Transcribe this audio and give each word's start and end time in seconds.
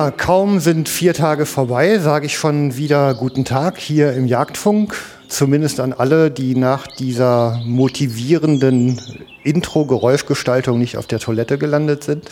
Ja, 0.00 0.10
kaum 0.10 0.60
sind 0.60 0.88
vier 0.88 1.12
Tage 1.12 1.44
vorbei, 1.44 1.98
sage 1.98 2.24
ich 2.24 2.34
schon 2.34 2.78
wieder 2.78 3.12
guten 3.12 3.44
Tag 3.44 3.76
hier 3.76 4.14
im 4.14 4.26
Jagdfunk. 4.26 4.96
Zumindest 5.28 5.78
an 5.78 5.92
alle, 5.92 6.30
die 6.30 6.54
nach 6.54 6.86
dieser 6.86 7.60
motivierenden 7.66 8.98
Intro-Geräuschgestaltung 9.44 10.78
nicht 10.78 10.96
auf 10.96 11.06
der 11.06 11.18
Toilette 11.18 11.58
gelandet 11.58 12.02
sind. 12.02 12.30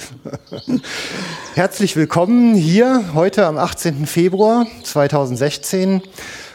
Herzlich 1.55 1.95
willkommen 1.95 2.55
hier 2.55 3.05
heute 3.13 3.45
am 3.45 3.59
18. 3.59 4.07
Februar 4.07 4.67
2016 4.85 6.01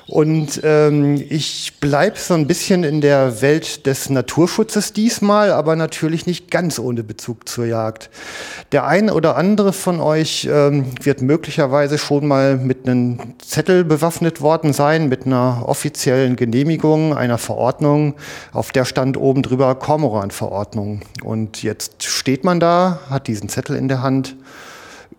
und 0.07 0.61
ähm, 0.63 1.23
ich 1.29 1.73
bleibe 1.79 2.17
so 2.17 2.33
ein 2.33 2.47
bisschen 2.47 2.83
in 2.83 3.01
der 3.01 3.41
Welt 3.41 3.85
des 3.85 4.09
Naturschutzes 4.09 4.93
diesmal, 4.93 5.51
aber 5.51 5.75
natürlich 5.75 6.25
nicht 6.25 6.51
ganz 6.51 6.77
ohne 6.77 7.03
Bezug 7.03 7.47
zur 7.47 7.65
Jagd. 7.65 8.09
Der 8.73 8.87
ein 8.87 9.11
oder 9.11 9.37
andere 9.37 9.71
von 9.71 9.99
euch 9.99 10.49
ähm, 10.51 10.85
wird 10.99 11.21
möglicherweise 11.21 11.99
schon 11.99 12.25
mal 12.25 12.57
mit 12.57 12.87
einem 12.87 13.19
Zettel 13.37 13.83
bewaffnet 13.85 14.41
worden 14.41 14.73
sein, 14.73 15.09
mit 15.09 15.27
einer 15.27 15.65
offiziellen 15.67 16.35
Genehmigung, 16.35 17.15
einer 17.15 17.37
Verordnung, 17.37 18.15
auf 18.51 18.71
der 18.71 18.85
stand 18.85 19.15
oben 19.15 19.43
drüber 19.43 19.75
Kormoran-Verordnung. 19.75 21.01
Und 21.23 21.61
jetzt 21.61 22.01
steht 22.01 22.43
man 22.43 22.59
da, 22.59 22.99
hat 23.11 23.27
diesen 23.27 23.47
Zettel 23.47 23.75
in 23.75 23.89
der 23.89 24.01
Hand 24.01 24.35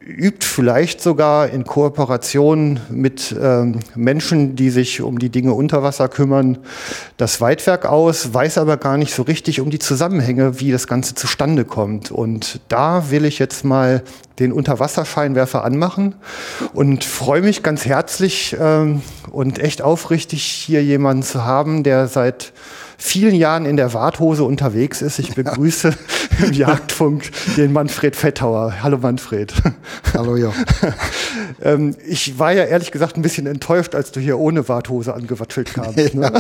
übt 0.07 0.45
vielleicht 0.47 1.01
sogar 1.01 1.49
in 1.49 1.65
Kooperation 1.65 2.81
mit 2.91 3.35
ähm, 3.41 3.81
Menschen, 3.95 4.55
die 4.55 4.71
sich 4.71 5.01
um 5.01 5.19
die 5.19 5.31
Dinge 5.31 5.55
unter 5.55 5.83
Wasser 5.83 6.09
kümmern, 6.09 6.59
das 7.17 7.41
Weitwerk 7.41 7.87
aus, 7.87 8.35
weiß 8.35 8.59
aber 8.59 8.77
gar 8.77 8.99
nicht 8.99 9.15
so 9.15 9.23
richtig 9.23 9.61
um 9.61 9.71
die 9.71 9.79
Zusammenhänge, 9.79 10.61
wie 10.61 10.71
das 10.71 10.87
Ganze 10.87 11.15
zustande 11.15 11.65
kommt. 11.65 12.11
Und 12.11 12.61
da 12.69 13.11
will 13.11 13.25
ich 13.25 13.39
jetzt 13.39 13.65
mal 13.65 14.03
den 14.39 14.53
Unterwasserscheinwerfer 14.53 15.65
anmachen 15.65 16.17
und 16.75 17.05
freue 17.05 17.41
mich 17.41 17.63
ganz 17.63 17.87
herzlich 17.87 18.57
ähm, 18.61 19.01
und 19.31 19.59
echt 19.59 19.81
aufrichtig, 19.81 20.43
hier 20.43 20.83
jemanden 20.83 21.23
zu 21.23 21.45
haben, 21.45 21.83
der 21.83 22.09
seit 22.09 22.53
vielen 23.05 23.35
Jahren 23.35 23.67
in 23.67 23.77
der 23.77 23.93
Warthose 23.93 24.45
unterwegs 24.45 25.03
ist. 25.03 25.19
Ich 25.19 25.35
begrüße 25.35 25.93
im 26.43 26.53
Jagdfunk 26.55 27.31
den 27.55 27.71
Manfred 27.71 28.17
Fettauer. 28.17 28.83
Hallo 28.83 28.97
Manfred. 28.97 29.53
Hallo 30.15 30.37
ja. 30.37 30.51
ähm, 31.63 31.95
ich 32.09 32.39
war 32.39 32.53
ja 32.53 32.65
ehrlich 32.65 32.93
gesagt 32.93 33.19
ein 33.19 33.23
bisschen 33.23 33.47
enttäuscht, 33.47 33.95
als 33.95 34.11
du 34.11 34.21
hier 34.21 34.39
ohne 34.39 34.69
Warthose 34.71 35.13
angewatschelt 35.13 35.75
kamst. 35.75 36.15
Ne? 36.15 36.33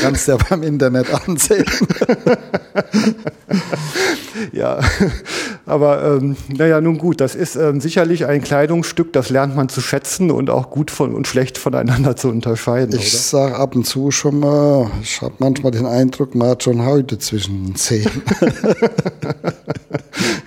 Kannst 0.00 0.28
ja 0.28 0.36
beim 0.48 0.62
Internet 0.62 1.12
ansehen. 1.12 1.64
ja, 4.52 4.80
aber 5.66 6.16
ähm, 6.16 6.36
naja, 6.48 6.80
nun 6.80 6.98
gut, 6.98 7.20
das 7.20 7.34
ist 7.34 7.56
ähm, 7.56 7.80
sicherlich 7.80 8.26
ein 8.26 8.42
Kleidungsstück, 8.42 9.12
das 9.12 9.30
lernt 9.30 9.56
man 9.56 9.68
zu 9.68 9.80
schätzen 9.80 10.30
und 10.30 10.50
auch 10.50 10.70
gut 10.70 10.90
von 10.90 11.14
und 11.14 11.26
schlecht 11.26 11.58
voneinander 11.58 12.16
zu 12.22 12.28
unterscheiden. 12.28 12.98
Ich 12.98 13.20
sage 13.20 13.56
ab 13.56 13.76
und 13.76 13.86
zu 13.86 14.10
schon 14.10 14.40
mal, 14.40 14.90
ich 15.02 15.20
habe 15.22 15.34
manchmal 15.38 15.72
den 15.72 15.86
Eindruck, 15.86 16.34
man 16.34 16.48
hat 16.48 16.62
schon 16.62 16.84
heute 16.84 17.18
zwischen 17.18 17.66
den 17.66 17.76
Zehen. 17.76 18.08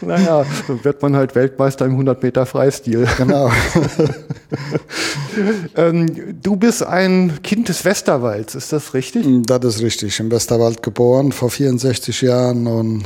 naja, 0.01 0.45
dann 0.67 0.83
wird 0.83 1.01
man 1.01 1.15
halt 1.15 1.35
Weltmeister 1.35 1.85
im 1.85 1.91
100 1.91 2.21
Meter 2.21 2.45
Freistil. 2.45 3.07
Genau. 3.17 3.51
ähm, 5.75 6.07
du 6.41 6.55
bist 6.55 6.83
ein 6.83 7.39
Kind 7.43 7.69
des 7.69 7.85
Westerwalds, 7.85 8.55
ist 8.55 8.73
das 8.73 8.93
richtig? 8.93 9.25
Das 9.47 9.63
ist 9.63 9.81
richtig. 9.81 10.19
Im 10.19 10.31
Westerwald 10.31 10.83
geboren, 10.83 11.31
vor 11.31 11.49
64 11.49 12.21
Jahren 12.21 12.67
und 12.67 13.03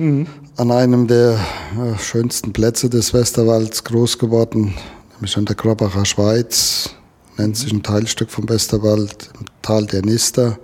mhm. 0.00 0.26
an 0.56 0.70
einem 0.72 1.06
der 1.06 1.38
ja, 1.76 1.98
schönsten 1.98 2.52
Plätze 2.52 2.90
des 2.90 3.14
Westerwalds 3.14 3.84
groß 3.84 4.18
geworden, 4.18 4.74
nämlich 5.14 5.36
an 5.36 5.44
der 5.44 5.54
Krabbacher 5.54 6.04
Schweiz. 6.04 6.90
Nennt 7.36 7.56
sich 7.56 7.72
ein 7.72 7.82
Teilstück 7.82 8.30
vom 8.30 8.48
Westerwald, 8.48 9.30
im 9.38 9.46
Tal 9.62 9.86
der 9.86 10.02
Nister. 10.02 10.58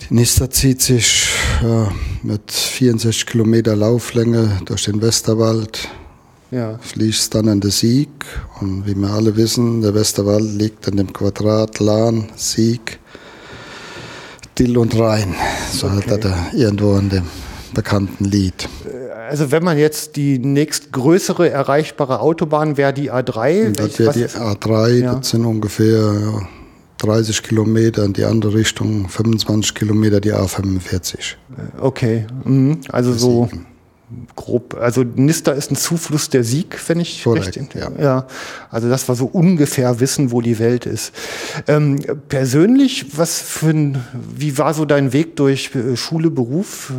Die 0.00 0.14
Nister 0.14 0.50
zieht 0.50 0.82
sich 0.82 1.28
ja, 1.62 1.90
mit 2.22 2.50
64 2.50 3.26
Kilometer 3.26 3.74
Lauflänge 3.76 4.60
durch 4.64 4.84
den 4.84 5.00
Westerwald. 5.00 5.88
Ja. 6.50 6.78
Fließt 6.78 7.34
dann 7.34 7.48
in 7.48 7.60
den 7.60 7.70
Sieg. 7.70 8.10
Und 8.60 8.86
wie 8.86 8.94
wir 8.94 9.10
alle 9.10 9.36
wissen, 9.36 9.80
der 9.80 9.94
Westerwald 9.94 10.44
liegt 10.44 10.86
in 10.86 10.98
dem 10.98 11.12
Quadrat 11.12 11.78
Lahn, 11.78 12.28
Sieg, 12.36 12.98
Dill 14.58 14.76
und 14.76 14.98
Rhein. 14.98 15.34
So 15.72 15.86
okay. 15.86 16.10
hat 16.10 16.24
er 16.24 16.50
irgendwo 16.52 16.96
in 16.98 17.08
dem 17.08 17.24
bekannten 17.74 18.24
Lied. 18.24 18.68
Also 19.28 19.50
wenn 19.50 19.64
man 19.64 19.78
jetzt 19.78 20.16
die 20.16 20.38
nächstgrößere 20.38 21.50
erreichbare 21.50 22.20
Autobahn 22.20 22.76
wäre 22.76 22.92
die 22.92 23.10
A3. 23.10 23.72
Das 23.72 23.98
wäre 23.98 24.12
die 24.12 24.26
A3, 24.26 24.90
ja. 24.92 25.14
das 25.14 25.30
sind 25.30 25.44
ungefähr 25.44 26.12
ja, 26.12 26.48
30 26.98 27.42
Kilometer 27.42 28.04
in 28.04 28.12
die 28.12 28.24
andere 28.24 28.54
Richtung, 28.54 29.08
25 29.08 29.74
Kilometer 29.74 30.20
die 30.20 30.32
A45. 30.32 31.36
Okay, 31.80 32.26
mhm. 32.44 32.80
also 32.90 33.12
so 33.12 33.48
grob, 34.36 34.76
also 34.80 35.02
Nister 35.02 35.54
ist 35.54 35.70
ein 35.70 35.76
Zufluss 35.76 36.28
der 36.28 36.44
Sieg, 36.44 36.78
wenn 36.88 37.00
ich 37.00 37.24
Korrekt, 37.24 37.56
recht 37.56 37.74
ja. 37.74 37.90
ja. 37.98 38.26
Also 38.70 38.88
das 38.88 39.08
war 39.08 39.16
so 39.16 39.26
ungefähr 39.26 40.00
wissen, 40.00 40.30
wo 40.30 40.40
die 40.40 40.58
Welt 40.58 40.86
ist. 40.86 41.12
Ähm, 41.66 42.00
persönlich, 42.28 43.16
was 43.16 43.40
für 43.40 43.70
ein, 43.70 44.04
wie 44.34 44.58
war 44.58 44.74
so 44.74 44.84
dein 44.84 45.12
Weg 45.12 45.36
durch 45.36 45.74
äh, 45.74 45.96
Schule, 45.96 46.30
Beruf? 46.30 46.92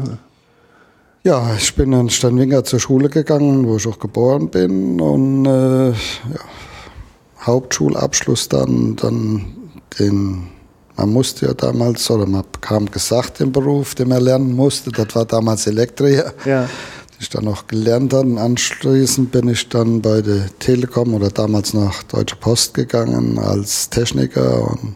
Ja, 1.26 1.56
ich 1.58 1.74
bin 1.74 1.94
in 1.94 2.10
Steinwinger 2.10 2.66
zur 2.66 2.82
Schule 2.82 3.08
gegangen, 3.08 3.66
wo 3.66 3.78
ich 3.78 3.88
auch 3.88 3.98
geboren 3.98 4.50
bin 4.50 5.00
und 5.00 5.46
äh, 5.46 5.92
ja, 5.92 5.96
Hauptschulabschluss 7.40 8.50
dann, 8.50 8.98
dann 8.98 9.46
den, 9.98 10.50
man 10.98 11.10
musste 11.14 11.46
ja 11.46 11.54
damals, 11.54 12.12
oder 12.12 12.26
man 12.26 12.44
bekam 12.52 12.92
gesagt, 12.92 13.40
den 13.40 13.54
Beruf, 13.54 13.96
den 13.96 14.10
man 14.10 14.22
lernen 14.22 14.54
musste, 14.54 14.92
das 14.92 15.16
war 15.16 15.24
damals 15.24 15.66
Elektriker. 15.66 16.34
Ja. 16.44 16.64
Den 16.64 17.20
ich 17.22 17.30
dann 17.30 17.46
noch 17.46 17.68
gelernt 17.68 18.14
habe. 18.14 18.42
Anschließend 18.42 19.32
bin 19.32 19.48
ich 19.48 19.70
dann 19.70 20.02
bei 20.02 20.22
der 20.22 20.48
Telekom 20.60 21.14
oder 21.14 21.30
damals 21.30 21.74
nach 21.74 22.04
Deutsche 22.04 22.36
Post 22.36 22.74
gegangen 22.74 23.40
als 23.40 23.90
Techniker 23.90 24.72
und 24.72 24.96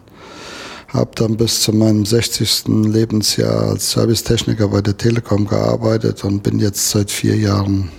habe 0.93 1.11
dann 1.15 1.37
bis 1.37 1.61
zu 1.61 1.73
meinem 1.73 2.05
60. 2.05 2.67
Lebensjahr 2.67 3.69
als 3.69 3.91
Servicetechniker 3.91 4.69
bei 4.69 4.81
der 4.81 4.97
Telekom 4.97 5.47
gearbeitet 5.47 6.23
und 6.23 6.43
bin 6.43 6.59
jetzt 6.59 6.89
seit 6.89 7.11
vier 7.11 7.35
Jahren 7.35 7.91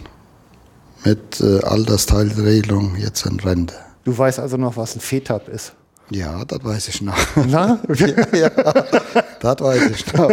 mit 1.05 1.41
äh, 1.41 1.61
Altersteilregelung 1.61 2.97
jetzt 2.97 3.27
in 3.27 3.39
Rente. 3.41 3.75
Du 4.05 4.17
weißt 4.17 4.39
also 4.39 4.57
noch, 4.57 4.77
was 4.77 4.97
ein 4.97 5.01
FETAP 5.01 5.49
ist? 5.49 5.75
Ja, 6.11 6.43
das 6.47 6.65
weiß 6.65 6.89
ich 6.89 7.03
noch. 7.03 7.17
Na? 7.49 7.79
ja, 7.95 8.09
ja, 8.33 8.51
das 9.41 9.61
weiß 9.61 9.91
ich 9.91 10.13
noch. 10.15 10.31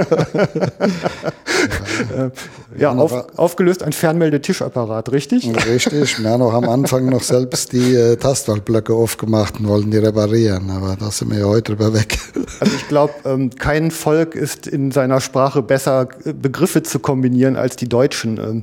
ja, 2.17 2.31
ja 2.77 2.91
auf, 2.93 3.37
aufgelöst 3.37 3.83
ein 3.83 3.91
Fernmeldetischapparat, 3.91 5.11
richtig? 5.11 5.51
Richtig. 5.67 6.23
Wir 6.23 6.29
haben 6.29 6.41
auch 6.43 6.53
am 6.53 6.69
Anfang 6.69 7.07
noch 7.07 7.23
selbst 7.23 7.73
die 7.73 7.93
äh, 7.93 8.15
Tastwahlblöcke 8.15 8.93
aufgemacht 8.93 9.59
und 9.59 9.67
wollten 9.67 9.91
die 9.91 9.97
reparieren, 9.97 10.69
aber 10.69 10.95
da 10.97 11.11
sind 11.11 11.31
wir 11.31 11.39
ja 11.39 11.45
heute 11.45 11.73
drüber 11.73 11.93
weg. 11.93 12.17
Also 12.59 12.75
ich 12.75 12.87
glaube, 12.87 13.13
ähm, 13.25 13.49
kein 13.49 13.91
Volk 13.91 14.35
ist 14.35 14.67
in 14.67 14.91
seiner 14.91 15.19
Sprache 15.19 15.61
besser 15.61 16.07
äh, 16.23 16.31
Begriffe 16.31 16.83
zu 16.83 16.99
kombinieren 16.99 17.57
als 17.57 17.75
die 17.75 17.89
Deutschen. 17.89 18.37
Ähm, 18.37 18.61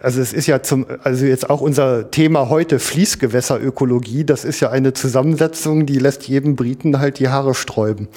also 0.00 0.22
es 0.22 0.32
ist 0.32 0.46
ja 0.46 0.62
zum, 0.62 0.86
also 1.02 1.26
jetzt 1.26 1.50
auch 1.50 1.60
unser 1.60 2.10
Thema 2.10 2.48
heute 2.48 2.78
Fließgewässerökologie. 2.78 4.24
Das 4.24 4.44
ist 4.44 4.60
ja 4.60 4.70
eine 4.70 4.94
Zusammensetzung, 4.94 5.84
die 5.84 5.98
lässt 5.98 6.22
jedem 6.38 6.54
Briten 6.54 7.00
halt 7.00 7.18
die 7.18 7.28
Haare 7.28 7.54
sträuben. 7.54 8.08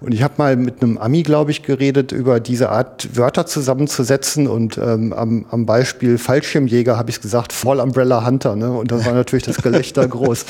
Und 0.00 0.12
ich 0.12 0.22
habe 0.22 0.34
mal 0.38 0.56
mit 0.56 0.82
einem 0.82 0.96
Ami, 0.96 1.22
glaube 1.22 1.50
ich, 1.50 1.62
geredet 1.62 2.12
über 2.12 2.38
diese 2.38 2.70
Art 2.70 3.16
Wörter 3.16 3.46
zusammenzusetzen 3.46 4.46
und 4.46 4.78
ähm, 4.78 5.12
am, 5.12 5.46
am 5.50 5.66
Beispiel 5.66 6.18
Fallschirmjäger 6.18 6.96
habe 6.96 7.10
ich 7.10 7.20
gesagt, 7.20 7.52
Fall 7.52 7.80
Umbrella 7.80 8.24
Hunter, 8.24 8.54
ne? 8.54 8.70
Und 8.70 8.92
da 8.92 9.04
war 9.04 9.12
natürlich 9.12 9.44
das 9.44 9.56
Gelächter 9.56 10.06
groß. 10.06 10.44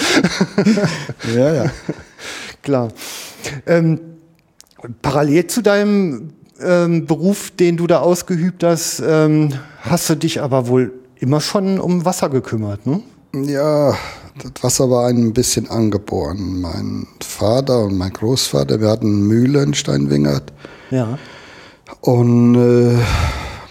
ja, 1.34 1.54
ja. 1.54 1.64
Klar. 2.62 2.88
Ähm, 3.66 4.00
parallel 5.00 5.46
zu 5.46 5.62
deinem 5.62 6.30
ähm, 6.60 7.06
Beruf, 7.06 7.50
den 7.50 7.76
du 7.76 7.86
da 7.86 8.00
ausgeübt 8.00 8.62
hast, 8.64 9.02
ähm, 9.06 9.50
hast 9.80 10.10
du 10.10 10.14
dich 10.14 10.42
aber 10.42 10.68
wohl 10.68 10.92
immer 11.20 11.40
schon 11.40 11.80
um 11.80 12.04
Wasser 12.04 12.28
gekümmert, 12.28 12.86
ne? 12.86 13.02
Ja, 13.34 13.96
das 14.42 14.62
Wasser 14.62 14.90
war 14.90 15.06
ein 15.06 15.32
bisschen 15.32 15.70
angeboren. 15.70 16.60
Mein 16.60 17.06
Vater 17.20 17.84
und 17.84 17.96
mein 17.96 18.12
Großvater, 18.12 18.80
wir 18.80 18.88
hatten 18.88 19.26
Mühle 19.26 19.62
in 19.62 19.74
Steinwingert. 19.74 20.52
Ja. 20.90 21.18
Und 22.00 22.54
äh, 22.56 22.98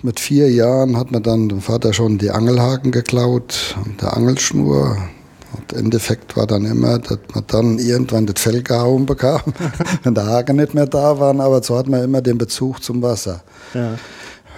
mit 0.01 0.19
vier 0.19 0.51
Jahren 0.51 0.98
hat 0.98 1.12
man 1.12 1.24
dann 1.24 1.50
dem 1.50 1.62
Vater 1.62 1.94
schon 1.94 2.18
die 2.18 2.31
Angelhaken 2.31 2.92
geklaut 2.92 3.75
und 3.86 4.01
der 4.01 4.15
Angelschnur. 4.15 4.98
Und 5.56 5.74
Endeffekt 5.74 6.36
war 6.36 6.48
dann 6.48 6.65
immer, 6.65 6.98
dass 6.98 7.19
man 7.33 7.44
dann 7.48 7.77
irgendwann 7.77 8.25
das 8.25 8.42
Fell 8.42 8.63
gehauen 8.63 9.06
bekam, 9.06 9.42
wenn 10.04 10.15
der 10.15 10.25
Haken 10.25 10.56
nicht 10.56 10.74
mehr 10.74 10.88
da 10.88 11.19
war. 11.19 11.38
Aber 11.39 11.62
so 11.62 11.77
hat 11.77 11.88
man 11.88 12.04
immer 12.04 12.21
den 12.21 12.38
Bezug 12.38 12.83
zum 12.83 13.01
Wasser. 13.01 13.44
Ja. 13.74 13.95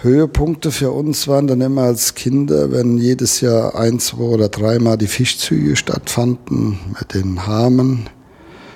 Höhepunkte 0.01 0.71
für 0.71 0.91
uns 0.91 1.27
waren 1.27 1.47
dann 1.47 1.61
immer 1.61 1.83
als 1.83 2.15
Kinder, 2.15 2.71
wenn 2.71 2.97
jedes 2.97 3.41
Jahr 3.41 3.75
ein, 3.75 3.99
zwei 3.99 4.23
oder 4.23 4.49
dreimal 4.49 4.97
die 4.97 5.07
Fischzüge 5.07 5.75
stattfanden 5.75 6.79
mit 6.99 7.13
den 7.13 7.47
Hamen 7.47 8.09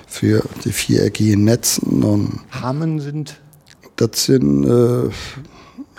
für 0.06 0.42
die 0.64 0.72
viereckigen 0.72 1.44
Netzen. 1.44 2.02
Und 2.02 2.40
Hamen 2.50 3.00
sind? 3.00 3.40
Das 3.96 4.24
sind 4.24 4.64
äh, 4.64 5.10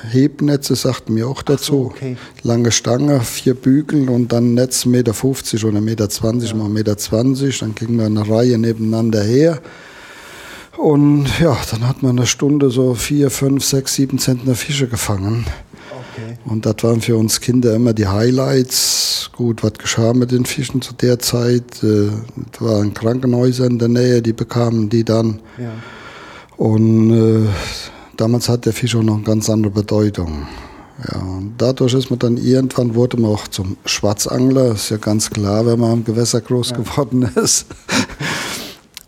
Hebnetze, 0.03 0.75
sagten 0.75 1.15
wir 1.15 1.27
auch 1.27 1.43
dazu. 1.43 1.71
So, 1.71 1.85
okay. 1.85 2.17
Lange 2.43 2.71
Stange, 2.71 3.21
vier 3.21 3.53
Bügel 3.53 4.09
und 4.09 4.31
dann 4.31 4.53
Netz 4.53 4.85
1,50 4.85 4.89
Meter 4.89 5.67
oder 5.67 5.79
1,20 5.79 5.81
Meter, 5.81 6.07
ja. 6.45 6.55
mal 6.55 6.67
1,20 6.67 6.69
Meter. 6.69 7.57
Dann 7.59 7.75
gingen 7.75 7.97
wir 7.97 8.05
eine 8.05 8.27
Reihe 8.27 8.57
nebeneinander 8.57 9.23
her. 9.23 9.61
Und 10.81 11.27
ja, 11.39 11.55
dann 11.69 11.87
hat 11.87 12.01
man 12.01 12.17
eine 12.17 12.25
Stunde 12.25 12.71
so 12.71 12.95
vier, 12.95 13.29
fünf, 13.29 13.63
sechs, 13.63 13.93
sieben 13.93 14.17
Zentner 14.17 14.55
Fische 14.55 14.87
gefangen. 14.87 15.45
Okay. 15.91 16.39
Und 16.43 16.65
das 16.65 16.77
waren 16.81 17.01
für 17.01 17.17
uns 17.17 17.39
Kinder 17.39 17.75
immer 17.75 17.93
die 17.93 18.07
Highlights. 18.07 19.29
Gut, 19.31 19.61
was 19.61 19.73
geschah 19.73 20.13
mit 20.13 20.31
den 20.31 20.45
Fischen 20.45 20.81
zu 20.81 20.95
der 20.95 21.19
Zeit? 21.19 21.83
Äh, 21.83 22.07
es 22.07 22.61
waren 22.61 22.95
Krankenhäuser 22.95 23.67
in 23.67 23.77
der 23.77 23.89
Nähe, 23.89 24.23
die 24.23 24.33
bekamen 24.33 24.89
die 24.89 25.03
dann. 25.03 25.39
Ja. 25.59 25.71
Und 26.57 27.11
äh, 27.11 27.47
damals 28.17 28.49
hat 28.49 28.65
der 28.65 28.73
Fisch 28.73 28.95
auch 28.95 29.03
noch 29.03 29.17
eine 29.17 29.23
ganz 29.23 29.51
andere 29.51 29.71
Bedeutung. 29.71 30.47
Ja, 31.07 31.19
und 31.19 31.53
dadurch 31.59 31.93
ist 31.93 32.09
man 32.09 32.17
dann 32.17 32.37
irgendwann 32.37 32.95
wurde 32.95 33.17
man 33.17 33.29
auch 33.29 33.47
zum 33.47 33.77
Schwarzangler. 33.85 34.71
Ist 34.71 34.89
ja 34.89 34.97
ganz 34.97 35.29
klar, 35.29 35.63
wenn 35.67 35.79
man 35.79 35.91
am 35.91 36.03
Gewässer 36.03 36.41
groß 36.41 36.71
ja. 36.71 36.77
geworden 36.77 37.21
ist. 37.35 37.67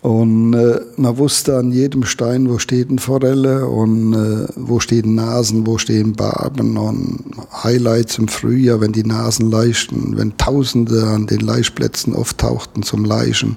Und 0.04 0.54
äh, 0.54 0.82
man 0.98 1.18
wusste 1.18 1.56
an 1.56 1.72
jedem 1.72 2.04
Stein, 2.04 2.50
wo 2.50 2.58
steht 2.58 2.90
eine 2.90 3.00
Forelle 3.00 3.66
und 3.68 4.14
äh, 4.14 4.48
wo 4.58 4.82
stehen 4.82 5.16
Nasen, 5.16 5.66
wo 5.66 5.78
stehen 5.78 6.12
Barben 6.12 6.76
und 6.76 7.24
Highlights 7.64 8.18
im 8.18 8.28
Frühjahr, 8.28 8.82
wenn 8.82 8.92
die 8.92 9.06
Nasen 9.06 9.50
leichten, 9.50 10.18
wenn 10.18 10.36
Tausende 10.36 11.08
an 11.08 11.28
den 11.28 11.40
Laichplätzen 11.40 12.14
auftauchten 12.16 12.84
zum 12.84 13.06
Leichen. 13.06 13.56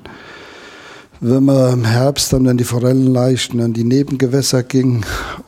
Wenn 1.20 1.46
man 1.46 1.72
im 1.72 1.84
Herbst 1.84 2.32
dann, 2.32 2.46
wenn 2.46 2.58
die 2.58 2.62
Forellen 2.62 3.08
leichten, 3.08 3.60
an 3.60 3.72
die 3.72 3.82
Nebengewässer 3.82 4.62
ging 4.62 5.04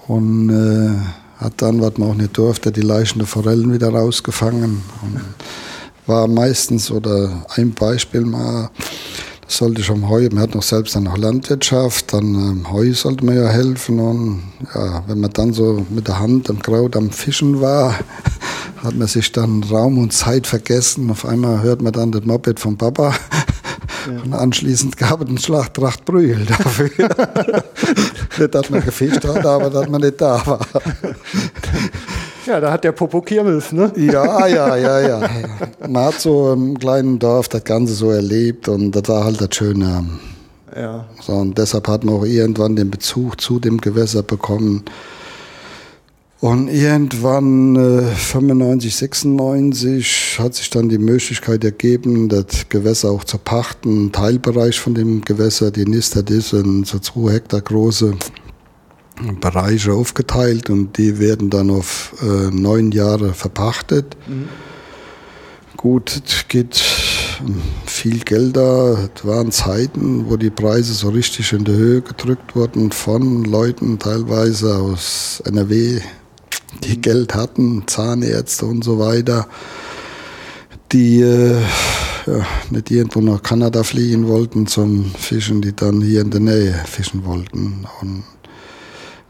und 0.09 0.51
äh, 0.51 0.91
hat 1.37 1.63
dann, 1.63 1.81
was 1.81 1.97
man 1.99 2.11
auch 2.11 2.15
nicht 2.17 2.37
durfte, 2.37 2.73
die 2.73 2.81
leichende 2.81 3.27
Forellen 3.27 3.73
wieder 3.73 3.91
rausgefangen. 3.91 4.83
Und 5.03 5.21
war 6.09 6.27
meistens, 6.27 6.91
oder 6.91 7.45
ein 7.55 7.73
Beispiel 7.73 8.23
mal, 8.23 8.71
sollte 9.49 9.81
ich 9.81 9.91
am 9.91 10.09
Heu, 10.09 10.29
man 10.31 10.43
hat 10.43 10.55
noch 10.55 10.63
selbst 10.63 10.95
dann 10.95 11.05
noch 11.05 11.17
Landwirtschaft, 11.17 12.13
dann 12.13 12.35
ähm, 12.35 12.71
Heu 12.71 12.93
sollte 12.93 13.25
man 13.25 13.37
ja 13.37 13.49
helfen 13.49 13.99
und 13.99 14.43
ja, 14.75 15.03
wenn 15.07 15.21
man 15.21 15.33
dann 15.33 15.53
so 15.53 15.85
mit 15.89 16.07
der 16.07 16.21
Hand 16.21 16.49
im 16.49 16.63
Kraut 16.63 16.97
am 16.97 17.11
Fischen 17.11 17.61
war, 17.61 17.99
hat 18.83 18.95
man 18.95 19.09
sich 19.09 19.33
dann 19.33 19.63
Raum 19.65 19.99
und 19.99 20.13
Zeit 20.13 20.47
vergessen. 20.47 21.11
Auf 21.11 21.25
einmal 21.25 21.63
hört 21.63 21.83
man 21.83 21.93
dann 21.93 22.13
das 22.13 22.25
Moped 22.25 22.61
vom 22.61 22.77
Papa 22.77 23.15
ja. 24.07 24.23
und 24.23 24.35
anschließend 24.35 24.97
gab 24.97 25.23
es 25.23 25.29
einen 25.29 25.39
Schlachtracht 25.39 26.05
Brühl 26.05 26.45
dafür. 26.47 26.91
nicht, 28.39 28.55
dass 28.55 28.71
man 28.71 28.85
gefischt 28.85 29.25
hat, 29.25 29.47
aber 29.47 29.71
dass 29.71 29.89
man 29.89 30.03
nicht 30.03 30.21
da 30.21 30.47
war. 30.47 30.61
Ja, 32.49 32.61
da 32.61 32.73
hat 32.73 32.83
der 32.83 32.93
Popo 32.93 33.21
Kirmes, 33.21 33.73
ne? 33.73 33.93
Ja, 33.95 34.47
ja, 34.47 34.75
ja, 34.75 35.01
ja. 35.07 35.29
Man 35.87 36.05
hat 36.07 36.15
so 36.15 36.55
im 36.55 36.79
kleinen 36.79 37.19
Dorf 37.19 37.49
das 37.51 37.63
Ganze 37.63 37.93
so 37.93 38.11
erlebt 38.11 38.69
und 38.69 38.93
das 38.93 39.07
war 39.07 39.25
halt 39.25 39.39
das 39.39 39.51
Schöne. 39.55 40.07
Ja. 40.75 41.05
So, 41.21 41.35
und 41.35 41.59
deshalb 41.59 41.89
hat 41.89 42.05
man 42.05 42.15
auch 42.15 42.25
irgendwann 42.25 42.75
den 42.75 42.91
Bezug 42.91 43.39
zu 43.39 43.61
dem 43.61 43.79
Gewässer 43.79 44.23
bekommen. 44.23 44.85
Und 46.41 46.69
irgendwann, 46.69 47.77
äh, 47.77 48.15
95, 48.15 48.97
96, 48.97 50.39
hat 50.39 50.55
sich 50.55 50.71
dann 50.71 50.89
die 50.89 50.99
Möglichkeit 50.99 51.65
ergeben, 51.65 52.31
das 52.31 52.71
Gewässer 52.71 53.11
auch 53.11 53.25
zu 53.25 53.37
pachten. 53.37 54.07
Ein 54.07 54.13
Teilbereich 54.13 54.81
von 54.81 54.95
dem 54.95 55.21
Gewässer, 55.21 55.71
die 55.71 55.85
Nister, 55.85 56.23
sind 56.27 56.87
so 56.87 56.99
zwei 56.99 57.33
Hektar 57.33 57.61
große 57.61 58.15
Bereiche 59.41 59.93
aufgeteilt 59.93 60.71
und 60.71 60.97
die 60.99 61.19
werden 61.19 61.51
dann 61.51 61.71
auf 61.71 62.15
äh, 62.23 62.51
neun 62.51 62.93
Jahre 62.93 63.35
verpachtet. 63.35 64.17
Mhm. 64.27 64.49
Gut, 65.77 66.23
es 66.27 66.49
geht 66.49 66.77
viel 67.87 68.19
Geld 68.21 68.57
da. 68.57 69.09
Es 69.15 69.25
waren 69.25 69.53
Zeiten, 69.53 70.29
wo 70.29 70.37
die 70.37 70.51
Preise 70.51 70.93
so 70.93 71.11
richtig 71.11 71.53
in 71.53 71.65
die 71.65 71.73
Höhe 71.73 72.01
gedrückt 72.01 72.57
wurden 72.57 72.91
von 72.91 73.45
Leuten 73.45 73.99
teilweise 73.99 74.77
aus 74.77 75.41
NRW, 75.45 76.01
die 76.85 76.97
mhm. 76.97 77.01
Geld 77.01 77.35
hatten, 77.35 77.85
Zahnärzte 77.87 78.67
und 78.67 78.83
so 78.83 78.99
weiter, 78.99 79.47
die 80.93 81.21
äh, 81.21 81.61
ja, 82.27 82.47
nicht 82.71 82.91
irgendwo 82.91 83.21
nach 83.21 83.43
Kanada 83.43 83.83
fliegen 83.83 84.27
wollten 84.27 84.67
zum 84.67 85.07
Fischen, 85.17 85.63
die 85.63 85.75
dann 85.75 86.01
hier 86.01 86.23
in 86.23 86.31
der 86.31 86.41
Nähe 86.41 86.75
fischen 86.87 87.25
wollten. 87.25 87.87
Und 88.01 88.25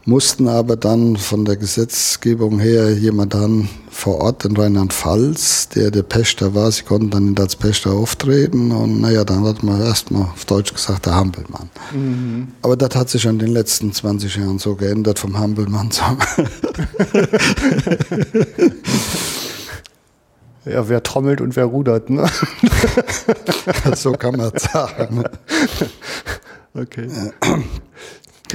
mussten 0.09 0.47
aber 0.47 0.75
dann 0.75 1.15
von 1.17 1.45
der 1.45 1.55
Gesetzgebung 1.55 2.59
her 2.59 2.91
jemand 2.91 3.35
dann 3.35 3.69
vor 3.91 4.21
Ort 4.21 4.43
in 4.43 4.57
Rheinland-Pfalz, 4.57 5.69
der 5.69 5.91
der 5.91 6.01
Pächter 6.03 6.55
war, 6.55 6.71
sie 6.71 6.81
konnten 6.83 7.11
dann 7.11 7.25
nicht 7.25 7.39
als 7.39 7.55
Pächter 7.55 7.91
auftreten 7.91 8.71
und 8.71 9.01
naja, 9.01 9.23
dann 9.23 9.45
hat 9.45 9.61
man 9.61 9.79
erstmal 9.81 10.23
auf 10.23 10.45
Deutsch 10.45 10.73
gesagt, 10.73 11.05
der 11.05 11.13
Hampelmann. 11.15 11.69
Mhm. 11.91 12.47
Aber 12.63 12.75
das 12.75 12.95
hat 12.95 13.09
sich 13.09 13.25
in 13.25 13.37
den 13.37 13.51
letzten 13.51 13.93
20 13.93 14.35
Jahren 14.37 14.57
so 14.57 14.75
geändert 14.75 15.19
vom 15.19 15.37
Hampelmann 15.37 15.91
zum 15.91 16.17
Ja, 20.65 20.89
wer 20.89 21.03
trommelt 21.03 21.39
und 21.39 21.55
wer 21.55 21.65
rudert, 21.65 22.09
ne? 22.09 22.25
so 23.95 24.11
kann 24.13 24.35
man 24.35 24.51
sagen. 24.57 25.23
Okay. 26.75 27.09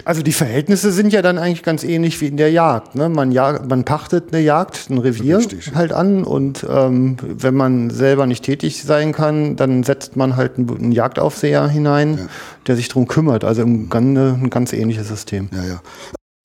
Also 0.04 0.22
die 0.22 0.32
Verhältnisse 0.32 0.92
sind 0.92 1.12
ja 1.12 1.22
dann 1.22 1.38
eigentlich 1.38 1.62
ganz 1.62 1.84
ähnlich 1.84 2.20
wie 2.20 2.26
in 2.26 2.36
der 2.36 2.50
Jagd. 2.50 2.94
Ne? 2.94 3.08
Man, 3.08 3.32
jag 3.32 3.68
man 3.68 3.84
pachtet 3.84 4.32
eine 4.32 4.42
Jagd, 4.42 4.90
ein 4.90 4.98
Revier 4.98 5.38
Richtig. 5.38 5.72
halt 5.74 5.92
an 5.92 6.24
und 6.24 6.66
ähm, 6.68 7.16
wenn 7.22 7.54
man 7.54 7.90
selber 7.90 8.26
nicht 8.26 8.44
tätig 8.44 8.82
sein 8.82 9.12
kann, 9.12 9.56
dann 9.56 9.82
setzt 9.82 10.16
man 10.16 10.36
halt 10.36 10.58
einen, 10.58 10.68
einen 10.70 10.92
Jagdaufseher 10.92 11.68
hinein, 11.68 12.18
ja. 12.18 12.26
der 12.66 12.76
sich 12.76 12.88
darum 12.88 13.06
kümmert. 13.06 13.44
Also 13.44 13.62
im 13.62 13.88
Ganze 13.88 14.36
ein 14.40 14.50
ganz 14.50 14.72
ähnliches 14.72 15.08
System. 15.08 15.48
Ja, 15.52 15.64
ja. 15.64 15.80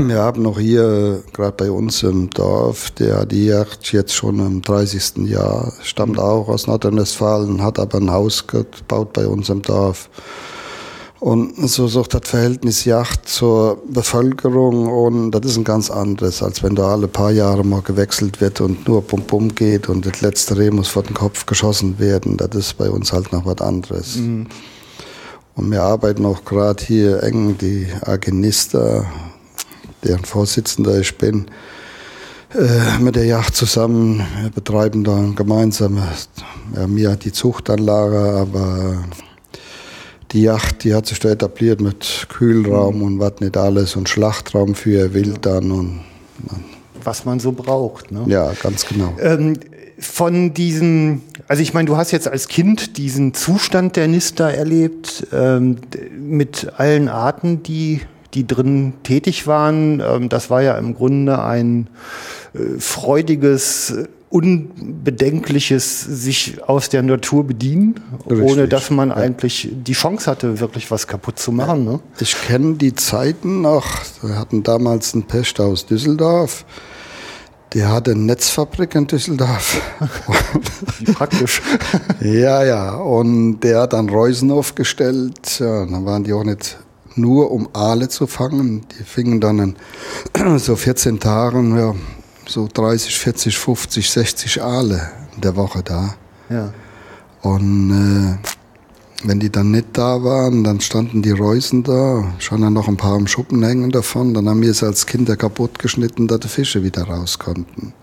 Wir 0.02 0.20
haben 0.20 0.44
noch 0.44 0.58
hier, 0.58 1.24
gerade 1.34 1.58
bei 1.58 1.70
uns 1.70 2.04
im 2.04 2.30
Dorf, 2.30 2.90
der 2.92 3.26
die 3.26 3.48
Jagd 3.48 3.92
jetzt 3.92 4.16
schon 4.16 4.40
im 4.40 4.62
30. 4.62 5.28
Jahr, 5.30 5.74
stammt 5.82 6.18
auch 6.18 6.48
aus 6.48 6.68
Nordrhein-Westfalen, 6.68 7.62
hat 7.62 7.80
aber 7.80 7.98
ein 7.98 8.10
Haus 8.10 8.48
gebaut 8.48 9.12
bei 9.12 9.28
uns 9.28 9.50
im 9.50 9.62
Dorf. 9.62 10.10
Und 11.20 11.70
so 11.70 11.88
sucht 11.88 12.14
das 12.14 12.30
Verhältnis 12.30 12.86
Yacht 12.86 13.28
zur 13.28 13.82
Bevölkerung 13.90 14.88
und 14.88 15.32
das 15.32 15.46
ist 15.46 15.58
ein 15.58 15.66
ganz 15.66 15.92
anderes, 15.92 16.42
als 16.42 16.64
wenn 16.64 16.76
da 16.76 16.94
alle 16.94 17.10
paar 17.10 17.32
Jahre 17.32 17.66
mal 17.66 17.82
gewechselt 17.82 18.40
wird 18.40 18.62
und 18.62 18.88
nur 18.88 19.02
Bum 19.02 19.24
Bum 19.24 19.54
geht 19.54 19.90
und 19.90 20.06
das 20.06 20.22
letzte 20.22 20.58
Reh 20.58 20.72
muss 20.72 20.88
vor 20.88 21.04
den 21.04 21.14
Kopf 21.14 21.46
geschossen 21.46 22.00
werden. 22.00 22.38
Das 22.38 22.56
ist 22.56 22.78
bei 22.78 22.90
uns 22.90 23.12
halt 23.12 23.34
noch 23.34 23.46
was 23.46 23.60
anderes. 23.60 24.16
Mhm. 24.16 24.48
Und 25.56 25.72
wir 25.72 25.84
arbeiten 25.84 26.26
auch 26.26 26.46
gerade 26.46 26.82
hier 26.86 27.22
eng, 27.22 27.58
die 27.58 27.88
Agenister, 28.02 29.06
deren 30.06 30.24
Vorsitzender 30.24 31.02
ich 31.02 31.18
bin, 31.18 31.48
äh, 32.58 32.98
mit 33.00 33.18
der 33.18 33.26
Yacht 33.26 33.58
zusammen. 33.58 34.26
Wir 34.42 34.52
betreiben 34.52 35.04
da 35.04 35.22
gemeinsam, 35.36 36.02
ja, 36.74 36.88
mir 36.88 37.18
die 37.18 37.34
Zuchtanlage, 37.34 38.40
aber 38.40 39.04
die 40.32 40.44
Yacht, 40.44 40.84
die 40.84 40.94
hat 40.94 41.08
sich 41.08 41.20
da 41.20 41.30
etabliert 41.30 41.82
mit 41.82 42.28
Kühlraum 42.30 43.02
und 43.02 43.20
was 43.20 43.40
nicht 43.40 43.58
alles 43.58 43.96
und 43.96 44.10
Schlachtraum 44.10 44.76
für 44.76 45.14
Wildern 45.14 45.72
und 45.72 46.02
was 47.04 47.26
man 47.26 47.40
so 47.40 47.52
braucht. 47.52 48.12
Ne? 48.12 48.24
Ja, 48.28 48.52
ganz 48.62 48.86
genau. 48.86 49.16
Ähm, 49.20 49.58
von 49.98 50.54
diesen, 50.54 51.24
also 51.48 51.62
ich 51.62 51.74
meine, 51.74 51.88
du 51.88 51.98
hast 51.98 52.12
jetzt 52.12 52.28
als 52.28 52.48
Kind 52.48 52.98
diesen 52.98 53.34
Zustand 53.34 53.96
der 53.96 54.08
Nister 54.08 54.54
erlebt, 54.54 55.28
ähm, 55.34 55.78
mit 56.18 56.74
allen 56.78 57.10
Arten, 57.10 57.64
die, 57.64 58.02
die 58.34 58.48
drin 58.48 58.94
tätig 59.04 59.48
waren. 59.48 60.02
Ähm, 60.02 60.30
das 60.30 60.50
war 60.50 60.62
ja 60.62 60.78
im 60.78 60.94
Grunde 60.96 61.44
ein 61.44 61.88
äh, 62.54 62.80
freudiges 62.80 63.94
unbedenkliches 64.30 66.02
sich 66.02 66.64
aus 66.68 66.90
der 66.90 67.02
Natur 67.02 67.48
bedienen, 67.48 67.96
Richtig, 68.30 68.46
ohne 68.48 68.68
dass 68.68 68.92
man 68.92 69.10
ja. 69.10 69.16
eigentlich 69.16 69.70
die 69.72 69.94
Chance 69.94 70.30
hatte, 70.30 70.60
wirklich 70.60 70.92
was 70.92 71.08
kaputt 71.08 71.40
zu 71.40 71.52
machen. 71.52 71.84
Ne? 71.84 72.00
Ich 72.20 72.40
kenne 72.40 72.76
die 72.76 72.94
Zeiten 72.94 73.62
noch. 73.62 73.88
Wir 74.22 74.38
hatten 74.38 74.62
damals 74.62 75.14
einen 75.14 75.24
Pächter 75.24 75.66
aus 75.66 75.86
Düsseldorf. 75.86 76.66
Der 77.74 77.92
hatte 77.92 78.12
eine 78.12 78.22
Netzfabrik 78.22 78.96
in 78.96 79.08
Düsseldorf. 79.08 79.82
Wie 81.00 81.12
praktisch. 81.12 81.62
ja, 82.22 82.64
ja. 82.64 82.96
Und 82.96 83.60
der 83.62 83.82
hat 83.82 83.94
dann 83.94 84.10
Reusen 84.10 84.52
aufgestellt. 84.52 85.60
Ja, 85.60 85.86
dann 85.86 86.06
waren 86.06 86.24
die 86.24 86.34
auch 86.34 86.44
nicht 86.44 86.78
nur 87.16 87.52
um 87.52 87.70
Aale 87.74 88.10
zu 88.10 88.28
fangen. 88.28 88.86
Die 88.98 89.04
fingen 89.04 89.40
dann 89.40 89.76
in 90.40 90.58
so 90.60 90.76
14 90.76 91.20
Tagen 91.20 91.78
ja, 91.78 91.94
so 92.50 92.68
30, 92.72 93.18
40, 93.18 93.58
50, 93.58 94.10
60 94.10 94.62
Aale 94.62 95.10
in 95.36 95.42
der 95.42 95.56
Woche 95.56 95.84
da. 95.84 96.16
Ja. 96.50 96.74
Und 97.42 97.92
äh, 97.92 99.28
wenn 99.28 99.40
die 99.40 99.52
dann 99.52 99.72
nicht 99.72 99.88
da 99.94 100.24
waren, 100.24 100.64
dann 100.64 100.80
standen 100.82 101.22
die 101.22 101.32
Reusen 101.32 101.84
da, 101.84 102.34
schon 102.40 102.62
dann 102.62 102.74
noch 102.74 102.88
ein 102.88 102.98
paar 102.98 103.16
am 103.16 103.28
Schuppen 103.28 103.64
hängen 103.64 103.92
davon. 103.92 104.34
Dann 104.34 104.48
haben 104.48 104.62
wir 104.62 104.72
es 104.72 104.84
als 104.84 105.06
Kinder 105.06 105.36
kaputt 105.36 105.80
geschnitten, 105.80 106.28
dass 106.28 106.40
die 106.40 106.48
Fische 106.48 106.84
wieder 106.84 107.04
raus 107.04 107.40
konnten. 107.40 107.94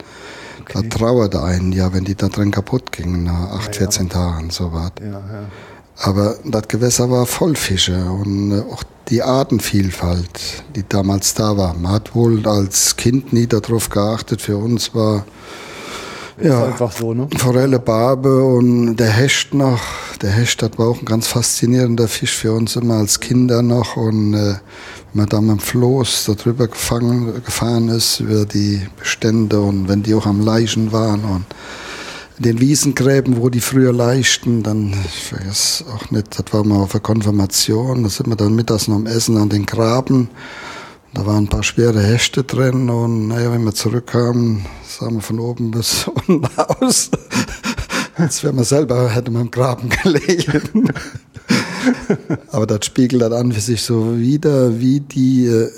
Okay. 0.61 0.89
Da 0.89 0.97
trauerte 0.97 1.43
einen, 1.43 1.73
ja, 1.73 1.93
wenn 1.93 2.05
die 2.05 2.15
da 2.15 2.29
drin 2.29 2.51
kaputt 2.51 2.93
gingen, 2.93 3.25
nach 3.25 3.51
8, 3.53 3.67
ja, 3.67 3.73
14 3.81 4.09
ja. 4.09 4.13
Tagen, 4.13 4.51
so 4.51 4.73
was. 4.73 4.93
Ja, 5.01 5.11
ja. 5.11 5.21
Aber 5.99 6.37
das 6.45 6.69
Gewässer 6.69 7.11
war 7.11 7.25
voll 7.25 7.57
Fische 7.57 8.05
und 8.05 8.53
äh, 8.53 8.61
auch 8.61 8.83
die 9.09 9.23
Artenvielfalt, 9.23 10.65
die 10.75 10.85
damals 10.89 11.35
da 11.35 11.57
war. 11.57 11.75
Man 11.75 11.93
hat 11.93 12.15
wohl 12.15 12.47
als 12.47 12.97
Kind 12.97 13.33
nie 13.33 13.47
darauf 13.47 13.89
geachtet. 13.89 14.43
Für 14.43 14.57
uns 14.57 14.95
war 14.95 15.25
ja, 16.43 16.67
einfach 16.67 16.93
so, 16.93 17.15
ne? 17.15 17.29
Forelle, 17.39 17.79
Barbe 17.79 18.45
und 18.45 18.97
der 18.97 19.11
Hecht 19.11 19.55
noch. 19.55 19.81
Der 20.21 20.31
Hecht, 20.31 20.61
das 20.61 20.73
war 20.77 20.89
auch 20.89 20.99
ein 20.99 21.07
ganz 21.07 21.27
faszinierender 21.29 22.09
Fisch 22.09 22.35
für 22.35 22.53
uns 22.53 22.77
immer 22.77 22.97
als 22.97 23.21
Kinder 23.21 23.63
noch. 23.63 23.97
Und 23.97 24.35
äh, 24.35 24.55
wenn 24.57 24.59
man 25.13 25.29
da 25.29 25.41
mit 25.41 25.51
dem 25.51 25.61
Floß 25.61 26.27
darüber 26.27 26.69
gefangen, 26.69 27.43
gefahren 27.45 27.89
ist, 27.89 28.21
über 28.21 28.45
die 28.45 28.87
Bestände 28.99 29.61
und 29.61 29.89
wenn 29.89 30.03
die 30.03 30.15
auch 30.15 30.27
am 30.27 30.41
Leichen 30.41 30.93
waren 30.93 31.25
und 31.25 31.47
den 32.39 32.61
Wiesengräben, 32.61 33.41
wo 33.41 33.49
die 33.49 33.61
früher 33.61 33.93
leichten, 33.93 34.63
dann, 34.63 34.93
ich 35.07 35.25
vergesse 35.25 35.85
auch 35.87 36.11
nicht, 36.11 36.39
das 36.39 36.53
war 36.53 36.65
mal 36.65 36.83
auf 36.83 36.93
der 36.93 37.01
Konfirmation, 37.01 38.03
da 38.03 38.09
sind 38.09 38.29
wir 38.29 38.37
dann 38.37 38.55
mittags 38.55 38.89
noch 38.89 38.97
am 38.97 39.07
Essen 39.07 39.37
an 39.37 39.49
den 39.49 39.67
Graben. 39.67 40.29
Da 41.15 41.25
waren 41.25 41.45
ein 41.45 41.49
paar 41.49 41.63
schwere 41.63 42.03
Hechte 42.03 42.45
drin 42.45 42.91
und 42.91 43.29
naja, 43.29 43.51
wenn 43.51 43.65
wir 43.65 43.73
zurückkamen, 43.73 44.67
sahen 44.87 45.15
wir 45.15 45.23
von 45.23 45.41
oben 45.41 45.71
bis 45.71 46.07
unten 46.29 46.47
aus. 46.57 47.11
Als 48.17 48.43
wäre 48.43 48.53
man 48.53 48.65
selber, 48.65 49.09
hätte 49.09 49.31
man 49.31 49.43
im 49.43 49.51
Graben 49.51 49.89
gelegen. 49.89 50.91
Aber 52.51 52.67
das 52.67 52.85
spiegelt 52.85 53.23
dann 53.23 53.33
an 53.33 53.53
für 53.53 53.61
sich 53.61 53.83
so 53.83 54.19
wieder, 54.19 54.79
wie 54.79 55.01
die 55.01 55.47
äh, 55.47 55.71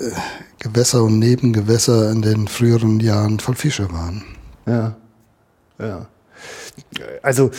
Gewässer 0.59 1.03
und 1.03 1.19
Nebengewässer 1.19 2.11
in 2.11 2.21
den 2.21 2.47
früheren 2.49 2.99
Jahren 2.99 3.39
voll 3.39 3.55
Fische 3.55 3.89
waren. 3.91 4.23
Ja, 4.65 4.97
ja 5.79 6.07
also 7.21 7.51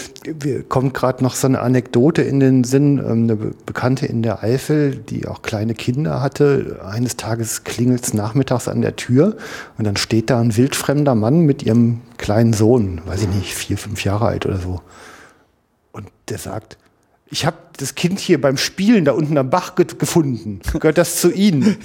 kommt 0.68 0.94
gerade 0.94 1.22
noch 1.22 1.34
so 1.34 1.46
eine 1.46 1.60
Anekdote 1.60 2.22
in 2.22 2.40
den 2.40 2.64
Sinn. 2.64 2.98
Ähm, 2.98 3.22
eine 3.24 3.36
Bekannte 3.36 4.06
in 4.06 4.22
der 4.22 4.42
Eifel, 4.42 4.96
die 4.96 5.26
auch 5.26 5.42
kleine 5.42 5.74
Kinder 5.74 6.20
hatte, 6.20 6.80
eines 6.84 7.16
Tages 7.16 7.64
klingelt 7.64 8.04
es 8.04 8.14
nachmittags 8.14 8.68
an 8.68 8.80
der 8.80 8.96
Tür 8.96 9.36
und 9.78 9.86
dann 9.86 9.96
steht 9.96 10.30
da 10.30 10.40
ein 10.40 10.56
wildfremder 10.56 11.14
Mann 11.14 11.40
mit 11.40 11.62
ihrem 11.62 12.00
kleinen 12.18 12.52
Sohn, 12.52 13.00
weiß 13.06 13.22
ich 13.22 13.28
nicht, 13.28 13.54
vier, 13.54 13.78
fünf 13.78 14.04
Jahre 14.04 14.26
alt 14.26 14.46
oder 14.46 14.58
so. 14.58 14.80
Und 15.92 16.08
der 16.28 16.38
sagt, 16.38 16.76
ich 17.30 17.46
habe 17.46 17.56
das 17.76 17.94
Kind 17.94 18.18
hier 18.18 18.40
beim 18.40 18.56
Spielen 18.56 19.04
da 19.04 19.12
unten 19.12 19.38
am 19.38 19.50
Bach 19.50 19.76
gefunden. 19.76 20.60
Gehört 20.72 20.98
das 20.98 21.20
zu 21.20 21.30
Ihnen? 21.30 21.76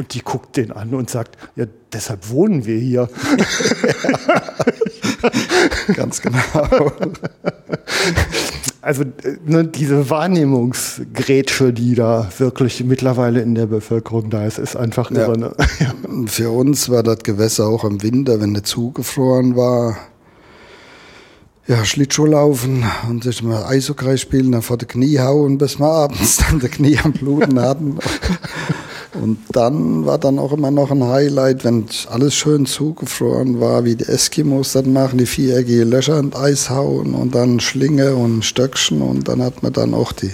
Und 0.00 0.14
die 0.14 0.22
guckt 0.22 0.56
den 0.56 0.72
an 0.72 0.94
und 0.94 1.10
sagt, 1.10 1.36
ja, 1.56 1.66
deshalb 1.92 2.30
wohnen 2.30 2.64
wir 2.64 2.78
hier. 2.78 3.10
Ganz 5.94 6.22
genau. 6.22 6.90
Also 8.80 9.04
ne, 9.44 9.64
diese 9.66 10.08
Wahrnehmungsgrätsche, 10.08 11.74
die 11.74 11.94
da 11.96 12.30
wirklich 12.38 12.82
mittlerweile 12.82 13.42
in 13.42 13.54
der 13.54 13.66
Bevölkerung 13.66 14.30
da 14.30 14.46
ist, 14.46 14.58
ist 14.58 14.74
einfach 14.74 15.10
irre. 15.10 15.38
Ja. 15.38 15.92
Ne? 16.08 16.26
Für 16.28 16.48
uns 16.48 16.88
war 16.88 17.02
das 17.02 17.18
Gewässer 17.18 17.66
auch 17.66 17.84
im 17.84 18.02
Winter, 18.02 18.40
wenn 18.40 18.54
der 18.54 18.64
zugefroren 18.64 19.54
war, 19.54 19.98
ja, 21.66 21.84
Schlittschuh 21.84 22.24
laufen 22.24 22.86
und 23.06 23.22
sich 23.22 23.42
mal 23.42 23.64
Eishockey 23.64 24.16
spielen, 24.16 24.52
dann 24.52 24.62
vor 24.62 24.78
die 24.78 24.86
Knie 24.86 25.18
hauen, 25.18 25.58
bis 25.58 25.78
wir 25.78 25.84
abends 25.84 26.38
dann 26.38 26.58
die 26.58 26.68
Knie 26.68 26.98
am 27.04 27.12
Bluten 27.12 27.60
hatten. 27.60 27.98
Und 29.20 29.38
dann 29.52 30.06
war 30.06 30.18
dann 30.18 30.38
auch 30.38 30.52
immer 30.52 30.70
noch 30.70 30.90
ein 30.90 31.04
Highlight, 31.04 31.64
wenn 31.64 31.86
alles 32.08 32.34
schön 32.34 32.64
zugefroren 32.64 33.60
war, 33.60 33.84
wie 33.84 33.96
die 33.96 34.06
Eskimos 34.06 34.72
das 34.72 34.86
machen, 34.86 35.18
die 35.18 35.26
viereckige 35.26 35.84
Löcher 35.84 36.18
ins 36.18 36.34
Eis 36.34 36.70
hauen 36.70 37.14
und 37.14 37.34
dann 37.34 37.60
Schlinge 37.60 38.14
und 38.14 38.44
Stöckchen. 38.44 39.02
Und 39.02 39.28
dann 39.28 39.42
hat 39.42 39.62
man 39.62 39.72
dann 39.72 39.94
auch 39.94 40.12
die 40.12 40.32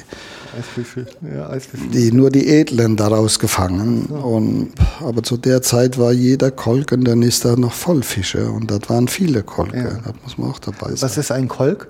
Ja. 1.34 1.50
Die, 1.92 2.12
nur 2.12 2.30
die 2.30 2.46
Edlen 2.48 2.96
daraus 2.96 3.38
gefangen. 3.38 4.06
Ja. 4.10 4.16
Und, 4.16 4.72
aber 5.00 5.22
zu 5.22 5.36
der 5.36 5.62
Zeit 5.62 5.98
war 5.98 6.12
jeder 6.12 6.50
Kolk 6.50 6.92
in 6.92 7.04
der 7.04 7.16
Nister 7.16 7.56
noch 7.56 7.72
voll 7.72 8.02
Fische 8.02 8.50
und 8.50 8.70
das 8.70 8.88
waren 8.88 9.08
viele 9.08 9.42
Kolke. 9.42 9.76
Ja. 9.76 10.12
Das 10.12 10.14
muss 10.22 10.38
man 10.38 10.50
auch 10.50 10.58
dabei 10.58 10.88
sein. 10.88 11.02
Was 11.02 11.18
ist 11.18 11.30
ein 11.30 11.48
Kolk? 11.48 11.88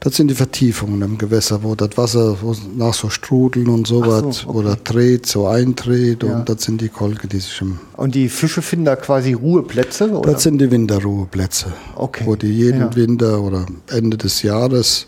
Das 0.00 0.16
sind 0.16 0.28
die 0.28 0.34
Vertiefungen 0.34 1.02
im 1.02 1.18
Gewässer, 1.18 1.62
wo 1.62 1.74
das 1.74 1.90
Wasser 1.96 2.38
wo 2.40 2.56
nach 2.76 2.94
so 2.94 3.10
Strudeln 3.10 3.68
und 3.68 3.86
sowas, 3.86 4.38
so, 4.38 4.48
okay. 4.48 4.58
wo 4.58 4.62
das 4.62 4.82
dreht, 4.82 5.26
so 5.26 5.46
eindreht 5.46 6.22
ja. 6.22 6.34
und 6.34 6.48
das 6.48 6.62
sind 6.62 6.80
die 6.80 6.88
Kolke, 6.88 7.28
die 7.28 7.38
sich 7.38 7.60
im... 7.60 7.78
Und 7.96 8.14
die 8.14 8.30
Fische 8.30 8.62
finden 8.62 8.86
da 8.86 8.96
quasi 8.96 9.34
Ruheplätze? 9.34 10.10
Oder? 10.10 10.32
Das 10.32 10.42
sind 10.42 10.58
die 10.58 10.70
Winterruheplätze, 10.70 11.66
okay. 11.96 12.24
wo 12.24 12.34
die 12.34 12.52
jeden 12.52 12.94
Winter 12.96 13.42
oder 13.42 13.66
Ende 13.90 14.16
des 14.16 14.42
Jahres 14.42 15.06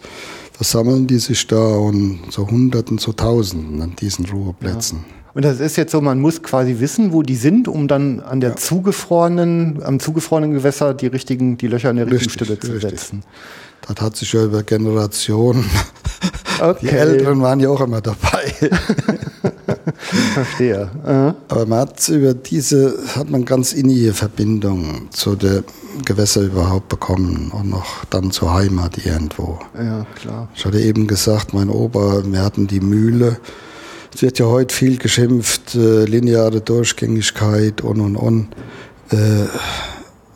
versammeln 0.62 1.09
die 1.09 1.19
sich 1.19 1.49
da 1.49 1.57
und 1.57 2.21
so 2.31 2.47
Hunderten, 2.47 2.99
so 2.99 3.12
Tausenden 3.12 3.83
an 3.83 3.97
diesen 3.97 4.26
Ruheplätzen. 4.26 4.99
Ja. 4.99 5.14
Und 5.35 5.45
das 5.45 5.59
ist 5.59 5.76
jetzt 5.76 5.90
so, 5.90 6.00
man 6.00 6.21
muss 6.21 6.42
quasi 6.42 6.78
wissen, 6.78 7.12
wo 7.12 7.23
die 7.23 7.35
sind, 7.35 7.66
um 7.66 7.88
dann 7.88 8.21
an 8.21 8.40
der 8.40 8.50
ja. 8.50 8.57
zugefrorenen, 8.57 9.83
am 9.83 9.99
zugefrorenen 9.99 10.52
Gewässer 10.52 10.95
die 10.95 11.09
richtigen, 11.09 11.59
die 11.59 11.66
Löcher 11.66 11.90
an 11.90 11.97
der 11.97 12.07
richtigen 12.07 12.31
Stelle 12.31 12.61
zu 12.61 12.73
richtig. 12.73 12.90
setzen. 12.90 13.25
Das 13.88 14.00
hat 14.00 14.16
sich 14.16 14.33
ja 14.33 14.45
über 14.45 14.62
Generationen. 14.62 15.64
Okay. 16.62 16.78
Die 16.83 16.90
Älteren 16.90 17.42
waren 17.42 17.59
ja 17.59 17.71
auch 17.71 17.81
immer 17.81 18.00
dabei. 18.00 18.54
Verstehe. 20.35 20.88
Uh 21.04 21.35
Aber 21.49 21.66
man 21.66 21.81
hat 21.81 22.09
über 22.09 22.35
diese, 22.35 22.95
hat 23.16 23.31
man 23.31 23.45
ganz 23.45 23.73
innige 23.73 24.12
Verbindung 24.12 25.09
zu 25.11 25.35
der 25.35 25.64
Gewässer 26.04 26.42
überhaupt 26.42 26.88
bekommen 26.88 27.50
und 27.52 27.71
noch 27.71 28.04
dann 28.11 28.31
zur 28.31 28.54
Heimat 28.54 29.04
irgendwo. 29.04 29.59
Ja, 29.76 30.07
klar. 30.14 30.49
Ich 30.54 30.64
hatte 30.64 30.81
eben 30.81 31.09
gesagt, 31.09 31.52
mein 31.52 31.69
Opa, 31.69 32.23
wir 32.25 32.42
hatten 32.42 32.69
die 32.69 32.81
Mühle. 32.81 33.38
Es 34.14 34.23
wird 34.23 34.38
ja 34.38 34.47
heute 34.47 34.73
viel 34.73 34.99
geschimpft, 34.99 35.75
äh, 35.75 36.04
lineare 36.04 36.61
Durchgängigkeit 36.61 37.81
und 37.81 38.00
und 38.00 38.16
und. 38.16 38.49
Äh, 39.11 39.47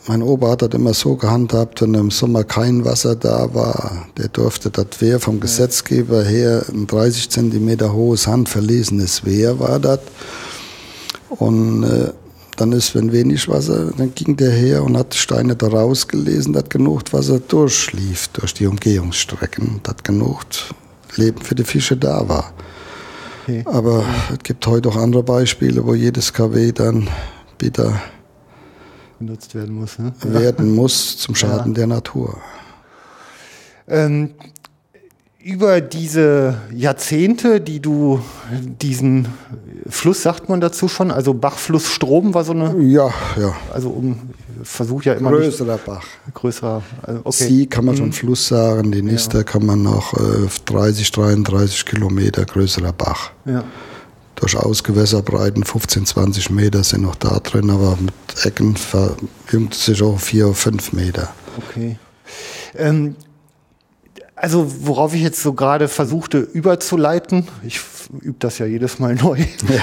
mein 0.08 0.22
Opa 0.22 0.50
hat 0.50 0.62
das 0.62 0.70
immer 0.70 0.94
so 0.94 1.16
gehandhabt, 1.16 1.82
wenn 1.82 1.94
im 1.94 2.10
Sommer 2.10 2.44
kein 2.44 2.84
Wasser 2.84 3.16
da 3.16 3.52
war, 3.54 4.06
der 4.16 4.28
durfte 4.28 4.70
das 4.70 5.00
Wehr 5.00 5.20
vom 5.20 5.40
Gesetzgeber 5.40 6.22
her 6.22 6.64
ein 6.72 6.86
30 6.86 7.30
Zentimeter 7.30 7.92
hohes 7.92 8.26
handverlesenes 8.26 9.24
Wehr 9.24 9.58
war 9.58 9.80
das. 9.80 10.00
Und 11.28 11.84
äh, 11.84 12.12
dann 12.56 12.72
ist, 12.72 12.94
wenn 12.94 13.12
wenig 13.12 13.48
Wasser, 13.48 13.92
dann 13.96 14.14
ging 14.14 14.36
der 14.36 14.50
her 14.50 14.82
und 14.84 14.96
hat 14.96 15.14
Steine 15.14 15.56
da 15.56 15.68
rausgelesen, 15.68 16.52
dass 16.52 16.68
genug 16.68 17.12
Wasser 17.12 17.40
durchlief 17.40 18.28
durch 18.28 18.54
die 18.54 18.66
Umgehungsstrecken, 18.66 19.80
dass 19.82 20.02
genug 20.02 20.44
Leben 21.16 21.42
für 21.42 21.54
die 21.54 21.64
Fische 21.64 21.96
da 21.96 22.28
war. 22.28 22.52
Okay. 23.42 23.62
Aber 23.66 24.04
es 24.32 24.38
gibt 24.42 24.66
heute 24.66 24.88
auch 24.88 24.96
andere 24.96 25.22
Beispiele, 25.22 25.84
wo 25.86 25.94
jedes 25.94 26.32
KW 26.32 26.72
dann 26.72 27.08
wieder 27.58 28.00
benutzt 29.18 29.54
werden 29.54 29.74
muss. 29.74 29.98
Ne? 29.98 30.12
Werden 30.22 30.74
muss 30.74 31.18
zum 31.18 31.34
Schaden 31.34 31.72
ja. 31.72 31.78
der 31.78 31.86
Natur. 31.86 32.38
Ähm, 33.88 34.30
über 35.42 35.80
diese 35.80 36.56
Jahrzehnte, 36.74 37.60
die 37.60 37.80
du 37.80 38.20
diesen 38.50 39.28
Fluss, 39.88 40.22
sagt 40.22 40.48
man 40.48 40.60
dazu 40.60 40.88
schon, 40.88 41.12
also 41.12 41.34
Bachfluss 41.34 41.88
Strom 41.88 42.34
war 42.34 42.42
so 42.42 42.52
eine. 42.52 42.76
Ja, 42.82 43.10
ja. 43.36 43.54
Also 43.72 43.90
um 43.90 44.18
versuch 44.64 45.04
ja 45.04 45.14
immer. 45.14 45.30
Größerer 45.30 45.74
nicht, 45.74 45.86
Bach. 45.86 46.04
Größerer. 46.34 46.82
Also 47.02 47.20
okay. 47.24 47.44
Sie 47.44 47.66
kann 47.66 47.84
man 47.84 47.94
mhm. 47.94 47.98
schon 47.98 48.12
Fluss 48.12 48.48
sagen, 48.48 48.90
die 48.90 49.02
Nister 49.02 49.38
ja. 49.38 49.44
kann 49.44 49.64
man 49.64 49.82
noch 49.82 50.14
äh, 50.14 50.48
30, 50.64 51.10
33 51.12 51.86
Kilometer 51.86 52.44
größerer 52.44 52.92
Bach. 52.92 53.30
Ja. 53.44 53.64
Durchaus 54.36 54.84
Gewässerbreiten 54.84 55.64
15, 55.64 56.06
20 56.06 56.50
Meter 56.50 56.84
sind 56.84 57.02
noch 57.02 57.16
da 57.16 57.40
drin, 57.40 57.70
aber 57.70 57.96
mit 58.00 58.14
Ecken 58.44 58.76
verjüngt 58.76 59.74
sich 59.74 60.02
auch 60.02 60.20
4, 60.20 60.52
5 60.52 60.92
Meter. 60.92 61.34
Okay. 61.56 61.98
Ähm, 62.76 63.16
also 64.34 64.70
worauf 64.82 65.14
ich 65.14 65.22
jetzt 65.22 65.42
so 65.42 65.54
gerade 65.54 65.88
versuchte 65.88 66.38
überzuleiten, 66.38 67.48
ich 67.64 67.80
übe 68.20 68.36
das 68.38 68.58
ja 68.58 68.66
jedes 68.66 68.98
Mal 68.98 69.14
neu, 69.22 69.38
ja. 69.38 69.82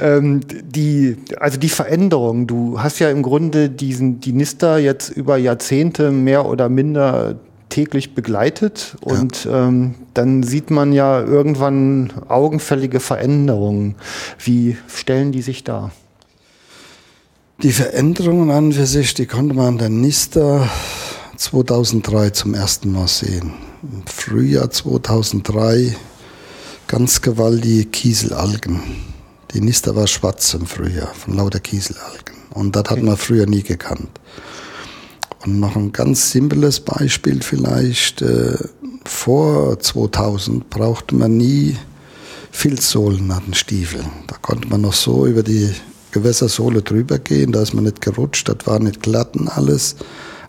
ähm, 0.16 0.40
die, 0.48 1.16
also 1.38 1.58
die 1.58 1.68
Veränderung. 1.68 2.48
Du 2.48 2.82
hast 2.82 2.98
ja 2.98 3.10
im 3.10 3.22
Grunde 3.22 3.70
diesen, 3.70 4.20
die 4.20 4.32
Nister 4.32 4.78
jetzt 4.78 5.10
über 5.10 5.36
Jahrzehnte 5.36 6.10
mehr 6.10 6.46
oder 6.46 6.68
minder 6.68 7.38
täglich 7.72 8.14
begleitet 8.14 8.96
und 9.00 9.44
ja. 9.44 9.68
ähm, 9.68 9.94
dann 10.12 10.42
sieht 10.42 10.70
man 10.70 10.92
ja 10.92 11.22
irgendwann 11.22 12.12
augenfällige 12.28 13.00
Veränderungen. 13.00 13.94
Wie 14.38 14.76
stellen 14.88 15.32
die 15.32 15.40
sich 15.40 15.64
dar? 15.64 15.90
Die 17.62 17.72
Veränderungen 17.72 18.50
an 18.50 18.72
für 18.72 18.84
sich, 18.84 19.14
die 19.14 19.24
konnte 19.24 19.54
man 19.54 19.66
an 19.66 19.78
der 19.78 19.88
Nister 19.88 20.68
2003 21.38 22.30
zum 22.30 22.52
ersten 22.52 22.92
Mal 22.92 23.08
sehen. 23.08 23.54
Im 23.82 24.06
Frühjahr 24.06 24.70
2003 24.70 25.96
ganz 26.88 27.22
gewaltige 27.22 27.86
Kieselalgen. 27.86 28.82
Die 29.54 29.62
Nister 29.62 29.96
war 29.96 30.06
schwarz 30.08 30.52
im 30.52 30.66
Frühjahr 30.66 31.14
von 31.14 31.36
lauter 31.36 31.60
Kieselalgen. 31.60 32.36
Und 32.50 32.76
das 32.76 32.84
hat 32.90 33.02
man 33.02 33.16
früher 33.16 33.46
nie 33.46 33.62
gekannt. 33.62 34.10
Und 35.44 35.60
noch 35.60 35.76
ein 35.76 35.92
ganz 35.92 36.30
simples 36.30 36.80
Beispiel 36.80 37.42
vielleicht. 37.42 38.22
Äh, 38.22 38.56
vor 39.04 39.78
2000 39.78 40.70
brauchte 40.70 41.14
man 41.14 41.36
nie 41.36 41.76
Filzsohlen 42.52 43.30
an 43.30 43.42
den 43.46 43.54
Stiefeln. 43.54 44.06
Da 44.28 44.36
konnte 44.40 44.68
man 44.68 44.82
noch 44.82 44.92
so 44.92 45.26
über 45.26 45.42
die 45.42 45.70
Gewässersohle 46.12 46.82
drüber 46.82 47.18
gehen, 47.18 47.52
da 47.52 47.62
ist 47.62 47.72
man 47.72 47.84
nicht 47.84 48.02
gerutscht, 48.02 48.48
das 48.48 48.66
war 48.66 48.78
nicht 48.78 49.02
glatt 49.02 49.34
und 49.36 49.48
alles. 49.48 49.96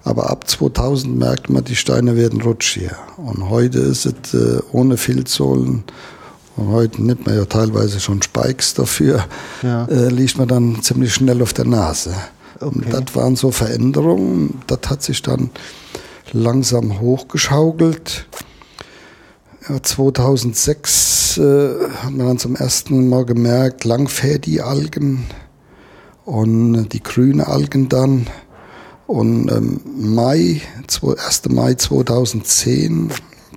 Aber 0.04 0.30
ab 0.30 0.48
2000 0.50 1.18
merkt 1.18 1.50
man, 1.50 1.64
die 1.64 1.78
Steine 1.78 2.18
werden 2.18 2.42
rutschiger. 2.42 2.98
Und 3.16 3.50
heute 3.50 3.80
ist 3.80 4.06
es 4.06 4.34
äh, 4.34 4.62
ohne 4.74 4.98
Filzsohlen. 4.98 5.86
Und 6.58 6.68
heute 6.68 7.02
nimmt 7.02 7.26
man 7.26 7.36
ja 7.36 7.46
teilweise 7.46 8.02
schon 8.02 8.22
Spikes 8.22 8.74
dafür, 8.74 9.26
ja. 9.64 9.86
äh, 9.86 10.10
liegt 10.10 10.38
man 10.38 10.50
dann 10.50 10.84
ziemlich 10.84 11.14
schnell 11.14 11.42
auf 11.42 11.54
der 11.54 11.66
Nase. 11.66 12.14
Okay. 12.64 12.90
Das 12.90 13.16
waren 13.16 13.36
so 13.36 13.52
Veränderungen. 13.52 14.62
Das 14.68 14.80
hat 14.88 15.04
sich 15.04 15.22
dann 15.22 15.50
langsam 16.32 17.00
hochgeschaukelt. 17.00 18.28
Ja, 19.70 19.82
2006 19.82 21.38
äh, 21.38 21.70
hat 22.04 22.12
man 22.12 22.28
dann 22.28 22.38
zum 22.38 22.56
ersten 22.56 23.08
Mal 23.08 23.26
gemerkt, 23.26 23.86
Langfädi-Algen 23.86 25.26
und 26.26 26.90
die 26.90 27.04
grüne 27.04 27.48
Algen 27.48 27.90
dann. 27.90 28.28
Und 29.08 29.52
ähm, 29.52 29.80
Mai, 29.86 30.62
1. 30.78 31.50
Mai 31.50 31.76
2010 31.76 33.12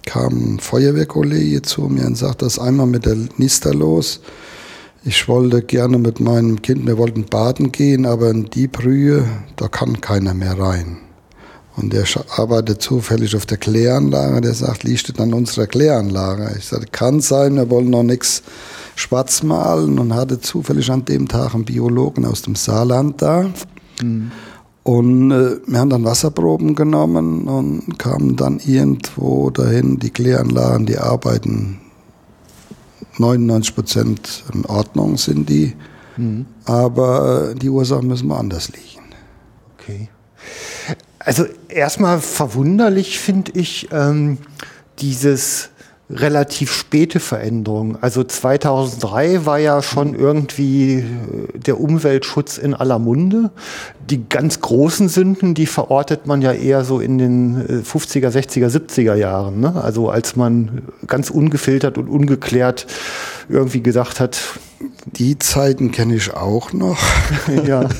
kam 0.04 0.54
ein 0.54 0.60
Feuerwehrkollege 0.60 1.62
zu 1.62 1.82
mir 1.82 2.06
und 2.06 2.16
sagte, 2.16 2.44
das 2.44 2.58
einmal 2.58 2.86
mit 2.86 3.06
der 3.06 3.16
Nister 3.36 3.74
los. 3.74 4.20
Ich 5.08 5.28
wollte 5.28 5.62
gerne 5.62 5.98
mit 5.98 6.18
meinem 6.18 6.62
Kind, 6.62 6.84
wir 6.84 6.98
wollten 6.98 7.26
baden 7.26 7.70
gehen, 7.70 8.06
aber 8.06 8.28
in 8.28 8.50
die 8.50 8.66
Brühe, 8.66 9.24
da 9.54 9.68
kann 9.68 10.00
keiner 10.00 10.34
mehr 10.34 10.58
rein. 10.58 10.96
Und 11.76 11.92
der 11.92 12.04
arbeitet 12.36 12.82
zufällig 12.82 13.36
auf 13.36 13.46
der 13.46 13.58
Kläranlage. 13.58 14.40
Der 14.40 14.54
sagt, 14.54 14.82
liegt 14.82 15.20
an 15.20 15.32
unserer 15.32 15.68
Kläranlage. 15.68 16.56
Ich 16.58 16.66
sagte, 16.66 16.88
kann 16.90 17.20
sein, 17.20 17.54
wir 17.54 17.70
wollen 17.70 17.90
noch 17.90 18.02
nichts 18.02 18.42
schwarz 18.96 19.44
malen. 19.44 20.00
Und 20.00 20.12
hatte 20.12 20.40
zufällig 20.40 20.90
an 20.90 21.04
dem 21.04 21.28
Tag 21.28 21.54
einen 21.54 21.64
Biologen 21.66 22.24
aus 22.24 22.42
dem 22.42 22.56
Saarland 22.56 23.22
da. 23.22 23.48
Mhm. 24.02 24.32
Und 24.82 25.30
äh, 25.30 25.58
wir 25.68 25.78
haben 25.78 25.90
dann 25.90 26.04
Wasserproben 26.04 26.74
genommen 26.74 27.46
und 27.46 27.96
kamen 27.96 28.34
dann 28.34 28.58
irgendwo 28.58 29.50
dahin, 29.50 30.00
die 30.00 30.10
Kläranlagen, 30.10 30.86
die 30.86 30.98
arbeiten 30.98 31.78
99 33.18 33.74
Prozent 33.74 34.44
in 34.52 34.64
Ordnung 34.66 35.16
sind 35.16 35.48
die. 35.48 35.74
Mhm. 36.16 36.46
Aber 36.64 37.54
die 37.54 37.68
Ursachen 37.68 38.08
müssen 38.08 38.28
woanders 38.28 38.68
liegen. 38.68 39.04
Okay. 39.78 40.08
Also 41.18 41.44
erstmal 41.68 42.20
verwunderlich 42.20 43.18
finde 43.18 43.52
ich 43.54 43.88
ähm, 43.90 44.38
dieses 44.98 45.70
relativ 46.08 46.72
späte 46.72 47.18
Veränderung. 47.18 48.00
Also 48.00 48.22
2003 48.22 49.44
war 49.44 49.58
ja 49.58 49.82
schon 49.82 50.14
irgendwie 50.14 50.98
äh, 50.98 51.58
der 51.58 51.80
Umweltschutz 51.80 52.58
in 52.58 52.74
aller 52.74 52.98
Munde. 52.98 53.50
Die 54.08 54.28
ganz 54.28 54.60
großen 54.60 55.08
Sünden, 55.08 55.54
die 55.54 55.66
verortet 55.66 56.26
man 56.26 56.42
ja 56.42 56.52
eher 56.52 56.84
so 56.84 57.00
in 57.00 57.18
den 57.18 57.82
50er, 57.82 58.28
60er, 58.28 58.68
70er 58.68 59.14
Jahren. 59.14 59.60
Ne? 59.60 59.74
Also 59.82 60.08
als 60.08 60.36
man 60.36 60.82
ganz 61.08 61.30
ungefiltert 61.30 61.98
und 61.98 62.08
ungeklärt 62.08 62.86
irgendwie 63.48 63.82
gesagt 63.82 64.20
hat. 64.20 64.38
Die 65.06 65.38
Zeiten 65.38 65.90
kenne 65.90 66.14
ich 66.14 66.34
auch 66.34 66.72
noch. 66.72 66.98
ja. 67.66 67.88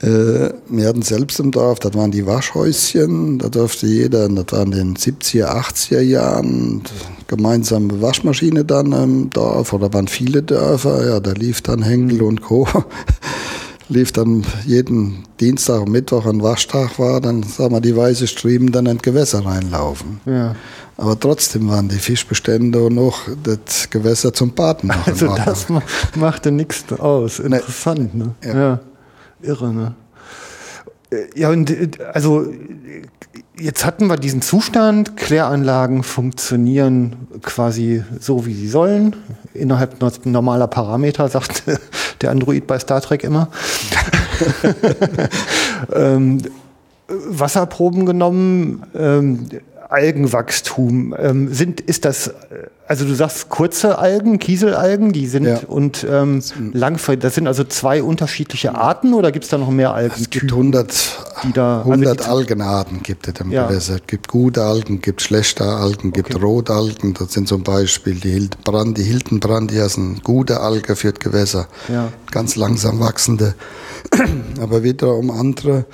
Äh, 0.00 0.50
wir 0.68 0.86
hatten 0.86 1.02
selbst 1.02 1.40
im 1.40 1.50
Dorf, 1.50 1.80
das 1.80 1.94
waren 1.94 2.12
die 2.12 2.24
Waschhäuschen, 2.24 3.38
da 3.38 3.48
durfte 3.48 3.86
jeder, 3.86 4.28
das 4.28 4.46
war 4.50 4.62
in 4.62 4.70
den 4.70 4.96
70er, 4.96 5.46
80er 5.46 6.00
Jahren, 6.00 6.82
gemeinsame 7.26 8.00
Waschmaschine 8.00 8.64
dann 8.64 8.92
im 8.92 9.30
Dorf, 9.30 9.72
oder 9.72 9.92
waren 9.92 10.06
viele 10.06 10.42
Dörfer, 10.42 11.04
ja, 11.04 11.20
da 11.20 11.32
lief 11.32 11.62
dann 11.62 11.82
Henkel 11.82 12.22
und 12.22 12.42
Co. 12.42 12.68
lief 13.88 14.12
dann 14.12 14.44
jeden 14.66 15.24
Dienstag 15.40 15.80
und 15.80 15.90
Mittwoch 15.90 16.26
ein 16.26 16.42
Waschtag 16.42 16.98
war, 16.98 17.20
dann 17.20 17.42
sag 17.42 17.72
mal, 17.72 17.80
die 17.80 17.96
weiße 17.96 18.26
Striemen 18.26 18.70
dann 18.70 18.86
in 18.86 18.98
Gewässer 18.98 19.44
reinlaufen. 19.44 20.20
Ja. 20.26 20.54
Aber 20.96 21.18
trotzdem 21.18 21.68
waren 21.68 21.88
die 21.88 21.96
Fischbestände 21.96 22.82
und 22.82 22.94
noch 22.96 23.22
das 23.42 23.88
Gewässer 23.88 24.32
zum 24.32 24.52
Baden 24.52 24.88
noch. 24.88 25.06
Also 25.06 25.34
das 25.44 25.66
machte 26.16 26.50
nichts 26.50 26.84
aus. 26.98 27.38
Interessant, 27.38 28.14
ne? 28.14 28.34
Ja. 28.44 28.54
ja 28.54 28.80
irre, 29.42 29.72
ne? 29.72 29.94
Äh, 31.10 31.26
ja, 31.34 31.50
und 31.50 31.70
äh, 31.70 31.88
also 32.12 32.46
jetzt 33.58 33.84
hatten 33.84 34.06
wir 34.06 34.16
diesen 34.16 34.42
Zustand, 34.42 35.16
Kläranlagen 35.16 36.02
funktionieren 36.02 37.28
quasi 37.42 38.04
so, 38.20 38.46
wie 38.46 38.54
sie 38.54 38.68
sollen, 38.68 39.16
innerhalb 39.54 39.96
normaler 40.24 40.66
Parameter, 40.66 41.28
sagt 41.28 41.64
der 42.20 42.30
Android 42.30 42.66
bei 42.66 42.78
Star 42.78 43.00
Trek 43.00 43.24
immer. 43.24 43.48
ähm, 45.94 46.42
Wasserproben 47.08 48.04
genommen, 48.04 48.82
ähm, 48.94 49.48
Algenwachstum. 49.88 51.14
Ähm, 51.18 51.52
sind, 51.52 51.80
ist 51.80 52.04
das, 52.04 52.30
also 52.86 53.06
du 53.06 53.14
sagst 53.14 53.48
kurze 53.48 53.98
Algen, 53.98 54.38
Kieselalgen, 54.38 55.12
die 55.12 55.26
sind 55.26 55.46
ja. 55.46 55.60
und 55.66 56.06
ähm, 56.08 56.42
langfristig, 56.72 57.22
das 57.22 57.34
sind 57.34 57.46
also 57.46 57.64
zwei 57.64 58.02
unterschiedliche 58.02 58.74
Arten 58.74 59.14
oder 59.14 59.32
gibt 59.32 59.44
es 59.44 59.50
da 59.50 59.56
noch 59.56 59.70
mehr 59.70 59.94
Algen? 59.94 60.14
Es 60.14 60.28
gibt 60.28 60.52
100, 60.52 60.92
die 61.44 61.52
da, 61.52 61.80
100 61.80 62.20
also 62.20 62.30
Algenarten 62.30 63.02
gibt 63.02 63.28
es 63.28 63.40
im 63.40 63.50
ja. 63.50 63.66
Gewässer. 63.66 63.96
Es 63.96 64.06
gibt 64.06 64.28
gute 64.28 64.62
Algen, 64.62 65.00
gibt 65.00 65.22
schlechte 65.22 65.64
Algen, 65.64 66.12
gibt 66.12 66.34
okay. 66.34 66.44
Rotalgen. 66.44 67.14
Das 67.14 67.32
sind 67.32 67.48
zum 67.48 67.62
Beispiel 67.62 68.14
die 68.14 68.30
Hildenbrand, 68.30 68.98
die 68.98 69.04
Hildenbrand, 69.04 69.70
die 69.70 69.80
sind 69.88 70.22
gute 70.22 70.60
Alge 70.60 70.96
für 70.96 71.12
das 71.12 71.20
Gewässer. 71.20 71.66
Ja. 71.88 72.12
Ganz 72.30 72.56
langsam 72.56 73.00
wachsende. 73.00 73.54
Aber 74.60 74.82
wiederum 74.82 75.30
andere 75.30 75.86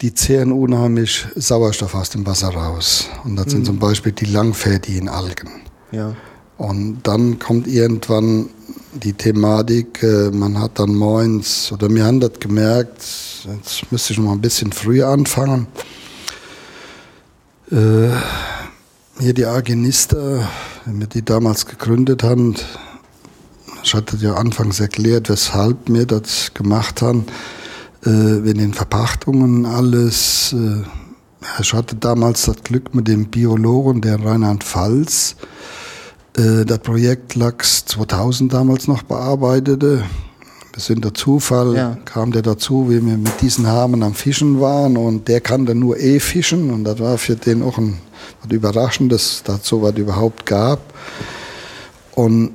die 0.00 0.14
zehren 0.14 0.52
unheimlich 0.52 1.26
Sauerstoff 1.36 1.94
aus 1.94 2.10
dem 2.10 2.26
Wasser 2.26 2.48
raus. 2.48 3.08
Und 3.24 3.36
das 3.36 3.46
mhm. 3.46 3.50
sind 3.50 3.66
zum 3.66 3.78
Beispiel 3.78 4.12
die 4.12 4.24
langfädigen 4.24 5.08
Algen. 5.08 5.50
Ja. 5.92 6.14
Und 6.56 7.00
dann 7.02 7.38
kommt 7.38 7.66
irgendwann 7.66 8.48
die 8.92 9.12
Thematik, 9.12 10.02
äh, 10.02 10.30
man 10.30 10.58
hat 10.58 10.78
dann 10.78 10.94
morgens, 10.94 11.70
oder 11.72 11.88
wir 11.90 12.04
haben 12.04 12.20
das 12.20 12.32
gemerkt, 12.40 13.02
jetzt 13.56 13.90
müsste 13.92 14.12
ich 14.12 14.18
noch 14.18 14.26
mal 14.26 14.32
ein 14.32 14.40
bisschen 14.40 14.72
früher 14.72 15.08
anfangen. 15.08 15.66
Äh, 17.70 18.08
hier 19.20 19.34
die 19.34 19.44
Argenister, 19.44 20.48
wenn 20.84 21.00
wir 21.00 21.06
die 21.06 21.24
damals 21.24 21.66
gegründet 21.66 22.22
haben, 22.22 22.56
ich 23.82 23.94
hatte 23.94 24.16
ja 24.16 24.34
anfangs 24.34 24.80
erklärt, 24.80 25.28
weshalb 25.28 25.76
wir 25.86 26.04
das 26.04 26.52
gemacht 26.52 27.00
haben 27.00 27.26
äh, 28.04 28.50
in 28.50 28.58
den 28.58 28.74
Verpachtungen 28.74 29.66
alles. 29.66 30.54
Äh, 30.54 30.82
ich 31.60 31.72
hatte 31.72 31.96
damals 31.96 32.46
das 32.46 32.62
Glück 32.62 32.94
mit 32.94 33.08
dem 33.08 33.26
Biologen 33.26 34.00
der 34.00 34.22
Rheinland-Pfalz, 34.22 35.36
äh, 36.36 36.64
das 36.64 36.78
Projekt 36.80 37.34
Lachs 37.34 37.84
2000 37.86 38.52
damals 38.52 38.88
noch 38.88 39.02
bearbeitete. 39.02 40.04
Das 40.72 40.86
sind 40.86 41.04
der 41.04 41.14
Zufall, 41.14 41.74
ja. 41.74 41.98
kam 42.04 42.30
der 42.30 42.42
dazu, 42.42 42.88
wie 42.88 43.04
wir 43.04 43.18
mit 43.18 43.40
diesen 43.40 43.66
Hamen 43.66 44.02
am 44.02 44.14
Fischen 44.14 44.60
waren 44.60 44.96
und 44.96 45.26
der 45.26 45.40
kannte 45.40 45.74
nur 45.74 45.98
eh 45.98 46.20
fischen 46.20 46.70
und 46.70 46.84
das 46.84 47.00
war 47.00 47.18
für 47.18 47.34
den 47.34 47.62
auch 47.62 47.76
ein 47.78 47.98
was 48.42 48.52
Überraschendes, 48.52 49.42
dass 49.44 49.62
es 49.62 49.66
so 49.66 49.82
was 49.82 49.96
überhaupt 49.96 50.46
gab. 50.46 50.80
Und 52.12 52.52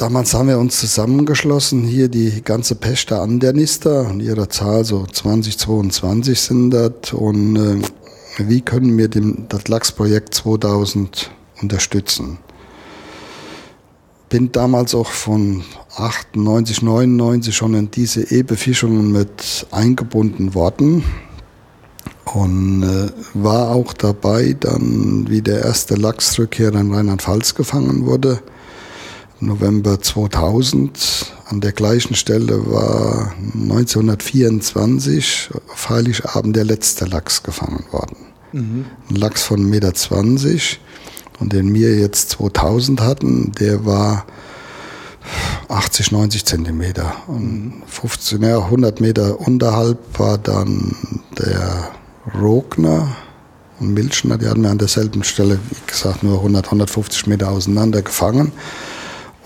Damals 0.00 0.32
haben 0.32 0.48
wir 0.48 0.58
uns 0.58 0.80
zusammengeschlossen, 0.80 1.82
hier 1.82 2.08
die 2.08 2.40
ganze 2.42 2.74
an 3.20 3.38
der 3.38 3.52
Nister, 3.52 4.08
in 4.08 4.20
ihrer 4.20 4.48
Zahl 4.48 4.82
so 4.82 5.04
2022 5.04 6.40
sind 6.40 6.70
das. 6.70 7.12
Und 7.12 7.56
äh, 7.56 7.82
wie 8.38 8.62
können 8.62 8.96
wir 8.96 9.08
dem, 9.08 9.44
das 9.50 9.68
Lachsprojekt 9.68 10.32
2000 10.32 11.30
unterstützen? 11.60 12.38
Bin 14.30 14.50
damals 14.52 14.94
auch 14.94 15.10
von 15.10 15.64
98, 15.94 16.80
99 16.80 17.54
schon 17.54 17.74
in 17.74 17.90
diese 17.90 18.22
E-Befischungen 18.22 19.12
mit 19.12 19.66
eingebunden 19.70 20.54
worden 20.54 21.04
und 22.24 22.84
äh, 22.84 23.10
war 23.34 23.68
auch 23.72 23.92
dabei, 23.92 24.56
dann 24.58 25.26
wie 25.28 25.42
der 25.42 25.62
erste 25.62 25.96
Lachsrückkehrer 25.96 26.80
in 26.80 26.94
Rheinland-Pfalz 26.94 27.54
gefangen 27.54 28.06
wurde 28.06 28.40
November 29.40 30.00
2000, 30.00 31.32
an 31.46 31.60
der 31.60 31.72
gleichen 31.72 32.14
Stelle 32.14 32.70
war 32.70 33.32
1924 33.54 35.50
auf 35.72 35.88
Heiligabend 35.88 36.56
der 36.56 36.64
letzte 36.64 37.06
Lachs 37.06 37.42
gefangen 37.42 37.84
worden. 37.90 38.16
Mhm. 38.52 38.84
Ein 39.08 39.16
Lachs 39.16 39.42
von 39.42 39.60
1,20 39.60 39.66
Meter. 39.68 40.60
Und 41.40 41.52
den 41.54 41.72
wir 41.74 41.98
jetzt 41.98 42.30
2000 42.30 43.00
hatten, 43.00 43.52
der 43.52 43.86
war 43.86 44.26
80, 45.68 46.12
90 46.12 46.44
Zentimeter. 46.44 47.14
Und 47.26 47.82
15, 47.86 48.42
ja, 48.42 48.58
100 48.58 49.00
Meter 49.00 49.40
unterhalb 49.40 50.18
war 50.18 50.36
dann 50.36 50.94
der 51.38 51.88
Rogner 52.38 53.16
und 53.78 53.94
Milchner. 53.94 54.36
Die 54.36 54.46
hatten 54.46 54.62
wir 54.62 54.70
an 54.70 54.78
derselben 54.78 55.24
Stelle, 55.24 55.58
wie 55.70 55.90
gesagt, 55.90 56.22
nur 56.22 56.36
100, 56.38 56.66
150 56.66 57.26
Meter 57.26 57.50
auseinander 57.50 58.02
gefangen. 58.02 58.52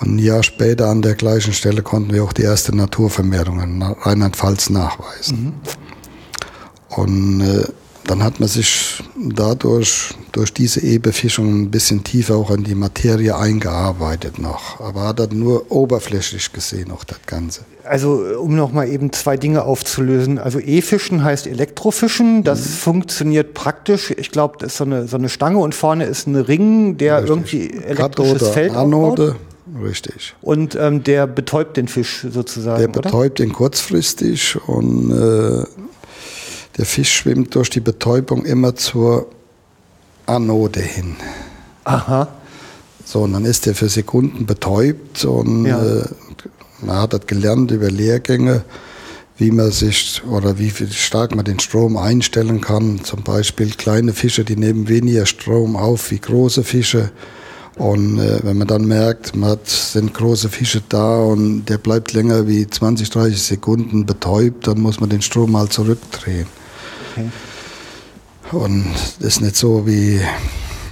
Ein 0.04 0.18
Jahr 0.18 0.42
später 0.42 0.88
an 0.88 1.00
der 1.00 1.14
gleichen 1.14 1.54
Stelle 1.54 1.82
konnten 1.82 2.12
wir 2.12 2.24
auch 2.24 2.32
die 2.32 2.42
erste 2.42 2.76
Naturvermehrung 2.76 3.60
in 3.60 3.82
Rheinland-Pfalz 3.82 4.68
nachweisen. 4.70 5.44
Mhm. 5.44 5.52
Und 6.88 7.40
äh, 7.40 7.64
dann 8.06 8.22
hat 8.22 8.38
man 8.38 8.48
sich 8.48 9.02
dadurch, 9.16 10.10
durch 10.32 10.52
diese 10.52 10.80
E-Befischung 10.80 11.62
ein 11.62 11.70
bisschen 11.70 12.04
tiefer 12.04 12.36
auch 12.36 12.50
in 12.50 12.64
die 12.64 12.74
Materie 12.74 13.34
eingearbeitet 13.34 14.38
noch. 14.38 14.78
Aber 14.80 15.04
hat 15.04 15.20
dann 15.20 15.38
nur 15.38 15.72
oberflächlich 15.72 16.52
gesehen, 16.52 16.90
auch 16.92 17.04
das 17.04 17.20
Ganze. 17.24 17.62
Also, 17.82 18.22
um 18.38 18.56
nochmal 18.56 18.88
eben 18.88 19.10
zwei 19.12 19.38
Dinge 19.38 19.64
aufzulösen. 19.64 20.38
Also, 20.38 20.60
E-Fischen 20.60 21.24
heißt 21.24 21.46
Elektrofischen. 21.46 22.44
Das 22.44 22.60
mhm. 22.60 22.72
funktioniert 22.72 23.54
praktisch. 23.54 24.10
Ich 24.10 24.30
glaube, 24.30 24.56
das 24.58 24.72
ist 24.72 24.78
so 24.78 24.84
eine, 24.84 25.08
so 25.08 25.16
eine 25.16 25.30
Stange 25.30 25.58
und 25.58 25.74
vorne 25.74 26.04
ist 26.04 26.26
ein 26.26 26.36
Ring, 26.36 26.98
der 26.98 27.22
Richtig. 27.22 27.30
irgendwie 27.30 27.70
elektrisches 27.70 27.98
Kathode, 27.98 28.44
Feld 28.52 28.76
Anode. 28.76 29.22
Aufbaut. 29.22 29.53
Richtig. 29.82 30.34
Und 30.42 30.74
ähm, 30.74 31.02
der 31.02 31.26
betäubt 31.26 31.76
den 31.76 31.88
Fisch 31.88 32.26
sozusagen. 32.30 32.80
Der 32.80 32.88
betäubt 32.88 33.40
oder? 33.40 33.48
ihn 33.48 33.52
kurzfristig 33.52 34.56
und 34.66 35.10
äh, 35.10 35.64
der 36.76 36.84
Fisch 36.84 37.12
schwimmt 37.12 37.54
durch 37.54 37.70
die 37.70 37.80
Betäubung 37.80 38.44
immer 38.44 38.74
zur 38.74 39.28
Anode 40.26 40.80
hin. 40.80 41.16
Aha. 41.84 42.28
So, 43.04 43.22
und 43.22 43.32
dann 43.32 43.44
ist 43.44 43.66
der 43.66 43.74
für 43.74 43.88
Sekunden 43.88 44.46
betäubt 44.46 45.24
und 45.24 45.66
ja. 45.66 45.82
äh, 45.82 46.04
man 46.80 46.96
hat 46.96 47.12
das 47.12 47.26
gelernt 47.26 47.70
über 47.70 47.90
Lehrgänge, 47.90 48.64
wie 49.36 49.50
man 49.50 49.70
sich 49.70 50.22
oder 50.28 50.58
wie 50.58 50.70
stark 50.70 51.34
man 51.34 51.44
den 51.44 51.60
Strom 51.60 51.96
einstellen 51.96 52.60
kann. 52.60 53.02
Zum 53.02 53.22
Beispiel 53.22 53.70
kleine 53.70 54.12
Fische, 54.12 54.44
die 54.44 54.56
nehmen 54.56 54.88
weniger 54.88 55.26
Strom 55.26 55.76
auf 55.76 56.10
wie 56.10 56.18
große 56.18 56.64
Fische. 56.64 57.10
Und 57.76 58.18
äh, 58.18 58.40
wenn 58.44 58.58
man 58.58 58.68
dann 58.68 58.84
merkt, 58.84 59.34
man 59.34 59.50
hat, 59.50 59.68
sind 59.68 60.14
große 60.14 60.48
Fische 60.48 60.82
da 60.88 61.18
und 61.18 61.66
der 61.66 61.78
bleibt 61.78 62.12
länger 62.12 62.46
wie 62.46 62.66
20, 62.68 63.10
30 63.10 63.42
Sekunden 63.42 64.06
betäubt, 64.06 64.66
dann 64.68 64.80
muss 64.80 65.00
man 65.00 65.10
den 65.10 65.22
Strom 65.22 65.52
mal 65.52 65.68
zurückdrehen. 65.68 66.46
Okay. 67.12 67.30
Und 68.52 68.86
das 69.18 69.28
ist 69.28 69.40
nicht 69.40 69.56
so 69.56 69.86
wie 69.86 70.20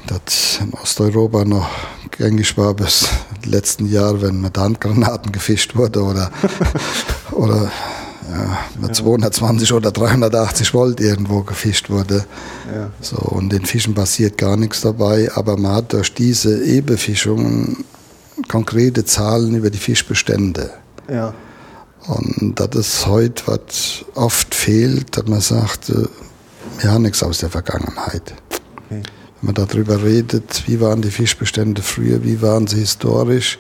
das 0.09 0.59
in 0.61 0.73
Osteuropa 0.75 1.45
noch 1.45 1.69
gängig 2.11 2.57
war 2.57 2.75
bis 2.75 3.09
letzten 3.45 3.87
Jahr, 3.87 4.21
wenn 4.21 4.41
mit 4.41 4.59
Handgranaten 4.59 5.33
gefischt 5.33 5.77
wurde 5.77 6.03
oder, 6.03 6.31
oder 7.33 7.71
mit 8.79 8.89
ja. 8.89 8.93
220 8.93 9.73
oder 9.73 9.91
380 9.91 10.75
Volt 10.75 11.01
irgendwo 11.01 11.43
gefischt 11.43 11.91
wurde. 11.91 12.25
Ja. 12.75 12.91
So, 13.01 13.17
und 13.17 13.53
den 13.53 13.65
Fischen 13.65 13.95
passiert 13.95 14.39
gar 14.39 14.57
nichts 14.57 14.81
dabei, 14.81 15.31
aber 15.35 15.57
man 15.57 15.77
hat 15.77 15.93
durch 15.93 16.15
diese 16.15 16.65
E-Befischung 16.65 17.85
konkrete 18.49 19.05
Zahlen 19.05 19.55
über 19.55 19.71
die 19.71 19.79
Fischbestände. 19.79 20.71
Ja. 21.11 21.35
Und 22.07 22.55
das 22.57 22.75
ist 22.75 23.07
heute, 23.07 23.43
was 23.47 24.05
oft 24.15 24.55
fehlt, 24.55 25.17
dass 25.17 25.27
man 25.27 25.41
sagt, 25.41 25.91
äh, 25.91 26.07
wir 26.81 26.91
haben 26.91 27.03
nichts 27.03 27.23
aus 27.23 27.39
der 27.39 27.51
Vergangenheit. 27.51 28.35
Okay. 28.87 29.03
Wenn 29.41 29.55
man 29.55 29.55
darüber 29.55 30.03
redet, 30.03 30.65
wie 30.67 30.81
waren 30.81 31.03
die 31.03 31.11
Fischbestände 31.11 31.83
früher, 31.83 32.25
wie 32.25 32.43
waren 32.43 32.67
sie 32.67 32.81
historisch, 32.81 33.59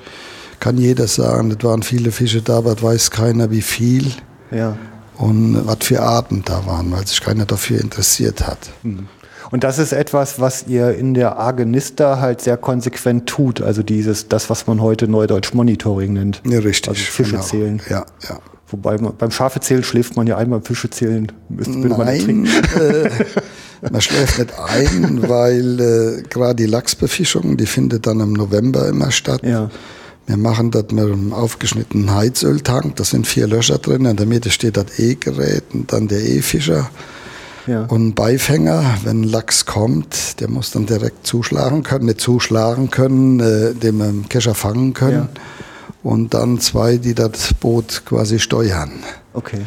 kann 0.61 0.79
jeder 0.79 1.09
sagen, 1.09 1.51
es 1.51 1.65
waren 1.65 1.83
viele 1.83 2.13
Fische 2.13 2.41
da, 2.41 2.59
aber 2.59 2.81
weiß 2.81 3.11
keiner, 3.11 3.51
wie 3.51 3.63
viel. 3.63 4.13
Ja. 4.53 4.77
Und 5.17 5.67
was 5.67 5.79
für 5.83 6.03
Arten 6.03 6.43
da 6.45 6.67
waren, 6.67 6.91
weil 6.91 7.07
sich 7.07 7.21
keiner 7.21 7.45
dafür 7.45 7.81
interessiert 7.81 8.47
hat. 8.47 8.59
Mhm. 8.83 9.09
Und 9.51 9.65
das 9.65 9.79
ist 9.79 9.93
etwas, 9.93 10.41
was 10.41 10.67
ihr 10.67 10.95
in 10.95 11.12
der 11.12 11.37
Argenista 11.37 12.21
halt 12.21 12.41
sehr 12.41 12.57
konsequent 12.57 13.27
tut. 13.27 13.61
Also 13.61 13.83
dieses, 13.83 14.29
das, 14.29 14.49
was 14.49 14.67
man 14.67 14.81
heute 14.81 15.09
Neudeutsch 15.09 15.53
Monitoring 15.53 16.15
nennt. 16.15 16.41
Ja, 16.47 16.61
richtig. 16.61 16.88
Also 16.88 17.03
Fische 17.03 17.33
genau. 17.33 17.43
zählen. 17.43 17.83
Ja, 17.91 18.07
ja. 18.29 18.38
Wobei 18.69 18.97
man, 18.97 19.15
beim 19.17 19.31
Schafezählen 19.31 19.85
schläft 19.85 20.17
man 20.17 20.27
ja 20.27 20.38
ein, 20.38 20.49
beim 20.49 20.62
Fische 20.62 20.88
zählen 20.88 21.31
müsste 21.51 21.77
Nein, 21.77 21.91
man 21.91 22.81
äh, 22.81 23.11
man 23.91 24.01
schläft 24.01 24.38
nicht 24.38 24.55
ein, 24.59 25.29
weil 25.29 25.81
äh, 25.81 26.23
gerade 26.23 26.55
die 26.55 26.67
Lachsbefischung, 26.67 27.59
die 27.59 27.67
findet 27.67 28.07
dann 28.07 28.21
im 28.21 28.33
November 28.33 28.88
immer 28.88 29.11
statt. 29.11 29.43
Ja. 29.45 29.69
Wir 30.27 30.37
machen 30.37 30.71
das 30.71 30.91
mit 30.93 31.05
einem 31.05 31.33
aufgeschnittenen 31.33 32.15
Heizöltank. 32.15 32.97
Da 32.97 33.05
sind 33.05 33.27
vier 33.27 33.47
Löcher 33.47 33.79
drin. 33.79 34.05
In 34.05 34.17
der 34.17 34.27
Mitte 34.27 34.51
steht 34.51 34.77
das 34.77 34.99
E-Gerät 34.99 35.65
und 35.73 35.93
dann 35.93 36.09
der 36.09 36.23
E-Fischer. 36.23 36.91
Ja. 37.67 37.85
Und 37.85 38.09
ein 38.09 38.15
Beifänger, 38.15 38.99
wenn 39.05 39.23
ein 39.23 39.25
Lachs 39.25 39.67
kommt, 39.67 40.41
der 40.41 40.49
muss 40.49 40.71
dann 40.73 40.87
direkt 40.87 41.27
zuschlagen 41.27 41.83
können, 41.83 42.07
nicht 42.07 42.21
zuschlagen 42.21 42.91
können, 42.91 43.41
äh, 43.41 43.75
dem 43.75 44.01
im 44.01 44.29
Kescher 44.29 44.55
fangen 44.55 44.95
können. 44.95 45.29
Ja. 45.35 45.43
Und 46.03 46.35
dann 46.35 46.59
zwei, 46.59 46.97
die 46.97 47.15
das 47.15 47.55
Boot 47.55 48.03
quasi 48.05 48.41
steuern. 48.41 49.05
Okay. 49.35 49.62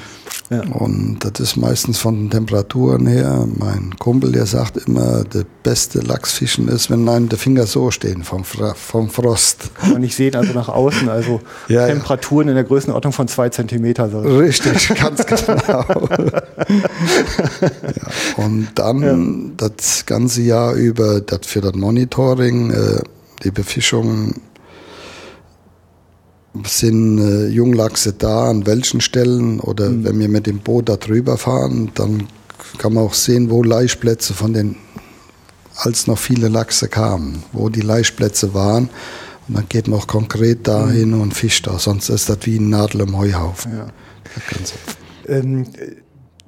Ja. 0.51 0.61
Und 0.61 1.19
das 1.21 1.39
ist 1.39 1.55
meistens 1.55 1.97
von 1.97 2.15
den 2.15 2.29
Temperaturen 2.29 3.07
her. 3.07 3.47
Mein 3.57 3.95
Kumpel, 3.97 4.31
der 4.31 4.45
sagt 4.45 4.77
immer, 4.77 5.23
der 5.23 5.43
beste 5.63 6.01
Lachsfischen 6.01 6.67
ist, 6.67 6.91
wenn 6.91 7.09
einem 7.09 7.29
die 7.29 7.35
Finger 7.35 7.65
so 7.65 7.89
stehen 7.89 8.23
vom, 8.23 8.43
vom 8.43 9.09
Frost. 9.09 9.71
Und 9.93 10.03
ich 10.03 10.15
sehe 10.15 10.31
also 10.35 10.53
nach 10.53 10.69
außen, 10.69 11.09
also 11.09 11.41
ja, 11.67 11.87
Temperaturen 11.87 12.47
ja. 12.47 12.51
in 12.51 12.55
der 12.55 12.63
Größenordnung 12.63 13.11
von 13.11 13.27
zwei 13.27 13.49
Zentimeter. 13.49 14.09
So. 14.09 14.19
Richtig, 14.19 14.87
ganz 14.95 15.25
genau. 15.47 15.85
und 18.37 18.67
dann 18.75 19.53
das 19.57 20.05
ganze 20.05 20.43
Jahr 20.43 20.73
über 20.73 21.21
das 21.21 21.39
für 21.45 21.61
das 21.61 21.73
Monitoring, 21.73 22.69
äh, 22.69 23.01
die 23.43 23.51
Befischung 23.51 24.35
sind 26.63 27.19
äh, 27.19 27.47
Junglachse 27.47 28.13
da, 28.13 28.49
an 28.49 28.65
welchen 28.65 29.01
Stellen 29.01 29.59
oder 29.59 29.89
mhm. 29.89 30.05
wenn 30.05 30.19
wir 30.19 30.29
mit 30.29 30.47
dem 30.47 30.59
Boot 30.59 30.89
da 30.89 30.97
drüber 30.97 31.37
fahren, 31.37 31.91
dann 31.95 32.27
kann 32.77 32.93
man 32.93 33.03
auch 33.03 33.13
sehen, 33.13 33.49
wo 33.49 33.63
Laichplätze 33.63 34.33
von 34.33 34.53
den, 34.53 34.75
als 35.75 36.07
noch 36.07 36.17
viele 36.17 36.47
Lachse 36.47 36.87
kamen, 36.87 37.43
wo 37.51 37.69
die 37.69 37.81
Laichplätze 37.81 38.53
waren. 38.53 38.89
Und 39.47 39.57
dann 39.57 39.69
geht 39.69 39.87
man 39.87 39.99
auch 39.99 40.07
konkret 40.07 40.67
dahin 40.67 41.11
mhm. 41.11 41.21
und 41.21 41.33
fischt 41.33 41.67
da, 41.67 41.77
sonst 41.77 42.09
ist 42.09 42.29
das 42.29 42.39
wie 42.43 42.57
ein 42.57 42.69
Nadel 42.69 43.01
im 43.01 43.17
Heuhaufen. 43.17 43.77
Ja. 43.77 43.87
Das, 44.59 44.73
ähm, 45.27 45.65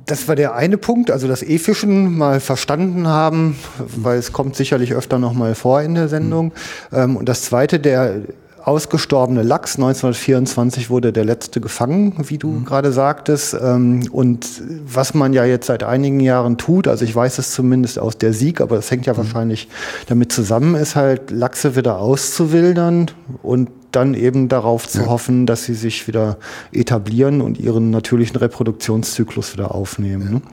das 0.06 0.28
war 0.28 0.36
der 0.36 0.56
eine 0.56 0.78
Punkt, 0.78 1.12
also 1.12 1.28
das 1.28 1.44
E-Fischen 1.44 2.18
mal 2.18 2.40
verstanden 2.40 3.08
haben, 3.08 3.58
weil 3.78 4.18
es 4.18 4.32
kommt 4.32 4.56
sicherlich 4.56 4.94
öfter 4.94 5.20
noch 5.20 5.34
mal 5.34 5.54
vor 5.54 5.82
in 5.82 5.96
der 5.96 6.08
Sendung. 6.08 6.54
Mhm. 6.92 6.98
Ähm, 6.98 7.18
und 7.18 7.30
das 7.30 7.44
zweite, 7.44 7.80
der 7.80 8.22
ausgestorbene 8.68 9.44
Lachs. 9.44 9.76
1924 9.76 10.90
wurde 10.90 11.14
der 11.14 11.24
letzte 11.24 11.62
gefangen, 11.62 12.16
wie 12.28 12.38
du 12.38 12.50
mhm. 12.50 12.66
gerade 12.66 12.92
sagtest. 12.92 13.56
Ähm, 13.60 14.10
und 14.12 14.62
was 14.86 15.14
man 15.14 15.32
ja 15.32 15.46
jetzt 15.46 15.68
seit 15.68 15.84
einigen 15.84 16.20
Jahren 16.20 16.58
tut, 16.58 16.90
also 16.90 17.06
ich 17.06 17.16
weiß 17.16 17.38
es 17.38 17.52
zumindest 17.52 17.98
aus 17.98 18.18
der 18.18 18.34
Sieg, 18.34 18.60
aber 18.60 18.76
das 18.76 18.92
hängt 18.92 19.06
ja 19.06 19.14
mhm. 19.14 19.20
wahrscheinlich 19.20 19.70
damit 20.08 20.34
zusammen, 20.34 20.76
ist 20.76 20.98
halt 20.98 21.32
Lachse 21.32 21.78
wieder 21.78 22.00
auszuwildern 22.00 23.10
und 23.42 23.70
dann 23.94 24.14
eben 24.14 24.50
darauf 24.50 24.86
zu 24.86 25.00
ja. 25.00 25.06
hoffen, 25.08 25.46
dass 25.46 25.64
sie 25.64 25.74
sich 25.74 26.06
wieder 26.10 26.38
etablieren 26.74 27.40
und 27.40 27.58
ihren 27.58 27.90
natürlichen 27.90 28.36
Reproduktionszyklus 28.36 29.54
wieder 29.54 29.74
aufnehmen. 29.74 30.44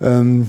Ja. 0.00 0.18
Ähm, 0.18 0.48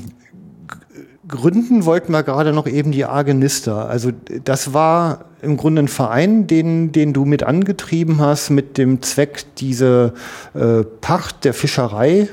gründen 1.34 1.86
wollten 1.86 2.12
wir 2.12 2.24
gerade 2.24 2.54
noch 2.54 2.68
eben 2.68 2.92
die 2.92 3.06
Argenister. 3.06 3.90
Also 3.90 4.12
das 4.44 4.74
war 4.74 5.26
im 5.42 5.58
Grunde 5.58 5.84
ein 5.84 5.88
Verein, 5.88 6.48
den, 6.48 6.92
den 6.92 7.14
du 7.14 7.26
mit 7.26 7.44
angetrieben 7.44 8.22
hast, 8.22 8.50
mit 8.50 8.78
dem 8.78 9.02
Zweck, 9.02 9.46
diese 9.58 10.14
äh, 10.54 10.84
Pacht 11.02 11.44
der 11.44 11.54
Fischerei 11.54 12.30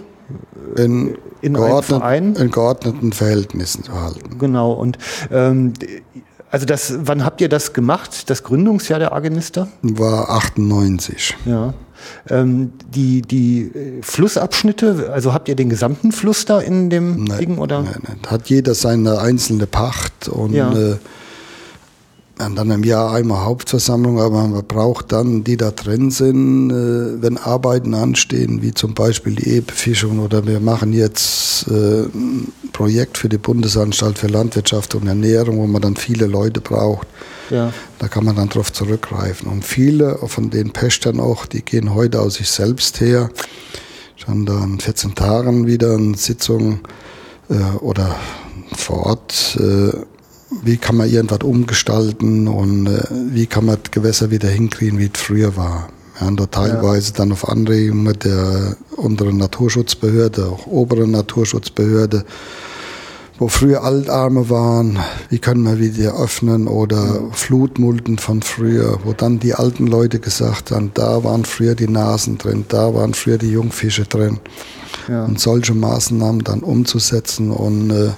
äh, 0.77 0.83
in, 0.83 1.17
in, 1.41 1.57
Verein. 1.57 2.37
in 2.37 2.51
geordneten 2.51 3.13
Verhältnissen 3.13 3.83
zu 3.83 4.01
halten. 4.01 4.39
Genau. 4.39 4.73
Und 4.73 4.99
ähm, 5.33 5.73
also 6.51 6.67
das, 6.67 6.95
wann 7.03 7.25
habt 7.25 7.41
ihr 7.41 7.49
das 7.49 7.73
gemacht, 7.73 8.29
das 8.29 8.43
Gründungsjahr 8.43 8.99
der 8.99 9.13
Argenister? 9.13 9.69
War 9.83 10.31
98. 10.31 11.37
Ja. 11.47 11.75
Ähm, 12.29 12.73
die, 12.95 13.23
die 13.23 13.63
äh, 13.63 14.03
Flussabschnitte, 14.03 15.11
also 15.13 15.33
habt 15.33 15.49
ihr 15.49 15.57
den 15.57 15.69
gesamten 15.69 16.13
Fluss 16.13 16.45
da 16.45 16.61
in 16.61 16.91
dem 16.91 17.25
nein, 17.25 17.39
Ding? 17.39 17.59
Oder? 17.59 17.83
Nein, 17.83 18.03
nein. 18.07 18.19
Hat 18.27 18.49
jeder 18.49 18.75
seine 18.75 19.21
einzelne 19.21 19.67
Pacht 19.67 20.29
und 20.29 20.53
ja. 20.53 20.73
äh, 20.73 20.97
haben 22.41 22.57
dann 22.57 22.71
im 22.71 22.85
Jahr 22.85 23.13
einmal 23.13 23.45
Hauptversammlung, 23.45 24.21
aber 24.21 24.47
man 24.47 24.65
braucht 24.67 25.13
dann, 25.13 25.45
die 25.45 25.57
da 25.57 25.71
drin 25.71 26.11
sind, 26.11 26.71
äh, 26.71 27.23
wenn 27.23 27.37
Arbeiten 27.37 27.95
anstehen, 27.95 28.63
wie 28.63 28.73
zum 28.73 28.95
Beispiel 28.95 29.37
die 29.37 29.49
Ebefischung 29.49 30.19
oder 30.19 30.47
wir 30.47 30.61
machen 30.61 30.93
jetzt 30.93 31.69
äh, 31.69 32.05
ein 32.05 32.53
Projekt 32.73 33.19
für 33.19 33.29
die 33.29 33.39
Bundesanstalt 33.39 34.19
für 34.19 34.29
Landwirtschaft 34.29 34.95
und 34.95 35.07
Ernährung, 35.07 35.59
wo 35.59 35.67
man 35.67 35.83
dann 35.83 35.97
viele 35.97 36.27
Leute 36.27 36.61
braucht. 36.61 37.07
Ja. 37.51 37.73
Da 37.99 38.09
kann 38.09 38.25
man 38.25 38.37
dann 38.37 38.49
drauf 38.49 38.73
zurückgreifen. 38.73 39.49
Und 39.49 39.65
viele 39.65 40.19
von 40.27 40.51
den 40.51 40.73
Pächtern 40.73 41.21
auch, 41.21 41.47
die 41.47 41.63
gehen 41.63 41.95
heute 41.95 42.21
aus 42.21 42.35
sich 42.35 42.49
selbst 42.49 43.01
her. 43.01 43.31
Schon 44.17 44.47
da 44.47 44.63
in 44.65 44.81
14 44.81 45.15
Tagen 45.15 45.67
wieder 45.67 45.95
eine 45.95 46.17
Sitzung 46.17 46.81
äh, 47.49 47.55
oder 47.81 48.17
vor 48.77 49.07
Ort 49.07 49.59
äh, 49.59 49.93
wie 50.63 50.77
kann 50.77 50.97
man 50.97 51.09
irgendwas 51.09 51.41
umgestalten 51.43 52.49
und 52.49 52.87
äh, 52.87 53.05
wie 53.11 53.47
kann 53.47 53.67
man 53.67 53.79
Gewässer 53.91 54.31
wieder 54.31 54.49
hinkriegen, 54.49 54.99
wie 54.99 55.11
es 55.13 55.21
früher 55.21 55.57
war. 55.57 55.89
Wir 56.19 56.27
haben 56.27 56.37
da 56.37 56.47
teilweise 56.47 57.13
ja. 57.13 57.19
dann 57.19 57.33
auf 57.33 57.49
Anregung 57.49 58.13
der 58.19 58.77
unteren 58.97 59.39
Naturschutzbehörde, 59.39 60.47
auch 60.47 60.67
oberen 60.67 61.13
Naturschutzbehörde, 61.13 62.25
wo 63.41 63.49
früher 63.49 63.83
Altarme 63.83 64.51
waren, 64.51 64.99
wie 65.31 65.39
können 65.39 65.65
wir 65.65 65.79
wieder 65.79 66.15
öffnen 66.15 66.69
oder. 66.69 67.31
Flutmulden 67.33 68.19
von 68.19 68.43
früher, 68.43 69.01
wo 69.05 69.15
dann 69.15 69.41
die 69.41 69.55
alten 69.55 69.87
Leute 69.87 70.21
gesagt 70.21 70.71
haben, 70.71 70.91
da 70.93 71.25
waren 71.25 71.47
früher 71.47 71.75
die 71.75 71.89
Nasen 71.89 72.37
drin, 72.37 72.67
da 72.69 72.95
waren 72.95 73.15
früher 73.15 73.39
die 73.39 73.51
Jungfische 73.51 74.05
drin. 74.05 74.41
Ja. 75.09 75.25
Und 75.25 75.41
solche 75.41 75.73
Maßnahmen 75.73 76.45
dann 76.45 76.61
umzusetzen 76.61 77.51
und 77.51 77.91
äh, 77.91 78.11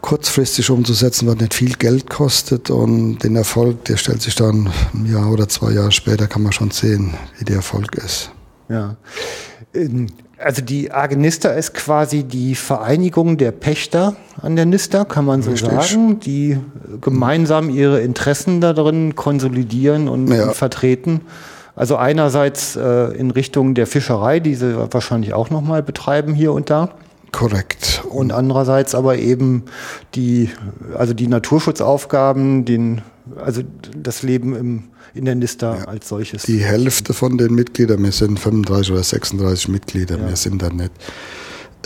kurzfristig 0.00 0.70
umzusetzen, 0.70 1.28
was 1.28 1.36
nicht 1.36 1.52
viel 1.52 1.74
Geld 1.74 2.08
kostet 2.08 2.70
und 2.70 3.18
den 3.18 3.36
Erfolg, 3.36 3.84
der 3.84 3.98
stellt 3.98 4.22
sich 4.22 4.34
dann 4.34 4.70
ein 4.94 5.12
Jahr 5.12 5.30
oder 5.30 5.46
zwei 5.46 5.72
Jahre 5.72 5.92
später, 5.92 6.26
kann 6.26 6.42
man 6.42 6.52
schon 6.52 6.70
sehen, 6.70 7.12
wie 7.38 7.44
der 7.44 7.56
Erfolg 7.56 7.94
ist. 7.96 8.30
Ja. 8.70 8.96
Also 10.42 10.62
die 10.62 10.90
AG 10.92 11.16
Nista 11.16 11.50
ist 11.50 11.74
quasi 11.74 12.24
die 12.24 12.54
Vereinigung 12.54 13.36
der 13.36 13.52
Pächter 13.52 14.16
an 14.40 14.56
der 14.56 14.66
Nista, 14.66 15.04
kann 15.04 15.24
man 15.24 15.42
so 15.42 15.50
Richtig. 15.50 15.70
sagen, 15.70 16.20
die 16.20 16.58
gemeinsam 17.00 17.70
ihre 17.70 18.00
Interessen 18.00 18.60
darin 18.60 19.14
konsolidieren 19.14 20.08
und, 20.08 20.28
ja. 20.28 20.52
vertreten. 20.52 21.22
Also 21.76 21.96
einerseits 21.96 22.76
äh, 22.76 23.16
in 23.16 23.30
Richtung 23.30 23.74
der 23.74 23.86
Fischerei, 23.86 24.40
die 24.40 24.54
sie 24.54 24.76
wahrscheinlich 24.92 25.34
auch 25.34 25.50
nochmal 25.50 25.82
betreiben 25.82 26.34
hier 26.34 26.52
und 26.52 26.70
da. 26.70 26.90
Korrekt. 27.32 28.02
Und 28.08 28.32
andererseits 28.32 28.94
aber 28.94 29.16
eben 29.16 29.64
die, 30.14 30.50
also 30.96 31.14
die 31.14 31.28
Naturschutzaufgaben, 31.28 32.64
den, 32.64 33.02
also 33.42 33.62
das 33.96 34.22
Leben 34.22 34.56
im, 34.56 34.84
in 35.14 35.24
der 35.24 35.34
NISTA 35.34 35.76
ja. 35.76 35.84
als 35.84 36.08
solches. 36.08 36.42
Die 36.42 36.64
Hälfte 36.64 37.14
von 37.14 37.38
den 37.38 37.54
Mitgliedern, 37.54 38.02
wir 38.02 38.12
sind 38.12 38.38
35 38.38 38.92
oder 38.92 39.02
36 39.02 39.68
Mitglieder, 39.68 40.18
ja. 40.18 40.28
wir 40.28 40.36
sind 40.36 40.62
da 40.62 40.70
nicht. 40.70 40.92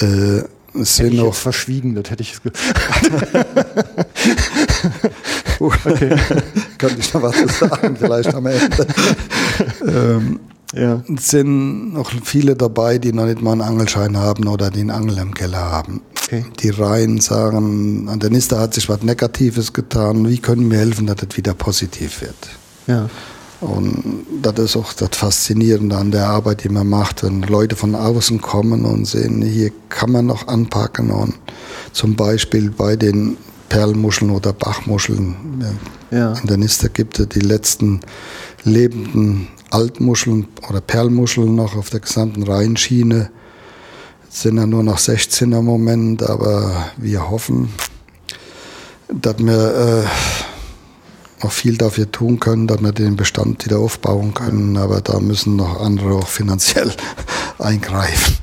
Äh, 0.00 0.42
es 0.76 0.98
hätte 0.98 1.10
sind 1.10 1.18
noch 1.18 1.34
verschwiegen, 1.34 1.94
das 1.94 2.10
hätte 2.10 2.22
ich 2.22 2.32
es 2.32 2.40
okay. 5.60 6.16
Könnte 6.78 6.96
ich 6.98 7.14
noch 7.14 7.22
was 7.22 7.37
zu 7.37 7.48
sagen, 7.48 7.96
vielleicht 7.96 8.34
am 8.34 8.46
Ende. 8.46 8.87
ähm, 9.87 10.40
ja. 10.74 11.00
Es 11.16 11.28
sind 11.28 11.92
noch 11.92 12.10
viele 12.24 12.56
dabei, 12.56 12.98
die 12.98 13.12
noch 13.12 13.26
nicht 13.26 13.40
mal 13.40 13.52
einen 13.52 13.60
Angelschein 13.60 14.16
haben 14.16 14.48
oder 14.48 14.70
den 14.70 14.90
Angel 14.90 15.18
im 15.18 15.32
Keller 15.32 15.60
haben. 15.60 16.02
Okay. 16.24 16.44
Die 16.60 16.70
Reihen 16.70 17.20
sagen, 17.20 18.08
an 18.08 18.18
der 18.18 18.30
Niste 18.30 18.58
hat 18.58 18.74
sich 18.74 18.88
was 18.88 19.02
Negatives 19.02 19.72
getan, 19.72 20.28
wie 20.28 20.38
können 20.38 20.70
wir 20.70 20.78
helfen, 20.78 21.06
dass 21.06 21.16
das 21.16 21.37
wieder 21.37 21.54
positiv 21.54 22.22
wird? 22.22 22.34
Ja. 22.87 23.09
Und 23.61 24.27
das 24.42 24.59
ist 24.59 24.77
auch 24.77 24.92
das 24.92 25.11
Faszinierende 25.12 25.97
an 25.97 26.11
der 26.11 26.29
Arbeit, 26.29 26.64
die 26.64 26.68
man 26.68 26.88
macht, 26.88 27.23
wenn 27.23 27.42
Leute 27.42 27.77
von 27.77 27.94
außen 27.94 28.40
kommen 28.40 28.85
und 28.85 29.07
sehen, 29.07 29.40
hier 29.42 29.73
kann 29.88 30.12
man 30.12 30.27
noch 30.27 30.49
anpacken 30.49 31.11
und 31.11 31.35
zum 31.92 32.14
Beispiel 32.14 32.70
bei 32.70 32.97
den 32.97 33.38
Perlmuscheln 33.70 34.31
oder 34.31 34.53
Bachmuscheln. 34.53 35.35
Ja. 36.11 36.33
An 36.33 36.47
der 36.47 36.59
Niste 36.59 36.90
gibt 36.90 37.18
es 37.18 37.29
die 37.31 37.40
letzten 37.40 38.01
lebenden 38.64 39.49
Altmuscheln 39.70 40.47
oder 40.68 40.81
Perlmuscheln 40.81 41.55
noch 41.55 41.75
auf 41.75 41.90
der 41.90 42.01
gesamten 42.01 42.42
Rheinschiene. 42.42 43.31
Jetzt 44.25 44.42
sind 44.42 44.59
ja 44.59 44.66
nur 44.66 44.83
noch 44.83 44.99
16 44.99 45.53
im 45.53 45.64
Moment, 45.64 46.23
aber 46.23 46.90
wir 46.97 47.31
hoffen, 47.31 47.70
dass 49.09 49.38
wir 49.38 50.05
äh, 50.05 50.54
noch 51.44 51.52
viel 51.52 51.76
dafür 51.76 52.11
tun 52.11 52.40
können, 52.40 52.66
dass 52.66 52.80
wir 52.80 52.92
den 52.92 53.16
Bestand 53.16 53.64
wieder 53.64 53.78
aufbauen 53.78 54.35
können. 54.35 54.76
Aber 54.76 55.00
da 55.00 55.20
müssen 55.20 55.57
noch 55.57 55.80
andere 55.80 56.14
auch 56.14 56.26
finanziell 56.26 56.90
eingreifen. 57.59 58.38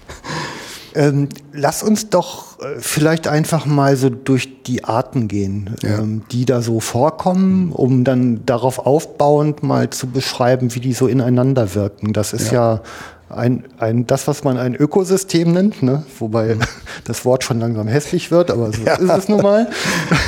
Ähm, 0.93 1.29
lass 1.53 1.83
uns 1.83 2.09
doch 2.09 2.59
äh, 2.59 2.75
vielleicht 2.77 3.27
einfach 3.27 3.65
mal 3.65 3.95
so 3.95 4.09
durch 4.09 4.63
die 4.63 4.83
Arten 4.83 5.29
gehen, 5.29 5.75
ja. 5.81 5.99
ähm, 5.99 6.23
die 6.31 6.45
da 6.45 6.61
so 6.61 6.81
vorkommen, 6.81 7.71
um 7.71 8.03
dann 8.03 8.45
darauf 8.45 8.77
aufbauend 8.77 9.63
mal 9.63 9.89
zu 9.89 10.07
beschreiben, 10.07 10.75
wie 10.75 10.81
die 10.81 10.93
so 10.93 11.07
ineinander 11.07 11.75
wirken. 11.75 12.11
Das 12.11 12.33
ist 12.33 12.51
ja, 12.51 12.75
ja 12.75 12.81
ein, 13.29 13.63
ein, 13.79 14.05
das, 14.05 14.27
was 14.27 14.43
man 14.43 14.57
ein 14.57 14.75
Ökosystem 14.75 15.53
nennt, 15.53 15.81
ne? 15.81 16.03
wobei 16.19 16.55
mhm. 16.55 16.61
das 17.05 17.23
Wort 17.23 17.45
schon 17.45 17.59
langsam 17.59 17.87
hässlich 17.87 18.29
wird, 18.29 18.51
aber 18.51 18.73
so 18.73 18.81
ja. 18.83 18.95
ist 18.95 19.09
es 19.09 19.29
nun 19.29 19.41
mal. 19.41 19.69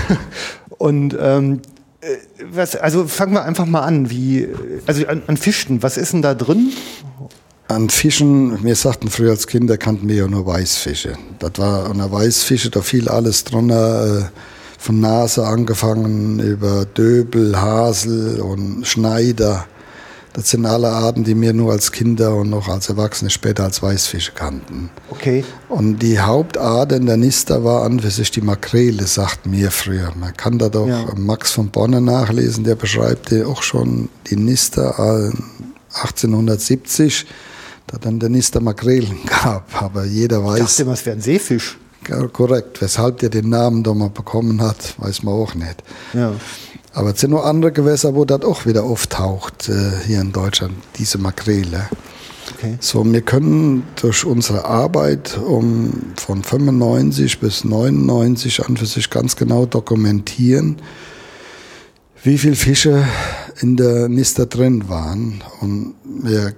Und 0.78 1.16
ähm, 1.20 1.56
äh, 1.56 1.73
was, 2.52 2.76
also 2.76 3.08
fangen 3.08 3.34
wir 3.34 3.44
einfach 3.44 3.66
mal 3.66 3.82
an. 3.82 4.10
Wie, 4.10 4.48
also 4.86 5.06
an, 5.08 5.24
an 5.28 5.38
Fischen, 5.38 5.84
was 5.84 5.98
ist 5.98 6.14
denn 6.14 6.22
da 6.22 6.34
drin? 6.34 6.72
An 7.68 7.90
Fischen, 7.90 8.64
wir 8.64 8.76
sagten 8.76 9.10
früher 9.10 9.32
als 9.32 9.48
Kinder, 9.48 9.78
kannten 9.78 10.08
wir 10.10 10.16
ja 10.16 10.28
nur 10.28 10.46
Weißfische. 10.46 11.18
Das 11.40 11.52
war 11.58 11.90
an 11.90 11.98
der 11.98 12.12
Weißfische, 12.12 12.70
da 12.70 12.82
fiel 12.82 13.10
alles 13.10 13.46
drunter, 13.46 14.20
äh, 14.20 14.24
von 14.78 15.00
Nase 15.00 15.46
angefangen 15.46 16.40
über 16.40 16.86
Döbel, 16.86 17.60
Hasel 17.60 18.42
und 18.42 18.86
Schneider. 18.86 19.66
Das 20.34 20.50
sind 20.50 20.66
alle 20.66 20.90
Arten, 20.90 21.24
die 21.24 21.40
wir 21.40 21.54
nur 21.54 21.72
als 21.72 21.92
Kinder 21.92 22.36
und 22.36 22.50
noch 22.50 22.68
als 22.68 22.90
Erwachsene 22.90 23.30
später 23.30 23.66
als 23.66 23.84
Weißfische 23.84 24.32
kannten. 24.32 24.90
Okay. 25.12 25.46
Und 25.70 26.00
die 26.00 26.20
Hauptart 26.20 26.92
in 26.92 27.06
der 27.06 27.18
Nister 27.18 27.64
war 27.64 27.84
an 27.84 28.00
für 28.00 28.10
sich 28.10 28.32
die 28.32 28.42
Makrele, 28.42 29.06
sagt 29.06 29.46
mir 29.46 29.70
früher. 29.70 30.12
Man 30.20 30.36
kann 30.36 30.58
da 30.58 30.70
doch 30.70 30.88
ja. 30.88 31.06
Max 31.16 31.52
von 31.52 31.70
Bonne 31.70 32.02
nachlesen, 32.02 32.64
der 32.64 32.74
beschreibt 32.76 33.32
ja 33.32 33.46
auch 33.46 33.62
schon 33.62 34.10
die 34.28 34.36
Nister 34.36 35.00
1870 35.94 37.28
da 37.88 37.98
dann 38.00 38.20
der 38.20 38.30
nächste 38.30 38.60
Makrelen 38.60 39.20
gab. 39.44 39.82
Aber 39.82 40.04
jeder 40.04 40.44
weiß. 40.44 40.60
Ich 40.60 40.66
dachte 40.66 40.82
immer, 40.82 40.94
es 40.94 41.06
wäre 41.06 41.16
ein 41.18 41.22
Seefisch. 41.22 41.78
Korrekt. 42.34 42.82
Weshalb 42.82 43.20
der 43.20 43.30
den 43.30 43.50
Namen 43.50 43.84
da 43.84 43.94
mal 43.94 44.10
bekommen 44.10 44.62
hat, 44.62 44.96
weiß 44.98 45.24
man 45.24 45.36
auch 45.36 45.56
nicht. 45.56 45.84
Ja. 46.14 46.34
Aber 46.94 47.12
es 47.12 47.20
sind 47.20 47.32
nur 47.32 47.46
andere 47.46 47.72
Gewässer, 47.72 48.14
wo 48.16 48.24
das 48.24 48.44
auch 48.44 48.66
wieder 48.66 48.84
auftaucht, 48.84 49.68
äh, 49.70 49.92
hier 50.06 50.22
in 50.22 50.32
Deutschland, 50.32 50.74
diese 50.98 51.18
Makrele. 51.18 51.90
Okay. 52.56 52.78
So, 52.80 53.04
wir 53.06 53.22
können 53.22 53.84
durch 53.96 54.26
unsere 54.26 54.66
Arbeit 54.66 55.38
um 55.38 56.14
von 56.16 56.44
95 56.44 57.40
bis 57.40 57.64
99 57.64 58.66
an 58.66 58.78
für 58.78 58.86
sich 58.86 59.10
ganz 59.10 59.36
genau 59.36 59.66
dokumentieren, 59.66 60.78
wie 62.24 62.38
viele 62.38 62.56
Fische 62.56 63.06
in 63.60 63.76
der 63.76 64.08
Nister 64.08 64.46
drin 64.46 64.88
waren. 64.88 65.44
Und 65.62 65.96
wir 66.06 66.54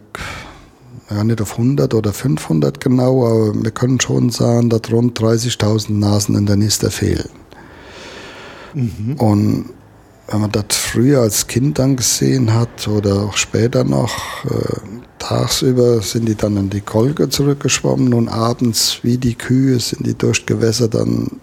ja 1.09 1.23
nicht 1.23 1.41
auf 1.41 1.53
100 1.53 1.93
oder 1.93 2.13
500 2.13 2.79
genau, 2.79 3.25
aber 3.25 3.63
wir 3.63 3.71
können 3.71 3.99
schon 3.99 4.31
sagen, 4.31 4.69
dass 4.69 4.91
rund 4.91 5.19
30.000 5.19 5.93
Nasen 5.93 6.35
in 6.35 6.45
der 6.45 6.55
Nister 6.55 6.91
fehlen. 6.91 7.29
Mhm. 8.73 9.15
Und 9.17 9.69
wenn 10.27 10.41
man 10.41 10.51
das 10.51 10.65
früher 10.71 11.21
als 11.21 11.47
Kind 11.47 11.79
dann 11.79 11.95
gesehen 11.95 12.53
hat 12.53 12.87
oder 12.87 13.23
auch 13.23 13.37
später 13.37 13.83
noch, 13.83 14.45
äh, 14.45 14.79
tagsüber 15.19 16.01
sind 16.01 16.27
die 16.27 16.35
dann 16.35 16.57
in 16.57 16.69
die 16.69 16.81
Kolke 16.81 17.29
zurückgeschwommen 17.29 18.13
und 18.13 18.27
abends 18.27 18.99
wie 19.03 19.17
die 19.17 19.35
Kühe 19.35 19.79
sind 19.79 20.05
die 20.05 20.17
durch 20.17 20.45
Gewässer 20.45 20.87
dann 20.87 21.39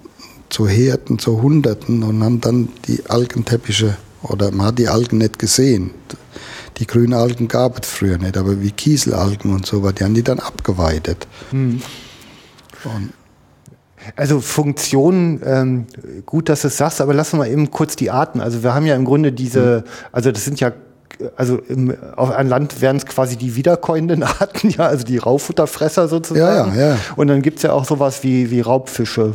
zu 0.50 0.68
Herden, 0.68 1.18
zu 1.18 1.42
Hunderten 1.42 2.02
und 2.02 2.22
haben 2.22 2.40
dann 2.40 2.68
die 2.86 3.08
Algenteppiche 3.08 3.96
oder 4.22 4.50
man 4.52 4.68
hat 4.68 4.78
die 4.78 4.88
Algen 4.88 5.18
nicht 5.18 5.38
gesehen 5.38 5.92
die 6.78 6.86
grünen 6.86 7.14
Algen 7.14 7.48
gab 7.48 7.82
es 7.82 7.88
früher 7.88 8.18
nicht, 8.18 8.36
aber 8.36 8.60
wie 8.60 8.70
Kieselalgen 8.70 9.52
und 9.54 9.66
so 9.66 9.82
was, 9.82 9.94
die 9.94 10.04
haben 10.04 10.14
die 10.14 10.22
dann 10.22 10.40
abgeweidet. 10.40 11.26
Hm. 11.50 11.80
Also 14.16 14.40
Funktionen, 14.40 15.40
ähm, 15.44 15.86
gut, 16.26 16.48
dass 16.48 16.62
du 16.62 16.68
es 16.68 16.76
sagst, 16.76 17.00
aber 17.00 17.14
lassen 17.14 17.38
wir 17.38 17.46
eben 17.46 17.70
kurz 17.70 17.96
die 17.96 18.10
Arten. 18.10 18.40
Also 18.40 18.62
wir 18.62 18.74
haben 18.74 18.86
ja 18.86 18.96
im 18.96 19.04
Grunde 19.04 19.32
diese, 19.32 19.76
hm. 19.76 19.82
also 20.12 20.32
das 20.32 20.44
sind 20.44 20.60
ja 20.60 20.72
also 21.36 21.58
im, 21.68 21.94
auf 22.16 22.30
ein 22.30 22.48
Land 22.48 22.80
wären 22.80 22.96
es 22.96 23.06
quasi 23.06 23.36
die 23.36 23.54
wiederkäuenden 23.56 24.22
Arten, 24.40 24.70
ja, 24.70 24.86
also 24.86 25.04
die 25.04 25.18
Rauffutterfresser 25.18 26.08
sozusagen. 26.08 26.76
Ja, 26.76 26.82
ja, 26.82 26.90
ja. 26.90 26.98
Und 27.16 27.28
dann 27.28 27.42
gibt 27.42 27.58
es 27.58 27.62
ja 27.62 27.72
auch 27.72 27.84
sowas 27.84 28.22
wie, 28.22 28.50
wie 28.50 28.60
Raubfische. 28.60 29.34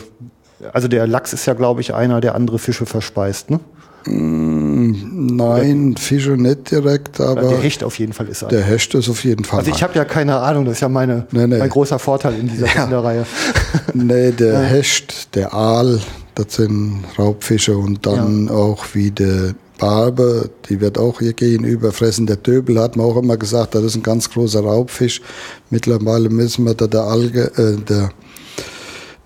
Also 0.74 0.88
der 0.88 1.06
Lachs 1.08 1.34
ist 1.34 1.46
ja, 1.46 1.54
glaube 1.54 1.82
ich, 1.82 1.94
einer, 1.94 2.20
der 2.20 2.36
andere 2.36 2.60
Fische 2.60 2.86
verspeist, 2.86 3.52
ne? 3.52 3.60
Mm, 4.06 4.67
Nein, 5.06 5.96
Fische 5.98 6.32
nicht 6.32 6.72
direkt, 6.72 7.20
aber. 7.20 7.50
Der 7.50 7.60
Hecht 7.60 7.84
auf 7.84 7.98
jeden 8.00 8.14
Fall 8.14 8.28
ist 8.28 8.42
er. 8.42 8.50
Der 8.50 8.64
Hecht 8.64 8.94
ist 8.96 9.10
auf 9.10 9.24
jeden 9.24 9.44
Fall. 9.44 9.60
Also 9.60 9.72
ich 9.72 9.84
habe 9.84 9.94
ja 9.96 10.06
keine 10.06 10.38
Ahnung, 10.38 10.66
das 10.66 10.76
ist 10.76 10.82
ja 10.82 10.90
meine, 10.90 11.28
nee, 11.32 11.48
nee. 11.48 11.58
mein 11.58 11.70
großer 11.70 12.00
Vorteil 12.00 12.40
in 12.40 12.48
dieser 12.48 12.66
ja. 12.76 12.84
Kinderreihe. 12.84 13.26
Nee, 13.94 14.32
der 14.32 14.54
ja. 14.54 14.60
Hecht, 14.62 15.36
der 15.36 15.54
Aal, 15.54 16.00
das 16.36 16.56
sind 16.56 17.04
Raubfische 17.18 17.78
und 17.78 18.06
dann 18.06 18.48
ja. 18.48 18.54
auch 18.54 18.86
wie 18.94 19.12
der 19.12 19.56
Barbe, 19.78 20.50
die 20.70 20.82
wird 20.82 20.98
auch 20.98 21.22
ihr 21.22 21.34
gegenüber 21.34 21.92
fressen. 21.92 22.26
Der 22.26 22.38
Döbel 22.38 22.80
hat 22.80 22.96
man 22.96 23.06
auch 23.06 23.18
immer 23.18 23.38
gesagt, 23.38 23.76
das 23.76 23.84
ist 23.84 23.96
ein 23.96 24.04
ganz 24.04 24.30
großer 24.30 24.62
Raubfisch. 24.62 25.22
Mittlerweile 25.70 26.30
müssen 26.30 26.66
wir 26.66 26.74
da 26.74 26.88
der 26.88 27.02
Alge, 27.02 27.52
äh, 27.58 27.82
der 27.82 28.10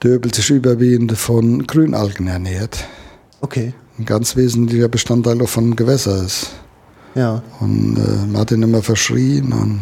Döbel 0.03 0.33
sich 0.33 0.49
überwiegend 0.49 1.17
von 1.17 1.65
Grünalgen 1.65 2.27
ernährt. 2.27 2.85
Okay. 3.41 3.73
Ein 4.01 4.05
ganz 4.05 4.35
wesentlicher 4.35 4.87
Bestandteil 4.87 5.39
auch 5.43 5.49
von 5.49 5.75
Gewässer 5.75 6.23
ist. 6.25 6.49
Ja. 7.13 7.43
Und 7.59 7.97
äh, 7.97 8.25
man 8.25 8.41
hat 8.41 8.49
ihn 8.49 8.63
immer 8.63 8.81
verschrien. 8.81 9.53
Und 9.53 9.81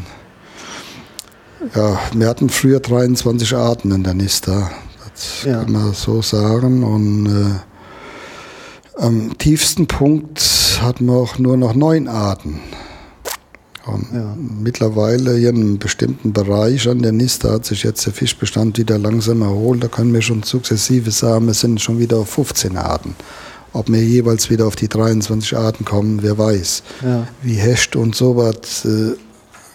ja, 1.73 1.97
wir 2.13 2.27
hatten 2.27 2.49
früher 2.49 2.81
23 2.81 3.55
Arten 3.55 3.91
in 3.91 4.03
der 4.03 4.15
Nista. 4.15 4.71
Das 5.13 5.45
ja. 5.45 5.63
kann 5.63 5.71
man 5.71 5.93
so 5.93 6.21
sagen. 6.21 6.83
Und 6.83 7.27
äh, 7.27 9.01
am 9.01 9.37
tiefsten 9.37 9.87
Punkt 9.87 10.41
hatten 10.81 11.05
wir 11.05 11.13
auch 11.13 11.39
nur 11.39 11.55
noch 11.55 11.73
neun 11.73 12.09
Arten. 12.09 12.59
Und 13.85 14.07
ja. 14.13 14.35
mittlerweile 14.35 15.37
hier 15.37 15.51
in 15.51 15.55
einem 15.55 15.79
bestimmten 15.79 16.33
Bereich 16.33 16.89
an 16.89 17.01
der 17.01 17.13
Niste 17.13 17.49
hat 17.49 17.63
sich 17.63 17.83
jetzt 17.83 18.05
der 18.05 18.11
Fischbestand 18.11 18.77
wieder 18.79 18.97
langsam 18.97 19.43
erholt. 19.43 19.81
Da 19.81 19.87
können 19.87 20.13
wir 20.13 20.21
schon 20.21 20.43
sukzessive 20.43 21.09
sagen, 21.11 21.47
wir 21.47 21.53
sind 21.53 21.79
schon 21.79 21.99
wieder 21.99 22.17
auf 22.17 22.31
15 22.31 22.75
Arten. 22.75 23.15
Ob 23.73 23.89
wir 23.89 24.03
jeweils 24.03 24.49
wieder 24.49 24.65
auf 24.65 24.75
die 24.75 24.87
23 24.87 25.55
Arten 25.55 25.85
kommen, 25.85 26.23
wer 26.23 26.37
weiß. 26.37 26.83
Ja. 27.03 27.27
Wie 27.41 27.55
Hecht 27.55 27.95
und 27.95 28.15
sowas. 28.15 28.85
Äh, 28.85 29.15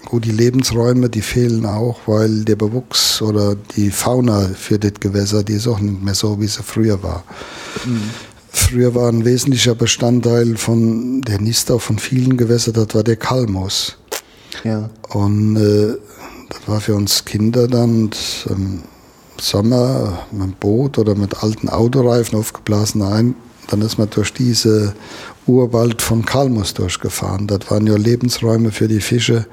gut, 0.04 0.24
die 0.24 0.33
Lebensräume, 0.33 1.09
die 1.09 1.22
fehlen 1.22 1.64
auch, 1.66 2.00
weil 2.07 2.44
der 2.44 2.57
Bewuchs 2.57 3.22
oder 3.22 3.57
die 3.76 3.90
Fauna 3.90 4.50
für 4.54 4.78
das 4.78 4.94
Gewässer, 5.00 5.42
die 5.44 5.54
ist 5.54 5.68
auch 5.68 5.80
nicht 5.80 6.02
mehr 6.02 6.14
so, 6.14 6.40
wie 6.40 6.46
sie 6.46 6.62
früher 6.62 7.02
war. 7.02 7.24
Mhm. 7.85 8.11
Früher 8.50 8.94
war 8.94 9.09
ein 9.09 9.24
wesentlicher 9.24 9.74
Bestandteil 9.74 10.57
von 10.57 11.22
der 11.22 11.40
Nista 11.40 11.78
von 11.78 11.98
vielen 11.98 12.37
Gewässern, 12.37 12.74
das 12.74 12.94
war 12.94 13.02
der 13.02 13.16
Kalmus. 13.16 13.96
Ja. 14.62 14.90
Und 15.09 15.57
äh, 15.57 15.96
das 16.48 16.61
war 16.66 16.80
für 16.80 16.94
uns 16.94 17.24
Kinder 17.24 17.66
dann 17.66 18.11
im 18.48 18.83
Sommer 19.40 20.26
mit 20.30 20.42
dem 20.42 20.52
Boot 20.52 20.98
oder 20.98 21.14
mit 21.14 21.42
alten 21.42 21.68
Autoreifen 21.68 22.38
aufgeblasen 22.38 23.02
ein. 23.02 23.35
Dann 23.68 23.81
ist 23.83 23.98
man 23.98 24.11
durch 24.11 24.33
diese 24.33 24.94
Urwald 25.46 26.03
von 26.03 26.24
Kalmus 26.24 26.74
durchgefahren. 26.74 27.46
Das 27.46 27.70
waren 27.70 27.87
ja 27.87 27.96
Lebensräume 27.96 28.70
für 28.70 28.88
die 28.88 29.00
Fische 29.00 29.46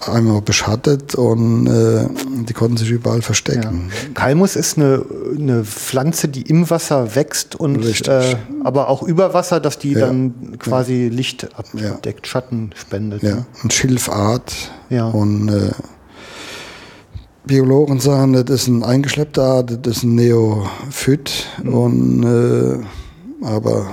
einmal 0.00 0.42
beschattet 0.42 1.14
und 1.14 1.66
äh, 1.66 2.06
die 2.44 2.52
konnten 2.52 2.76
sich 2.76 2.90
überall 2.90 3.22
verstecken. 3.22 3.90
Ja. 3.90 4.12
Kalmus 4.14 4.56
ist 4.56 4.76
eine, 4.76 5.04
eine 5.36 5.64
Pflanze, 5.64 6.28
die 6.28 6.42
im 6.42 6.68
Wasser 6.68 7.14
wächst 7.14 7.54
und 7.54 8.06
äh, 8.06 8.36
aber 8.62 8.88
auch 8.88 9.02
über 9.02 9.34
Wasser, 9.34 9.58
dass 9.58 9.78
die 9.78 9.92
ja. 9.92 10.00
dann 10.00 10.58
quasi 10.58 11.04
ja. 11.04 11.10
Licht 11.10 11.48
abdeckt, 11.56 12.26
Schatten 12.26 12.70
spendet. 12.74 13.22
Ja, 13.22 13.36
ne? 13.36 13.46
und 13.62 13.72
Schilfart. 13.72 14.52
Ja. 14.90 15.08
Und 15.08 15.48
äh, 15.48 15.70
Biologen 17.46 18.00
sagen, 18.00 18.32
das 18.32 18.62
ist 18.62 18.66
ein 18.66 18.82
eingeschleppter 18.82 19.42
Art, 19.42 19.86
das 19.86 19.98
ist 19.98 20.02
ein 20.02 20.16
Neophyt. 20.16 21.46
Mhm. 21.62 21.74
Und, 21.74 22.22
äh, 22.24 22.84
aber 23.42 23.86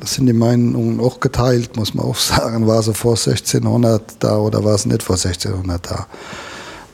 das 0.00 0.14
sind 0.14 0.26
die 0.26 0.32
Meinungen 0.32 0.98
auch 1.00 1.20
geteilt, 1.20 1.76
muss 1.76 1.94
man 1.94 2.06
auch 2.06 2.16
sagen. 2.18 2.66
War 2.66 2.82
sie 2.82 2.94
vor 2.94 3.12
1600 3.12 4.16
da 4.18 4.38
oder 4.38 4.64
war 4.64 4.74
es 4.74 4.86
nicht 4.86 5.02
vor 5.02 5.16
1600 5.16 5.90
da? 5.90 6.06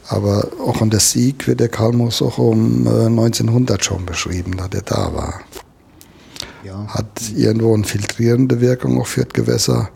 Aber 0.09 0.49
auch 0.65 0.81
an 0.83 0.91
der 0.91 1.01
Sieg 1.01 1.49
wird 1.49 1.59
der 1.59 1.69
Kalmus 1.69 2.23
auch 2.23 2.39
um 2.39 2.87
1900 2.87 3.81
äh, 3.81 3.85
schon 3.85 4.07
beschrieben, 4.07 4.57
da 4.57 4.69
der 4.69 4.83
da 4.83 5.13
war. 5.13 5.41
Ja. 6.65 6.87
Hat 6.89 7.07
irgendwo 7.35 7.75
eine 7.75 7.85
filtrierende 7.85 8.61
Wirkung 8.61 9.01
auch 9.01 9.07
für 9.07 9.25
das 9.25 9.33
Gewässer. 9.33 9.89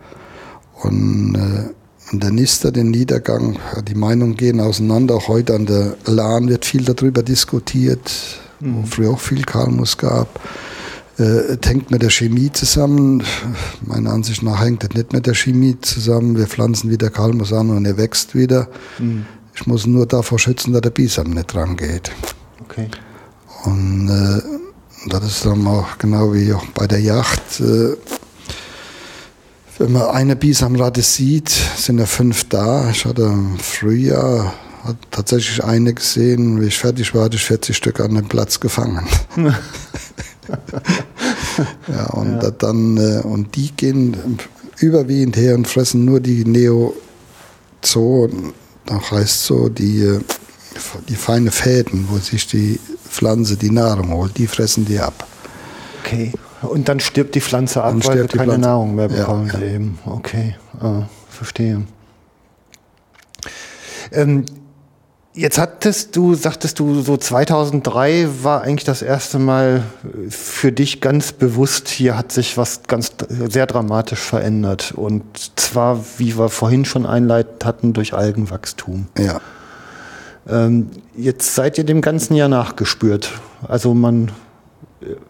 Und 0.83 1.37
äh, 1.37 2.17
der 2.17 2.31
Nister, 2.31 2.73
den 2.73 2.91
Niedergang, 2.91 3.59
die 3.89 3.95
Meinungen 3.95 4.37
gehen 4.37 4.61
auseinander. 4.61 5.15
Auch 5.15 5.29
heute 5.29 5.55
an 5.55 5.67
der 5.67 5.97
Lahn 6.07 6.49
wird 6.49 6.65
viel 6.65 6.85
darüber 6.85 7.23
diskutiert, 7.23 8.11
mhm. 8.59 8.83
wo 8.83 8.87
früher 8.87 9.11
auch 9.11 9.21
viel 9.21 9.43
Kalmus 9.45 9.97
gab 9.97 10.41
äh, 11.19 11.57
hängt 11.65 11.91
mit 11.91 12.03
der 12.03 12.11
Chemie 12.11 12.51
zusammen. 12.53 13.23
Meiner 13.83 14.13
Ansicht 14.13 14.43
nach 14.43 14.61
hängt 14.61 14.83
das 14.83 14.91
nicht 14.91 15.13
mit 15.13 15.27
der 15.27 15.35
Chemie 15.35 15.77
zusammen. 15.81 16.37
Wir 16.37 16.47
pflanzen 16.47 16.91
wieder 16.91 17.11
Kalmus 17.11 17.53
an 17.53 17.71
und 17.71 17.85
er 17.85 17.97
wächst 17.97 18.35
wieder. 18.35 18.69
Mhm. 18.99 19.27
Ich 19.55 19.67
muss 19.67 19.87
nur 19.87 20.07
davor 20.07 20.39
schützen, 20.39 20.73
dass 20.73 20.83
der 20.83 20.91
Bisam 20.91 21.31
nicht 21.31 21.53
dran 21.53 21.77
geht. 21.77 22.11
Okay. 22.63 22.89
Und 23.65 24.09
äh, 24.09 25.09
das 25.09 25.25
ist 25.25 25.47
dann 25.47 25.67
auch 25.67 25.99
genau 25.99 26.33
wie 26.33 26.53
auch 26.53 26.65
bei 26.67 26.87
der 26.87 27.01
Yacht. 27.01 27.61
Äh, 27.61 27.97
wenn 29.79 29.93
man 29.93 30.11
eine 30.11 30.37
Bisamratte 30.37 31.03
sieht, 31.03 31.49
sind 31.49 31.99
ja 31.99 32.07
fünf 32.07 32.45
da. 32.49 32.91
Ich 32.91 33.05
hatte 33.05 33.23
im 33.23 33.59
Frühjahr 33.59 34.55
hat 34.85 34.97
tatsächlich 35.11 35.63
eine 35.65 35.95
gesehen. 35.95 36.61
Wie 36.61 36.67
ich 36.67 36.79
fertig 36.79 37.15
war, 37.15 37.25
hatte 37.25 37.37
ich 37.37 37.45
40 37.45 37.77
Stück 37.77 38.01
an 38.01 38.15
dem 38.15 38.29
Platz 38.29 38.61
gefangen. 38.61 39.07
ja, 41.89 42.07
und 42.13 42.43
ja. 42.43 42.51
dann, 42.51 42.97
äh, 42.97 43.21
und 43.23 43.55
die 43.57 43.73
gehen 43.73 44.17
überwiegend 44.79 45.37
her 45.37 45.55
und 45.55 45.69
fressen 45.69 46.05
nur 46.05 46.21
die 46.21 46.45
Neo 46.45 46.95
Zoo, 47.83 48.29
das 48.87 49.11
heißt 49.11 49.45
so, 49.45 49.69
die, 49.69 50.03
äh, 50.03 50.21
die 51.09 51.17
feine 51.17 51.51
Fäden, 51.51 52.07
wo 52.11 52.19
sich 52.19 52.47
die 52.47 52.79
Pflanze 53.09 53.57
die 53.57 53.71
Nahrung 53.71 54.13
holt, 54.13 54.37
die 54.39 54.47
fressen 54.47 54.85
die 54.85 54.99
ab. 54.99 55.27
Okay. 56.03 56.33
Und 56.63 56.89
dann 56.89 57.01
stirbt 57.01 57.35
die 57.35 57.41
Pflanze 57.41 57.83
ab, 57.83 57.95
weil 58.05 58.23
sie 58.23 58.29
keine 58.29 58.45
Pflanze. 58.45 58.61
Nahrung 58.61 58.95
mehr 58.95 59.09
bekommt 59.09 59.53
ja, 59.55 59.61
ja. 59.61 59.75
eben. 59.75 59.99
Okay, 60.05 60.57
ah, 60.81 61.05
verstehe. 61.31 61.83
Ähm, 64.13 64.45
Jetzt 65.33 65.59
hattest 65.59 66.17
du, 66.17 66.35
sagtest 66.35 66.81
du, 66.81 67.03
so 67.03 67.17
2003 67.17 68.29
war 68.43 68.63
eigentlich 68.63 68.85
das 68.85 69.01
erste 69.01 69.39
Mal 69.39 69.85
für 70.29 70.73
dich 70.73 71.01
ganz 71.01 71.33
bewusst, 71.33 71.89
hier 71.89 72.19
hat 72.19 72.33
sich 72.33 72.57
was 72.57 72.83
ganz 72.89 73.13
sehr 73.29 73.67
dramatisch 73.67 74.19
verändert. 74.19 74.93
Und 74.93 75.23
zwar, 75.55 76.05
wie 76.19 76.37
wir 76.37 76.49
vorhin 76.49 76.85
schon 76.85 77.07
einleitet 77.07 77.65
hatten, 77.65 77.93
durch 77.93 78.13
Algenwachstum. 78.13 79.07
Ja. 79.17 79.41
Ähm, 80.49 80.91
jetzt 81.17 81.55
seid 81.55 81.79
ihr 81.79 81.85
dem 81.85 82.01
ganzen 82.01 82.35
Jahr 82.35 82.49
nachgespürt. 82.49 83.31
Also 83.69 83.95
man, 83.95 84.33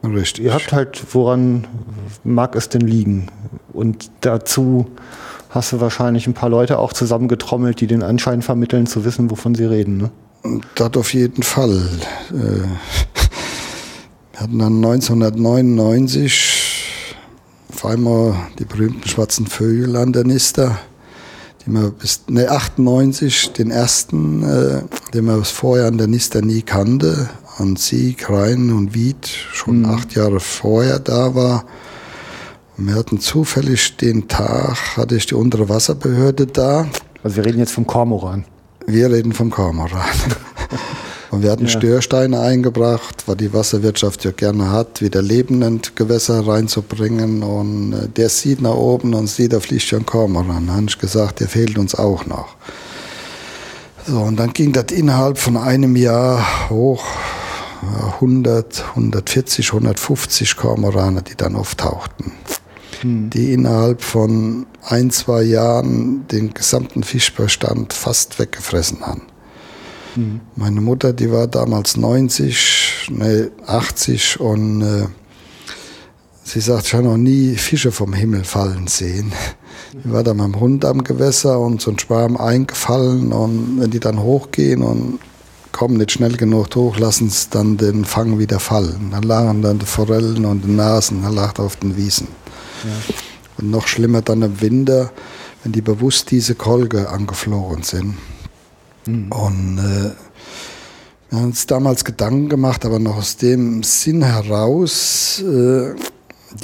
Richtig. 0.02 0.46
ihr 0.46 0.54
habt 0.54 0.72
halt, 0.72 1.02
woran 1.12 1.66
mag 2.24 2.56
es 2.56 2.70
denn 2.70 2.80
liegen? 2.80 3.26
Und 3.74 4.10
dazu 4.22 4.90
hast 5.50 5.72
du 5.72 5.80
wahrscheinlich 5.80 6.26
ein 6.26 6.34
paar 6.34 6.48
Leute 6.48 6.78
auch 6.78 6.92
zusammengetrommelt, 6.92 7.80
die 7.80 7.86
den 7.86 8.02
Anschein 8.02 8.42
vermitteln, 8.42 8.86
zu 8.86 9.04
wissen, 9.04 9.30
wovon 9.30 9.54
sie 9.54 9.64
reden. 9.64 9.98
Ne? 9.98 10.10
Das 10.74 10.96
auf 10.96 11.12
jeden 11.12 11.42
Fall. 11.42 11.82
Äh, 12.30 12.62
wir 14.32 14.40
hatten 14.40 14.58
dann 14.58 14.76
1999 14.76 16.94
auf 17.74 17.84
einmal 17.84 18.34
die 18.58 18.64
berühmten 18.64 19.06
schwarzen 19.08 19.46
Vögel 19.46 19.96
an 19.96 20.12
der 20.12 20.24
Nister, 20.24 20.78
die 21.64 21.70
man 21.70 21.92
bis 21.92 22.22
ne, 22.28 22.50
98 22.50 23.52
den 23.52 23.70
ersten, 23.70 24.42
äh, 24.42 24.82
den 25.12 25.26
man 25.26 25.44
vorher 25.44 25.86
an 25.86 25.98
der 25.98 26.06
Nister 26.06 26.42
nie 26.42 26.62
kannte, 26.62 27.28
an 27.58 27.76
Sieg, 27.76 28.30
Rhein 28.30 28.70
und 28.70 28.94
Wied 28.94 29.26
schon 29.26 29.80
mhm. 29.80 29.86
acht 29.86 30.14
Jahre 30.14 30.40
vorher 30.40 31.00
da 31.00 31.34
war. 31.34 31.64
Wir 32.82 32.94
hatten 32.94 33.20
zufällig 33.20 33.98
den 33.98 34.26
Tag, 34.26 34.96
hatte 34.96 35.14
ich 35.14 35.26
die 35.26 35.34
untere 35.34 35.68
Wasserbehörde 35.68 36.46
da. 36.46 36.88
Also 37.22 37.36
wir 37.36 37.44
reden 37.44 37.58
jetzt 37.58 37.72
vom 37.72 37.86
Kormoran. 37.86 38.46
Wir 38.86 39.10
reden 39.10 39.34
vom 39.34 39.50
Kormoran. 39.50 40.00
Und 41.30 41.42
wir 41.42 41.50
hatten 41.50 41.66
ja. 41.66 41.68
Störsteine 41.68 42.40
eingebracht, 42.40 43.24
was 43.26 43.36
die 43.36 43.52
Wasserwirtschaft 43.52 44.24
ja 44.24 44.30
gerne 44.30 44.70
hat, 44.70 45.02
wieder 45.02 45.20
lebende 45.20 45.78
Gewässer 45.94 46.46
reinzubringen. 46.46 47.42
Und 47.42 47.92
äh, 47.92 48.08
der 48.08 48.30
sieht 48.30 48.62
nach 48.62 48.74
oben 48.74 49.12
und 49.12 49.26
sieht, 49.26 49.52
da 49.52 49.60
fliegt 49.60 49.82
schon 49.82 50.00
ein 50.00 50.06
Kormoran. 50.06 50.66
Da 50.66 50.72
habe 50.72 50.86
ich 50.88 50.98
gesagt, 50.98 51.40
der 51.40 51.48
fehlt 51.48 51.76
uns 51.76 51.94
auch 51.94 52.24
noch. 52.24 52.56
So, 54.06 54.20
und 54.20 54.36
dann 54.36 54.54
ging 54.54 54.72
das 54.72 54.86
innerhalb 54.90 55.36
von 55.36 55.58
einem 55.58 55.96
Jahr 55.96 56.70
hoch. 56.70 57.04
100, 58.20 58.84
140, 58.90 59.68
150 59.68 60.56
Kormorane, 60.56 61.22
die 61.22 61.34
dann 61.34 61.56
auftauchten 61.56 62.32
hm. 63.00 63.30
die 63.30 63.52
innerhalb 63.52 64.02
von 64.02 64.66
ein, 64.82 65.10
zwei 65.10 65.42
Jahren 65.42 66.26
den 66.28 66.54
gesamten 66.54 67.02
Fischbestand 67.02 67.92
fast 67.92 68.38
weggefressen 68.38 69.00
haben. 69.06 69.22
Hm. 70.14 70.40
Meine 70.56 70.80
Mutter, 70.80 71.12
die 71.12 71.30
war 71.30 71.46
damals 71.46 71.96
90, 71.96 73.08
ne, 73.10 73.50
80 73.66 74.40
und 74.40 74.82
äh, 74.82 75.06
sie 76.42 76.60
sagt, 76.60 76.86
ich 76.86 76.94
habe 76.94 77.04
noch 77.04 77.16
nie 77.16 77.54
Fische 77.56 77.92
vom 77.92 78.12
Himmel 78.12 78.44
fallen 78.44 78.86
sehen. 78.86 79.32
Ich 79.92 80.12
war 80.12 80.22
da 80.22 80.34
mit 80.34 80.44
dem 80.44 80.60
Hund 80.60 80.84
am 80.84 81.02
Gewässer 81.02 81.58
und 81.58 81.80
so 81.80 81.90
ein 81.90 81.98
Schwarm 81.98 82.36
eingefallen 82.36 83.32
und 83.32 83.80
wenn 83.80 83.90
die 83.90 84.00
dann 84.00 84.22
hochgehen 84.22 84.82
und 84.82 85.18
kommen 85.72 85.96
nicht 85.96 86.12
schnell 86.12 86.36
genug 86.36 86.74
hoch, 86.74 86.98
lassen 86.98 87.28
es 87.28 87.48
dann 87.48 87.76
den 87.76 88.04
Fang 88.04 88.38
wieder 88.38 88.60
fallen. 88.60 89.10
Dann 89.12 89.22
lagen 89.22 89.62
dann 89.62 89.78
die 89.78 89.86
Forellen 89.86 90.44
und 90.44 90.64
die 90.64 90.72
Nasen, 90.72 91.22
dann 91.22 91.34
lag 91.34 91.58
auf 91.58 91.76
den 91.76 91.96
Wiesen. 91.96 92.28
Ja. 92.84 93.14
Und 93.58 93.70
noch 93.70 93.86
schlimmer 93.86 94.22
dann 94.22 94.42
im 94.42 94.60
Winter, 94.60 95.12
wenn 95.62 95.72
die 95.72 95.82
bewusst 95.82 96.30
diese 96.30 96.54
Kolge 96.54 97.10
angeflogen 97.10 97.82
sind. 97.82 98.16
Mhm. 99.06 99.32
Und 99.32 99.78
äh, 99.78 100.10
wir 101.30 101.38
haben 101.38 101.46
uns 101.46 101.66
damals 101.66 102.04
Gedanken 102.04 102.48
gemacht, 102.48 102.84
aber 102.84 102.98
noch 102.98 103.16
aus 103.16 103.36
dem 103.36 103.82
Sinn 103.82 104.22
heraus, 104.22 105.42
äh, 105.42 105.94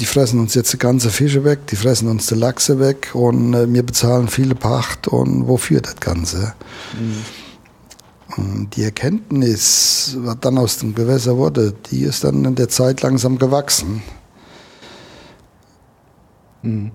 die 0.01 0.07
fressen 0.07 0.41
uns 0.41 0.55
jetzt 0.55 0.73
die 0.73 0.79
ganze 0.79 1.11
Fische 1.11 1.45
weg, 1.45 1.67
die 1.69 1.77
fressen 1.77 2.09
uns 2.09 2.27
die 2.27 2.35
Lachse 2.35 2.81
weg 2.81 3.11
und 3.15 3.55
äh, 3.55 3.73
wir 3.73 3.85
bezahlen 3.85 4.29
viele 4.29 4.55
Pacht 4.55 5.07
und 5.07 5.47
wofür 5.47 5.81
das 5.81 5.97
Ganze? 5.97 6.55
Mhm. 6.99 7.25
Und 8.37 8.77
die 8.77 8.83
Erkenntnis, 8.83 10.17
was 10.19 10.37
dann 10.41 10.59
aus 10.59 10.79
dem 10.79 10.95
Gewässer 10.95 11.37
wurde, 11.37 11.73
die 11.91 12.03
ist 12.03 12.25
dann 12.25 12.45
in 12.45 12.55
der 12.55 12.69
Zeit 12.69 13.03
langsam 13.03 13.39
gewachsen. 13.39 14.03
Mhm. 16.67 16.91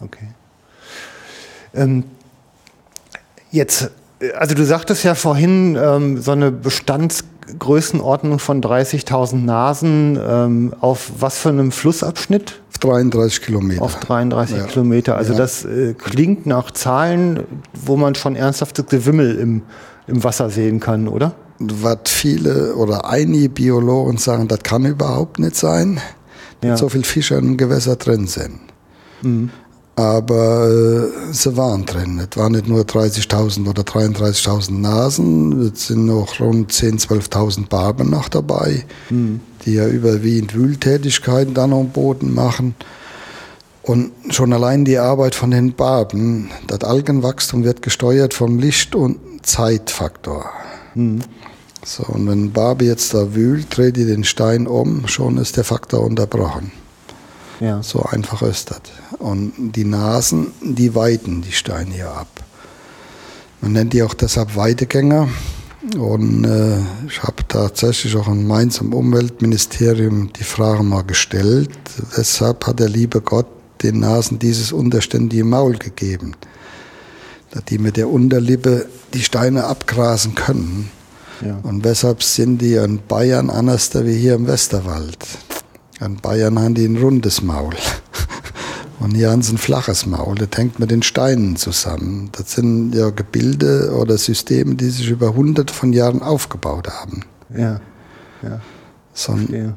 Okay. 0.00 0.28
Ähm, 1.74 2.04
jetzt, 3.50 3.90
also 4.36 4.54
du 4.54 4.64
sagtest 4.64 5.04
ja 5.04 5.14
vorhin, 5.14 5.78
ähm, 5.80 6.20
so 6.20 6.32
eine 6.32 6.50
Bestandsgrößenordnung 6.50 8.38
von 8.38 8.60
30.000 8.60 9.36
Nasen 9.36 10.18
ähm, 10.24 10.74
auf 10.80 11.12
was 11.18 11.38
für 11.38 11.50
einem 11.50 11.72
Flussabschnitt? 11.72 12.60
Auf 12.70 12.78
33 12.78 13.42
Kilometer. 13.42 13.82
Auf 13.82 14.00
33 14.00 14.56
ja. 14.56 14.64
Kilometer. 14.64 15.16
Also 15.16 15.32
ja. 15.32 15.38
das 15.38 15.64
äh, 15.64 15.94
klingt 15.94 16.46
nach 16.46 16.70
Zahlen, 16.72 17.44
wo 17.72 17.96
man 17.96 18.14
schon 18.14 18.36
ernsthaftes 18.36 18.86
Gewimmel 18.86 19.36
im, 19.36 19.62
im 20.06 20.24
Wasser 20.24 20.50
sehen 20.50 20.80
kann, 20.80 21.08
oder? 21.08 21.34
Was 21.58 21.98
viele 22.06 22.74
oder 22.74 23.08
einige 23.08 23.48
Biologen 23.48 24.16
sagen, 24.16 24.48
das 24.48 24.60
kann 24.64 24.84
überhaupt 24.84 25.38
nicht 25.38 25.54
sein, 25.54 26.00
ja. 26.62 26.70
dass 26.70 26.80
so 26.80 26.88
viele 26.88 27.04
Fische 27.04 27.36
im 27.36 27.56
Gewässer 27.56 27.94
drin 27.94 28.26
sind. 28.26 28.71
Mhm. 29.22 29.50
Aber 29.94 30.68
äh, 30.68 31.32
sie 31.32 31.56
waren 31.56 31.84
drin. 31.84 32.18
Es 32.18 32.36
waren 32.38 32.52
nicht 32.52 32.66
nur 32.66 32.82
30.000 32.82 33.68
oder 33.68 33.82
33.000 33.82 34.72
Nasen, 34.72 35.72
es 35.72 35.88
sind 35.88 36.06
noch 36.06 36.40
rund 36.40 36.72
10.000, 36.72 37.30
12.000 37.30 37.68
Barben 37.68 38.08
noch 38.08 38.28
dabei, 38.28 38.86
mhm. 39.10 39.40
die 39.64 39.74
ja 39.74 39.86
überwiegend 39.86 40.54
Wühltätigkeiten 40.54 41.52
dann 41.52 41.72
am 41.74 41.90
Boden 41.90 42.34
machen. 42.34 42.74
Und 43.82 44.12
schon 44.30 44.52
allein 44.52 44.84
die 44.84 44.98
Arbeit 44.98 45.34
von 45.34 45.50
den 45.50 45.74
Barben, 45.74 46.50
das 46.68 46.84
Algenwachstum 46.84 47.64
wird 47.64 47.82
gesteuert 47.82 48.32
vom 48.32 48.58
Licht- 48.58 48.94
und 48.94 49.18
Zeitfaktor. 49.42 50.50
Mhm. 50.94 51.20
So, 51.84 52.04
und 52.04 52.28
wenn 52.28 52.52
Barbe 52.52 52.84
jetzt 52.84 53.12
da 53.12 53.34
wühlt, 53.34 53.76
dreht 53.76 53.96
die 53.96 54.04
den 54.06 54.24
Stein 54.24 54.68
um, 54.68 55.08
schon 55.08 55.36
ist 55.36 55.56
der 55.56 55.64
Faktor 55.64 56.00
unterbrochen. 56.02 56.70
Ja. 57.58 57.82
So 57.82 58.02
einfach 58.04 58.42
ist 58.42 58.70
das. 58.70 58.80
Und 59.22 59.52
die 59.76 59.84
Nasen, 59.84 60.48
die 60.60 60.96
weiten 60.96 61.42
die 61.42 61.52
Steine 61.52 61.94
hier 61.94 62.10
ab. 62.10 62.26
Man 63.60 63.70
nennt 63.70 63.92
die 63.92 64.02
auch 64.02 64.14
deshalb 64.14 64.56
Weidegänger. 64.56 65.28
Und 65.96 66.44
äh, 66.44 66.78
ich 67.06 67.22
habe 67.22 67.46
tatsächlich 67.46 68.16
auch 68.16 68.26
in 68.26 68.48
Mainz 68.48 68.78
im 68.78 68.92
Umweltministerium 68.92 70.32
die 70.32 70.42
Frage 70.42 70.82
mal 70.82 71.02
gestellt. 71.02 71.70
Weshalb 72.16 72.66
hat 72.66 72.80
der 72.80 72.88
liebe 72.88 73.20
Gott 73.20 73.46
den 73.84 74.00
Nasen 74.00 74.40
dieses 74.40 74.72
unterständige 74.72 75.44
Maul 75.44 75.76
gegeben? 75.76 76.32
Dass 77.52 77.64
die 77.66 77.78
mit 77.78 77.96
der 77.96 78.08
Unterlippe 78.08 78.86
die 79.14 79.22
Steine 79.22 79.66
abgrasen 79.66 80.34
können. 80.34 80.90
Ja. 81.46 81.60
Und 81.62 81.84
weshalb 81.84 82.24
sind 82.24 82.58
die 82.58 82.74
in 82.74 82.98
Bayern 83.06 83.50
anders 83.50 83.90
wie 83.94 84.16
hier 84.16 84.34
im 84.34 84.48
Westerwald? 84.48 85.18
In 86.00 86.16
Bayern 86.16 86.58
haben 86.58 86.74
die 86.74 86.86
ein 86.86 86.96
rundes 86.96 87.40
Maul. 87.40 87.74
Und 89.02 89.16
hier 89.16 89.30
haben 89.30 89.42
sie 89.42 89.54
ein 89.54 89.58
flaches 89.58 90.06
Maul. 90.06 90.36
Das 90.36 90.48
hängt 90.56 90.78
mit 90.78 90.90
den 90.90 91.02
Steinen 91.02 91.56
zusammen. 91.56 92.28
Das 92.32 92.52
sind 92.52 92.94
ja 92.94 93.10
Gebilde 93.10 93.92
oder 93.98 94.16
Systeme, 94.16 94.76
die 94.76 94.90
sich 94.90 95.10
über 95.10 95.34
hunderte 95.34 95.74
von 95.74 95.92
Jahren 95.92 96.22
aufgebaut 96.22 96.88
haben. 96.88 97.22
Ja. 97.56 97.80
ja. 98.42 98.60
So, 99.12 99.36
ja. 99.50 99.76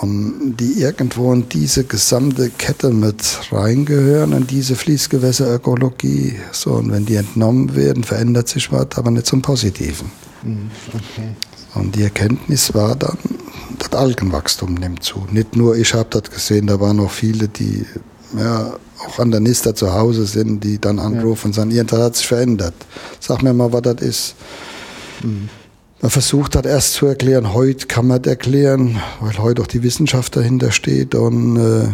Und 0.00 0.56
die 0.56 0.80
irgendwo 0.80 1.32
in 1.34 1.50
diese 1.50 1.84
gesamte 1.84 2.48
Kette 2.48 2.90
mit 2.90 3.22
reingehören, 3.52 4.32
in 4.32 4.46
diese 4.46 4.76
Fließgewässerökologie. 4.76 6.36
So, 6.52 6.72
und 6.72 6.90
wenn 6.90 7.04
die 7.04 7.16
entnommen 7.16 7.76
werden, 7.76 8.02
verändert 8.02 8.48
sich 8.48 8.72
was, 8.72 8.88
aber 8.96 9.10
nicht 9.10 9.26
zum 9.26 9.42
Positiven. 9.42 10.10
Mhm, 10.42 10.70
okay. 10.88 11.28
Und 11.74 11.94
die 11.94 12.02
Erkenntnis 12.02 12.72
war 12.74 12.96
dann, 12.96 13.18
das 13.78 13.92
Algenwachstum 13.92 14.74
nimmt 14.74 15.02
zu. 15.02 15.26
Nicht 15.30 15.56
nur 15.56 15.76
ich 15.76 15.92
habe 15.92 16.08
das 16.08 16.30
gesehen, 16.30 16.68
da 16.68 16.80
waren 16.80 16.96
noch 16.96 17.10
viele, 17.10 17.48
die 17.48 17.84
ja, 18.38 18.74
auch 19.06 19.18
an 19.18 19.30
der 19.30 19.40
Nister 19.40 19.74
zu 19.74 19.92
Hause 19.92 20.26
sind, 20.26 20.62
die 20.64 20.80
dann 20.80 20.98
anrufen 20.98 21.48
und 21.48 21.52
sagen, 21.54 21.70
irgendwas 21.70 22.00
hat 22.00 22.16
sich 22.16 22.26
verändert. 22.26 22.74
Sag 23.20 23.42
mir 23.42 23.52
mal, 23.52 23.72
was 23.72 23.82
das 23.82 24.00
ist. 24.00 24.34
Mhm. 25.22 25.48
Man 26.00 26.10
versucht 26.10 26.56
hat 26.56 26.66
erst 26.66 26.94
zu 26.94 27.06
erklären, 27.06 27.54
heute 27.54 27.86
kann 27.86 28.08
man 28.08 28.20
das 28.20 28.30
erklären, 28.30 29.00
weil 29.20 29.38
heute 29.38 29.62
auch 29.62 29.68
die 29.68 29.84
Wissenschaft 29.84 30.34
dahinter 30.34 30.72
steht 30.72 31.14
und 31.14 31.56
äh, 31.56 31.88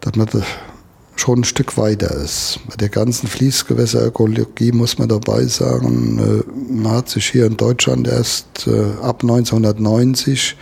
dass 0.00 0.16
man 0.16 0.26
das 0.32 0.44
schon 1.14 1.40
ein 1.40 1.44
Stück 1.44 1.76
weiter 1.76 2.10
ist. 2.14 2.60
Bei 2.68 2.76
der 2.76 2.88
ganzen 2.88 3.26
Fließgewässerökologie 3.26 4.72
muss 4.72 4.98
man 4.98 5.08
dabei 5.08 5.44
sagen, 5.44 6.18
äh, 6.18 6.72
man 6.72 6.92
hat 6.92 7.10
sich 7.10 7.26
hier 7.26 7.46
in 7.46 7.58
Deutschland 7.58 8.08
erst 8.08 8.66
äh, 8.66 9.02
ab 9.02 9.22
1990, 9.22 10.56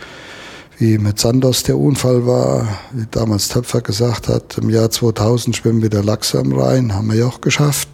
wie 0.77 0.97
mit 0.97 1.19
Sandos 1.19 1.63
der 1.63 1.77
Unfall 1.77 2.25
war, 2.25 2.67
wie 2.91 3.05
damals 3.09 3.47
Töpfer 3.47 3.81
gesagt 3.81 4.27
hat, 4.27 4.57
im 4.57 4.69
Jahr 4.69 4.91
2000 4.91 5.55
schwimmen 5.55 5.81
wieder 5.81 6.03
Lachse 6.03 6.39
am 6.39 6.53
Rhein, 6.53 6.93
haben 6.93 7.07
wir 7.07 7.15
ja 7.15 7.25
auch 7.27 7.41
geschafft. 7.41 7.89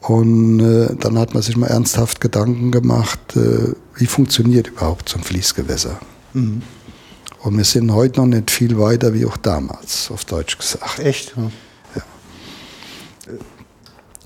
Und 0.00 0.60
äh, 0.60 0.94
dann 0.96 1.18
hat 1.18 1.34
man 1.34 1.42
sich 1.42 1.56
mal 1.56 1.68
ernsthaft 1.68 2.20
Gedanken 2.20 2.70
gemacht, 2.70 3.20
wie 3.96 4.06
funktioniert 4.06 4.68
überhaupt 4.68 5.08
so 5.08 5.18
ein 5.18 5.24
Fließgewässer. 5.24 5.98
Mhm. 6.34 6.62
Und 7.44 7.56
wir 7.56 7.64
sind 7.64 7.92
heute 7.92 8.20
noch 8.20 8.26
nicht 8.26 8.50
viel 8.50 8.78
weiter 8.78 9.12
wie 9.14 9.26
auch 9.26 9.36
damals, 9.36 10.10
auf 10.10 10.24
Deutsch 10.24 10.58
gesagt. 10.58 10.98
Echt? 10.98 11.34
Ja. 11.36 11.50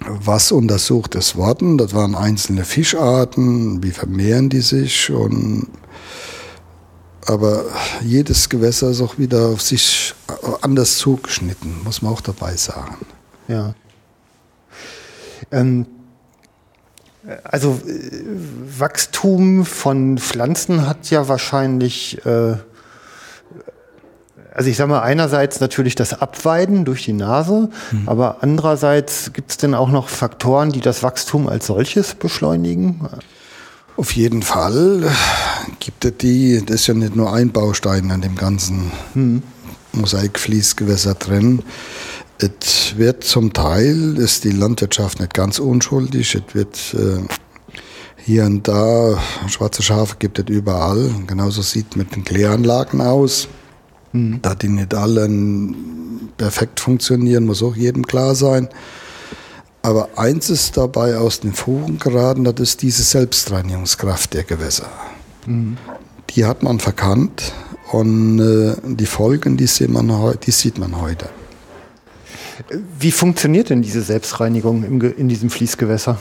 Was 0.01 0.53
untersucht 0.53 1.17
es 1.17 1.35
worden? 1.35 1.79
Das 1.79 1.95
waren 1.95 2.15
einzelne 2.15 2.65
Fischarten, 2.65 3.83
wie 3.83 3.91
vermehren 3.91 4.49
die 4.49 4.61
sich 4.61 5.11
und 5.11 5.67
aber 7.29 7.65
jedes 8.03 8.49
Gewässer 8.49 8.91
ist 8.91 9.01
auch 9.03 9.19
wieder 9.19 9.49
auf 9.49 9.61
sich 9.61 10.15
anders 10.63 10.97
zugeschnitten, 10.97 11.85
muss 11.85 12.01
man 12.01 12.13
auch 12.13 12.23
dabei 12.23 12.57
sagen. 12.57 13.07
Ja. 13.49 13.75
Ähm, 15.51 15.87
also 17.45 17.81
äh, 17.87 18.23
Wachstum 18.79 19.67
von 19.67 20.19
Pflanzen 20.19 20.87
hat 20.87 21.11
ja 21.11 21.29
wahrscheinlich 21.29 22.25
äh, 22.25 22.57
also 24.55 24.71
ich 24.71 24.77
sage 24.77 24.91
mal, 24.91 25.03
einerseits 25.03 25.61
natürlich 25.61 25.95
das 25.95 26.21
Abweiden 26.21 26.85
durch 26.85 27.05
die 27.05 27.13
Nase, 27.13 27.71
mhm. 27.93 28.09
aber 28.09 28.39
andererseits 28.41 29.33
gibt 29.33 29.53
es 29.53 29.57
denn 29.57 29.73
auch 29.73 29.89
noch 29.89 30.09
Faktoren, 30.09 30.73
die 30.73 30.81
das 30.81 31.05
Wachstum 31.05 31.49
als 31.49 31.67
solches 31.67 32.17
beschleunigen? 32.17 33.09
Auf 33.99 34.13
jeden 34.13 34.43
Fall 34.43 35.11
gibt 35.81 36.05
es 36.05 36.13
die, 36.19 36.63
das 36.65 36.83
ist 36.83 36.87
ja 36.87 36.95
nicht 36.95 37.17
nur 37.17 37.33
ein 37.33 37.51
Baustein 37.51 38.13
an 38.13 38.21
dem 38.21 38.37
ganzen 38.37 38.93
mhm. 39.13 39.43
Mosaikfließgewässer 39.93 41.15
drin. 41.15 41.65
Es 42.39 42.97
wird 42.97 43.25
zum 43.25 43.53
Teil, 43.53 44.17
ist 44.17 44.45
die 44.45 44.53
Landwirtschaft 44.53 45.19
nicht 45.19 45.35
ganz 45.35 45.59
unschuldig, 45.59 46.37
es 46.37 46.55
wird 46.55 46.95
äh, 46.95 47.27
hier 48.19 48.45
und 48.45 48.69
da, 48.69 49.21
schwarze 49.49 49.83
Schafe 49.83 50.15
gibt 50.21 50.39
es 50.39 50.45
überall. 50.47 51.11
Genauso 51.27 51.63
sieht 51.63 51.87
es 51.91 51.97
mit 51.97 52.15
den 52.15 52.23
Kläranlagen 52.23 53.01
aus. 53.01 53.49
Mhm. 54.13 54.39
Da 54.43 54.55
die 54.55 54.69
nicht 54.69 54.95
alle 54.95 55.29
perfekt 56.37 56.79
funktionieren, 56.79 57.47
muss 57.47 57.65
auch 57.65 57.75
jedem 57.75 58.07
klar 58.07 58.37
sein. 58.37 58.69
Aber 59.83 60.11
eins 60.17 60.51
ist 60.51 60.77
dabei 60.77 61.17
aus 61.17 61.41
den 61.41 61.53
Fugen 61.53 61.99
geraten, 61.99 62.45
das 62.45 62.61
ist 62.61 62.83
diese 62.83 63.03
Selbstreinigungskraft 63.03 64.35
der 64.35 64.45
Gewässer. 64.45 64.89
Mhm. 65.47 65.77
Die 66.31 66.45
hat 66.45 66.63
man 66.63 66.79
verkannt 66.81 67.53
und 67.93 68.39
äh, 68.41 68.75
die 68.85 69.07
Folgen, 69.07 69.57
die 69.57 69.67
sieht, 69.67 69.89
man, 69.89 70.37
die 70.45 70.51
sieht 70.51 70.79
man 70.79 71.01
heute. 71.01 71.29
Wie 72.99 73.13
funktioniert 73.13 73.71
denn 73.71 73.83
diese 73.83 74.03
Selbstreinigung 74.03 74.85
im, 74.85 75.01
in 75.01 75.29
diesem 75.29 75.49
Fließgewässer? 75.49 76.19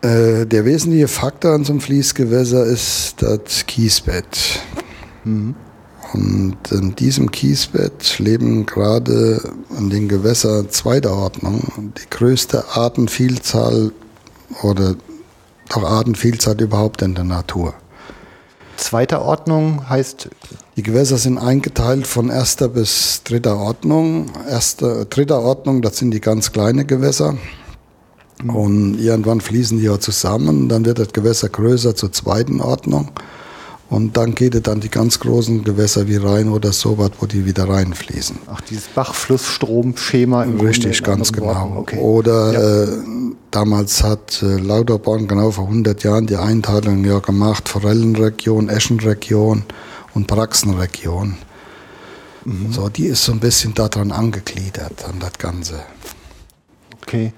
Äh, 0.00 0.46
der 0.46 0.64
wesentliche 0.64 1.08
Faktor 1.08 1.52
an 1.52 1.64
so 1.64 1.72
einem 1.72 1.80
Fließgewässer 1.80 2.64
ist 2.64 3.16
das 3.18 3.66
Kiesbett. 3.66 4.60
Mhm. 5.24 5.54
Und 6.12 6.56
in 6.70 6.94
diesem 6.94 7.30
Kiesbett 7.30 8.18
leben 8.18 8.66
gerade 8.66 9.40
in 9.78 9.88
den 9.88 10.08
Gewässern 10.08 10.68
zweiter 10.70 11.14
Ordnung 11.14 11.92
die 11.96 12.10
größte 12.10 12.64
Artenvielzahl 12.74 13.92
oder 14.62 14.94
doch 15.68 15.84
Artenvielzahl 15.84 16.60
überhaupt 16.60 17.02
in 17.02 17.14
der 17.14 17.24
Natur. 17.24 17.74
Zweiter 18.76 19.22
Ordnung 19.22 19.88
heißt? 19.88 20.28
Die 20.76 20.82
Gewässer 20.82 21.16
sind 21.16 21.38
eingeteilt 21.38 22.06
von 22.06 22.30
erster 22.30 22.68
bis 22.68 23.22
dritter 23.22 23.56
Ordnung. 23.56 24.26
Erste, 24.48 25.06
dritter 25.06 25.40
Ordnung, 25.40 25.82
das 25.82 25.98
sind 25.98 26.10
die 26.10 26.20
ganz 26.20 26.52
kleinen 26.52 26.86
Gewässer. 26.86 27.36
Und 28.46 28.98
irgendwann 28.98 29.40
fließen 29.40 29.78
die 29.78 29.84
ja 29.84 30.00
zusammen. 30.00 30.68
Dann 30.68 30.84
wird 30.84 30.98
das 30.98 31.12
Gewässer 31.12 31.48
größer 31.48 31.94
zur 31.94 32.12
zweiten 32.12 32.60
Ordnung. 32.60 33.10
Und 33.92 34.16
dann 34.16 34.34
geht 34.34 34.54
es 34.54 34.72
an 34.72 34.80
die 34.80 34.88
ganz 34.88 35.20
großen 35.20 35.64
Gewässer 35.64 36.08
wie 36.08 36.16
Rhein 36.16 36.48
oder 36.48 36.72
so 36.72 36.96
was, 36.96 37.10
wo 37.20 37.26
die 37.26 37.44
wieder 37.44 37.68
reinfließen. 37.68 38.38
Ach, 38.46 38.62
dieses 38.62 38.86
Bachflussstromschema 38.86 40.44
im 40.44 40.58
Richtig, 40.60 41.02
ganz 41.02 41.30
genau. 41.30 41.74
Okay. 41.76 41.98
Oder 41.98 42.52
ja. 42.54 42.84
äh, 42.84 43.02
damals 43.50 44.02
hat 44.02 44.42
äh, 44.42 44.56
Lauterborn 44.56 45.28
genau 45.28 45.50
vor 45.50 45.66
100 45.66 46.04
Jahren 46.04 46.26
die 46.26 46.36
Einteilung 46.36 47.04
ja 47.04 47.18
gemacht, 47.18 47.68
Forellenregion, 47.68 48.70
Eschenregion 48.70 49.64
und 50.14 50.26
Praxenregion. 50.26 51.36
Mhm. 52.46 52.72
So, 52.72 52.88
die 52.88 53.08
ist 53.08 53.26
so 53.26 53.32
ein 53.32 53.40
bisschen 53.40 53.74
daran 53.74 54.10
angegliedert, 54.10 55.04
an 55.04 55.20
das 55.20 55.34
Ganze. 55.34 55.80
Okay. 57.02 57.34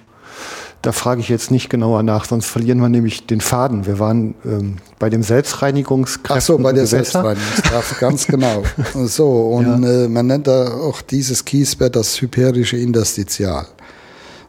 Da 0.85 0.93
frage 0.93 1.23
ich 1.23 1.31
jetzt 1.31 1.51
nicht 1.51 1.71
genauer 1.71 2.03
nach, 2.03 2.27
sonst 2.27 2.45
verlieren 2.45 2.79
wir 2.79 2.91
nämlich 2.91 3.27
den 3.27 3.41
Faden. 3.41 3.87
Wir 3.87 3.99
waren 3.99 4.35
ähm, 4.45 4.77
bei 4.99 5.09
dem 5.09 5.23
Selbstreinigungskräften. 5.23 6.37
Ach 6.37 6.43
so, 6.43 6.59
bei 6.59 6.75
der 6.75 6.87
Selbstreinigungskraft, 6.87 7.99
ganz 8.01 8.27
genau. 8.27 8.63
So, 9.07 9.31
und 9.49 9.83
ja. 9.83 10.05
äh, 10.05 10.09
man 10.09 10.27
nennt 10.27 10.47
da 10.47 10.75
auch 10.75 11.01
dieses 11.01 11.43
Kiesbett 11.47 11.97
das 11.97 12.21
hyperische 12.21 12.77
Interstitial. 12.77 13.67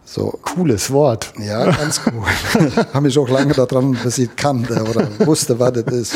So. 0.03 0.37
Cooles 0.41 0.91
Wort. 0.91 1.31
Ja, 1.39 1.71
ganz 1.71 2.01
cool. 2.05 2.69
Habe 2.93 3.05
mich 3.05 3.17
auch 3.17 3.29
lange 3.29 3.53
daran 3.53 3.97
besiegt 4.03 4.35
kannte 4.35 4.83
oder 4.83 5.07
wusste, 5.25 5.57
was 5.57 5.71
das 5.71 5.93
ist. 5.93 6.15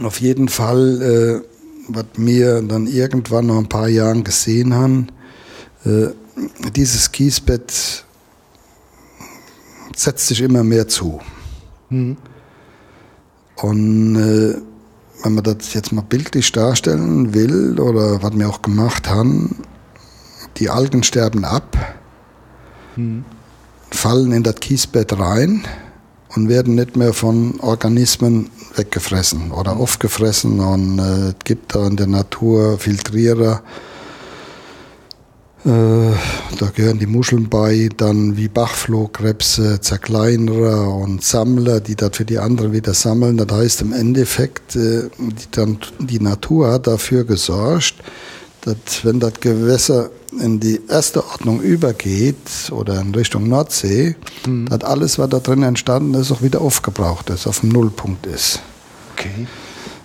Auf 0.00 0.20
jeden 0.20 0.48
Fall, 0.48 1.42
äh, 1.42 1.48
was 1.88 2.06
wir 2.16 2.62
dann 2.62 2.86
irgendwann 2.86 3.46
noch 3.46 3.58
ein 3.58 3.68
paar 3.68 3.88
Jahren 3.88 4.22
gesehen 4.22 4.72
haben, 4.72 5.08
äh, 5.84 6.10
dieses 6.74 7.10
Kiesbett 7.12 8.04
setzt 9.94 10.28
sich 10.28 10.40
immer 10.40 10.64
mehr 10.64 10.88
zu. 10.88 11.20
Mhm. 11.90 12.16
Und 13.56 14.16
äh, 14.16 14.56
wenn 15.22 15.34
man 15.34 15.44
das 15.44 15.74
jetzt 15.74 15.92
mal 15.92 16.02
bildlich 16.02 16.52
darstellen 16.52 17.34
will, 17.34 17.80
oder 17.80 18.22
was 18.22 18.38
wir 18.38 18.48
auch 18.48 18.62
gemacht 18.62 19.08
haben, 19.08 19.62
die 20.58 20.70
Algen 20.70 21.02
sterben 21.02 21.44
ab, 21.44 21.76
mhm. 22.96 23.24
fallen 23.90 24.32
in 24.32 24.42
das 24.42 24.56
Kiesbett 24.56 25.18
rein 25.18 25.64
und 26.34 26.48
werden 26.48 26.74
nicht 26.76 26.96
mehr 26.96 27.12
von 27.12 27.58
Organismen 27.60 28.50
weggefressen 28.76 29.50
oder 29.50 29.74
mhm. 29.74 29.80
aufgefressen. 29.80 30.60
Und 30.60 30.98
äh, 30.98 31.28
es 31.30 31.34
gibt 31.44 31.74
da 31.74 31.86
in 31.86 31.96
der 31.96 32.06
Natur 32.06 32.78
Filtrierer, 32.78 33.62
da 35.64 36.66
gehören 36.74 36.98
die 36.98 37.06
Muscheln 37.06 37.48
bei, 37.48 37.88
dann 37.96 38.36
wie 38.36 38.48
Bachflohkrebse, 38.48 39.80
Zerkleinerer 39.80 40.94
und 40.94 41.24
Sammler, 41.24 41.80
die 41.80 41.96
das 41.96 42.16
für 42.16 42.24
die 42.24 42.38
anderen 42.38 42.72
wieder 42.72 42.94
sammeln. 42.94 43.36
Das 43.36 43.50
heißt 43.50 43.82
im 43.82 43.92
Endeffekt, 43.92 44.76
äh, 44.76 45.08
die, 45.18 45.50
dann, 45.50 45.78
die 45.98 46.20
Natur 46.20 46.70
hat 46.70 46.86
dafür 46.86 47.24
gesorgt, 47.24 47.94
dass 48.60 49.04
wenn 49.04 49.18
das 49.18 49.34
Gewässer 49.40 50.10
in 50.40 50.60
die 50.60 50.80
erste 50.88 51.24
Ordnung 51.24 51.60
übergeht 51.60 52.70
oder 52.70 53.00
in 53.00 53.14
Richtung 53.14 53.48
Nordsee, 53.48 54.14
mhm. 54.46 54.66
dass 54.68 54.84
alles, 54.84 55.18
was 55.18 55.30
da 55.30 55.40
drin 55.40 55.64
entstanden 55.64 56.14
ist, 56.14 56.30
auch 56.30 56.42
wieder 56.42 56.60
aufgebraucht 56.60 57.30
ist, 57.30 57.46
auf 57.46 57.60
dem 57.60 57.70
Nullpunkt 57.70 58.26
ist. 58.26 58.60
Okay. 59.14 59.48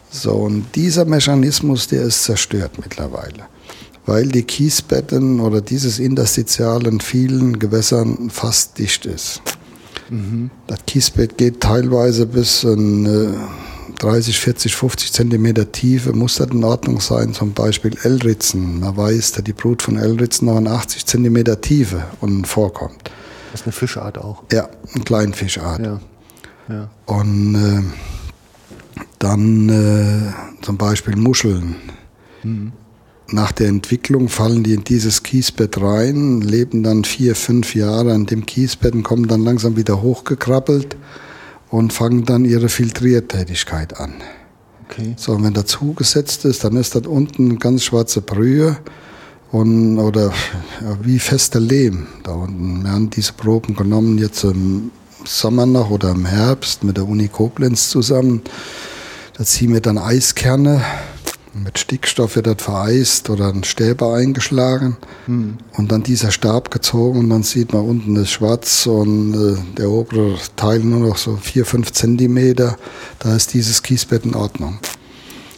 So, 0.10 0.32
und 0.34 0.66
dieser 0.76 1.06
Mechanismus, 1.06 1.88
der 1.88 2.04
ist 2.04 2.24
zerstört 2.24 2.72
mittlerweile 2.80 3.46
weil 4.06 4.28
die 4.28 4.44
Kiesbetten 4.44 5.40
oder 5.40 5.62
dieses 5.62 6.00
Interstitial 6.00 6.86
in 6.88 7.00
vielen 7.00 7.60
Gewässern 7.60 8.30
fast 8.30 8.78
dicht 8.80 9.06
ist. 9.06 9.42
Mhm. 10.10 10.52
Das 10.68 10.80
Kiesbett 10.86 11.38
geht 11.38 11.62
teilweise 11.62 12.26
bis 12.26 12.64
in 12.64 13.36
30, 14.00 14.40
40, 14.40 14.76
50 14.76 15.14
Zentimeter 15.14 15.72
Tiefe, 15.72 16.14
muss 16.14 16.36
das 16.36 16.50
in 16.50 16.64
Ordnung 16.64 17.00
sein, 17.00 17.34
zum 17.34 17.54
Beispiel 17.54 17.98
Elritzen. 18.04 18.82
Man 18.82 18.98
weiß, 18.98 19.34
dass 19.34 19.44
die 19.44 19.54
Brut 19.54 19.82
von 19.82 19.98
Elritzen 19.98 20.48
noch 20.48 20.58
in 20.58 20.68
80 20.68 21.06
Zentimeter 21.06 21.62
Tiefe 21.62 22.04
unten 22.20 22.46
vorkommt. 22.46 23.12
Das 23.52 23.62
ist 23.62 23.68
eine 23.68 23.74
Fischart 23.74 24.18
auch. 24.18 24.44
Ja, 24.52 24.68
eine 24.94 25.04
Kleinfischart. 25.04 25.86
Ja. 25.86 26.02
Ja. 26.70 26.90
Und 27.06 27.56
äh, 27.56 29.02
dann 29.20 29.70
äh, 29.70 30.34
zum 30.64 30.78
Beispiel 30.78 31.16
Muscheln. 31.16 31.76
Mhm 32.44 32.74
nach 33.34 33.52
der 33.52 33.68
Entwicklung 33.68 34.30
fallen 34.30 34.64
die 34.64 34.74
in 34.74 34.84
dieses 34.84 35.24
Kiesbett 35.24 35.82
rein, 35.82 36.42
leben 36.42 36.84
dann 36.84 37.04
vier, 37.04 37.36
fünf 37.36 37.76
Jahre 37.76 38.14
an 38.14 38.26
dem 38.26 38.46
Kiesbett 38.46 38.94
und 38.94 39.04
kommen 39.04 39.28
dann 39.28 39.44
langsam 39.44 39.76
wieder 39.76 40.02
hochgekrabbelt 40.02 40.96
und 41.70 41.92
fangen 41.92 42.26
dann 42.26 42.46
ihre 42.46 42.70
Filtriertätigkeit 42.70 44.00
an. 44.00 44.14
Okay. 44.86 45.16
So, 45.18 45.34
und 45.34 45.44
wenn 45.44 45.54
das 45.54 45.66
zugesetzt 45.66 46.46
ist, 46.46 46.64
dann 46.64 46.78
ist 46.78 46.96
das 46.96 47.08
unten 47.08 47.50
eine 47.50 47.58
ganz 47.58 47.84
schwarze 47.84 48.22
Brühe 48.22 48.78
und, 49.52 49.98
oder 49.98 50.32
ja, 50.82 50.98
wie 51.02 51.20
fester 51.20 51.60
Lehm 51.60 52.08
da 52.24 52.34
unten. 52.34 52.84
Wir 52.84 52.92
haben 52.92 53.10
diese 53.10 53.34
Proben 53.34 53.76
genommen 53.76 54.18
jetzt 54.20 54.44
im 54.44 54.92
Sommer 55.26 55.66
noch 55.66 55.90
oder 55.90 56.12
im 56.12 56.26
Herbst 56.26 56.84
mit 56.84 56.98
der 56.98 57.08
Uni 57.08 57.28
Koblenz 57.30 57.90
zusammen. 57.90 58.42
Da 59.36 59.44
ziehen 59.44 59.74
wir 59.74 59.82
dann 59.82 59.98
Eiskerne 59.98 60.84
mit 61.54 61.78
Stickstoff 61.78 62.36
wird 62.36 62.48
das 62.48 62.56
vereist 62.60 63.30
oder 63.30 63.50
ein 63.50 63.64
Stäbe 63.64 64.12
eingeschlagen 64.12 64.98
hm. 65.26 65.58
und 65.74 65.92
dann 65.92 66.02
dieser 66.02 66.32
Stab 66.32 66.72
gezogen 66.72 67.20
und 67.20 67.30
dann 67.30 67.44
sieht 67.44 67.74
man 67.74 67.84
unten 67.84 68.16
das 68.16 68.32
Schwarz 68.32 68.88
und 68.88 69.34
äh, 69.34 69.78
der 69.78 69.90
obere 69.90 70.36
Teil 70.56 70.80
nur 70.80 71.08
noch 71.08 71.18
so 71.18 71.36
vier, 71.36 71.66
fünf 71.66 71.92
Zentimeter. 71.92 72.78
Da 73.20 73.36
ist 73.36 73.54
dieses 73.54 73.84
Kiesbett 73.84 74.26
in 74.26 74.36
Ordnung. 74.36 74.80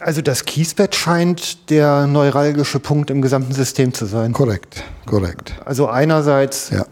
Also 0.00 0.20
das 0.22 0.44
Kiesbett 0.44 0.94
scheint 0.94 1.70
der 1.70 2.06
neuralgische 2.06 2.78
Punkt 2.78 3.10
im 3.10 3.22
gesamten 3.22 3.54
System 3.54 3.94
zu 3.94 4.04
sein. 4.06 4.32
Korrekt, 4.32 4.84
korrekt. 5.06 5.54
Also 5.64 5.88
einerseits 5.88 6.70
ja. 6.70 6.84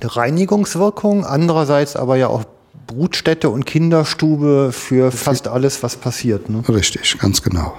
Reinigungswirkung, 0.00 1.26
andererseits 1.26 1.96
aber 1.96 2.16
ja 2.16 2.28
auch 2.28 2.44
Brutstätte 2.86 3.50
und 3.50 3.66
Kinderstube 3.66 4.70
für 4.72 5.12
fast 5.12 5.46
alles, 5.48 5.82
was 5.82 5.96
passiert. 5.96 6.48
Ne? 6.48 6.62
Richtig, 6.68 7.18
ganz 7.18 7.42
genau. 7.42 7.76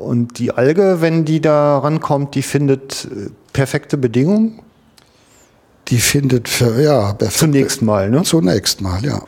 Und 0.00 0.38
die 0.38 0.50
Alge, 0.50 1.02
wenn 1.02 1.26
die 1.26 1.42
da 1.42 1.78
rankommt, 1.78 2.34
die 2.34 2.40
findet 2.40 3.04
äh, 3.04 3.28
perfekte 3.52 3.98
Bedingungen? 3.98 4.60
Die 5.88 5.98
findet, 5.98 6.48
für, 6.48 6.80
ja, 6.80 7.12
perfekte, 7.12 7.38
zunächst 7.38 7.82
mal, 7.82 8.08
ne? 8.08 8.22
Zunächst 8.22 8.80
mal, 8.80 9.04
ja. 9.04 9.22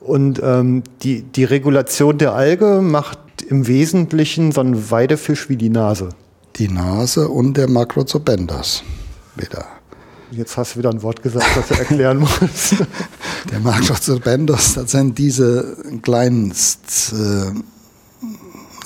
Und 0.00 0.40
ähm, 0.42 0.82
die, 1.02 1.22
die 1.22 1.44
Regulation 1.44 2.18
der 2.18 2.32
Alge 2.32 2.80
macht 2.82 3.20
im 3.48 3.68
Wesentlichen 3.68 4.50
so 4.50 4.62
ein 4.62 4.90
Weidefisch 4.90 5.48
wie 5.48 5.56
die 5.56 5.70
Nase. 5.70 6.08
Die 6.56 6.68
Nase 6.68 7.28
und 7.28 7.56
der 7.56 7.70
Macrozobendas 7.70 8.82
wieder. 9.36 9.64
Jetzt 10.32 10.56
hast 10.56 10.74
du 10.74 10.80
wieder 10.80 10.90
ein 10.90 11.02
Wort 11.02 11.22
gesagt, 11.22 11.56
das 11.56 11.68
du 11.68 11.74
erklären 11.74 12.18
musst. 12.18 12.74
Der 13.50 13.60
Macrozobendas, 13.60 14.74
das 14.74 14.90
sind 14.90 15.18
diese 15.18 15.76
kleinen 16.02 16.52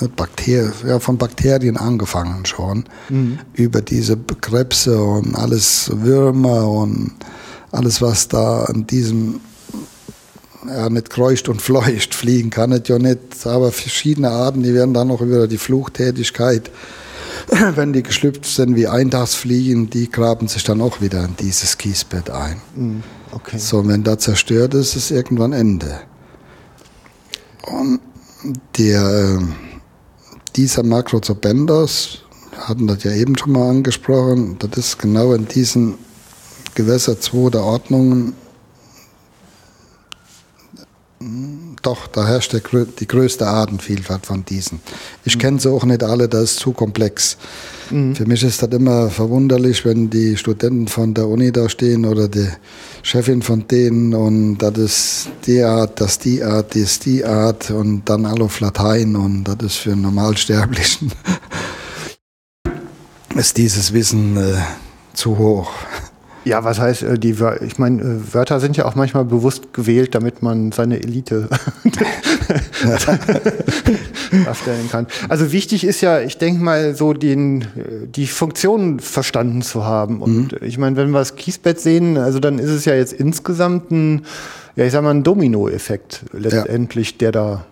Bakterien, 0.07 0.71
ja, 0.87 0.99
von 0.99 1.17
Bakterien 1.17 1.77
angefangen 1.77 2.45
schon, 2.45 2.85
mhm. 3.09 3.39
über 3.53 3.81
diese 3.81 4.17
Krebse 4.17 5.01
und 5.01 5.35
alles 5.35 5.91
Würmer 5.93 6.67
und 6.67 7.13
alles, 7.71 8.01
was 8.01 8.27
da 8.27 8.63
an 8.63 8.87
diesem 8.87 9.41
ja, 10.67 10.89
nicht 10.89 11.09
kreucht 11.09 11.49
und 11.49 11.61
fleucht 11.61 12.13
fliegen 12.13 12.49
kann, 12.49 12.71
es 12.71 12.87
ja 12.87 12.99
nicht, 12.99 13.45
aber 13.45 13.71
verschiedene 13.71 14.29
Arten, 14.29 14.63
die 14.63 14.73
werden 14.73 14.93
dann 14.93 15.07
noch 15.07 15.21
über 15.21 15.47
die 15.47 15.57
Fluchtätigkeit, 15.57 16.69
wenn 17.75 17.93
die 17.93 18.03
geschlüpft 18.03 18.45
sind 18.45 18.75
wie 18.75 18.87
Eintagsfliegen, 18.87 19.89
die 19.89 20.11
graben 20.11 20.47
sich 20.47 20.63
dann 20.63 20.81
auch 20.81 21.01
wieder 21.01 21.23
in 21.23 21.35
dieses 21.37 21.77
Kiesbett 21.77 22.29
ein. 22.29 22.61
Mhm. 22.75 23.03
Okay. 23.31 23.57
So, 23.57 23.87
wenn 23.87 24.03
da 24.03 24.17
zerstört 24.17 24.73
ist, 24.73 24.95
ist 24.95 25.11
irgendwann 25.11 25.53
Ende. 25.53 25.99
Und 27.67 27.99
der 28.77 29.41
dieser 30.59 30.83
Macrozobendos, 30.83 32.25
hatten 32.57 32.85
das 32.85 33.05
ja 33.05 33.13
eben 33.13 33.37
schon 33.37 33.53
mal 33.53 33.69
angesprochen, 33.69 34.57
das 34.59 34.77
ist 34.77 34.99
genau 34.99 35.33
in 35.33 35.47
diesen 35.47 35.95
Gewässer 36.75 37.17
2 37.17 37.51
der 37.51 37.63
Ordnungen 37.63 38.33
doch, 41.79 42.07
da 42.07 42.27
herrscht 42.27 42.53
die 42.53 43.07
größte 43.07 43.47
Artenvielfalt 43.47 44.25
von 44.25 44.45
diesen. 44.45 44.81
Ich 45.25 45.35
mhm. 45.35 45.39
kenne 45.39 45.59
sie 45.59 45.71
auch 45.71 45.85
nicht 45.85 46.03
alle, 46.03 46.27
das 46.27 46.51
ist 46.51 46.59
zu 46.59 46.71
komplex. 46.71 47.37
Mhm. 47.89 48.15
Für 48.15 48.25
mich 48.25 48.43
ist 48.43 48.61
das 48.61 48.69
immer 48.69 49.09
verwunderlich, 49.09 49.85
wenn 49.85 50.09
die 50.09 50.37
Studenten 50.37 50.87
von 50.87 51.13
der 51.13 51.27
Uni 51.27 51.51
da 51.51 51.69
stehen 51.69 52.05
oder 52.05 52.27
die 52.27 52.47
Chefin 53.01 53.41
von 53.41 53.67
denen 53.67 54.13
und 54.13 54.57
das 54.59 54.77
ist 54.77 55.29
die 55.45 55.63
Art, 55.63 55.99
das 56.01 56.11
ist 56.11 56.25
die 56.25 56.43
Art, 56.43 56.75
das 56.75 56.81
ist 56.81 57.05
die 57.05 57.25
Art 57.25 57.71
und 57.71 58.03
dann 58.05 58.25
alle 58.25 58.43
auf 58.43 58.59
Latein 58.59 59.15
und 59.15 59.45
das 59.45 59.57
ist 59.61 59.75
für 59.77 59.93
einen 59.93 60.01
Normalsterblichen 60.01 61.11
ist 63.35 63.57
dieses 63.57 63.93
Wissen 63.93 64.37
äh, 64.37 64.55
zu 65.13 65.37
hoch. 65.37 65.71
Ja, 66.49 66.63
was 66.63 66.79
heißt, 66.79 67.03
äh, 67.03 67.19
die 67.19 67.35
ich 67.61 67.77
meine, 67.77 68.01
äh, 68.01 68.33
Wörter 68.33 68.59
sind 68.59 68.75
ja 68.75 68.85
auch 68.85 68.95
manchmal 68.95 69.23
bewusst 69.23 69.71
gewählt, 69.71 70.15
damit 70.15 70.41
man 70.41 70.71
seine 70.71 70.99
Elite 70.99 71.47
darstellen 74.45 74.89
kann. 74.89 75.05
Also 75.27 75.51
wichtig 75.51 75.83
ist 75.83 76.01
ja, 76.01 76.21
ich 76.21 76.39
denke 76.39 76.63
mal, 76.63 76.95
so 76.95 77.13
den, 77.13 77.67
die 78.15 78.25
Funktion 78.25 78.99
verstanden 78.99 79.61
zu 79.61 79.85
haben. 79.85 80.23
Und 80.23 80.53
mhm. 80.53 80.57
ich 80.61 80.79
meine, 80.79 80.95
wenn 80.95 81.11
wir 81.11 81.19
das 81.19 81.35
Kiesbett 81.35 81.79
sehen, 81.79 82.17
also 82.17 82.39
dann 82.39 82.57
ist 82.57 82.71
es 82.71 82.85
ja 82.85 82.95
jetzt 82.95 83.13
insgesamt 83.13 83.91
ein, 83.91 84.25
ja, 84.75 84.85
ich 84.85 84.91
sag 84.91 85.03
mal, 85.03 85.11
ein 85.11 85.21
Domino-Effekt 85.21 86.25
letztendlich, 86.33 87.11
ja. 87.11 87.17
der 87.19 87.31
da 87.31 87.65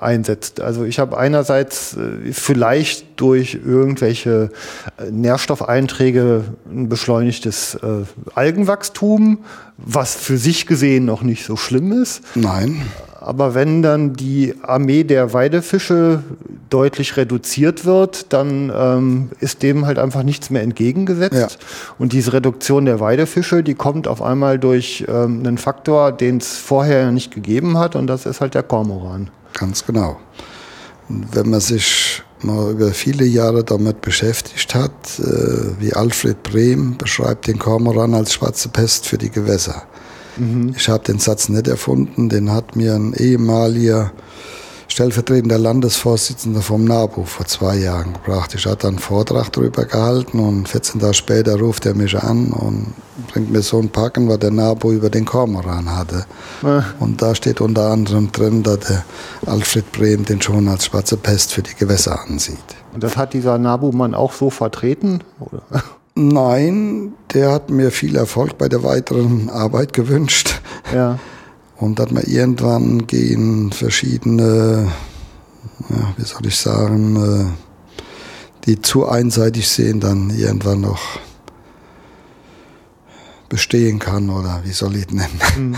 einsetzt. 0.00 0.60
Also 0.60 0.84
ich 0.84 0.98
habe 0.98 1.16
einerseits 1.18 1.96
äh, 1.96 2.32
vielleicht 2.32 3.20
durch 3.20 3.58
irgendwelche 3.64 4.50
äh, 4.98 5.10
Nährstoffeinträge 5.10 6.44
ein 6.70 6.88
beschleunigtes 6.88 7.76
äh, 7.76 8.04
Algenwachstum, 8.34 9.38
was 9.76 10.14
für 10.14 10.36
sich 10.36 10.66
gesehen 10.66 11.04
noch 11.04 11.22
nicht 11.22 11.44
so 11.44 11.56
schlimm 11.56 11.92
ist. 11.92 12.22
Nein. 12.34 12.82
Aber 13.20 13.54
wenn 13.54 13.82
dann 13.82 14.14
die 14.14 14.54
Armee 14.62 15.04
der 15.04 15.32
Weidefische 15.32 16.22
deutlich 16.70 17.16
reduziert 17.16 17.84
wird, 17.84 18.32
dann 18.32 18.72
ähm, 18.74 19.30
ist 19.40 19.62
dem 19.62 19.86
halt 19.86 19.98
einfach 19.98 20.22
nichts 20.22 20.50
mehr 20.50 20.62
entgegengesetzt. 20.62 21.34
Ja. 21.34 21.48
Und 21.98 22.12
diese 22.12 22.32
Reduktion 22.32 22.84
der 22.84 23.00
Weidefische, 23.00 23.62
die 23.62 23.74
kommt 23.74 24.08
auf 24.08 24.22
einmal 24.22 24.58
durch 24.58 25.04
ähm, 25.08 25.40
einen 25.40 25.58
Faktor, 25.58 26.12
den 26.12 26.38
es 26.38 26.56
vorher 26.58 27.10
nicht 27.10 27.34
gegeben 27.34 27.76
hat, 27.76 27.96
und 27.96 28.06
das 28.06 28.24
ist 28.24 28.40
halt 28.40 28.54
der 28.54 28.62
Kormoran. 28.62 29.30
Ganz 29.52 29.84
genau. 29.84 30.18
Und 31.08 31.34
wenn 31.34 31.50
man 31.50 31.60
sich 31.60 32.22
mal 32.42 32.70
über 32.70 32.92
viele 32.92 33.24
Jahre 33.24 33.64
damit 33.64 34.00
beschäftigt 34.00 34.74
hat, 34.74 34.92
äh, 35.18 35.80
wie 35.80 35.92
Alfred 35.92 36.42
Brehm 36.42 36.96
beschreibt 36.96 37.46
den 37.46 37.58
Kormoran 37.58 38.14
als 38.14 38.32
schwarze 38.32 38.68
Pest 38.68 39.06
für 39.06 39.18
die 39.18 39.30
Gewässer. 39.30 39.82
Mhm. 40.36 40.74
Ich 40.76 40.88
habe 40.88 41.04
den 41.04 41.18
Satz 41.18 41.48
nicht 41.48 41.66
erfunden, 41.66 42.28
den 42.28 42.52
hat 42.52 42.76
mir 42.76 42.94
ein 42.94 43.14
ehemaliger 43.14 44.12
stellvertretender 44.98 45.58
Landesvorsitzender 45.58 46.60
vom 46.60 46.84
NABU 46.84 47.22
vor 47.22 47.46
zwei 47.46 47.76
Jahren 47.76 48.14
gebracht. 48.14 48.52
Ich 48.56 48.66
hatte 48.66 48.88
einen 48.88 48.98
Vortrag 48.98 49.52
darüber 49.52 49.84
gehalten 49.84 50.40
und 50.40 50.68
14 50.68 51.00
Tage 51.00 51.14
später 51.14 51.56
ruft 51.56 51.86
er 51.86 51.94
mich 51.94 52.20
an 52.20 52.48
und 52.48 52.94
bringt 53.32 53.52
mir 53.52 53.62
so 53.62 53.78
ein 53.78 53.90
Packen, 53.90 54.28
was 54.28 54.40
der 54.40 54.50
NABU 54.50 54.90
über 54.90 55.08
den 55.08 55.24
Kormoran 55.24 55.96
hatte. 55.96 56.26
Ja. 56.64 56.84
Und 56.98 57.22
da 57.22 57.36
steht 57.36 57.60
unter 57.60 57.92
anderem 57.92 58.32
drin, 58.32 58.64
dass 58.64 58.80
der 58.80 59.04
Alfred 59.46 59.92
Brehm 59.92 60.24
den 60.24 60.42
schon 60.42 60.66
als 60.66 60.86
schwarze 60.86 61.16
Pest 61.16 61.52
für 61.52 61.62
die 61.62 61.76
Gewässer 61.76 62.20
ansieht. 62.20 62.58
Und 62.92 63.04
das 63.04 63.16
hat 63.16 63.34
dieser 63.34 63.56
NABU-Mann 63.56 64.16
auch 64.16 64.32
so 64.32 64.50
vertreten? 64.50 65.20
Oder? 65.38 65.62
Nein, 66.16 67.12
der 67.34 67.52
hat 67.52 67.70
mir 67.70 67.92
viel 67.92 68.16
Erfolg 68.16 68.58
bei 68.58 68.68
der 68.68 68.82
weiteren 68.82 69.48
Arbeit 69.48 69.92
gewünscht. 69.92 70.60
Ja. 70.92 71.20
Und 71.78 71.98
dass 71.98 72.10
man 72.10 72.24
irgendwann 72.24 73.06
gehen 73.06 73.72
verschiedene, 73.72 74.90
ja, 75.88 76.14
wie 76.16 76.24
soll 76.24 76.46
ich 76.46 76.56
sagen, 76.56 77.16
äh, 77.16 77.98
die 78.66 78.82
zu 78.82 79.08
einseitig 79.08 79.68
sehen, 79.68 80.00
dann 80.00 80.30
irgendwann 80.30 80.80
noch 80.80 81.20
bestehen 83.48 83.98
kann 83.98 84.28
oder 84.28 84.60
wie 84.64 84.72
soll 84.72 84.96
ich 84.96 85.06
es 85.06 85.12
nennen. 85.12 85.40
Mhm. 85.56 85.76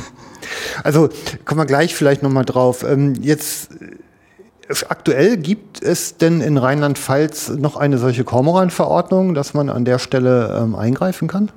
Also 0.82 1.09
kommen 1.44 1.61
wir 1.61 1.66
gleich 1.66 1.94
vielleicht 1.94 2.22
nochmal 2.22 2.44
drauf. 2.44 2.82
Ähm, 2.82 3.14
jetzt 3.20 3.70
äh, 3.72 4.74
aktuell 4.88 5.36
gibt 5.36 5.82
es 5.82 6.16
denn 6.16 6.40
in 6.40 6.57
Rheinland-Pfalz 6.57 7.51
noch 7.51 7.76
eine 7.76 7.98
solche 7.98 8.24
Kormoran-Verordnung, 8.24 9.34
dass 9.34 9.55
man 9.55 9.68
an 9.68 9.84
der 9.84 9.98
Stelle 9.98 10.59
ähm, 10.61 10.74
eingreifen 10.74 11.28
kann? 11.28 11.51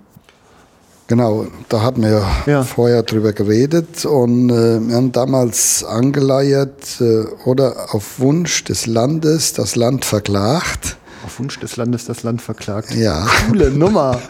Genau, 1.07 1.47
da 1.67 1.81
hatten 1.81 2.01
wir 2.01 2.25
ja. 2.45 2.63
vorher 2.63 3.03
drüber 3.03 3.33
geredet 3.33 4.05
und 4.05 4.49
äh, 4.49 4.79
wir 4.79 4.95
haben 4.95 5.11
damals 5.11 5.83
angeleiert 5.83 7.01
äh, 7.01 7.25
oder 7.45 7.93
auf 7.93 8.19
Wunsch 8.19 8.63
des 8.63 8.85
Landes 8.85 9.53
das 9.53 9.75
Land 9.75 10.05
verklagt. 10.05 10.97
Auf 11.25 11.39
Wunsch 11.39 11.59
des 11.59 11.75
Landes 11.75 12.05
das 12.05 12.23
Land 12.23 12.41
verklagt. 12.41 12.95
Ja. 12.95 13.27
Coole 13.47 13.69
Nummer. 13.69 14.21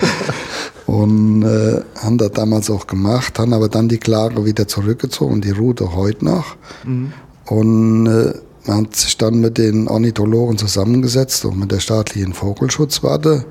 und 0.86 1.42
äh, 1.42 1.80
haben 2.02 2.18
das 2.18 2.32
damals 2.32 2.70
auch 2.70 2.86
gemacht, 2.86 3.38
haben 3.38 3.54
aber 3.54 3.68
dann 3.68 3.88
die 3.88 3.98
Klage 3.98 4.44
wieder 4.44 4.68
zurückgezogen, 4.68 5.40
die 5.40 5.50
Route 5.50 5.94
heute 5.94 6.24
noch. 6.26 6.56
Mhm. 6.84 7.12
Und 7.46 8.06
äh, 8.06 8.34
man 8.66 8.84
hat 8.84 8.96
sich 8.96 9.16
dann 9.16 9.40
mit 9.40 9.56
den 9.56 9.88
Ornithologen 9.88 10.58
zusammengesetzt 10.58 11.44
und 11.44 11.58
mit 11.58 11.72
der 11.72 11.80
staatlichen 11.80 12.34
Vogelschutzwarte 12.34 13.44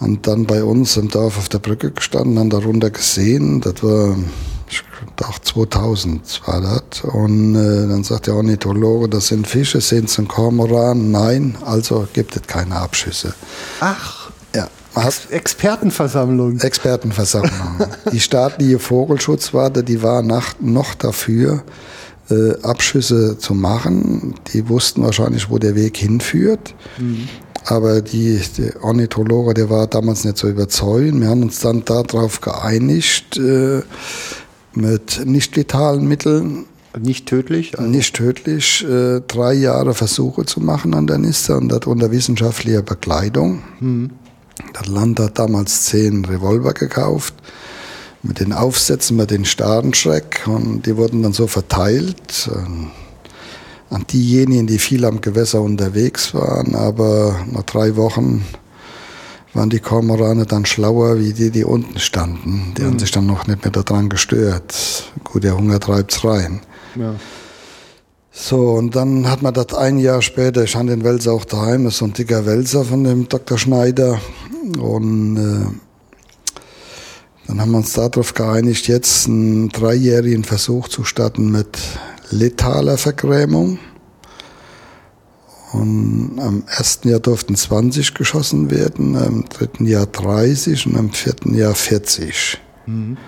und 0.00 0.26
dann 0.26 0.46
bei 0.46 0.62
uns 0.62 0.96
im 0.96 1.08
Dorf 1.08 1.38
auf 1.38 1.48
der 1.48 1.58
Brücke 1.58 1.90
gestanden, 1.90 2.38
haben 2.38 2.50
darunter 2.50 2.90
gesehen, 2.90 3.60
das 3.60 3.82
war, 3.82 4.16
ich 4.70 4.82
dachte 5.16 5.42
2000 5.42 6.42
war 6.46 6.60
das. 6.60 7.02
Und 7.02 7.56
äh, 7.56 7.88
dann 7.88 8.04
sagt 8.04 8.28
der 8.28 8.34
Ornithologe, 8.34 9.08
das 9.08 9.28
sind 9.28 9.46
Fische, 9.46 9.80
sind 9.80 10.08
es 10.08 10.18
ein 10.18 10.28
Kormoran? 10.28 11.10
Nein, 11.10 11.56
also 11.64 12.06
gibt 12.12 12.36
es 12.36 12.42
keine 12.42 12.76
Abschüsse. 12.76 13.34
Ach. 13.80 14.30
Ja. 14.54 14.68
Ex 14.94 15.26
Expertenversammlung. 15.30 16.60
Expertenversammlung. 16.60 17.86
die 18.12 18.20
staatliche 18.20 18.78
Vogelschutzwarte, 18.78 19.82
die 19.82 20.02
war 20.02 20.22
nach, 20.22 20.54
noch 20.60 20.94
dafür, 20.94 21.64
äh, 22.30 22.60
Abschüsse 22.62 23.38
zu 23.38 23.54
machen. 23.54 24.34
Die 24.52 24.68
wussten 24.68 25.02
wahrscheinlich, 25.02 25.50
wo 25.50 25.58
der 25.58 25.74
Weg 25.74 25.96
hinführt. 25.96 26.74
Mhm. 26.98 27.28
Aber 27.64 28.00
die, 28.00 28.40
der 28.56 28.82
Ornithologe, 28.82 29.54
der 29.54 29.70
war 29.70 29.86
damals 29.86 30.24
nicht 30.24 30.38
so 30.38 30.48
überzeugend. 30.48 31.20
Wir 31.20 31.28
haben 31.28 31.42
uns 31.42 31.60
dann 31.60 31.84
darauf 31.84 32.40
geeinigt, 32.40 33.36
äh, 33.36 33.82
mit 34.74 35.26
nicht 35.26 35.56
letalen 35.56 36.06
Mitteln. 36.08 36.66
Nicht 36.98 37.26
tödlich? 37.26 37.78
Also. 37.78 37.90
Nicht 37.90 38.16
tödlich, 38.16 38.84
äh, 38.84 39.20
drei 39.20 39.52
Jahre 39.54 39.94
Versuche 39.94 40.46
zu 40.46 40.60
machen 40.60 40.94
an 40.94 41.06
der 41.06 41.18
Niste 41.18 41.56
und 41.56 41.68
das 41.68 41.86
unter 41.86 42.10
wissenschaftlicher 42.10 42.82
Begleitung. 42.82 43.62
Mhm. 43.80 44.10
Das 44.72 44.86
Land 44.86 45.20
hat 45.20 45.38
damals 45.38 45.84
zehn 45.84 46.24
Revolver 46.24 46.72
gekauft 46.72 47.34
mit 48.22 48.40
den 48.40 48.52
Aufsätzen, 48.52 49.16
mit 49.16 49.30
den 49.30 49.44
Stadenschreck 49.44 50.42
und 50.46 50.86
die 50.86 50.96
wurden 50.96 51.22
dann 51.22 51.32
so 51.32 51.46
verteilt. 51.46 52.50
An 53.90 54.04
diejenigen, 54.06 54.66
die 54.66 54.78
viel 54.78 55.04
am 55.04 55.20
Gewässer 55.20 55.62
unterwegs 55.62 56.34
waren, 56.34 56.74
aber 56.74 57.40
nach 57.50 57.62
drei 57.62 57.96
Wochen 57.96 58.44
waren 59.54 59.70
die 59.70 59.80
Kormorane 59.80 60.44
dann 60.44 60.66
schlauer 60.66 61.18
wie 61.18 61.32
die, 61.32 61.50
die 61.50 61.64
unten 61.64 61.98
standen. 61.98 62.74
Die 62.76 62.82
mhm. 62.82 62.86
haben 62.86 62.98
sich 62.98 63.10
dann 63.10 63.26
noch 63.26 63.46
nicht 63.46 63.64
mehr 63.64 63.72
daran 63.72 64.08
gestört. 64.08 65.10
Gut, 65.24 65.44
der 65.44 65.56
Hunger 65.56 65.80
treibt's 65.80 66.24
rein. 66.24 66.60
Ja. 66.96 67.14
So, 68.30 68.70
und 68.72 68.94
dann 68.94 69.28
hat 69.28 69.42
man 69.42 69.52
das 69.52 69.74
ein 69.74 69.98
Jahr 69.98 70.22
später, 70.22 70.62
ich 70.62 70.76
habe 70.76 70.86
den 70.86 71.02
Welser 71.02 71.32
auch 71.32 71.44
daheim, 71.44 71.84
das 71.84 71.94
ist 71.94 71.98
so 71.98 72.04
ein 72.04 72.12
dicker 72.12 72.46
Welser 72.46 72.84
von 72.84 73.02
dem 73.02 73.28
Dr. 73.28 73.58
Schneider. 73.58 74.20
Und 74.78 75.36
äh, 75.36 75.66
dann 77.48 77.60
haben 77.60 77.72
wir 77.72 77.78
uns 77.78 77.94
darauf 77.94 78.34
geeinigt, 78.34 78.86
jetzt 78.86 79.26
einen 79.26 79.70
dreijährigen 79.70 80.44
Versuch 80.44 80.86
zu 80.88 81.02
starten 81.02 81.50
mit 81.50 81.78
letaler 82.30 82.98
Vergrämung. 82.98 83.78
Und 85.72 86.38
am 86.40 86.64
ersten 86.66 87.10
Jahr 87.10 87.20
durften 87.20 87.54
20 87.54 88.14
geschossen 88.14 88.70
werden, 88.70 89.16
am 89.16 89.44
dritten 89.44 89.84
Jahr 89.86 90.06
30 90.06 90.86
und 90.86 90.96
am 90.96 91.12
vierten 91.12 91.54
Jahr 91.54 91.74
40. 91.74 92.58
Mhm. 92.86 93.18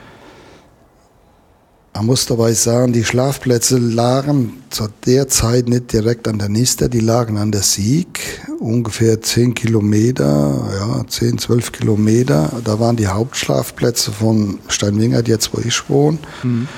Man 1.92 2.06
muss 2.06 2.24
dabei 2.24 2.52
sagen, 2.52 2.92
die 2.92 3.04
Schlafplätze 3.04 3.76
lagen 3.76 4.62
zu 4.70 4.86
der 5.04 5.28
Zeit 5.28 5.68
nicht 5.68 5.92
direkt 5.92 6.28
an 6.28 6.38
der 6.38 6.48
Nister, 6.48 6.88
die 6.88 7.00
lagen 7.00 7.36
an 7.36 7.50
der 7.52 7.62
Sieg, 7.62 8.40
ungefähr 8.58 9.20
10 9.20 9.54
Kilometer, 9.54 10.70
ja, 10.78 11.04
10, 11.06 11.38
12 11.38 11.72
Kilometer. 11.72 12.52
Da 12.64 12.80
waren 12.80 12.96
die 12.96 13.08
Hauptschlafplätze 13.08 14.12
von 14.12 14.60
Steinwingert, 14.68 15.28
jetzt 15.28 15.52
wo 15.52 15.60
ich 15.60 15.90
wohne. 15.90 16.18
Mhm. 16.42 16.68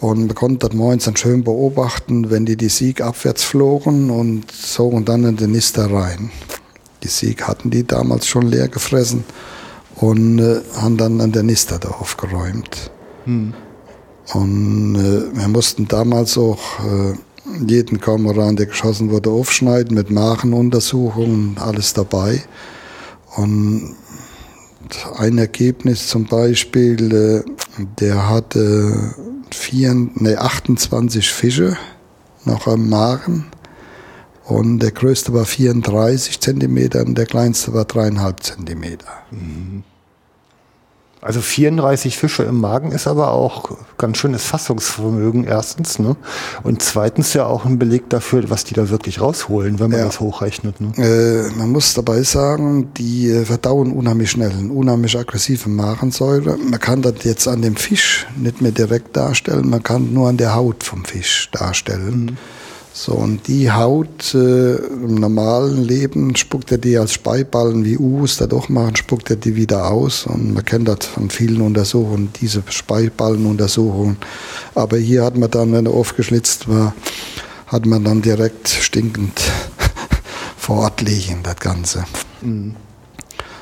Und 0.00 0.26
man 0.26 0.34
konnte 0.34 0.68
das 0.68 0.76
morgens 0.76 1.04
dann 1.04 1.16
schön 1.16 1.42
beobachten, 1.42 2.30
wenn 2.30 2.46
die 2.46 2.56
die 2.56 2.68
Sieg 2.68 3.00
abwärts 3.00 3.42
flogen 3.42 4.10
und 4.10 4.50
zogen 4.50 5.04
dann 5.04 5.24
in 5.24 5.36
den 5.36 5.52
Nister 5.52 5.92
rein. 5.92 6.30
Die 7.02 7.08
Sieg 7.08 7.46
hatten 7.46 7.70
die 7.70 7.86
damals 7.86 8.26
schon 8.26 8.46
leer 8.46 8.68
gefressen 8.68 9.24
und 9.96 10.38
äh, 10.38 10.60
haben 10.76 10.96
dann 10.96 11.20
an 11.20 11.32
der 11.32 11.42
Nister 11.42 11.78
da 11.78 11.88
aufgeräumt. 11.88 12.90
Hm. 13.24 13.54
Und 14.34 14.96
äh, 14.96 15.36
wir 15.36 15.48
mussten 15.48 15.88
damals 15.88 16.36
auch 16.38 16.58
äh, 16.80 17.14
jeden 17.66 18.00
Kormoran, 18.00 18.56
der 18.56 18.66
geschossen 18.66 19.10
wurde, 19.10 19.30
aufschneiden 19.30 19.94
mit 19.94 20.10
Machenuntersuchungen, 20.10 21.56
alles 21.58 21.94
dabei. 21.94 22.42
Und 23.36 23.96
ein 25.16 25.38
Ergebnis 25.38 26.08
zum 26.08 26.26
Beispiel, 26.26 27.12
äh, 27.12 27.67
der 27.98 28.28
hatte 28.28 29.14
vier, 29.50 29.94
nee, 29.94 30.36
28 30.36 31.30
Fische 31.30 31.76
noch 32.44 32.66
am 32.66 32.88
Magen 32.88 33.46
und 34.44 34.78
der 34.80 34.92
größte 34.92 35.32
war 35.34 35.44
34 35.44 36.40
Zentimeter 36.40 37.04
und 37.04 37.16
der 37.16 37.26
kleinste 37.26 37.74
war 37.74 37.84
dreieinhalb 37.84 38.42
Zentimeter. 38.42 39.08
Mhm. 39.30 39.84
Also 41.20 41.40
34 41.40 42.16
Fische 42.16 42.44
im 42.44 42.60
Magen 42.60 42.92
ist 42.92 43.08
aber 43.08 43.32
auch 43.32 43.76
ganz 43.96 44.18
schönes 44.18 44.44
Fassungsvermögen 44.44 45.44
erstens, 45.44 45.98
ne? 45.98 46.16
Und 46.62 46.80
zweitens 46.82 47.34
ja 47.34 47.44
auch 47.44 47.64
ein 47.64 47.78
Beleg 47.78 48.08
dafür, 48.08 48.48
was 48.50 48.62
die 48.64 48.74
da 48.74 48.88
wirklich 48.88 49.20
rausholen, 49.20 49.80
wenn 49.80 49.90
man 49.90 49.98
ja. 49.98 50.06
das 50.06 50.20
hochrechnet. 50.20 50.80
Ne? 50.80 50.92
Äh, 50.96 51.50
man 51.56 51.70
muss 51.70 51.94
dabei 51.94 52.22
sagen, 52.22 52.94
die 52.94 53.30
äh, 53.30 53.44
verdauen 53.44 53.92
unheimlich 53.92 54.30
schnell, 54.30 54.52
eine 54.52 54.72
unheimlich 54.72 55.18
aggressive 55.18 55.68
Magensäure. 55.68 56.56
Man 56.56 56.78
kann 56.78 57.02
das 57.02 57.24
jetzt 57.24 57.48
an 57.48 57.62
dem 57.62 57.74
Fisch 57.74 58.26
nicht 58.36 58.60
mehr 58.60 58.72
direkt 58.72 59.16
darstellen, 59.16 59.68
man 59.68 59.82
kann 59.82 60.12
nur 60.12 60.28
an 60.28 60.36
der 60.36 60.54
Haut 60.54 60.84
vom 60.84 61.04
Fisch 61.04 61.48
darstellen. 61.50 62.24
Mhm. 62.24 62.36
So, 63.00 63.12
und 63.12 63.46
die 63.46 63.70
Haut 63.70 64.34
äh, 64.34 64.74
im 64.74 65.14
normalen 65.14 65.84
Leben 65.84 66.34
spuckt 66.34 66.72
er 66.72 66.78
die 66.78 66.98
als 66.98 67.12
Speiballen 67.12 67.84
wie 67.84 67.96
Us 67.96 68.38
dadurch 68.38 68.68
machen, 68.68 68.96
spuckt 68.96 69.30
er 69.30 69.36
die 69.36 69.54
wieder 69.54 69.88
aus. 69.88 70.26
Und 70.26 70.52
man 70.52 70.64
kennt 70.64 70.88
das 70.88 71.06
von 71.06 71.30
vielen 71.30 71.60
Untersuchungen, 71.60 72.30
diese 72.40 72.64
Speiballenuntersuchungen. 72.68 74.16
Aber 74.74 74.96
hier 74.96 75.22
hat 75.22 75.38
man 75.38 75.48
dann, 75.48 75.72
wenn 75.72 75.86
er 75.86 75.92
aufgeschlitzt 75.92 76.68
war, 76.68 76.92
hat 77.68 77.86
man 77.86 78.02
dann 78.02 78.20
direkt 78.20 78.68
stinkend 78.68 79.42
vor 80.56 80.78
Ort 80.78 81.00
liegen, 81.00 81.44
das 81.44 81.54
Ganze. 81.54 82.04
Mhm. 82.42 82.74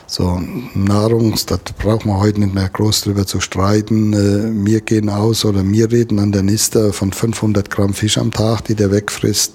So, 0.09 0.41
Nahrung, 0.75 1.33
das 1.33 1.59
braucht 1.79 2.07
man 2.07 2.21
heute 2.21 2.41
nicht 2.41 2.55
mehr 2.55 2.69
groß 2.69 3.03
drüber 3.03 3.27
zu 3.27 3.41
streiten. 3.41 4.13
Äh, 4.13 4.65
wir 4.65 4.81
gehen 4.81 5.09
aus 5.09 5.45
oder 5.45 5.65
wir 5.65 5.91
reden 5.91 6.21
an 6.21 6.31
der 6.31 6.43
Niste 6.43 6.93
von 6.93 7.13
500 7.13 7.71
Gramm 7.71 7.93
Fisch 7.93 8.17
am 8.17 8.31
Tag, 8.31 8.65
die 8.67 8.77
der 8.77 8.93
wegfrisst. 8.93 9.55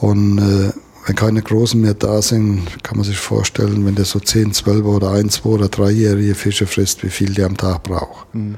Und 0.00 0.38
äh, 0.38 0.72
wenn 1.06 1.16
keine 1.16 1.40
Großen 1.40 1.80
mehr 1.80 1.94
da 1.94 2.20
sind, 2.20 2.66
kann 2.82 2.98
man 2.98 3.06
sich 3.06 3.16
vorstellen, 3.16 3.86
wenn 3.86 3.94
der 3.94 4.04
so 4.04 4.20
10, 4.20 4.52
12 4.52 4.84
oder 4.84 5.12
1, 5.12 5.32
2 5.36 5.48
oder 5.48 5.66
3-jährige 5.66 6.34
Fische 6.34 6.66
frisst, 6.66 7.02
wie 7.02 7.08
viel 7.08 7.32
der 7.32 7.46
am 7.46 7.56
Tag 7.56 7.84
braucht. 7.84 8.34
Mhm. 8.34 8.56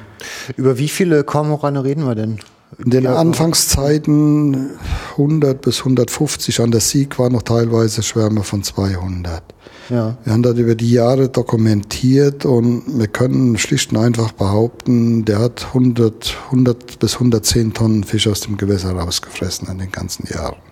Über 0.56 0.76
wie 0.76 0.88
viele 0.88 1.22
Kormorane 1.22 1.84
reden 1.84 2.04
wir 2.04 2.16
denn? 2.16 2.40
In 2.78 2.90
den 2.90 3.06
Anfangszeiten 3.08 4.70
100 5.12 5.60
bis 5.60 5.80
150, 5.80 6.60
an 6.60 6.70
der 6.70 6.80
Sieg 6.80 7.18
waren 7.18 7.32
noch 7.32 7.42
teilweise 7.42 8.02
Schwärme 8.02 8.44
von 8.44 8.62
200. 8.62 9.42
Ja. 9.88 10.16
Wir 10.22 10.32
haben 10.32 10.44
das 10.44 10.56
über 10.56 10.76
die 10.76 10.92
Jahre 10.92 11.28
dokumentiert 11.28 12.44
und 12.44 12.84
wir 12.86 13.08
können 13.08 13.58
schlicht 13.58 13.90
und 13.90 13.98
einfach 13.98 14.30
behaupten, 14.32 15.24
der 15.24 15.40
hat 15.40 15.66
100, 15.68 16.36
100 16.46 17.00
bis 17.00 17.14
110 17.14 17.74
Tonnen 17.74 18.04
Fisch 18.04 18.28
aus 18.28 18.40
dem 18.42 18.56
Gewässer 18.56 18.92
rausgefressen 18.92 19.68
in 19.68 19.78
den 19.78 19.90
ganzen 19.90 20.28
Jahren. 20.32 20.62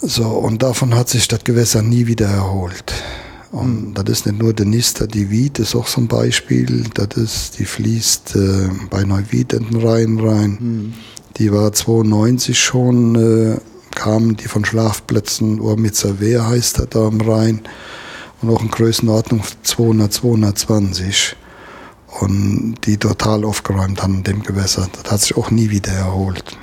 So, 0.00 0.26
und 0.26 0.62
davon 0.62 0.94
hat 0.94 1.10
sich 1.10 1.28
das 1.28 1.44
Gewässer 1.44 1.82
nie 1.82 2.06
wieder 2.06 2.26
erholt. 2.26 2.94
Und 3.56 3.88
mhm. 3.88 3.94
das 3.94 4.04
ist 4.10 4.26
nicht 4.26 4.38
nur 4.38 4.52
der 4.52 4.66
Nister, 4.66 5.06
die 5.06 5.30
Wied 5.30 5.58
ist 5.58 5.74
auch 5.74 5.86
so 5.86 6.00
ein 6.00 6.08
Beispiel. 6.08 6.84
Das 6.94 7.16
ist, 7.16 7.58
die 7.58 7.64
fließt 7.64 8.36
äh, 8.36 8.68
bei 8.90 9.04
Neuwied 9.04 9.52
in 9.54 9.70
den 9.70 9.86
Rhein 9.86 10.18
rein. 10.18 10.58
Mhm. 10.60 10.92
Die 11.38 11.52
war 11.52 11.72
92 11.72 12.58
schon 12.58 13.14
äh, 13.14 13.56
kamen 13.96 14.36
die 14.36 14.46
von 14.46 14.64
Schlafplätzen, 14.64 15.58
Urmitzer 15.58 16.20
Wehr 16.20 16.46
heißt 16.46 16.78
er 16.78 16.86
da 16.86 17.06
am 17.06 17.20
Rhein, 17.20 17.62
und 18.42 18.50
auch 18.50 18.60
in 18.60 18.68
Größenordnung 18.68 19.42
200, 19.62 20.12
220 20.12 21.36
und 22.20 22.76
die 22.84 22.98
total 22.98 23.44
aufgeräumt 23.44 24.02
haben 24.02 24.18
in 24.18 24.22
dem 24.24 24.42
Gewässer. 24.42 24.88
Das 24.92 25.10
hat 25.10 25.20
sich 25.22 25.36
auch 25.36 25.50
nie 25.50 25.70
wieder 25.70 25.92
erholt. 25.92 26.56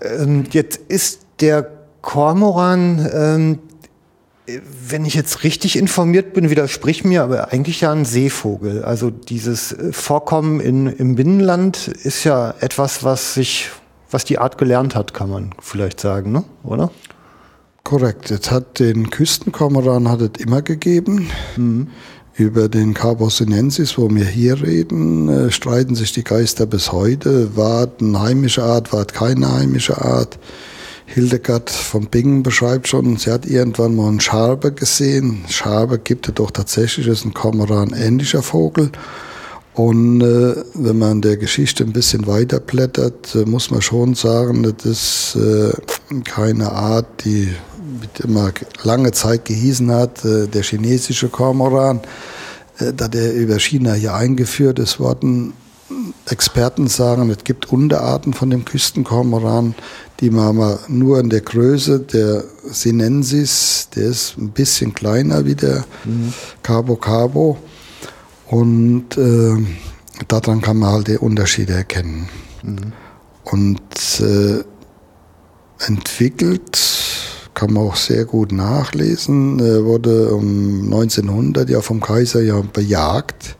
Ähm, 0.00 0.44
jetzt 0.50 0.80
ist 0.88 1.22
der 1.40 1.68
Kormoran, 2.00 3.08
ähm, 3.12 3.58
wenn 4.88 5.04
ich 5.04 5.14
jetzt 5.14 5.44
richtig 5.44 5.76
informiert 5.76 6.32
bin, 6.32 6.50
widerspricht 6.50 7.04
mir, 7.04 7.22
aber 7.22 7.52
eigentlich 7.52 7.80
ja 7.80 7.92
ein 7.92 8.04
Seevogel. 8.04 8.84
Also 8.84 9.10
dieses 9.10 9.76
Vorkommen 9.92 10.60
in, 10.60 10.86
im 10.86 11.14
Binnenland 11.14 11.88
ist 11.88 12.24
ja 12.24 12.54
etwas, 12.60 13.04
was 13.04 13.34
sich 13.34 13.70
was 14.10 14.24
die 14.24 14.38
Art 14.38 14.58
gelernt 14.58 14.94
hat, 14.94 15.14
kann 15.14 15.30
man 15.30 15.50
vielleicht 15.60 16.00
sagen, 16.00 16.32
ne? 16.32 16.44
oder? 16.64 16.90
Korrekt. 17.84 18.30
Es 18.30 18.50
hat 18.50 18.80
den 18.80 19.10
Küstenkormoran 19.10 20.08
hat 20.08 20.20
es 20.20 20.44
immer 20.44 20.62
gegeben. 20.62 21.30
Mhm. 21.56 21.88
Über 22.34 22.68
den 22.68 22.94
Carbos 22.94 23.38
sinensis, 23.38 23.98
wo 23.98 24.08
wir 24.10 24.24
hier 24.24 24.62
reden, 24.62 25.28
äh, 25.28 25.50
streiten 25.50 25.96
sich 25.96 26.12
die 26.12 26.22
Geister 26.22 26.66
bis 26.66 26.92
heute. 26.92 27.56
War 27.56 27.84
es 27.84 28.00
eine 28.00 28.20
heimische 28.20 28.62
Art, 28.62 28.92
war 28.92 29.00
es 29.00 29.08
keine 29.08 29.50
heimische 29.52 30.00
Art? 30.00 30.38
Hildegard 31.10 31.70
von 31.70 32.06
Bingen 32.06 32.42
beschreibt 32.42 32.86
schon, 32.86 33.16
sie 33.16 33.30
hat 33.30 33.46
irgendwann 33.46 33.96
mal 33.96 34.08
einen 34.08 34.20
Scharbe 34.20 34.72
gesehen. 34.72 35.44
Scharbe 35.48 35.98
gibt 35.98 36.28
es 36.28 36.34
doch 36.34 36.50
tatsächlich, 36.50 37.06
ist 37.06 37.24
ein 37.24 37.32
Kormoran 37.32 37.94
ähnlicher 37.94 38.42
Vogel. 38.42 38.92
Und 39.72 40.20
äh, 40.20 40.56
wenn 40.74 40.98
man 40.98 41.22
der 41.22 41.38
Geschichte 41.38 41.82
ein 41.82 41.94
bisschen 41.94 42.26
weiter 42.26 42.60
blättert, 42.60 43.34
äh, 43.34 43.46
muss 43.46 43.70
man 43.70 43.80
schon 43.80 44.14
sagen, 44.14 44.64
das 44.64 44.84
ist 44.84 45.36
äh, 45.36 45.72
keine 46.24 46.72
Art, 46.72 47.24
die 47.24 47.48
immer 48.22 48.52
lange 48.82 49.12
Zeit 49.12 49.46
gehießen 49.46 49.90
hat, 49.90 50.24
äh, 50.26 50.46
der 50.46 50.62
chinesische 50.62 51.28
Kormoran, 51.28 52.00
äh, 52.80 52.92
da 52.92 53.08
der 53.08 53.34
über 53.34 53.58
China 53.58 53.94
hier 53.94 54.14
eingeführt 54.14 54.78
ist 54.78 55.00
worden. 55.00 55.54
Experten 56.26 56.86
sagen, 56.86 57.30
es 57.30 57.44
gibt 57.44 57.72
Unterarten 57.72 58.34
von 58.34 58.50
dem 58.50 58.64
Küstenkormoran, 58.64 59.74
die 60.20 60.30
man 60.30 60.48
aber 60.48 60.80
nur 60.88 61.18
in 61.20 61.30
der 61.30 61.40
Größe 61.40 62.00
der 62.00 62.44
Sinensis, 62.64 63.88
der 63.94 64.04
ist 64.04 64.36
ein 64.36 64.50
bisschen 64.50 64.94
kleiner 64.94 65.46
wie 65.46 65.54
der 65.54 65.84
mhm. 66.04 66.32
Cabo 66.62 66.96
Cabo 66.96 67.56
und 68.46 69.16
äh, 69.16 69.56
daran 70.26 70.60
kann 70.60 70.78
man 70.78 70.90
halt 70.90 71.08
die 71.08 71.18
Unterschiede 71.18 71.74
erkennen. 71.74 72.28
Mhm. 72.62 72.92
Und 73.44 74.20
äh, 74.20 74.64
entwickelt 75.86 76.78
kann 77.54 77.72
man 77.72 77.84
auch 77.84 77.96
sehr 77.96 78.24
gut 78.24 78.52
nachlesen, 78.52 79.58
er 79.58 79.84
wurde 79.84 80.34
um 80.34 80.84
1900 80.84 81.68
ja 81.68 81.80
vom 81.80 82.00
Kaiser 82.00 82.42
ja 82.42 82.60
bejagt. 82.60 83.57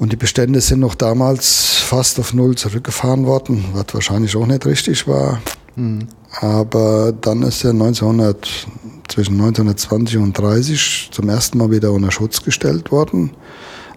Und 0.00 0.12
die 0.12 0.16
Bestände 0.16 0.62
sind 0.62 0.80
noch 0.80 0.94
damals 0.94 1.76
fast 1.76 2.18
auf 2.18 2.32
Null 2.32 2.56
zurückgefahren 2.56 3.26
worden, 3.26 3.66
was 3.74 3.84
wahrscheinlich 3.92 4.34
auch 4.34 4.46
nicht 4.46 4.64
richtig 4.64 5.06
war. 5.06 5.42
Mhm. 5.76 6.08
Aber 6.40 7.12
dann 7.12 7.42
ist 7.42 7.62
er 7.64 7.72
1900 7.72 8.66
zwischen 9.08 9.34
1920 9.34 10.16
und 10.16 10.38
30 10.38 11.10
zum 11.12 11.28
ersten 11.28 11.58
Mal 11.58 11.70
wieder 11.70 11.92
unter 11.92 12.10
Schutz 12.10 12.42
gestellt 12.42 12.90
worden. 12.90 13.32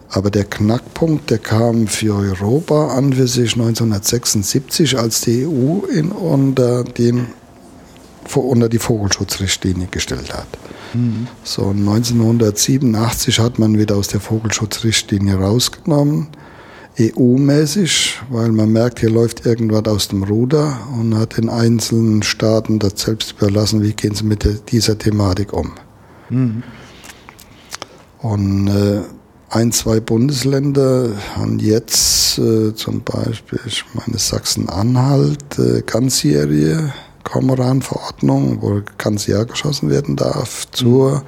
Aber 0.09 0.29
der 0.29 0.43
Knackpunkt, 0.43 1.29
der 1.29 1.37
kam 1.37 1.87
für 1.87 2.15
Europa 2.15 2.89
an 2.89 3.13
für 3.13 3.27
sich 3.27 3.53
1976, 3.53 4.99
als 4.99 5.21
die 5.21 5.47
EU 5.47 5.87
ihn 5.89 6.11
unter, 6.11 6.83
den, 6.83 7.27
unter 8.35 8.67
die 8.67 8.79
Vogelschutzrichtlinie 8.79 9.87
gestellt 9.89 10.33
hat. 10.33 10.47
So 11.43 11.69
1987 11.69 13.39
hat 13.39 13.59
man 13.59 13.77
wieder 13.77 13.95
aus 13.95 14.07
der 14.09 14.19
Vogelschutzrichtlinie 14.19 15.35
rausgenommen 15.35 16.27
EU-mäßig, 16.99 18.19
weil 18.29 18.51
man 18.51 18.71
merkt, 18.71 18.99
hier 18.99 19.09
läuft 19.09 19.45
irgendwas 19.45 19.85
aus 19.85 20.07
dem 20.09 20.23
Ruder 20.23 20.77
und 20.99 21.17
hat 21.17 21.37
den 21.37 21.49
einzelnen 21.49 22.21
Staaten 22.21 22.79
das 22.79 22.93
selbst 22.97 23.33
überlassen, 23.33 23.81
wie 23.81 23.93
gehen 23.93 24.13
sie 24.13 24.25
mit 24.25 24.71
dieser 24.71 24.97
Thematik 24.97 25.53
um. 25.53 25.71
Mhm. 26.29 26.63
Und 28.19 28.67
äh, 28.67 29.01
ein, 29.49 29.71
zwei 29.71 29.99
Bundesländer 29.99 31.09
haben 31.35 31.59
jetzt 31.59 32.37
äh, 32.37 32.73
zum 32.75 33.03
Beispiel, 33.03 33.59
ich 33.65 33.83
meine 33.93 34.17
Sachsen-Anhalt, 34.19 35.59
äh, 35.59 35.81
ganzjährige 35.81 36.93
Kormoran-Verordnung, 37.23 38.61
wo 38.61 38.81
ganz 38.97 39.27
Jahr 39.27 39.45
geschossen 39.45 39.89
werden 39.89 40.15
darf, 40.15 40.67
zur 40.71 41.15
mhm 41.15 41.21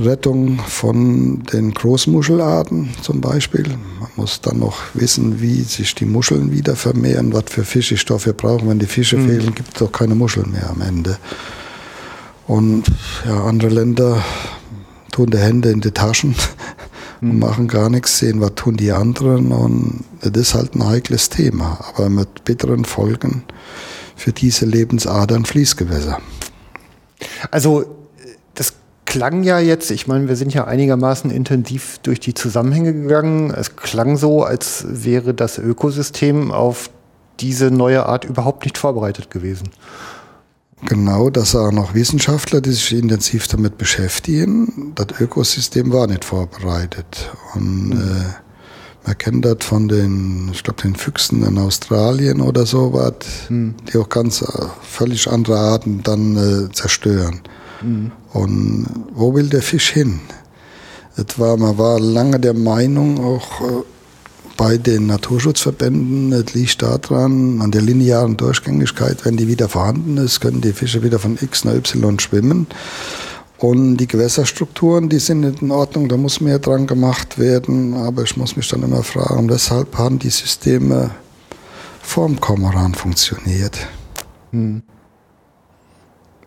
Rettung 0.00 0.58
von 0.66 1.42
den 1.52 1.72
Großmuschelarten 1.72 2.90
zum 3.02 3.20
Beispiel. 3.20 3.68
Man 3.68 4.08
muss 4.16 4.40
dann 4.40 4.58
noch 4.58 4.78
wissen, 4.94 5.40
wie 5.40 5.62
sich 5.62 5.94
die 5.94 6.04
Muscheln 6.04 6.52
wieder 6.52 6.76
vermehren, 6.76 7.32
was 7.32 7.44
für 7.48 7.64
Fischstoffe 7.64 8.26
wir 8.26 8.32
brauchen. 8.32 8.68
Wenn 8.68 8.78
die 8.78 8.86
Fische 8.86 9.16
mhm. 9.16 9.28
fehlen, 9.28 9.54
gibt 9.54 9.74
es 9.74 9.78
doch 9.78 9.92
keine 9.92 10.14
Muscheln 10.14 10.52
mehr 10.52 10.70
am 10.70 10.80
Ende. 10.80 11.18
Und 12.46 12.84
ja, 13.26 13.44
andere 13.44 13.70
Länder 13.70 14.22
tun 15.12 15.30
die 15.30 15.38
Hände 15.38 15.70
in 15.70 15.80
die 15.80 15.90
Taschen 15.90 16.34
und 17.20 17.38
machen 17.38 17.68
gar 17.68 17.90
nichts, 17.90 18.18
sehen, 18.18 18.40
was 18.40 18.54
tun 18.54 18.76
die 18.76 18.92
anderen 18.92 19.52
und 19.52 20.04
das 20.22 20.32
ist 20.40 20.54
halt 20.54 20.74
ein 20.74 20.86
heikles 20.86 21.28
Thema, 21.28 21.84
aber 21.88 22.08
mit 22.08 22.44
bitteren 22.44 22.84
Folgen 22.84 23.44
für 24.20 24.32
diese 24.32 24.66
Lebensadern 24.66 25.46
Fließgewässer. 25.46 26.18
Also 27.50 27.86
das 28.54 28.74
klang 29.06 29.42
ja 29.44 29.58
jetzt, 29.58 29.90
ich 29.90 30.06
meine, 30.06 30.28
wir 30.28 30.36
sind 30.36 30.52
ja 30.52 30.66
einigermaßen 30.66 31.30
intensiv 31.30 31.98
durch 32.02 32.20
die 32.20 32.34
Zusammenhänge 32.34 32.92
gegangen. 32.92 33.50
Es 33.50 33.76
klang 33.76 34.18
so, 34.18 34.44
als 34.44 34.84
wäre 34.86 35.32
das 35.32 35.56
Ökosystem 35.56 36.52
auf 36.52 36.90
diese 37.40 37.70
neue 37.70 38.04
Art 38.04 38.26
überhaupt 38.26 38.64
nicht 38.66 38.76
vorbereitet 38.76 39.30
gewesen. 39.30 39.70
Genau, 40.84 41.30
das 41.30 41.52
sagen 41.52 41.78
auch 41.78 41.94
Wissenschaftler, 41.94 42.60
die 42.60 42.72
sich 42.72 42.92
intensiv 42.92 43.48
damit 43.48 43.78
beschäftigen. 43.78 44.92
Das 44.96 45.18
Ökosystem 45.18 45.92
war 45.94 46.06
nicht 46.06 46.26
vorbereitet. 46.26 47.30
Und 47.54 47.88
mhm. 47.88 48.02
äh, 48.02 48.49
man 49.04 49.18
kennt 49.18 49.44
das 49.44 49.58
von 49.60 49.88
den, 49.88 50.50
ich 50.52 50.62
glaube, 50.62 50.82
den 50.82 50.94
Füchsen 50.94 51.42
in 51.42 51.58
Australien 51.58 52.40
oder 52.40 52.66
so 52.66 52.92
was, 52.92 53.48
mhm. 53.48 53.74
die 53.88 53.98
auch 53.98 54.08
ganz 54.08 54.42
äh, 54.42 54.46
völlig 54.82 55.28
andere 55.28 55.58
Arten 55.58 56.02
dann 56.02 56.36
äh, 56.36 56.72
zerstören. 56.72 57.40
Mhm. 57.82 58.12
Und 58.32 58.86
wo 59.12 59.34
will 59.34 59.48
der 59.48 59.62
Fisch 59.62 59.90
hin? 59.90 60.20
Etwa, 61.16 61.56
man 61.56 61.78
war 61.78 61.98
lange 61.98 62.38
der 62.38 62.54
Meinung, 62.54 63.24
auch 63.24 63.60
äh, 63.60 63.82
bei 64.56 64.76
den 64.76 65.06
Naturschutzverbänden. 65.06 66.30
Das 66.30 66.52
liegt 66.54 66.82
daran, 66.82 67.62
an 67.62 67.70
der 67.70 67.80
linearen 67.80 68.36
Durchgängigkeit, 68.36 69.24
wenn 69.24 69.38
die 69.38 69.48
wieder 69.48 69.70
vorhanden 69.70 70.18
ist, 70.18 70.40
können 70.40 70.60
die 70.60 70.74
Fische 70.74 71.02
wieder 71.02 71.18
von 71.18 71.38
X 71.40 71.64
nach 71.64 71.74
Y 71.74 72.20
schwimmen. 72.20 72.66
Und 73.60 73.98
die 73.98 74.06
Gewässerstrukturen, 74.06 75.10
die 75.10 75.18
sind 75.18 75.40
nicht 75.40 75.60
in 75.60 75.70
Ordnung, 75.70 76.08
da 76.08 76.16
muss 76.16 76.40
mehr 76.40 76.58
dran 76.58 76.86
gemacht 76.86 77.38
werden. 77.38 77.94
Aber 77.94 78.22
ich 78.22 78.36
muss 78.36 78.56
mich 78.56 78.66
dann 78.68 78.82
immer 78.82 79.02
fragen, 79.02 79.50
weshalb 79.50 79.98
haben 79.98 80.18
die 80.18 80.30
Systeme 80.30 81.10
vorm 82.00 82.40
Kormoran 82.40 82.94
funktioniert? 82.94 83.86
Hm. 84.52 84.82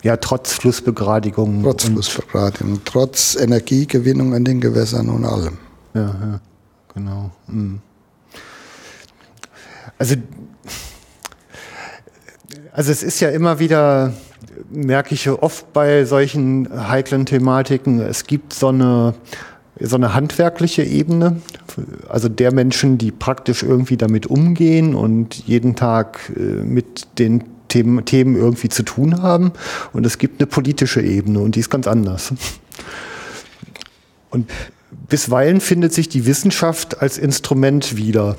Ja, 0.01 0.18
trotz 0.18 0.53
Flussbegradigung. 0.53 1.61
Trotz 1.64 1.86
Flussbegradigung, 1.86 2.82
trotz 2.84 3.36
Energiegewinnung 3.36 4.34
in 4.34 4.43
den 4.43 4.59
Gewässern 4.59 5.07
und 5.09 5.24
allem. 5.24 5.57
Ja, 5.93 6.01
ja 6.01 6.41
genau. 6.93 7.32
Hm. 7.45 7.80
Also, 9.99 10.16
also 12.74 12.91
es 12.91 13.03
ist 13.03 13.20
ja 13.20 13.30
immer 13.30 13.59
wieder, 13.59 14.14
merke 14.70 15.14
ich 15.14 15.30
oft 15.30 15.72
bei 15.74 16.06
solchen 16.06 16.70
heiklen 16.89 17.26
Thematiken, 17.26 17.99
es 17.99 18.26
gibt 18.26 18.54
so 18.54 18.70
eine, 18.70 19.14
so 19.80 19.95
eine 19.95 20.14
handwerkliche 20.14 20.84
Ebene, 20.84 21.41
also 22.10 22.30
der 22.30 22.54
Menschen, 22.54 22.97
die 22.97 23.12
praktisch 23.12 23.64
irgendwie 23.64 23.97
damit 23.97 24.28
umgehen 24.28 24.95
und 24.95 25.36
jeden 25.47 25.76
Tag 25.76 26.32
äh, 26.36 26.39
mit 26.39 27.20
den 27.20 27.43
Themen, 27.68 28.06
Themen 28.06 28.36
irgendwie 28.36 28.70
zu 28.70 28.84
tun 28.84 29.22
haben. 29.22 29.51
Und 29.93 30.06
es 30.06 30.20
gibt 30.20 30.39
eine 30.39 30.47
politische 30.47 31.01
Ebene 31.01 31.39
und 31.39 31.56
die 31.56 31.60
ist 31.60 31.72
ganz 31.72 31.88
anders. 31.88 32.34
Und 34.30 34.49
bisweilen 35.10 35.60
findet 35.60 35.93
sich 35.93 36.08
die 36.10 36.26
Wissenschaft 36.26 37.01
als 37.01 37.18
Instrument 37.18 37.97
wieder. 37.97 38.36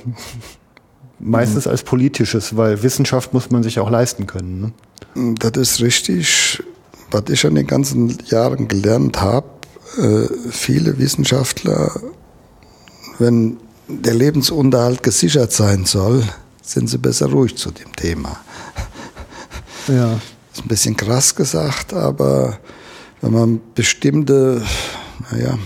Meistens 1.20 1.66
mhm. 1.66 1.72
als 1.72 1.82
politisches, 1.82 2.56
weil 2.56 2.82
Wissenschaft 2.82 3.32
muss 3.32 3.50
man 3.50 3.62
sich 3.62 3.78
auch 3.78 3.90
leisten 3.90 4.26
können. 4.26 4.74
Ne? 5.14 5.34
Das 5.38 5.52
ist 5.56 5.80
richtig. 5.80 6.62
Was 7.10 7.24
ich 7.28 7.46
an 7.46 7.54
den 7.54 7.66
ganzen 7.66 8.18
Jahren 8.26 8.66
gelernt 8.66 9.20
habe, 9.20 9.46
äh, 9.98 10.26
viele 10.50 10.98
Wissenschaftler, 10.98 11.92
wenn 13.18 13.58
der 13.86 14.14
Lebensunterhalt 14.14 15.02
gesichert 15.02 15.52
sein 15.52 15.84
soll, 15.84 16.24
sind 16.62 16.88
sie 16.88 16.98
besser 16.98 17.26
ruhig 17.26 17.56
zu 17.56 17.70
dem 17.70 17.94
Thema. 17.94 18.40
Ja. 19.86 20.12
Das 20.14 20.58
ist 20.58 20.64
ein 20.64 20.68
bisschen 20.68 20.96
krass 20.96 21.34
gesagt, 21.34 21.92
aber 21.92 22.58
wenn 23.20 23.32
man 23.32 23.60
bestimmte, 23.74 24.62
naja, 25.30 25.58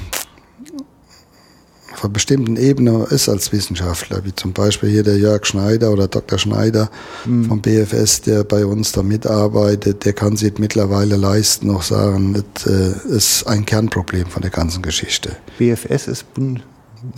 auf 1.98 2.04
einer 2.04 2.12
bestimmten 2.12 2.56
Ebene 2.56 3.06
ist 3.10 3.28
als 3.28 3.50
Wissenschaftler, 3.50 4.24
wie 4.24 4.32
zum 4.32 4.52
Beispiel 4.52 4.88
hier 4.88 5.02
der 5.02 5.18
Jörg 5.18 5.44
Schneider 5.44 5.90
oder 5.90 6.06
Dr. 6.06 6.38
Schneider 6.38 6.90
mhm. 7.24 7.46
vom 7.46 7.60
BFS, 7.60 8.20
der 8.20 8.44
bei 8.44 8.64
uns 8.64 8.92
da 8.92 9.02
mitarbeitet, 9.02 10.04
der 10.04 10.12
kann 10.12 10.36
sich 10.36 10.58
mittlerweile 10.58 11.16
leisten, 11.16 11.66
noch 11.66 11.82
sagen, 11.82 12.44
das 12.54 12.66
äh, 12.66 13.16
ist 13.16 13.48
ein 13.48 13.66
Kernproblem 13.66 14.26
von 14.26 14.42
der 14.42 14.52
ganzen 14.52 14.80
Geschichte. 14.80 15.36
BFS 15.58 16.06
ist 16.06 16.34
Bund 16.34 16.62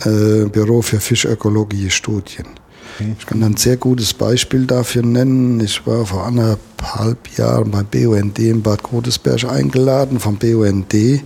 äh, 0.03 0.45
Büro 0.45 0.81
für 0.81 0.99
Fischökologie 0.99 1.91
Studien. 1.91 2.47
Okay. 2.95 3.15
Ich 3.19 3.25
kann 3.27 3.43
ein 3.43 3.57
sehr 3.57 3.77
gutes 3.77 4.15
Beispiel 4.15 4.65
dafür 4.65 5.03
nennen. 5.03 5.59
Ich 5.59 5.85
war 5.85 6.07
vor 6.07 6.25
anderthalb 6.25 7.37
Jahren 7.37 7.69
beim 7.69 7.85
BUND 7.85 8.39
in 8.39 8.63
Bad 8.63 8.81
Godesberg 8.81 9.43
eingeladen 9.43 10.19
vom 10.19 10.37
BUND. 10.37 10.93
Äh, 10.93 11.21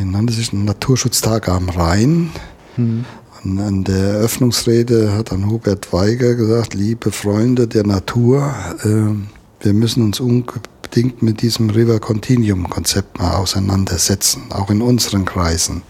wie 0.00 0.04
nannte 0.04 0.32
sich 0.32 0.52
ein 0.52 0.64
Naturschutztag 0.64 1.48
am 1.48 1.68
Rhein. 1.68 2.30
Mhm. 2.76 3.04
An 3.44 3.84
der 3.84 4.14
Eröffnungsrede 4.14 5.12
hat 5.12 5.30
dann 5.30 5.50
Hubert 5.50 5.92
Weiger 5.92 6.34
gesagt, 6.34 6.74
liebe 6.74 7.12
Freunde 7.12 7.68
der 7.68 7.86
Natur, 7.86 8.54
äh, 8.82 9.64
wir 9.64 9.72
müssen 9.74 10.02
uns 10.02 10.20
unbedingt 10.20 11.22
mit 11.22 11.42
diesem 11.42 11.70
River 11.70 12.00
Continuum 12.00 12.68
Konzept 12.68 13.18
mal 13.18 13.36
auseinandersetzen, 13.36 14.44
auch 14.50 14.70
in 14.70 14.82
unseren 14.82 15.26
Kreisen. 15.26 15.82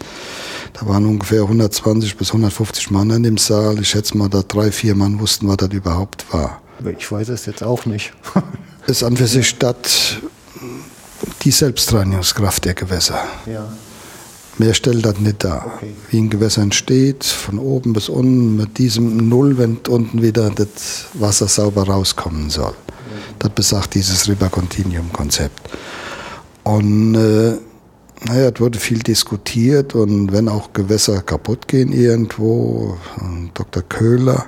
Da 0.73 0.87
waren 0.87 1.07
ungefähr 1.07 1.43
120 1.43 2.17
bis 2.17 2.29
150 2.29 2.91
Mann 2.91 3.11
in 3.11 3.23
dem 3.23 3.39
Saal. 3.39 3.81
Ich 3.81 3.91
schätze 3.91 4.17
mal, 4.17 4.29
da 4.29 4.43
drei, 4.43 4.73
vier 4.73 4.95
Mann 4.97 5.21
wussten, 5.21 5.49
was 5.49 5.57
das 5.59 5.71
überhaupt 5.71 6.33
war. 6.33 6.61
Ich 6.99 7.11
weiß 7.11 7.29
es 7.29 7.47
jetzt 7.47 7.63
auch 7.63 7.87
nicht. 7.87 8.13
ist 8.87 9.05
an 9.05 9.17
für 9.17 9.27
sich 9.27 9.49
statt 9.49 10.21
die 11.43 11.51
Selbstreinigungskraft 11.51 12.65
der 12.65 12.75
Gewässer. 12.75 13.23
Ja. 13.47 13.69
Mehr 14.61 14.75
stellt 14.75 15.07
das 15.07 15.19
nicht 15.19 15.43
dar. 15.43 15.73
Okay. 15.77 15.95
Wie 16.11 16.19
ein 16.19 16.29
Gewässer 16.29 16.61
entsteht, 16.61 17.25
von 17.25 17.59
oben 17.59 17.95
bis 17.95 18.11
unten, 18.11 18.57
mit 18.57 18.77
diesem 18.77 19.27
Null, 19.27 19.57
wenn 19.57 19.79
unten 19.89 20.21
wieder 20.21 20.51
das 20.51 21.07
Wasser 21.15 21.49
sauber 21.49 21.85
rauskommen 21.85 22.51
soll. 22.51 22.75
Das 23.39 23.51
besagt 23.53 23.95
dieses 23.95 24.29
River 24.29 24.51
Continuum 24.51 25.15
Konzept. 25.15 25.71
Und 26.63 27.15
äh, 27.15 27.53
naja, 28.29 28.51
es 28.55 28.61
wurde 28.61 28.79
viel 28.79 28.99
diskutiert 28.99 29.95
und 29.95 30.31
wenn 30.31 30.47
auch 30.51 30.75
Gewässer 30.75 31.23
kaputt 31.23 31.67
gehen 31.67 31.91
irgendwo, 31.91 32.99
Dr. 33.55 33.83
Köhler, 33.83 34.45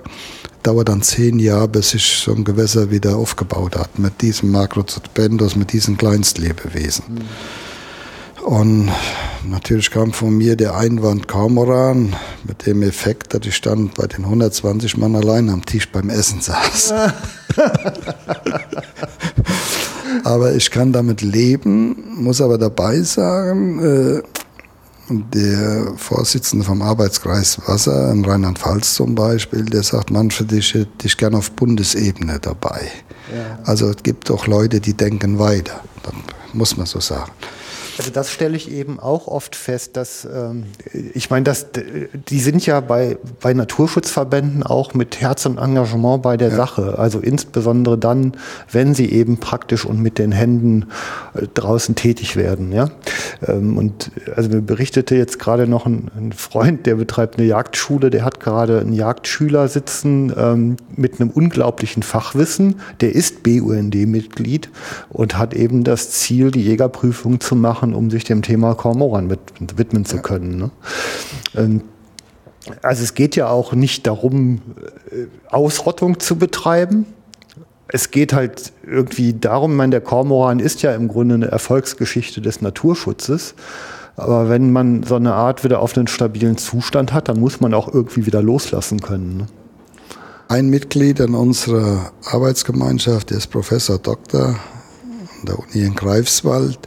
dauert 0.62 0.90
dann 0.90 1.00
zehn 1.00 1.38
Jahre, 1.38 1.68
bis 1.68 1.92
sich 1.92 2.18
so 2.22 2.34
ein 2.34 2.44
Gewässer 2.44 2.90
wieder 2.90 3.16
aufgebaut 3.16 3.76
hat, 3.76 3.98
mit 3.98 4.20
diesem 4.20 4.50
Makrozopendos, 4.50 5.56
mit 5.56 5.72
diesen 5.72 5.96
Kleinstlebewesen. 5.96 7.04
Mhm. 7.14 7.20
Und 8.42 8.90
natürlich 9.48 9.90
kam 9.90 10.12
von 10.12 10.36
mir 10.36 10.56
der 10.56 10.76
Einwand 10.76 11.28
Kormoran 11.28 12.16
mit 12.44 12.66
dem 12.66 12.82
Effekt, 12.82 13.34
dass 13.34 13.46
ich 13.46 13.60
dann 13.60 13.90
bei 13.96 14.06
den 14.06 14.24
120 14.24 14.96
Mann 14.96 15.14
allein 15.14 15.48
am 15.48 15.64
Tisch 15.64 15.88
beim 15.90 16.10
Essen 16.10 16.40
saß. 16.40 16.92
aber 20.24 20.54
ich 20.54 20.70
kann 20.70 20.92
damit 20.92 21.22
leben, 21.22 22.16
muss 22.16 22.40
aber 22.40 22.58
dabei 22.58 23.00
sagen, 23.02 23.78
äh, 23.78 24.22
der 25.08 25.92
Vorsitzende 25.96 26.64
vom 26.64 26.82
Arbeitskreis 26.82 27.60
Wasser 27.66 28.10
in 28.10 28.24
Rheinland-Pfalz 28.24 28.94
zum 28.94 29.14
Beispiel, 29.14 29.64
der 29.64 29.82
sagt, 29.82 30.10
manche 30.10 30.44
dich, 30.44 30.76
dich 31.02 31.16
gern 31.16 31.34
auf 31.34 31.52
Bundesebene 31.52 32.38
dabei. 32.40 32.90
Ja. 33.32 33.58
Also 33.64 33.90
es 33.90 34.02
gibt 34.02 34.30
auch 34.30 34.46
Leute, 34.46 34.80
die 34.80 34.94
denken 34.94 35.38
weiter. 35.38 35.80
Das 36.02 36.14
muss 36.52 36.76
man 36.76 36.86
so 36.86 37.00
sagen. 37.00 37.30
Also 37.98 38.10
das 38.10 38.30
stelle 38.30 38.56
ich 38.56 38.70
eben 38.70 38.98
auch 38.98 39.26
oft 39.28 39.54
fest, 39.54 39.96
dass 39.96 40.24
ähm, 40.24 40.64
ich 41.14 41.30
meine, 41.30 41.44
dass 41.44 41.66
die 42.28 42.40
sind 42.40 42.64
ja 42.64 42.80
bei 42.80 43.18
bei 43.40 43.52
Naturschutzverbänden 43.52 44.62
auch 44.62 44.94
mit 44.94 45.20
Herz 45.20 45.46
und 45.46 45.58
Engagement 45.58 46.22
bei 46.22 46.36
der 46.36 46.50
ja. 46.50 46.56
Sache. 46.56 46.98
Also 46.98 47.18
insbesondere 47.18 47.98
dann, 47.98 48.32
wenn 48.70 48.94
sie 48.94 49.10
eben 49.12 49.38
praktisch 49.38 49.84
und 49.84 50.00
mit 50.00 50.18
den 50.18 50.32
Händen 50.32 50.86
äh, 51.34 51.46
draußen 51.52 51.94
tätig 51.94 52.36
werden. 52.36 52.72
Ja, 52.72 52.90
ähm, 53.46 53.76
und 53.76 54.10
also 54.34 54.48
mir 54.48 54.62
berichtete 54.62 55.14
jetzt 55.16 55.38
gerade 55.38 55.66
noch 55.66 55.86
ein, 55.86 56.10
ein, 56.16 56.32
Freund, 56.32 56.86
der 56.86 56.94
betreibt 56.94 57.38
eine 57.38 57.46
Jagdschule, 57.46 58.10
der 58.10 58.24
hat 58.24 58.40
gerade 58.40 58.80
einen 58.80 58.92
Jagdschüler 58.92 59.68
sitzen 59.68 60.32
ähm, 60.36 60.76
mit 60.96 61.20
einem 61.20 61.30
unglaublichen 61.30 62.02
Fachwissen. 62.02 62.80
Der 63.00 63.14
ist 63.14 63.42
BUND-Mitglied 63.42 64.70
und 65.10 65.36
hat 65.36 65.54
eben 65.54 65.84
das 65.84 66.10
Ziel, 66.10 66.50
die 66.50 66.62
Jägerprüfung 66.62 67.40
zu 67.40 67.54
machen 67.56 67.81
machen, 67.82 67.94
um 67.94 68.10
sich 68.10 68.24
dem 68.24 68.42
Thema 68.42 68.74
Kormoran 68.74 69.36
widmen 69.76 70.04
zu 70.04 70.18
können. 70.18 70.56
Ne? 70.56 70.70
Ähm, 71.56 71.82
also 72.80 73.02
es 73.02 73.14
geht 73.14 73.34
ja 73.34 73.48
auch 73.48 73.72
nicht 73.72 74.06
darum, 74.06 74.62
äh, 75.10 75.26
Ausrottung 75.50 76.20
zu 76.20 76.36
betreiben. 76.36 77.06
Es 77.88 78.10
geht 78.10 78.32
halt 78.32 78.72
irgendwie 78.86 79.34
darum, 79.34 79.72
ich 79.72 79.76
meine, 79.76 79.90
der 79.90 80.00
Kormoran 80.00 80.60
ist 80.60 80.82
ja 80.82 80.94
im 80.94 81.08
Grunde 81.08 81.34
eine 81.34 81.46
Erfolgsgeschichte 81.46 82.40
des 82.40 82.62
Naturschutzes. 82.62 83.54
Aber 84.14 84.48
wenn 84.48 84.72
man 84.72 85.02
so 85.02 85.16
eine 85.16 85.34
Art 85.34 85.64
wieder 85.64 85.80
auf 85.80 85.96
einen 85.96 86.06
stabilen 86.06 86.56
Zustand 86.58 87.12
hat, 87.12 87.28
dann 87.28 87.40
muss 87.40 87.60
man 87.60 87.74
auch 87.74 87.92
irgendwie 87.92 88.26
wieder 88.26 88.42
loslassen 88.42 89.00
können. 89.00 89.38
Ne? 89.38 89.46
Ein 90.48 90.68
Mitglied 90.68 91.18
in 91.18 91.34
unserer 91.34 92.12
Arbeitsgemeinschaft 92.26 93.30
ist 93.30 93.48
Professor 93.48 93.98
Doktor 93.98 94.56
an 95.40 95.46
der 95.46 95.58
Uni 95.58 95.84
in 95.86 95.94
Greifswald. 95.94 96.78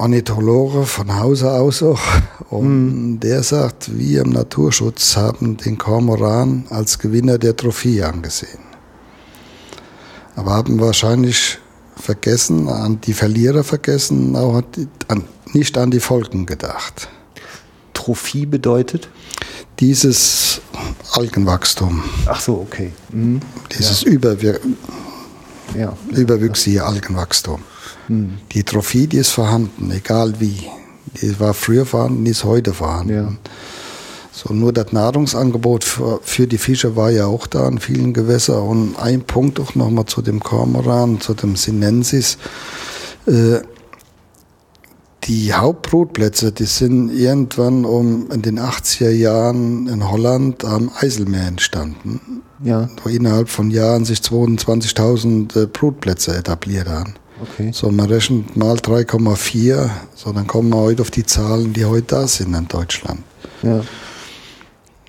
Ornithologe 0.00 0.86
von 0.86 1.20
Hause 1.20 1.52
aus 1.52 1.82
auch. 1.82 2.00
Und 2.48 3.12
mhm. 3.12 3.20
der 3.20 3.42
sagt, 3.42 3.96
wir 3.98 4.22
im 4.22 4.30
Naturschutz 4.30 5.16
haben 5.16 5.58
den 5.58 5.76
Kormoran 5.76 6.64
als 6.70 6.98
Gewinner 6.98 7.36
der 7.36 7.54
Trophäe 7.54 8.06
angesehen. 8.06 8.64
Aber 10.36 10.52
haben 10.52 10.80
wahrscheinlich 10.80 11.58
vergessen, 11.96 12.68
an 12.68 13.00
die 13.02 13.12
Verlierer 13.12 13.62
vergessen, 13.62 14.34
auch 14.36 14.62
an, 15.08 15.24
nicht 15.52 15.76
an 15.76 15.90
die 15.90 16.00
Folgen 16.00 16.46
gedacht. 16.46 17.08
Trophie 17.92 18.46
bedeutet? 18.46 19.10
Dieses 19.80 20.62
Algenwachstum. 21.12 22.02
Ach 22.24 22.40
so, 22.40 22.54
okay. 22.54 22.92
Mhm. 23.10 23.40
Dieses 23.76 24.02
ja. 24.02 24.08
Überwir 24.08 24.60
ja. 25.76 25.92
überwüchsige 26.10 26.84
Algenwachstum. 26.84 27.62
Mhm. 28.10 28.38
Die 28.52 28.64
Trophie, 28.64 29.06
die 29.06 29.18
ist 29.18 29.30
vorhanden, 29.30 29.90
egal 29.90 30.34
wie. 30.40 30.56
Die 31.20 31.40
war 31.40 31.54
früher 31.54 31.86
vorhanden, 31.86 32.24
die 32.24 32.32
ist 32.32 32.44
heute 32.44 32.74
vorhanden. 32.74 33.14
Ja. 33.14 33.32
So, 34.32 34.54
nur 34.54 34.72
das 34.72 34.92
Nahrungsangebot 34.92 35.84
für, 35.84 36.20
für, 36.22 36.46
die 36.46 36.58
Fische 36.58 36.96
war 36.96 37.10
ja 37.10 37.26
auch 37.26 37.46
da 37.46 37.66
in 37.68 37.78
vielen 37.78 38.12
Gewässern. 38.12 38.62
Und 38.62 38.96
ein 38.96 39.22
Punkt 39.22 39.58
auch 39.60 39.74
nochmal 39.74 40.06
zu 40.06 40.22
dem 40.22 40.40
Kormoran, 40.40 41.20
zu 41.20 41.34
dem 41.34 41.56
Sinensis. 41.56 42.38
Äh, 43.26 43.60
die 45.24 45.52
Hauptbrutplätze, 45.52 46.52
die 46.52 46.64
sind 46.64 47.10
irgendwann 47.10 47.84
um 47.84 48.30
in 48.30 48.42
den 48.42 48.58
80er 48.58 49.10
Jahren 49.10 49.86
in 49.86 50.08
Holland 50.08 50.64
am 50.64 50.90
Eiselmeer 50.98 51.46
entstanden. 51.46 52.42
Ja. 52.62 52.88
Wo 53.02 53.08
innerhalb 53.08 53.48
von 53.48 53.70
Jahren 53.70 54.04
sich 54.04 54.20
22.000 54.20 55.62
äh, 55.62 55.66
Brutplätze 55.66 56.34
etabliert 56.36 56.88
haben. 56.88 57.14
Okay. 57.42 57.70
So, 57.72 57.90
man 57.90 58.06
rechnet 58.06 58.56
mal 58.56 58.76
3,4, 58.76 59.88
so 60.14 60.32
dann 60.32 60.46
kommen 60.46 60.70
wir 60.70 60.78
heute 60.78 61.02
auf 61.02 61.10
die 61.10 61.24
Zahlen, 61.24 61.72
die 61.72 61.84
heute 61.84 62.06
da 62.06 62.26
sind 62.26 62.54
in 62.54 62.68
Deutschland. 62.68 63.20
Ja 63.62 63.82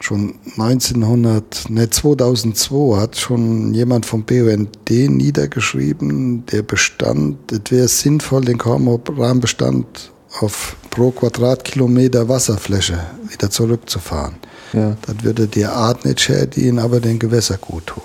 schon 0.03 0.35
1900, 0.57 1.69
ne, 1.69 1.89
2002 1.89 2.99
hat 2.99 3.17
schon 3.17 3.73
jemand 3.73 4.05
vom 4.05 4.23
BUND 4.23 4.89
niedergeschrieben, 4.89 6.45
der 6.47 6.63
Bestand, 6.63 7.51
es 7.51 7.71
wäre 7.71 7.87
sinnvoll, 7.87 8.45
den 8.45 8.57
Kormoranbestand 8.57 10.11
auf 10.39 10.75
pro 10.89 11.11
Quadratkilometer 11.11 12.29
Wasserfläche 12.29 12.99
wieder 13.29 13.49
zurückzufahren. 13.49 14.35
Ja. 14.73 14.95
Das 15.05 15.23
würde 15.23 15.47
der 15.47 15.73
Art 15.73 16.05
nicht 16.05 16.21
schädigen, 16.21 16.79
aber 16.79 16.99
den 16.99 17.19
Gewässer 17.19 17.57
gut 17.57 17.87
tun. 17.87 18.03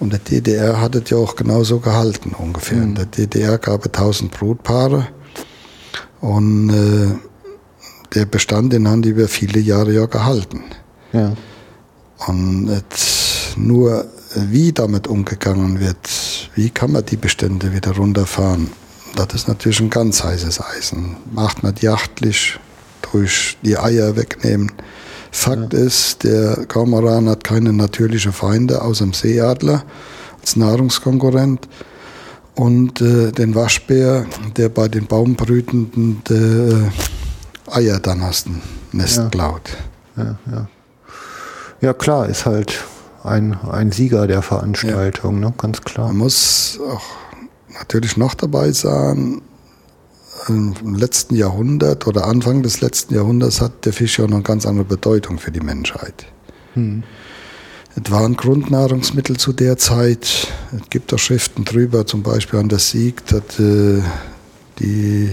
Und 0.00 0.12
der 0.12 0.20
DDR 0.20 0.80
hat 0.80 0.94
es 0.94 1.10
ja 1.10 1.18
auch 1.18 1.36
genauso 1.36 1.78
gehalten 1.78 2.34
ungefähr. 2.36 2.78
Mhm. 2.78 2.82
In 2.84 2.94
der 2.96 3.06
DDR 3.06 3.58
gab 3.58 3.84
es 3.84 3.92
1000 3.92 4.32
Brutpaare 4.32 5.06
und 6.20 6.70
äh, 6.70 7.14
der 8.14 8.24
Bestand, 8.24 8.72
den 8.72 8.88
haben 8.88 9.02
die 9.02 9.10
über 9.10 9.28
viele 9.28 9.60
Jahre 9.60 9.92
ja 9.92 10.06
gehalten. 10.06 10.64
Ja. 11.12 11.34
Und 12.26 12.68
jetzt 12.68 13.56
nur 13.56 14.06
wie 14.34 14.72
damit 14.72 15.06
umgegangen 15.06 15.80
wird, 15.80 16.50
wie 16.54 16.70
kann 16.70 16.92
man 16.92 17.04
die 17.04 17.16
Bestände 17.16 17.72
wieder 17.72 17.92
runterfahren, 17.92 18.70
das 19.16 19.34
ist 19.34 19.48
natürlich 19.48 19.80
ein 19.80 19.90
ganz 19.90 20.22
heißes 20.22 20.60
Eisen. 20.60 21.16
Macht 21.32 21.62
man 21.62 21.74
jachtlich 21.80 22.58
durch 23.12 23.56
die 23.62 23.76
Eier 23.76 24.16
wegnehmen. 24.16 24.72
Fakt 25.30 25.72
ja. 25.72 25.80
ist, 25.80 26.24
der 26.24 26.66
Kormoran 26.66 27.28
hat 27.28 27.44
keine 27.44 27.72
natürlichen 27.72 28.32
Feinde 28.32 28.82
außer 28.82 29.04
dem 29.04 29.12
Seeadler 29.12 29.84
als 30.40 30.56
Nahrungskonkurrent 30.56 31.68
und 32.54 33.00
äh, 33.00 33.32
den 33.32 33.54
Waschbär, 33.54 34.26
der 34.56 34.68
bei 34.68 34.88
den 34.88 35.06
Baumbrütenden 35.06 36.22
äh, 36.30 37.70
Eier 37.70 38.00
dann 38.00 38.22
aus 38.22 38.44
dem 38.44 38.60
Nest 38.92 39.18
ja. 39.18 39.28
klaut. 39.28 39.76
Ja, 40.16 40.38
ja. 40.50 40.68
Ja, 41.80 41.94
klar, 41.94 42.28
ist 42.28 42.44
halt 42.44 42.84
ein, 43.22 43.58
ein 43.70 43.90
Sieger 43.90 44.26
der 44.26 44.42
Veranstaltung, 44.42 45.40
ne? 45.40 45.54
ganz 45.56 45.80
klar. 45.80 46.08
Man 46.08 46.18
muss 46.18 46.78
auch 46.86 47.02
natürlich 47.72 48.16
noch 48.16 48.34
dabei 48.34 48.72
sein, 48.72 49.40
im 50.48 50.94
letzten 50.94 51.34
Jahrhundert 51.34 52.06
oder 52.06 52.26
Anfang 52.26 52.62
des 52.62 52.80
letzten 52.80 53.14
Jahrhunderts 53.14 53.60
hat 53.60 53.84
der 53.84 53.92
Fisch 53.92 54.18
ja 54.18 54.26
noch 54.26 54.34
eine 54.34 54.42
ganz 54.42 54.66
andere 54.66 54.84
Bedeutung 54.84 55.38
für 55.38 55.50
die 55.50 55.60
Menschheit. 55.60 56.26
Hm. 56.74 57.02
Es 57.96 58.10
war 58.10 58.24
ein 58.24 58.36
Grundnahrungsmittel 58.36 59.36
zu 59.36 59.52
der 59.52 59.76
Zeit. 59.76 60.48
Es 60.72 60.90
gibt 60.90 61.12
auch 61.12 61.18
Schriften 61.18 61.64
drüber, 61.64 62.06
zum 62.06 62.22
Beispiel 62.22 62.60
an 62.60 62.68
der 62.68 62.78
Sieg, 62.78 63.26
dass 63.26 63.58
äh, 63.58 64.00
die 64.78 65.30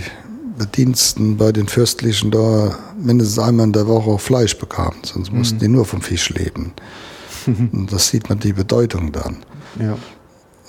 Bediensten 0.57 1.37
bei 1.37 1.51
den 1.51 1.67
Fürstlichen 1.67 2.31
da 2.31 2.77
mindestens 2.99 3.39
einmal 3.39 3.67
in 3.67 3.73
der 3.73 3.87
Woche 3.87 4.09
auch 4.09 4.21
Fleisch 4.21 4.57
bekamen, 4.57 4.97
sonst 5.03 5.31
mhm. 5.31 5.37
mussten 5.37 5.59
die 5.59 5.67
nur 5.67 5.85
vom 5.85 6.01
Fisch 6.01 6.29
leben. 6.29 6.73
Und 7.45 7.93
das 7.93 8.07
sieht 8.07 8.27
man 8.29 8.39
die 8.39 8.53
Bedeutung 8.53 9.11
dann. 9.11 9.37
Ja. 9.79 9.97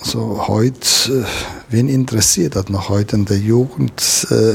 So, 0.00 0.46
heute, 0.46 0.78
äh, 1.08 1.24
wen 1.70 1.88
interessiert 1.88 2.56
das 2.56 2.68
noch 2.68 2.88
heute 2.88 3.16
in 3.16 3.24
der 3.24 3.38
Jugend? 3.38 4.26
Äh, 4.30 4.54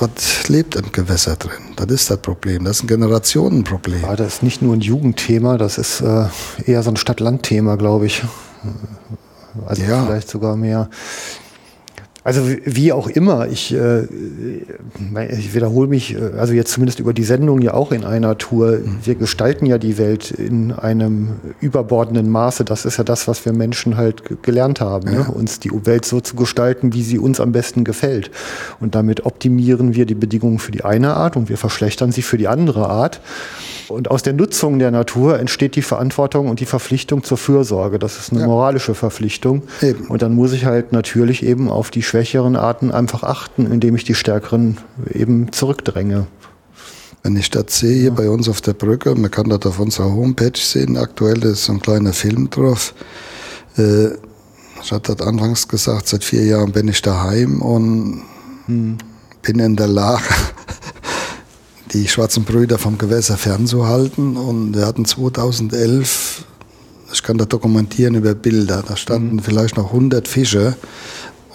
was 0.00 0.48
lebt 0.48 0.74
im 0.76 0.90
Gewässer 0.90 1.36
drin? 1.36 1.74
Das 1.76 1.86
ist 1.88 2.10
das 2.10 2.18
Problem. 2.18 2.64
Das 2.64 2.78
ist 2.78 2.84
ein 2.84 2.86
Generationenproblem. 2.88 4.02
Ja, 4.02 4.16
das 4.16 4.34
ist 4.34 4.42
nicht 4.42 4.62
nur 4.62 4.74
ein 4.74 4.80
Jugendthema, 4.80 5.58
das 5.58 5.78
ist 5.78 6.00
äh, 6.00 6.26
eher 6.64 6.82
so 6.82 6.90
ein 6.90 6.96
Stadt-Land-Thema, 6.96 7.76
glaube 7.76 8.06
ich. 8.06 8.22
Also 9.66 9.82
ja. 9.82 10.04
vielleicht 10.04 10.28
sogar 10.28 10.56
mehr. 10.56 10.88
Also 12.24 12.42
wie 12.64 12.92
auch 12.92 13.08
immer, 13.08 13.48
ich, 13.48 13.74
äh, 13.74 14.04
ich 15.28 15.54
wiederhole 15.54 15.88
mich, 15.88 16.14
äh, 16.14 16.38
also 16.38 16.52
jetzt 16.52 16.70
zumindest 16.70 17.00
über 17.00 17.12
die 17.12 17.24
Sendung 17.24 17.60
ja 17.60 17.74
auch 17.74 17.90
in 17.90 18.04
einer 18.04 18.38
Tour. 18.38 18.78
Wir 19.02 19.16
gestalten 19.16 19.66
ja 19.66 19.76
die 19.76 19.98
Welt 19.98 20.30
in 20.30 20.70
einem 20.70 21.30
überbordenden 21.60 22.30
Maße. 22.30 22.64
Das 22.64 22.84
ist 22.84 22.96
ja 22.96 23.04
das, 23.04 23.26
was 23.26 23.44
wir 23.44 23.52
Menschen 23.52 23.96
halt 23.96 24.42
gelernt 24.42 24.80
haben, 24.80 25.10
ne? 25.10 25.16
ja. 25.16 25.22
ne? 25.24 25.32
uns 25.32 25.58
die 25.58 25.72
Welt 25.84 26.04
so 26.04 26.20
zu 26.20 26.36
gestalten, 26.36 26.92
wie 26.92 27.02
sie 27.02 27.18
uns 27.18 27.40
am 27.40 27.50
besten 27.50 27.82
gefällt. 27.82 28.30
Und 28.78 28.94
damit 28.94 29.26
optimieren 29.26 29.96
wir 29.96 30.06
die 30.06 30.14
Bedingungen 30.14 30.60
für 30.60 30.70
die 30.70 30.84
eine 30.84 31.14
Art 31.14 31.36
und 31.36 31.48
wir 31.48 31.58
verschlechtern 31.58 32.12
sie 32.12 32.22
für 32.22 32.38
die 32.38 32.46
andere 32.46 32.88
Art. 32.88 33.20
Und 33.88 34.10
aus 34.10 34.22
der 34.22 34.32
Nutzung 34.32 34.78
der 34.78 34.90
Natur 34.90 35.38
entsteht 35.38 35.76
die 35.76 35.82
Verantwortung 35.82 36.48
und 36.48 36.60
die 36.60 36.66
Verpflichtung 36.66 37.24
zur 37.24 37.36
Fürsorge. 37.36 37.98
Das 37.98 38.18
ist 38.18 38.32
eine 38.32 38.40
ja. 38.40 38.46
moralische 38.46 38.94
Verpflichtung. 38.94 39.62
Eben. 39.82 40.06
Und 40.06 40.22
dann 40.22 40.34
muss 40.34 40.52
ich 40.52 40.64
halt 40.64 40.92
natürlich 40.92 41.44
eben 41.44 41.68
auf 41.68 41.90
die 41.90 42.02
schwächeren 42.12 42.56
Arten 42.56 42.90
einfach 42.90 43.22
achten, 43.22 43.64
indem 43.72 43.96
ich 43.96 44.04
die 44.04 44.14
stärkeren 44.14 44.76
eben 45.14 45.50
zurückdränge. 45.50 46.26
Wenn 47.22 47.36
ich 47.36 47.48
das 47.48 47.78
sehe, 47.78 47.94
hier 47.94 48.08
ja. 48.08 48.10
bei 48.10 48.28
uns 48.28 48.50
auf 48.50 48.60
der 48.60 48.74
Brücke, 48.74 49.14
man 49.14 49.30
kann 49.30 49.48
das 49.48 49.64
auf 49.64 49.78
unserer 49.78 50.12
Homepage 50.12 50.58
sehen, 50.58 50.98
aktuell 50.98 51.42
ist 51.42 51.64
so 51.64 51.72
ein 51.72 51.80
kleiner 51.80 52.12
Film 52.12 52.50
drauf. 52.50 52.92
Äh, 53.78 54.08
ich 54.82 54.92
hatte 54.92 55.16
das 55.16 55.26
anfangs 55.26 55.66
gesagt, 55.68 56.06
seit 56.06 56.22
vier 56.22 56.44
Jahren 56.44 56.72
bin 56.72 56.88
ich 56.88 57.00
daheim 57.00 57.62
und 57.62 58.20
hm. 58.66 58.98
bin 59.40 59.58
in 59.58 59.76
der 59.76 59.88
Lage, 59.88 60.22
die 61.94 62.08
schwarzen 62.08 62.44
Brüder 62.44 62.76
vom 62.76 62.98
Gewässer 62.98 63.38
fernzuhalten. 63.38 64.36
Und 64.36 64.76
wir 64.76 64.84
hatten 64.84 65.06
2011, 65.06 66.44
ich 67.10 67.22
kann 67.22 67.38
das 67.38 67.48
dokumentieren 67.48 68.16
über 68.16 68.34
Bilder, 68.34 68.84
da 68.86 68.98
standen 68.98 69.36
mhm. 69.36 69.40
vielleicht 69.40 69.78
noch 69.78 69.86
100 69.86 70.28
Fische 70.28 70.76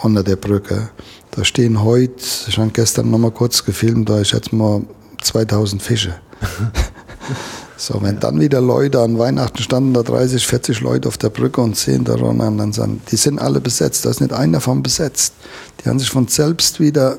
unter 0.02 0.24
der 0.24 0.36
Brücke. 0.36 0.90
Da 1.32 1.44
stehen 1.44 1.84
heute, 1.84 2.24
ich 2.48 2.58
habe 2.58 2.72
gestern 2.72 3.12
noch 3.12 3.18
mal 3.18 3.32
kurz 3.32 3.64
gefilmt, 3.64 4.10
da 4.10 4.22
ich 4.22 4.32
jetzt 4.32 4.54
mal 4.54 4.82
2000 5.22 5.82
Fische. 5.82 6.16
so, 7.78 8.02
wenn 8.02 8.16
ja. 8.16 8.20
dann 8.22 8.40
wieder 8.40 8.62
Leute 8.62 9.02
an 9.02 9.20
Weihnachten 9.20 9.62
standen, 9.62 9.94
da 9.94 10.04
30, 10.04 10.46
40 10.46 10.82
Leute 10.82 11.08
auf 11.08 11.18
der 11.18 11.30
Brücke 11.30 11.62
und 11.62 11.76
sehen 11.76 12.04
da 12.04 12.14
und 12.14 12.40
dann 12.40 12.74
sagen, 12.74 13.02
die 13.12 13.18
sind 13.18 13.40
alle 13.40 13.60
besetzt, 13.60 14.06
da 14.06 14.10
ist 14.10 14.22
nicht 14.22 14.34
einer 14.34 14.60
davon 14.60 14.84
besetzt. 14.84 15.34
Die 15.84 15.90
haben 15.90 16.00
sich 16.00 16.10
von 16.10 16.28
selbst 16.28 16.80
wieder 16.80 17.18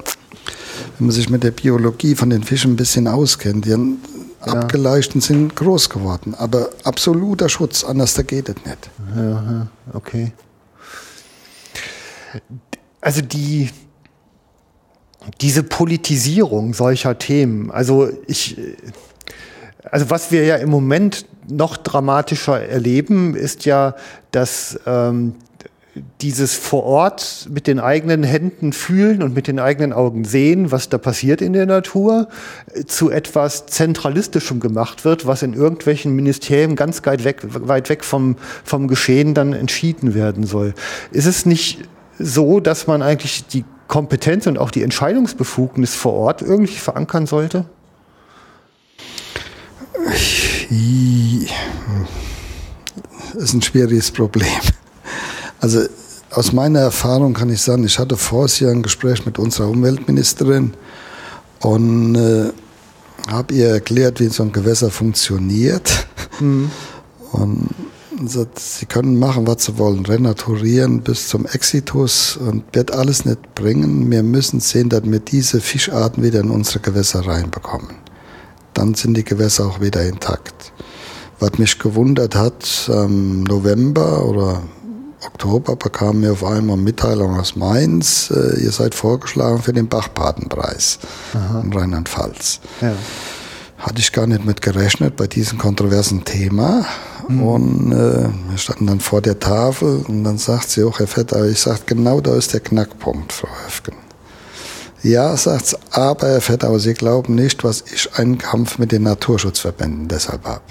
wenn 0.99 1.07
man 1.07 1.15
sich 1.15 1.31
mit 1.31 1.43
der 1.43 1.51
Biologie 1.51 2.15
von 2.15 2.31
den 2.31 2.43
Fischen 2.43 2.73
ein 2.73 2.77
bisschen 2.77 3.07
auskennt, 3.07 3.65
die 3.65 3.73
haben 3.73 4.03
ja. 4.47 4.53
abgeleicht 4.53 5.15
und 5.15 5.21
sind 5.23 5.55
groß 5.55 5.91
geworden. 5.91 6.35
Aber 6.37 6.71
absoluter 6.85 7.49
Schutz, 7.49 7.85
anders 7.85 8.15
da 8.15 8.23
geht 8.23 8.49
es 8.49 8.57
nicht. 8.65 8.91
Ja, 9.17 9.69
okay. 9.93 10.33
Also 13.01 13.23
die, 13.23 13.71
diese 15.41 15.63
Politisierung 15.63 16.75
solcher 16.75 17.19
Themen, 17.19 17.71
also 17.71 18.09
ich, 18.27 18.57
also 19.85 20.11
was 20.11 20.33
wir 20.33 20.45
ja 20.45 20.57
im 20.57 20.71
Moment 20.71 21.27
noch 21.49 21.77
dramatischer 21.77 22.61
erleben, 22.61 23.35
ist 23.35 23.65
ja, 23.65 23.95
dass 24.33 24.79
ähm, 24.87 25.35
dieses 26.21 26.55
vor 26.55 26.85
Ort 26.85 27.49
mit 27.51 27.67
den 27.67 27.81
eigenen 27.81 28.23
Händen 28.23 28.73
fühlen 28.73 29.23
und 29.23 29.35
mit 29.35 29.49
den 29.49 29.59
eigenen 29.59 29.93
Augen 29.93 30.25
sehen, 30.25 30.71
was 30.71 30.89
da 30.89 30.99
passiert 30.99 31.41
in 31.41 31.53
der 31.53 31.67
Natur, 31.67 32.29
zu 32.87 33.11
etwas 33.11 33.67
Zentralistischem 33.67 34.61
gemacht 34.61 35.05
wird, 35.05 35.27
was 35.27 35.43
in 35.43 35.55
irgendwelchen 35.55 36.15
Ministerien 36.15 36.77
ganz 36.77 37.05
weit 37.05 37.25
weg, 37.25 37.43
weit 37.43 37.89
weg 37.89 38.05
vom, 38.05 38.37
vom 38.65 38.89
Geschehen 38.89 39.35
dann 39.35 39.53
entschieden 39.53 40.15
werden 40.15 40.45
soll. 40.45 40.75
Ist 41.11 41.27
es 41.27 41.47
nicht 41.47 41.89
so, 42.19 42.61
dass 42.61 42.87
man 42.87 43.03
eigentlich 43.03 43.47
die 43.47 43.65
Kompetenz 43.87 44.47
und 44.47 44.59
auch 44.59 44.71
die 44.71 44.83
Entscheidungsbefugnis 44.83 45.95
vor 45.95 46.13
Ort 46.13 46.43
irgendwie 46.43 46.77
verankern 46.77 47.27
sollte? 47.27 47.65
Das 53.35 53.45
ist 53.45 53.55
ein 53.55 53.63
schwieriges 53.63 54.11
Problem. 54.11 54.47
Also 55.61 55.83
aus 56.31 56.53
meiner 56.53 56.81
Erfahrung 56.81 57.35
kann 57.35 57.51
ich 57.51 57.63
sagen, 57.63 57.85
ich 57.85 57.99
hatte 57.99 58.17
vorher 58.17 58.71
ein 58.71 58.83
Gespräch 58.83 59.25
mit 59.25 59.39
unserer 59.39 59.69
Umweltministerin 59.69 60.75
und 61.61 62.15
äh, 62.17 62.53
habe 63.31 63.55
ihr 63.55 63.69
erklärt, 63.69 64.21
wie 64.21 64.29
so 64.29 64.43
ein 64.43 64.53
Gewässer 64.53 64.91
funktioniert. 64.91 66.07
Mhm. 66.41 66.71
Und 67.33 67.69
sie 68.27 68.87
können 68.87 69.19
machen, 69.19 69.47
was 69.47 69.65
sie 69.65 69.79
wollen, 69.79 70.05
renaturieren 70.05 71.03
bis 71.03 71.29
zum 71.29 71.47
Exitus 71.47 72.37
und 72.37 72.65
wird 72.73 72.91
alles 72.91 73.25
nicht 73.25 73.55
bringen. 73.55 74.11
Wir 74.11 74.23
müssen 74.23 74.61
sehen, 74.61 74.89
dass 74.89 75.05
wir 75.05 75.21
diese 75.21 75.61
Fischarten 75.61 76.23
wieder 76.23 76.41
in 76.41 76.51
unsere 76.51 76.81
Gewässer 76.81 77.27
reinbekommen. 77.27 77.97
Dann 78.75 78.95
sind 78.95 79.17
die 79.17 79.25
Gewässer 79.25 79.67
auch 79.67 79.81
wieder 79.81 80.03
intakt. 80.05 80.73
Was 81.41 81.59
mich 81.59 81.79
gewundert 81.79 82.35
hat, 82.35 82.91
im 82.93 83.45
November 83.45 84.25
oder 84.25 84.63
Oktober 85.25 85.77
bekamen 85.77 86.23
wir 86.23 86.33
auf 86.33 86.45
einmal 86.45 86.77
Mitteilung 86.77 87.39
aus 87.39 87.57
Mainz, 87.57 88.31
äh, 88.31 88.61
ihr 88.63 88.73
seid 88.73 88.95
vorgeschlagen 88.95 89.63
für 89.63 89.73
den 89.73 89.89
Bachpatenpreis 89.89 90.99
in 91.63 91.73
Rheinland-Pfalz. 91.73 92.61
Ja. 92.81 92.93
Hatte 93.79 94.01
ich 94.01 94.13
gar 94.13 94.27
nicht 94.27 94.45
mit 94.45 94.61
gerechnet 94.61 95.17
bei 95.17 95.27
diesem 95.27 95.59
kontroversen 95.59 96.25
Thema. 96.25 96.85
Mhm. 97.29 97.43
Und 97.43 97.93
äh, 97.93 98.29
wir 98.51 98.59
standen 98.59 98.87
dann 98.87 99.01
vor 99.01 99.23
der 99.23 99.39
Tafel 99.39 100.05
und 100.09 100.25
dann 100.25 100.39
sagt 100.39 100.71
sie 100.71 100.83
auch, 100.83 100.99
Herr 100.99 101.07
Vetter, 101.07 101.47
ich 101.47 101.61
sage, 101.61 101.81
genau 101.87 102.21
da 102.21 102.35
ist 102.37 102.53
der 102.53 102.61
Knackpunkt, 102.61 103.33
Frau 103.33 103.49
Höfgen. 103.65 103.95
Ja, 105.03 105.37
sagt 105.37 105.67
sie, 105.67 105.77
aber 105.93 106.27
Herr 106.27 106.41
Vetter, 106.41 106.69
aber 106.69 106.81
Sie 106.81 106.95
glauben 106.95 107.35
nicht, 107.35 107.63
was 107.63 107.85
ich 107.93 108.15
einen 108.15 108.39
Kampf 108.39 108.79
mit 108.79 108.91
den 108.91 109.05
Naturschutzverbänden 109.05 110.09
deshalb 110.09 110.45
habe. 110.45 110.63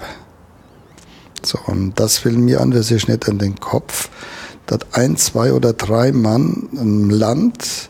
So, 1.44 1.60
und 1.66 1.98
das 2.00 2.26
will 2.26 2.34
mir 2.34 2.60
an 2.60 2.74
sich 2.84 3.08
nicht 3.08 3.28
in 3.28 3.38
den 3.38 3.60
Kopf, 3.60 4.10
dass 4.66 4.80
ein, 4.92 5.16
zwei 5.16 5.54
oder 5.54 5.72
drei 5.72 6.12
Mann 6.12 6.68
im 6.74 7.10
Land 7.10 7.90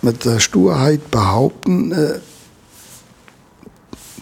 mit 0.00 0.24
der 0.24 0.38
Sturheit 0.38 1.10
behaupten, 1.10 1.90
äh, 1.90 2.20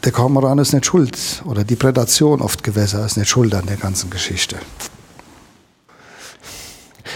der 0.05 0.13
Kormoran 0.13 0.59
ist 0.59 0.73
nicht 0.73 0.87
schuld 0.87 1.43
oder 1.45 1.65
die 1.65 1.77
Prädation 1.77 2.41
oft 2.41 2.63
Gewässer 2.63 3.05
ist 3.07 3.17
nicht 3.17 3.29
schuld 3.29 3.55
an 3.55 3.67
der 3.67 3.77
ganzen 3.77 4.11
Geschichte. 4.11 4.57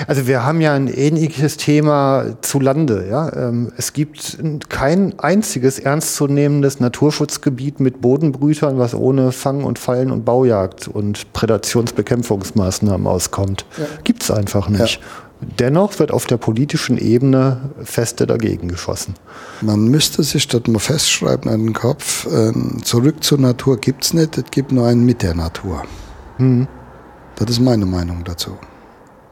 Also 0.06 0.26
wir 0.26 0.44
haben 0.44 0.60
ja 0.60 0.74
ein 0.74 0.88
ähnliches 0.88 1.56
Thema 1.56 2.36
zu 2.42 2.60
Lande. 2.60 3.06
Ja? 3.08 3.32
Ähm, 3.34 3.72
es 3.76 3.92
gibt 3.92 4.38
kein 4.68 5.18
einziges 5.18 5.78
ernstzunehmendes 5.78 6.80
Naturschutzgebiet 6.80 7.80
mit 7.80 8.00
Bodenbrütern, 8.00 8.78
was 8.78 8.94
ohne 8.94 9.32
Fang 9.32 9.64
und 9.64 9.78
Fallen 9.78 10.10
und 10.10 10.24
Baujagd 10.24 10.88
und 10.88 11.32
Prädationsbekämpfungsmaßnahmen 11.32 13.06
auskommt. 13.06 13.64
Ja. 13.78 13.84
Gibt 14.04 14.22
es 14.22 14.30
einfach 14.30 14.68
nicht. 14.68 14.96
Ja. 14.96 15.25
Dennoch 15.58 15.98
wird 15.98 16.10
auf 16.10 16.26
der 16.26 16.38
politischen 16.38 16.98
Ebene 16.98 17.70
feste 17.82 18.26
dagegen 18.26 18.68
geschossen. 18.68 19.14
Man 19.60 19.84
müsste 19.86 20.22
sich 20.22 20.48
das 20.48 20.66
mal 20.66 20.80
festschreiben 20.80 21.50
an 21.50 21.64
den 21.64 21.72
Kopf. 21.72 22.26
Ähm, 22.30 22.80
zurück 22.82 23.22
zur 23.22 23.38
Natur 23.38 23.78
gibt 23.78 24.04
es 24.04 24.12
nicht, 24.12 24.36
es 24.36 24.44
gibt 24.50 24.72
nur 24.72 24.86
einen 24.86 25.06
mit 25.06 25.22
der 25.22 25.34
Natur. 25.34 25.82
Hm. 26.38 26.66
Das 27.36 27.50
ist 27.50 27.60
meine 27.60 27.86
Meinung 27.86 28.24
dazu. 28.24 28.52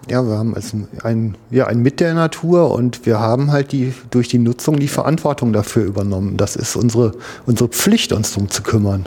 Ja, 0.08 0.22
wir 0.26 0.36
haben 0.36 0.54
also 0.54 0.78
ein, 1.02 1.36
ja, 1.50 1.66
ein 1.66 1.80
mit 1.80 1.98
der 1.98 2.14
Natur 2.14 2.70
und 2.72 3.06
wir 3.06 3.20
haben 3.20 3.50
halt 3.50 3.72
die, 3.72 3.94
durch 4.10 4.28
die 4.28 4.38
Nutzung 4.38 4.78
die 4.78 4.88
Verantwortung 4.88 5.52
dafür 5.52 5.84
übernommen. 5.84 6.36
Das 6.36 6.56
ist 6.56 6.76
unsere, 6.76 7.12
unsere 7.46 7.70
Pflicht, 7.70 8.12
uns 8.12 8.32
darum 8.32 8.50
zu 8.50 8.62
kümmern. 8.62 9.06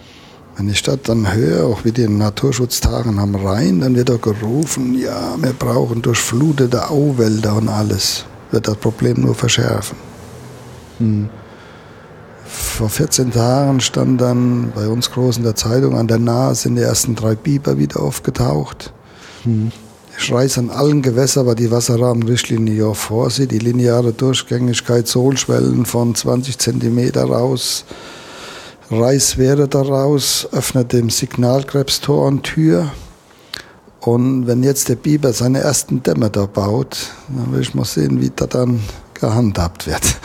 Wenn 0.57 0.69
ich 0.69 0.81
das 0.81 0.97
dann 1.03 1.31
höre, 1.31 1.67
auch 1.67 1.85
wie 1.85 1.91
die 1.91 2.07
Naturschutztagen 2.07 3.19
am 3.19 3.35
Rhein, 3.35 3.81
dann 3.81 3.95
wird 3.95 4.09
auch 4.09 4.19
gerufen, 4.19 4.97
ja, 4.99 5.35
wir 5.39 5.53
brauchen 5.53 6.01
durchflutete 6.01 6.89
Auwälder 6.89 7.55
und 7.57 7.69
alles. 7.69 8.25
Wird 8.49 8.67
das 8.67 8.77
Problem 8.77 9.21
nur 9.21 9.35
verschärfen. 9.35 9.97
Hm. 10.97 11.29
Vor 12.47 12.89
14 12.89 13.31
Tagen 13.31 13.81
stand 13.81 14.19
dann 14.19 14.71
bei 14.73 14.87
uns 14.87 15.11
groß 15.11 15.37
in 15.37 15.43
der 15.43 15.55
Zeitung, 15.55 15.95
an 15.95 16.07
der 16.07 16.17
Nahe 16.17 16.55
sind 16.55 16.75
die 16.75 16.81
ersten 16.81 17.13
drei 17.13 17.35
Biber 17.35 17.77
wieder 17.77 17.99
aufgetaucht. 17.99 18.93
Hm. 19.43 19.71
Ich 20.17 20.33
reiße 20.33 20.59
an 20.59 20.71
allen 20.71 21.03
Gewässern, 21.03 21.45
aber 21.45 21.53
die 21.53 21.69
Wasserrahmenrichtlinie 21.69 22.73
ja 22.73 22.93
vorsieht, 22.95 23.51
die 23.51 23.59
lineare 23.59 24.11
Durchgängigkeit 24.11 25.07
Sohlschwellen 25.07 25.85
von 25.85 26.15
20 26.15 26.57
Zentimeter 26.57 27.25
raus 27.25 27.85
Reis 28.89 29.37
wäre 29.37 29.67
daraus, 29.67 30.47
öffnet 30.53 30.93
dem 30.93 31.09
Signalkrebstor 31.09 32.25
und 32.25 32.43
Tür. 32.43 32.91
Und 33.99 34.47
wenn 34.47 34.63
jetzt 34.63 34.87
der 34.87 34.95
Biber 34.95 35.33
seine 35.33 35.59
ersten 35.59 36.03
Dämme 36.03 36.29
da 36.29 36.45
baut, 36.45 37.11
dann 37.27 37.51
will 37.51 37.61
ich 37.61 37.75
mal 37.75 37.83
sehen, 37.83 38.21
wie 38.21 38.31
das 38.33 38.47
dann 38.49 38.81
gehandhabt 39.13 39.87
wird. 39.87 40.01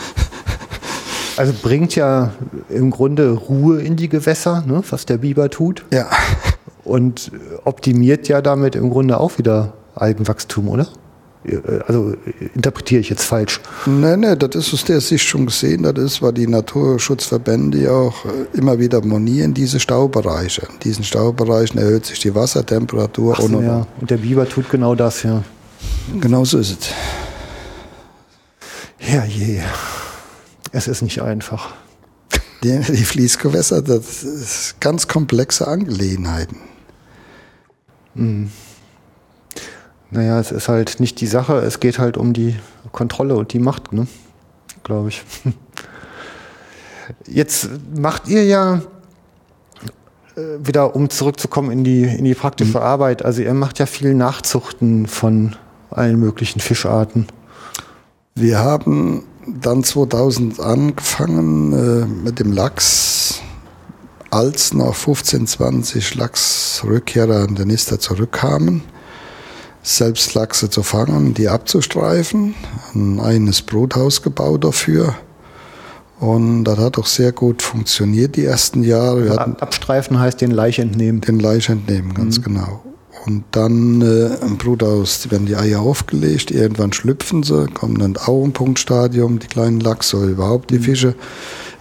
Also 1.35 1.51
bringt 1.63 1.95
ja 1.95 2.31
im 2.69 2.91
Grunde 2.91 3.31
Ruhe 3.31 3.81
in 3.81 3.95
die 3.95 4.07
Gewässer, 4.07 4.63
ne, 4.67 4.83
was 4.87 5.07
der 5.07 5.17
Biber 5.17 5.49
tut. 5.49 5.83
Ja. 5.91 6.07
Und 6.83 7.31
optimiert 7.65 8.27
ja 8.27 8.39
damit 8.39 8.75
im 8.75 8.91
Grunde 8.91 9.19
auch 9.19 9.39
wieder 9.39 9.73
Algenwachstum, 9.95 10.67
oder? 10.67 10.87
Äh, 11.45 11.79
also 11.87 12.15
interpretiere 12.55 13.01
ich 13.01 13.09
jetzt 13.09 13.23
falsch? 13.23 13.59
Nein, 13.85 14.21
nein, 14.21 14.39
das 14.39 14.55
ist 14.55 14.73
aus 14.73 14.85
der 14.85 15.01
Sicht 15.01 15.25
schon 15.25 15.45
gesehen. 15.47 15.83
Das 15.83 15.97
ist, 15.97 16.21
weil 16.21 16.33
die 16.33 16.47
Naturschutzverbände 16.47 17.79
ja 17.79 17.91
auch 17.91 18.25
äh, 18.25 18.57
immer 18.57 18.79
wieder 18.79 19.03
monieren, 19.05 19.53
diese 19.53 19.79
Staubereiche. 19.79 20.67
In 20.73 20.79
diesen 20.79 21.03
Staubereichen 21.03 21.79
erhöht 21.79 22.05
sich 22.05 22.19
die 22.19 22.33
Wassertemperatur. 22.33 23.35
So, 23.35 23.43
und, 23.43 23.65
ja. 23.65 23.87
und 23.99 24.09
der 24.09 24.17
Biber 24.17 24.47
tut 24.47 24.69
genau 24.69 24.95
das, 24.95 25.23
ja. 25.23 25.43
Genau 26.19 26.45
so 26.45 26.57
ist 26.59 26.81
es. 26.81 26.89
Ja, 29.11 29.25
je. 29.25 29.61
Es 30.71 30.87
ist 30.87 31.01
nicht 31.01 31.21
einfach. 31.21 31.73
Die, 32.63 32.79
die 32.79 33.03
Fließgewässer, 33.03 33.81
das 33.81 34.21
sind 34.21 34.79
ganz 34.79 35.07
komplexe 35.07 35.67
Angelegenheiten. 35.67 36.57
Mhm. 38.15 38.51
Naja, 40.13 40.39
es 40.39 40.51
ist 40.51 40.69
halt 40.69 40.99
nicht 40.99 41.19
die 41.21 41.27
Sache, 41.27 41.55
es 41.57 41.79
geht 41.79 41.97
halt 41.97 42.17
um 42.17 42.33
die 42.33 42.55
Kontrolle 42.91 43.35
und 43.35 43.51
die 43.51 43.59
Macht, 43.59 43.93
ne? 43.93 44.05
glaube 44.83 45.09
ich. 45.09 45.23
Jetzt 47.27 47.69
macht 47.95 48.27
ihr 48.27 48.45
ja 48.45 48.81
äh, 50.35 50.41
wieder, 50.63 50.95
um 50.95 51.09
zurückzukommen 51.09 51.71
in 51.71 51.83
die, 51.83 52.03
in 52.03 52.25
die 52.25 52.35
praktische 52.35 52.77
mhm. 52.77 52.83
Arbeit, 52.83 53.25
also 53.25 53.41
ihr 53.41 53.53
macht 53.55 53.79
ja 53.79 53.87
viel 53.87 54.13
Nachzuchten 54.13 55.07
von 55.07 55.55
allen 55.89 56.19
möglichen 56.19 56.59
Fischarten. 56.59 57.27
Wir 58.35 58.59
haben 58.59 59.23
dann 59.47 59.83
2000 59.83 60.59
angefangen 60.59 61.73
äh, 61.73 62.05
mit 62.05 62.39
dem 62.39 62.51
Lachs, 62.51 63.41
als 64.29 64.73
noch 64.73 64.95
15, 64.95 65.47
20 65.47 66.15
Lachsrückkehrer 66.15 67.47
an 67.47 67.55
der 67.55 67.65
Nister 67.65 67.99
zurückkamen 67.99 68.83
selbst 69.83 70.33
Lachse 70.33 70.69
zu 70.69 70.81
fangen, 70.81 71.33
die 71.33 71.49
abzustreifen. 71.49 72.55
Ein 72.95 73.19
eigenes 73.19 73.61
Bruthaus 73.61 74.21
gebaut 74.21 74.63
dafür. 74.63 75.15
Und 76.19 76.63
das 76.63 76.79
hat 76.79 76.97
auch 76.97 77.05
sehr 77.05 77.33
gut 77.33 77.61
funktioniert 77.61 78.37
die 78.37 78.45
ersten 78.45 78.81
Jahre. 78.83 79.25
Wir 79.25 79.61
Abstreifen 79.61 80.17
heißt 80.17 80.39
den 80.39 80.51
Laich 80.51 80.79
entnehmen. 80.79 81.19
Den 81.19 81.39
Laich 81.39 81.67
entnehmen, 81.67 82.13
ganz 82.13 82.39
mhm. 82.39 82.43
genau. 82.43 82.81
Und 83.25 83.43
dann 83.51 84.01
äh, 84.01 84.35
im 84.45 84.57
Bruthaus 84.57 85.29
werden 85.31 85.45
die 85.45 85.55
Eier 85.55 85.81
aufgelegt, 85.81 86.51
irgendwann 86.51 86.91
schlüpfen 86.91 87.43
sie, 87.43 87.67
kommen 87.67 87.97
dann 87.99 88.17
auch 88.17 88.43
im 88.43 88.51
Punktstadium, 88.51 89.39
die 89.39 89.47
kleinen 89.47 89.79
Lachse 89.79 90.17
oder 90.17 90.27
überhaupt 90.27 90.71
die 90.71 90.79
mhm. 90.79 90.83
Fische, 90.83 91.15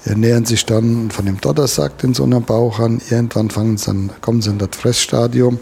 ernähren 0.04 0.44
sich 0.44 0.66
dann 0.66 1.10
von 1.10 1.26
dem 1.26 1.40
Dottersack 1.40 2.04
in 2.04 2.14
so 2.14 2.24
einem 2.24 2.42
Bauch 2.42 2.78
an. 2.78 3.00
Irgendwann 3.10 3.50
fangen 3.50 3.76
sie 3.76 3.86
dann, 3.86 4.10
kommen 4.20 4.42
sie 4.42 4.50
in 4.50 4.58
das 4.58 4.70
Fressstadium 4.72 5.58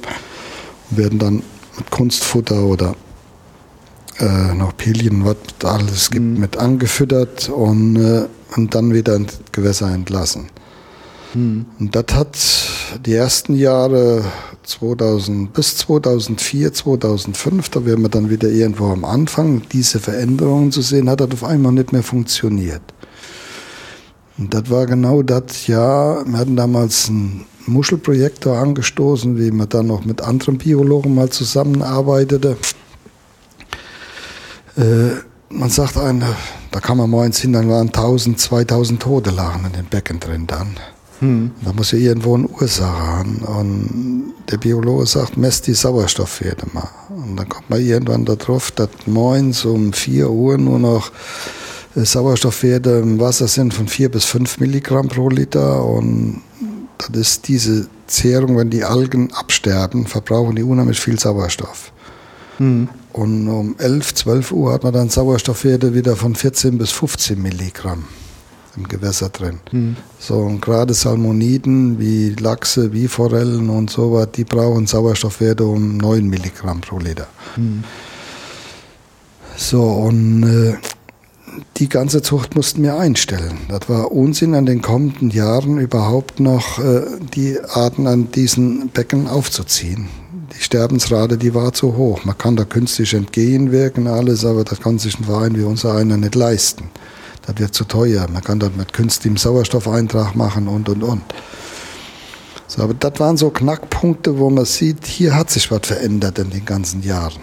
und 0.90 0.98
werden 0.98 1.18
dann 1.18 1.42
Kunstfutter 1.90 2.62
oder 2.64 2.94
äh, 4.18 4.54
noch 4.54 4.76
Pelien, 4.76 5.24
was 5.24 5.36
alles 5.64 6.10
gibt, 6.10 6.24
mhm. 6.24 6.40
mit 6.40 6.56
angefüttert 6.56 7.48
und, 7.48 7.96
äh, 7.96 8.26
und 8.56 8.74
dann 8.74 8.92
wieder 8.92 9.16
ins 9.16 9.40
Gewässer 9.52 9.92
entlassen. 9.92 10.50
Mhm. 11.34 11.66
Und 11.78 11.94
das 11.94 12.06
hat 12.12 12.38
die 13.06 13.14
ersten 13.14 13.54
Jahre 13.54 14.24
2000 14.64 15.52
bis 15.52 15.76
2004, 15.78 16.72
2005, 16.72 17.68
da 17.70 17.84
wären 17.84 18.02
wir 18.02 18.08
dann 18.08 18.30
wieder 18.30 18.48
irgendwo 18.48 18.86
am 18.90 19.04
Anfang, 19.04 19.62
diese 19.72 20.00
Veränderungen 20.00 20.72
zu 20.72 20.82
sehen, 20.82 21.08
hat 21.08 21.20
das 21.20 21.30
auf 21.32 21.44
einmal 21.44 21.72
nicht 21.72 21.92
mehr 21.92 22.02
funktioniert. 22.02 22.82
Und 24.38 24.54
das 24.54 24.70
war 24.70 24.86
genau 24.86 25.22
das 25.22 25.66
Jahr, 25.66 26.24
wir 26.26 26.38
hatten 26.38 26.56
damals 26.56 27.10
ein 27.66 27.72
Muschelprojektor 27.72 28.58
angestoßen, 28.58 29.38
wie 29.38 29.50
man 29.50 29.68
dann 29.68 29.86
noch 29.86 30.04
mit 30.04 30.22
anderen 30.22 30.58
Biologen 30.58 31.14
mal 31.14 31.30
zusammenarbeitete. 31.30 32.56
Äh, 34.76 35.10
man 35.50 35.68
sagt 35.68 35.96
einem, 35.96 36.22
da 36.70 36.80
kann 36.80 36.96
man 36.96 37.12
ins 37.26 37.40
hin, 37.40 37.52
dann 37.52 37.68
waren 37.68 37.88
1000, 37.88 38.38
2000 38.38 39.02
Tote 39.02 39.30
lagen 39.30 39.64
in 39.66 39.72
den 39.72 39.86
Becken 39.86 40.20
drin 40.20 40.46
dann. 40.46 40.76
Hm. 41.18 41.50
Da 41.62 41.72
muss 41.72 41.92
ja 41.92 41.98
irgendwo 41.98 42.34
eine 42.34 42.48
Ursache 42.48 42.98
haben. 42.98 43.38
Und 43.38 44.34
der 44.50 44.56
Biologe 44.56 45.06
sagt, 45.06 45.36
messt 45.36 45.66
die 45.66 45.74
Sauerstoffwerte 45.74 46.66
mal. 46.72 46.88
Und 47.10 47.36
dann 47.36 47.48
kommt 47.48 47.68
man 47.68 47.80
irgendwann 47.80 48.24
darauf, 48.24 48.70
dass 48.70 48.88
morgens 49.06 49.64
um 49.64 49.92
4 49.92 50.30
Uhr 50.30 50.56
nur 50.56 50.78
noch 50.78 51.12
äh, 51.94 52.04
Sauerstoffwerte 52.04 52.90
im 53.02 53.20
Wasser 53.20 53.48
sind 53.48 53.74
von 53.74 53.86
4 53.86 54.08
bis 54.08 54.24
5 54.24 54.60
Milligramm 54.60 55.08
pro 55.08 55.28
Liter. 55.28 55.84
Und 55.84 56.42
das 57.08 57.20
ist 57.20 57.48
diese 57.48 57.88
Zehrung, 58.06 58.56
wenn 58.56 58.70
die 58.70 58.84
Algen 58.84 59.32
absterben, 59.32 60.06
verbrauchen 60.06 60.56
die 60.56 60.62
unheimlich 60.62 61.00
viel 61.00 61.18
Sauerstoff. 61.18 61.92
Hm. 62.58 62.88
Und 63.12 63.48
um 63.48 63.74
11, 63.78 64.14
12 64.14 64.52
Uhr 64.52 64.72
hat 64.72 64.84
man 64.84 64.92
dann 64.92 65.08
Sauerstoffwerte 65.08 65.94
wieder 65.94 66.16
von 66.16 66.34
14 66.34 66.78
bis 66.78 66.90
15 66.92 67.40
Milligramm 67.40 68.04
im 68.76 68.86
Gewässer 68.86 69.30
drin. 69.30 69.58
Mhm. 69.72 69.96
So, 70.18 70.36
und 70.36 70.60
gerade 70.62 70.94
Salmoniden 70.94 71.98
wie 71.98 72.30
Lachse, 72.30 72.92
wie 72.92 73.08
Forellen 73.08 73.68
und 73.68 73.90
so 73.90 74.12
was, 74.12 74.30
die 74.32 74.44
brauchen 74.44 74.86
Sauerstoffwerte 74.86 75.64
um 75.64 75.96
9 75.96 76.26
Milligramm 76.26 76.80
pro 76.80 76.98
Liter. 76.98 77.26
Mhm. 77.56 77.84
So, 79.56 79.82
und 79.82 80.44
äh, 80.44 80.76
die 81.76 81.88
ganze 81.88 82.22
Zucht 82.22 82.54
mussten 82.56 82.82
wir 82.82 82.96
einstellen. 82.96 83.58
Das 83.68 83.88
war 83.88 84.12
Unsinn, 84.12 84.54
an 84.54 84.66
den 84.66 84.82
kommenden 84.82 85.30
Jahren 85.30 85.78
überhaupt 85.78 86.40
noch 86.40 86.78
äh, 86.78 87.02
die 87.34 87.58
Arten 87.60 88.06
an 88.06 88.30
diesen 88.32 88.88
Becken 88.88 89.28
aufzuziehen 89.28 90.08
die 90.52 90.62
Sterbensrate, 90.62 91.38
die 91.38 91.54
war 91.54 91.72
zu 91.72 91.96
hoch. 91.96 92.24
Man 92.24 92.36
kann 92.36 92.56
da 92.56 92.64
künstlich 92.64 93.14
entgegenwirken, 93.14 94.06
alles, 94.06 94.44
aber 94.44 94.64
das 94.64 94.80
kann 94.80 94.98
sich 94.98 95.18
ein 95.18 95.24
Verein 95.24 95.56
wie 95.56 95.62
unser 95.62 95.94
einer 95.94 96.16
nicht 96.16 96.34
leisten. 96.34 96.90
Das 97.46 97.58
wird 97.58 97.74
zu 97.74 97.84
teuer. 97.84 98.26
Man 98.30 98.42
kann 98.42 98.60
dort 98.60 98.76
mit 98.76 98.92
künstlichem 98.92 99.36
Sauerstoffeintrag 99.36 100.34
machen 100.34 100.68
und, 100.68 100.88
und, 100.88 101.02
und. 101.02 101.22
So, 102.66 102.82
aber 102.82 102.94
das 102.94 103.18
waren 103.18 103.36
so 103.36 103.50
Knackpunkte, 103.50 104.38
wo 104.38 104.50
man 104.50 104.64
sieht, 104.64 105.06
hier 105.06 105.34
hat 105.34 105.50
sich 105.50 105.70
was 105.70 105.80
verändert 105.84 106.38
in 106.38 106.50
den 106.50 106.64
ganzen 106.64 107.02
Jahren. 107.02 107.40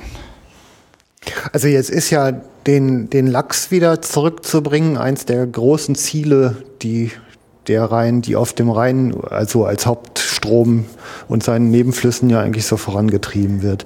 Also 1.51 1.67
jetzt 1.67 1.89
ist 1.89 2.09
ja 2.09 2.41
den, 2.67 3.09
den 3.09 3.27
Lachs 3.27 3.71
wieder 3.71 4.01
zurückzubringen, 4.01 4.97
eins 4.97 5.25
der 5.25 5.45
großen 5.47 5.95
Ziele, 5.95 6.57
die 6.81 7.11
der 7.67 7.83
Rhein, 7.85 8.21
die 8.21 8.35
auf 8.35 8.53
dem 8.53 8.69
Rhein 8.69 9.13
also 9.29 9.65
als 9.65 9.85
Hauptstrom 9.85 10.85
und 11.27 11.43
seinen 11.43 11.69
Nebenflüssen 11.69 12.29
ja 12.29 12.39
eigentlich 12.39 12.65
so 12.65 12.77
vorangetrieben 12.77 13.61
wird. 13.61 13.85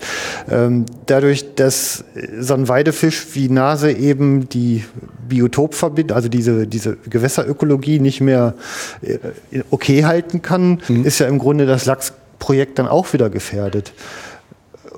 Ähm, 0.50 0.86
dadurch, 1.08 1.56
dass 1.56 2.04
so 2.40 2.54
ein 2.54 2.68
Weidefisch 2.68 3.28
wie 3.34 3.50
Nase 3.50 3.92
eben 3.92 4.50
die 4.50 4.84
Biotopverbindung, 5.28 6.16
also 6.16 6.30
diese, 6.30 6.68
diese 6.68 6.98
Gewässerökologie 7.10 8.00
nicht 8.00 8.22
mehr 8.22 8.54
äh, 9.02 9.18
okay 9.72 10.06
halten 10.06 10.42
kann, 10.42 10.82
mhm. 10.88 11.06
ist 11.06 11.20
ja 11.20 11.28
im 11.28 11.40
Grunde 11.40 11.66
das 11.66 11.86
Lachsprojekt 11.86 12.78
dann 12.78 12.88
auch 12.88 13.14
wieder 13.14 13.30
gefährdet. 13.30 13.94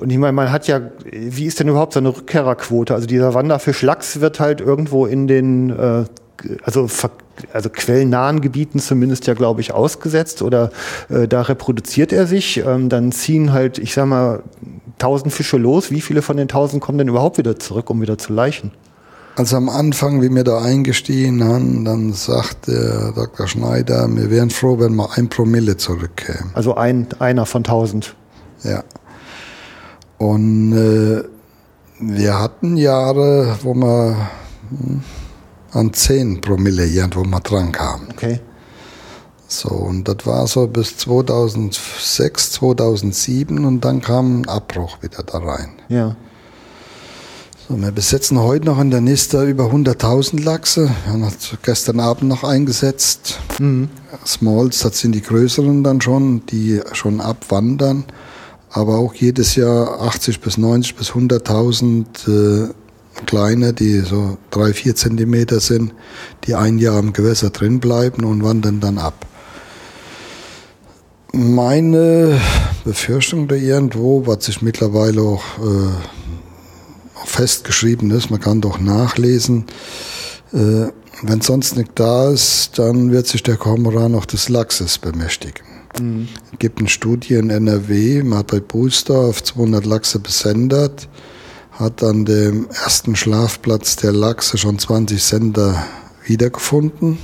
Und 0.03 0.09
ich 0.09 0.17
meine, 0.17 0.33
man 0.33 0.51
hat 0.51 0.67
ja, 0.67 0.81
wie 1.09 1.45
ist 1.45 1.61
denn 1.61 1.69
überhaupt 1.69 1.93
so 1.93 1.99
eine 2.01 2.09
Rückkehrerquote? 2.09 2.93
Also 2.93 3.07
dieser 3.07 3.33
Wanderfisch 3.33 3.81
Lachs 3.83 4.19
wird 4.19 4.41
halt 4.41 4.59
irgendwo 4.59 5.05
in 5.05 5.27
den 5.27 5.69
äh, 5.69 6.03
also, 6.61 6.89
also 7.53 7.69
quellennahen 7.69 8.41
Gebieten 8.41 8.79
zumindest 8.79 9.27
ja, 9.27 9.33
glaube 9.33 9.61
ich, 9.61 9.73
ausgesetzt 9.73 10.41
oder 10.41 10.71
äh, 11.07 11.25
da 11.25 11.43
reproduziert 11.43 12.11
er 12.11 12.27
sich. 12.27 12.57
Ähm, 12.57 12.89
dann 12.89 13.13
ziehen 13.13 13.53
halt, 13.53 13.77
ich 13.77 13.93
sag 13.93 14.07
mal, 14.07 14.43
tausend 14.97 15.31
Fische 15.31 15.55
los. 15.55 15.89
Wie 15.89 16.01
viele 16.01 16.21
von 16.21 16.35
den 16.35 16.49
tausend 16.49 16.83
kommen 16.83 16.97
denn 16.97 17.07
überhaupt 17.07 17.37
wieder 17.37 17.57
zurück, 17.57 17.89
um 17.89 18.01
wieder 18.01 18.17
zu 18.17 18.33
leichen? 18.33 18.71
Also 19.37 19.55
am 19.55 19.69
Anfang, 19.69 20.21
wie 20.21 20.29
wir 20.29 20.43
da 20.43 20.61
eingestiegen 20.61 21.45
haben, 21.45 21.85
dann 21.85 22.11
sagt 22.11 22.67
der 22.67 23.13
Dr. 23.13 23.47
Schneider, 23.47 24.09
wir 24.13 24.29
wären 24.29 24.49
froh, 24.49 24.79
wenn 24.79 24.95
wir 24.95 25.17
ein 25.17 25.29
Promille 25.29 25.77
zurückkämen. 25.77 26.51
Also 26.55 26.75
ein, 26.75 27.07
einer 27.19 27.45
von 27.45 27.63
tausend. 27.63 28.15
Ja. 28.63 28.83
Und 30.23 30.71
äh, 30.71 31.23
wir 31.99 32.39
hatten 32.39 32.77
Jahre, 32.77 33.57
wo 33.61 33.73
wir 33.73 34.29
hm, 34.69 35.01
an 35.73 35.93
10 35.93 36.39
Promille 36.39 36.85
irgendwo 36.85 37.25
mal 37.25 37.41
dran 37.41 37.73
kam. 37.73 38.07
Okay. 38.09 38.39
So, 39.49 39.67
und 39.67 40.07
das 40.07 40.25
war 40.25 40.47
so 40.47 40.67
bis 40.67 40.95
2006, 40.95 42.53
2007 42.53 43.65
und 43.65 43.81
dann 43.81 43.99
kam 43.99 44.39
ein 44.39 44.47
Abbruch 44.47 45.03
wieder 45.03 45.23
da 45.23 45.39
rein. 45.39 45.73
Ja. 45.89 46.15
So, 47.67 47.77
wir 47.81 47.91
besetzen 47.91 48.39
heute 48.39 48.65
noch 48.65 48.79
in 48.79 48.91
der 48.91 49.01
Nista 49.01 49.43
über 49.43 49.65
100.000 49.65 50.41
Lachse. 50.41 50.89
Wir 51.03 51.13
haben 51.13 51.27
gestern 51.63 51.99
Abend 51.99 52.29
noch 52.29 52.45
eingesetzt. 52.45 53.39
Mhm. 53.59 53.89
Smalls, 54.25 54.79
das 54.79 54.99
sind 54.99 55.11
die 55.11 55.21
größeren 55.21 55.83
dann 55.83 55.99
schon, 55.99 56.45
die 56.45 56.79
schon 56.93 57.19
abwandern. 57.19 58.05
Aber 58.73 58.97
auch 58.97 59.13
jedes 59.13 59.55
Jahr 59.55 60.01
80 60.01 60.41
bis 60.41 60.57
90 60.57 60.95
bis 60.95 61.11
100.000 61.11 62.67
äh, 62.67 62.73
kleine, 63.27 63.71
die 63.71 63.99
so 63.99 64.39
drei, 64.49 64.73
vier 64.73 64.95
Zentimeter 64.95 65.59
sind, 65.59 65.93
die 66.45 66.55
ein 66.55 66.79
Jahr 66.79 66.97
im 66.99 67.13
Gewässer 67.13 67.51
drin 67.51 67.79
bleiben 67.79 68.23
und 68.23 68.43
wandern 68.43 68.79
dann 68.79 68.97
ab. 68.97 69.27
Meine 71.31 72.41
Befürchtung 72.83 73.47
da 73.47 73.55
irgendwo, 73.55 74.25
was 74.25 74.45
sich 74.45 74.63
mittlerweile 74.63 75.21
auch 75.21 75.43
äh, 75.59 77.25
festgeschrieben 77.25 78.09
ist, 78.09 78.31
man 78.31 78.39
kann 78.39 78.59
doch 78.59 78.79
nachlesen, 78.79 79.65
äh, 80.51 80.87
wenn 81.21 81.41
sonst 81.41 81.77
nicht 81.77 81.91
da 81.95 82.31
ist, 82.31 82.79
dann 82.79 83.11
wird 83.11 83.27
sich 83.27 83.43
der 83.43 83.55
Kormoran 83.55 84.11
noch 84.11 84.25
des 84.25 84.49
Lachses 84.49 84.97
bemächtigen. 84.97 85.72
Mhm. 85.99 86.27
Es 86.51 86.59
gibt 86.59 86.79
eine 86.79 86.89
Studie 86.89 87.35
in 87.35 87.49
NRW, 87.49 88.23
man 88.23 88.39
hat 88.39 88.47
bei 88.47 88.59
Booster 88.59 89.15
auf 89.15 89.43
200 89.43 89.85
Lachse 89.85 90.19
besendet 90.19 91.07
hat 91.73 92.03
an 92.03 92.25
dem 92.25 92.67
ersten 92.69 93.15
Schlafplatz 93.15 93.95
der 93.95 94.11
Lachse 94.11 94.57
schon 94.57 94.77
20 94.79 95.21
Sender 95.21 95.85
wiedergefunden. 96.25 97.17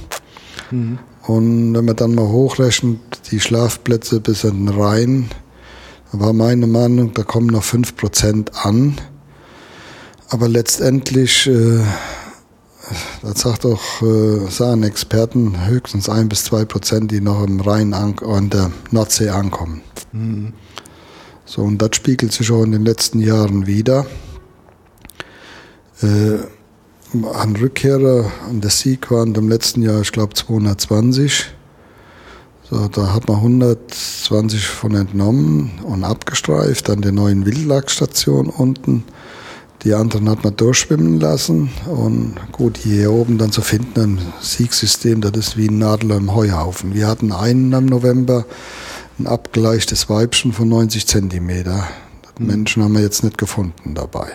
Mhm. 0.72 1.00
Und 1.28 1.76
wenn 1.76 1.86
man 1.86 1.96
dann 1.96 2.16
mal 2.16 2.28
hochrechnet, 2.28 3.00
die 3.32 3.40
Schlafplätze 3.40 4.20
bis 4.20 4.44
in 4.44 4.66
den 4.66 4.80
Rhein, 4.80 5.30
war 6.12 6.34
meine 6.34 6.66
Meinung, 6.66 7.14
da 7.14 7.24
kommen 7.24 7.48
noch 7.48 7.64
5% 7.64 8.52
an. 8.64 9.00
Aber 10.30 10.48
letztendlich, 10.48 11.46
äh, 11.46 11.82
das 13.22 13.42
sagt 13.42 13.66
auch, 13.66 14.02
äh, 14.02 14.50
sagen 14.50 14.84
Experten, 14.84 15.68
höchstens 15.68 16.10
ein 16.10 16.30
bis 16.30 16.46
zwei 16.46 16.66
Prozent, 16.66 17.12
die 17.12 17.22
noch 17.22 17.44
im 17.44 17.60
Rhein 17.60 17.94
an 17.94 18.50
der 18.50 18.72
Nordsee 18.92 19.30
ankommen. 19.30 19.82
Mhm. 20.12 20.54
So, 21.46 21.62
und 21.64 21.80
das 21.82 21.96
spiegelt 21.96 22.32
sich 22.32 22.52
auch 22.52 22.64
in 22.64 22.72
den 22.72 22.86
letzten 22.86 23.20
Jahren 23.20 23.66
wieder. 23.66 24.06
Äh, 26.02 26.38
an 27.34 27.56
Rückkehrer 27.56 28.32
an 28.48 28.62
der 28.62 28.70
Sieg 28.70 29.10
waren 29.10 29.34
im 29.34 29.50
letzten 29.50 29.82
Jahr, 29.82 30.02
ich 30.02 30.12
glaube, 30.12 30.36
220. 30.36 31.46
So, 32.70 32.88
da 32.88 33.14
hat 33.14 33.28
man 33.28 33.38
120 33.38 34.68
von 34.68 34.94
entnommen 34.94 35.80
und 35.84 36.04
abgestreift 36.04 36.90
an 36.92 37.02
der 37.02 37.12
neuen 37.12 37.48
Wildlagsstation 37.48 38.48
unten. 38.48 39.06
Die 39.84 39.94
anderen 39.94 40.30
hat 40.30 40.44
man 40.44 40.56
durchschwimmen 40.56 41.20
lassen. 41.20 41.70
Und 41.86 42.36
gut, 42.52 42.78
hier 42.78 43.12
oben 43.12 43.38
dann 43.38 43.52
zu 43.52 43.62
finden, 43.62 44.00
ein 44.00 44.20
Siegsystem, 44.42 45.22
das 45.22 45.32
ist 45.38 45.58
wie 45.58 45.70
ein 45.70 45.78
Nadel 45.78 46.12
im 46.12 46.36
Heuhaufen. 46.36 46.94
Wir 46.94 47.08
hatten 47.08 47.32
einen 47.32 47.72
im 47.72 47.86
November, 47.86 48.46
ein 49.18 49.28
abgeleichtes 49.28 50.10
Weibchen 50.10 50.52
von 50.52 50.68
90 50.68 51.08
Zentimeter. 51.08 51.88
Mhm. 52.38 52.48
Menschen 52.48 52.84
haben 52.84 52.94
wir 52.94 53.02
jetzt 53.02 53.24
nicht 53.24 53.38
gefunden 53.38 53.96
dabei. 53.96 54.28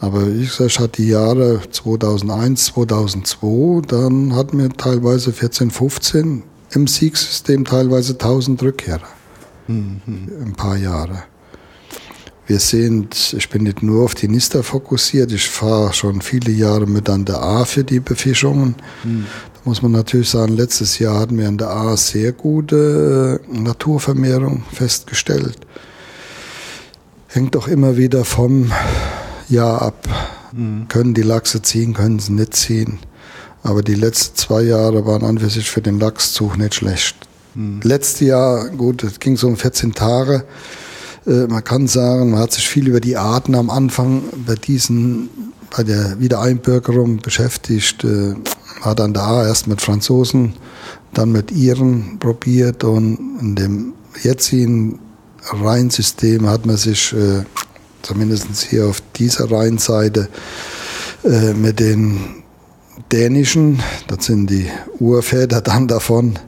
Aber 0.00 0.26
wie 0.34 0.44
gesagt, 0.44 0.70
ich 0.70 0.78
hatte 0.78 1.02
die 1.02 1.08
Jahre 1.08 1.60
2001, 1.70 2.66
2002, 2.66 3.82
dann 3.86 4.34
hatten 4.34 4.58
wir 4.58 4.70
teilweise 4.70 5.32
14, 5.32 5.70
15 5.70 6.42
im 6.72 6.86
Siegsystem 6.86 7.64
teilweise 7.64 8.12
1000 8.12 8.62
Rückkehrer. 8.62 9.08
Mhm. 9.66 10.00
Ein 10.44 10.54
paar 10.54 10.76
Jahre. 10.76 11.22
Wir 12.50 12.58
sind, 12.58 13.32
ich 13.38 13.48
bin 13.48 13.62
nicht 13.62 13.80
nur 13.80 14.02
auf 14.02 14.16
die 14.16 14.26
Nister 14.26 14.64
fokussiert, 14.64 15.30
ich 15.30 15.48
fahre 15.48 15.92
schon 15.92 16.20
viele 16.20 16.50
Jahre 16.50 16.84
mit 16.84 17.08
an 17.08 17.24
der 17.24 17.40
A 17.40 17.64
für 17.64 17.84
die 17.84 18.00
Befischungen. 18.00 18.74
Mhm. 19.04 19.26
Da 19.54 19.60
muss 19.62 19.82
man 19.82 19.92
natürlich 19.92 20.30
sagen, 20.30 20.56
letztes 20.56 20.98
Jahr 20.98 21.20
hatten 21.20 21.38
wir 21.38 21.46
an 21.46 21.58
der 21.58 21.70
A 21.70 21.96
sehr 21.96 22.32
gute 22.32 23.40
äh, 23.48 23.56
Naturvermehrung 23.56 24.64
festgestellt. 24.72 25.58
Hängt 27.28 27.54
doch 27.54 27.68
immer 27.68 27.96
wieder 27.96 28.24
vom 28.24 28.72
Jahr 29.48 29.82
ab. 29.82 30.08
Mhm. 30.52 30.88
Können 30.88 31.14
die 31.14 31.22
Lachse 31.22 31.62
ziehen, 31.62 31.94
können 31.94 32.18
sie 32.18 32.32
nicht 32.32 32.54
ziehen. 32.54 32.98
Aber 33.62 33.82
die 33.82 33.94
letzten 33.94 34.36
zwei 34.36 34.62
Jahre 34.62 35.06
waren 35.06 35.22
an 35.22 35.38
für 35.38 35.50
sich 35.50 35.70
für 35.70 35.82
den 35.82 36.00
Lachszug 36.00 36.58
nicht 36.58 36.74
schlecht. 36.74 37.14
Mhm. 37.54 37.78
Letztes 37.84 38.26
Jahr, 38.26 38.70
gut, 38.70 39.04
es 39.04 39.20
ging 39.20 39.36
so 39.36 39.46
um 39.46 39.56
14 39.56 39.94
Tage. 39.94 40.44
Äh, 41.26 41.46
man 41.46 41.64
kann 41.64 41.86
sagen, 41.86 42.30
man 42.30 42.40
hat 42.40 42.52
sich 42.52 42.68
viel 42.68 42.88
über 42.88 43.00
die 43.00 43.16
Arten 43.16 43.54
am 43.54 43.70
Anfang 43.70 44.22
bei 44.46 44.54
diesen, 44.54 45.28
bei 45.74 45.82
der 45.82 46.20
Wiedereinbürgerung 46.20 47.18
beschäftigt. 47.18 48.04
Äh, 48.04 48.34
hat 48.80 48.98
dann 48.98 49.12
da 49.12 49.46
erst 49.46 49.66
mit 49.66 49.82
Franzosen, 49.82 50.54
dann 51.12 51.32
mit 51.32 51.52
Iren 51.52 52.18
probiert 52.18 52.84
und 52.84 53.18
in 53.40 53.54
dem 53.54 53.92
jetzigen 54.22 54.98
Rheinsystem 55.42 56.48
hat 56.48 56.66
man 56.66 56.76
sich 56.76 57.12
äh, 57.12 57.44
zumindest 58.02 58.46
hier 58.62 58.86
auf 58.86 59.02
dieser 59.16 59.50
Rheinseite 59.50 60.28
äh, 61.24 61.52
mit 61.52 61.80
den 61.80 62.42
dänischen, 63.12 63.82
das 64.06 64.26
sind 64.26 64.48
die 64.48 64.66
Urväter 64.98 65.60
dann 65.60 65.88
davon, 65.88 66.38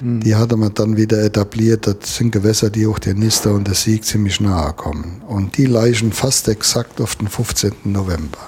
mhm. 0.00 0.20
die 0.20 0.34
hatte 0.34 0.56
man 0.56 0.74
dann 0.74 0.96
wieder 0.96 1.22
etabliert. 1.22 1.86
Das 1.86 2.16
sind 2.16 2.30
Gewässer, 2.30 2.70
die 2.70 2.86
auch 2.86 2.98
der 2.98 3.14
Nister 3.14 3.54
und 3.54 3.66
der 3.66 3.74
Sieg 3.74 4.04
ziemlich 4.04 4.40
nahe 4.40 4.72
kommen. 4.72 5.22
Und 5.26 5.56
die 5.56 5.66
leichen 5.66 6.12
fast 6.12 6.48
exakt 6.48 7.00
auf 7.00 7.16
den 7.16 7.28
15. 7.28 7.72
November. 7.84 8.38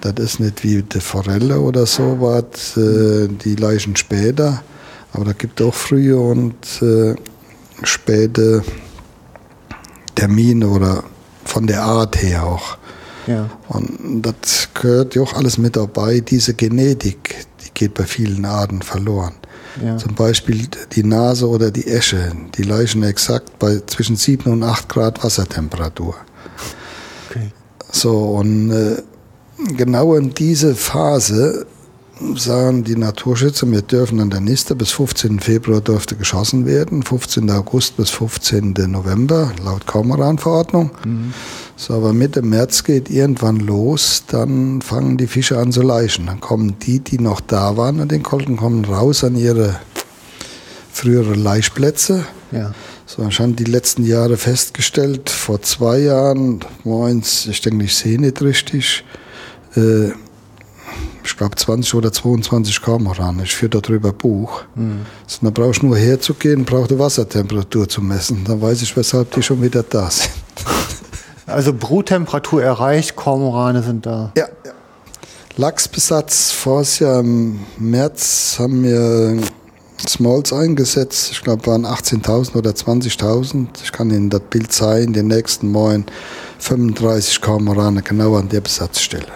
Das 0.00 0.14
ist 0.18 0.40
nicht 0.40 0.64
wie 0.64 0.82
die 0.82 1.00
Forelle 1.00 1.60
oder 1.60 1.84
so 1.84 2.16
was, 2.20 2.76
äh, 2.76 3.28
die 3.28 3.54
leichen 3.54 3.96
später, 3.96 4.62
aber 5.12 5.26
da 5.26 5.32
gibt 5.32 5.60
es 5.60 5.66
auch 5.66 5.74
frühe 5.74 6.18
und 6.18 6.54
äh, 6.80 7.14
späte 7.82 8.62
Termine 10.14 10.68
oder 10.68 11.04
von 11.44 11.66
der 11.66 11.82
Art 11.82 12.22
her 12.22 12.44
auch. 12.44 12.78
Ja. 13.26 13.50
Und 13.68 14.22
das 14.22 14.68
gehört 14.72 15.14
ja 15.14 15.22
auch 15.22 15.34
alles 15.34 15.58
mit 15.58 15.76
dabei. 15.76 16.20
Diese 16.20 16.54
Genetik, 16.54 17.46
die 17.64 17.70
geht 17.74 17.94
bei 17.94 18.04
vielen 18.04 18.44
Arten 18.44 18.82
verloren. 18.82 19.34
Ja. 19.84 19.96
Zum 19.96 20.14
Beispiel 20.14 20.68
die 20.92 21.04
Nase 21.04 21.48
oder 21.48 21.70
die 21.70 21.86
Esche, 21.86 22.32
die 22.56 22.62
leichen 22.62 23.02
exakt 23.02 23.58
bei 23.58 23.80
zwischen 23.86 24.16
7 24.16 24.50
und 24.50 24.62
8 24.62 24.88
Grad 24.88 25.22
Wassertemperatur. 25.22 26.16
Okay. 27.28 27.50
So, 27.92 28.18
und 28.18 28.70
äh, 28.70 29.02
genau 29.76 30.14
in 30.16 30.34
diese 30.34 30.74
Phase 30.74 31.66
sagen 32.36 32.84
die 32.84 32.96
Naturschützer, 32.96 33.70
wir 33.70 33.82
dürfen 33.82 34.20
an 34.20 34.30
der 34.30 34.40
Niste 34.40 34.74
bis 34.74 34.90
15. 34.92 35.40
Februar 35.40 35.80
dürfte 35.80 36.16
geschossen 36.16 36.66
werden, 36.66 37.02
15. 37.02 37.50
August 37.50 37.96
bis 37.96 38.10
15. 38.10 38.74
November, 38.88 39.52
laut 39.64 39.86
Kormoran-Verordnung. 39.86 40.90
Mhm. 41.04 41.32
So, 41.80 41.94
aber 41.94 42.12
Mitte 42.12 42.42
März 42.42 42.84
geht 42.84 43.08
irgendwann 43.08 43.56
los, 43.56 44.24
dann 44.26 44.82
fangen 44.82 45.16
die 45.16 45.26
Fische 45.26 45.56
an 45.56 45.72
zu 45.72 45.80
leichen. 45.80 46.26
Dann 46.26 46.38
kommen 46.38 46.78
die, 46.78 47.00
die 47.00 47.18
noch 47.18 47.40
da 47.40 47.78
waren 47.78 48.00
an 48.00 48.08
den 48.08 48.22
Kolken, 48.22 48.58
kommen 48.58 48.84
raus 48.84 49.24
an 49.24 49.34
ihre 49.34 49.80
früheren 50.92 51.42
Laichplätze. 51.42 52.26
Ja. 52.52 52.72
So, 53.06 53.26
ich 53.26 53.40
habe 53.40 53.52
die 53.52 53.64
letzten 53.64 54.04
Jahre 54.04 54.36
festgestellt, 54.36 55.30
vor 55.30 55.62
zwei 55.62 56.00
Jahren, 56.00 56.60
moins, 56.84 57.46
ich 57.46 57.62
denke, 57.62 57.86
ich 57.86 57.96
sehe 57.96 58.20
nicht 58.20 58.42
richtig, 58.42 59.02
äh, 59.74 60.08
ich 61.24 61.34
glaube 61.38 61.56
20 61.56 61.94
oder 61.94 62.12
22 62.12 62.82
Kormoran. 62.82 63.40
Ich 63.42 63.56
führe 63.56 63.80
darüber 63.80 64.12
Buch. 64.12 64.64
Mhm. 64.74 65.06
So, 65.26 65.38
dann 65.40 65.54
brauche 65.54 65.70
ich 65.70 65.82
nur 65.82 65.96
herzugehen, 65.96 66.66
brauche 66.66 66.88
die 66.88 66.98
Wassertemperatur 66.98 67.88
zu 67.88 68.02
messen. 68.02 68.44
Dann 68.44 68.60
weiß 68.60 68.82
ich, 68.82 68.94
weshalb 68.98 69.30
die 69.30 69.42
schon 69.42 69.62
wieder 69.62 69.82
da 69.82 70.10
sind. 70.10 70.30
Also 71.50 71.72
Bruttemperatur 71.72 72.62
erreicht, 72.62 73.16
Kormorane 73.16 73.82
sind 73.82 74.06
da. 74.06 74.32
Ja, 74.36 74.46
ja. 74.64 74.72
Lachsbesatz 75.56 76.52
vors 76.52 77.00
Jahr 77.00 77.20
im 77.20 77.60
März 77.78 78.56
haben 78.58 78.82
wir 78.82 79.36
Smalls 80.08 80.52
eingesetzt. 80.52 81.30
Ich 81.32 81.42
glaube, 81.42 81.66
waren 81.66 81.84
18.000 81.84 82.56
oder 82.56 82.70
20.000. 82.70 83.66
Ich 83.82 83.92
kann 83.92 84.10
Ihnen 84.10 84.30
das 84.30 84.40
Bild 84.48 84.72
zeigen. 84.72 85.12
Den 85.12 85.26
nächsten 85.26 85.68
Morgen 85.70 86.06
35 86.58 87.40
Kormorane 87.40 88.02
genau 88.02 88.36
an 88.36 88.48
der 88.48 88.60
Besatzstelle. 88.60 89.26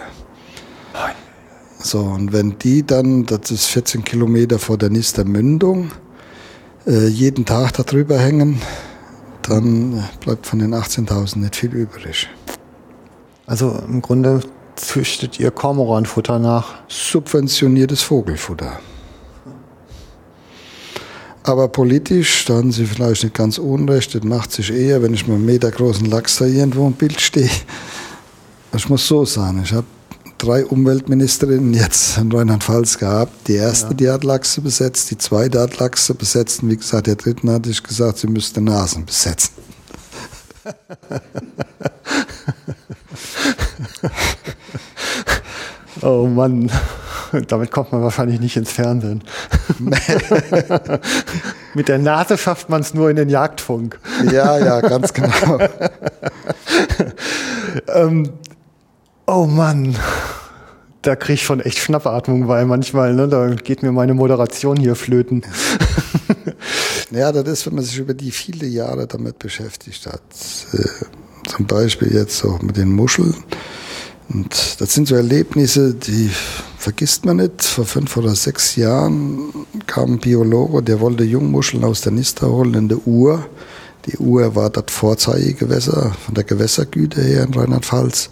So, 1.79 2.01
und 2.01 2.33
wenn 2.33 2.59
die 2.59 2.83
dann, 2.83 3.27
das 3.27 3.51
ist 3.51 3.67
14 3.67 4.05
Kilometer 4.05 4.59
vor 4.59 4.79
der 4.79 4.89
Nistermündung, 4.89 5.91
äh, 6.87 7.09
jeden 7.09 7.45
Tag 7.45 7.73
darüber 7.73 8.19
hängen, 8.19 8.63
dann 9.49 10.03
bleibt 10.21 10.47
von 10.47 10.59
den 10.59 10.75
18.000 10.75 11.39
nicht 11.39 11.57
viel 11.57 11.73
übrig. 11.73 12.29
Also 13.47 13.79
im 13.87 14.01
Grunde 14.01 14.41
züchtet 14.77 15.39
ihr 15.39 15.51
Kormoranfutter 15.51 16.39
nach? 16.39 16.75
Subventioniertes 16.89 18.03
Vogelfutter. 18.03 18.81
Aber 21.43 21.69
politisch, 21.69 22.47
da 22.47 22.55
haben 22.55 22.73
Sie 22.73 22.87
vielleicht 22.87 23.23
nicht 23.23 23.35
ganz 23.35 23.59
unrecht, 23.59 24.15
das 24.15 24.25
macht 24.25 24.51
sich 24.51 24.73
eher, 24.73 25.03
wenn 25.03 25.13
ich 25.13 25.27
mit 25.27 25.37
einem 25.37 25.45
Meter 25.45 25.71
großen 25.71 26.07
Lachs 26.07 26.39
da 26.39 26.47
irgendwo 26.47 26.87
im 26.87 26.95
Bild 26.95 27.21
stehe. 27.21 27.51
Ich 28.75 28.89
muss 28.89 29.07
so 29.07 29.27
sagen, 29.27 29.61
ich 29.63 29.73
habe 29.73 29.87
drei 30.45 30.67
Umweltministerinnen 30.67 31.73
jetzt 31.73 32.19
in 32.19 32.31
Rheinland-Pfalz 32.31 32.99
gehabt. 32.99 33.49
Die 33.49 33.55
erste, 33.55 33.89
ja. 33.89 33.95
die 33.95 34.11
hat 34.11 34.25
Lachse 34.25 34.61
besetzt, 34.61 35.11
die 35.11 35.17
zweite 35.17 35.59
hat 35.61 35.79
Lachse 35.79 36.13
besetzt 36.15 36.63
und 36.63 36.69
wie 36.71 36.77
gesagt, 36.77 37.07
der 37.07 37.17
dritten 37.17 37.51
hatte 37.51 37.71
ich 37.71 37.83
gesagt, 37.83 38.19
sie 38.19 38.27
müsste 38.27 38.61
Nasen 38.61 39.07
besetzen. 39.07 39.55
oh 46.03 46.27
Mann, 46.27 46.71
damit 47.49 47.71
kommt 47.71 47.93
man 47.93 48.03
wahrscheinlich 48.03 48.41
nicht 48.41 48.57
ins 48.57 48.73
Fernsehen. 48.73 49.23
Mit 51.75 51.89
der 51.89 51.99
Nase 51.99 52.37
schafft 52.37 52.69
man 52.69 52.83
es 52.83 52.93
nur 52.93 53.09
in 53.11 53.17
den 53.17 53.31
Jagdfunk. 53.31 53.99
ja, 54.31 54.59
ja, 54.59 54.81
ganz 54.81 55.13
genau. 55.13 55.59
ähm, 57.89 58.31
Oh 59.27 59.47
Mann, 59.47 59.97
da 61.01 61.17
kriege 61.17 61.35
ich 61.35 61.45
schon 61.45 61.61
echt 61.61 61.79
Schnappatmung, 61.79 62.47
weil 62.47 62.67
manchmal, 62.67 63.15
ne, 63.15 63.27
da 63.27 63.49
geht 63.55 63.83
mir 63.83 63.91
meine 63.91 64.13
Moderation 64.13 64.77
hier 64.77 64.95
flöten. 64.97 65.43
ja, 67.11 67.33
das 67.33 67.49
ist, 67.49 67.67
wenn 67.67 67.77
man 67.77 67.85
sich 67.85 67.97
über 67.97 68.13
die 68.13 68.31
viele 68.31 68.67
Jahre 68.67 69.07
damit 69.07 69.39
beschäftigt 69.39 70.05
hat. 70.07 70.21
Äh, 70.75 71.49
zum 71.49 71.67
Beispiel 71.67 72.13
jetzt 72.13 72.45
auch 72.45 72.61
mit 72.61 72.77
den 72.77 72.93
Muscheln. 72.93 73.35
Und 74.29 74.81
das 74.81 74.93
sind 74.93 75.09
so 75.09 75.15
Erlebnisse, 75.15 75.95
die 75.95 76.31
vergisst 76.77 77.25
man 77.25 77.39
nicht. 77.39 77.65
Vor 77.65 77.87
fünf 77.87 78.15
oder 78.19 78.35
sechs 78.35 78.77
Jahren 78.77 79.67
kam 79.87 80.15
ein 80.15 80.19
Biologe, 80.19 80.83
der 80.83 81.01
wollte 81.01 81.25
Jungmuscheln 81.25 81.83
aus 81.85 82.03
der 82.03 82.13
Nister 82.13 82.51
holen 82.51 82.75
in 82.75 82.89
der 82.89 83.07
Uhr. 83.07 83.47
Die 84.05 84.19
Uhr 84.19 84.55
war 84.55 84.69
das 84.69 84.85
Vorzeigegewässer 84.89 86.15
von 86.27 86.35
der 86.35 86.45
Gewässergüte 86.45 87.23
her 87.23 87.45
in 87.45 87.55
Rheinland-Pfalz. 87.55 88.29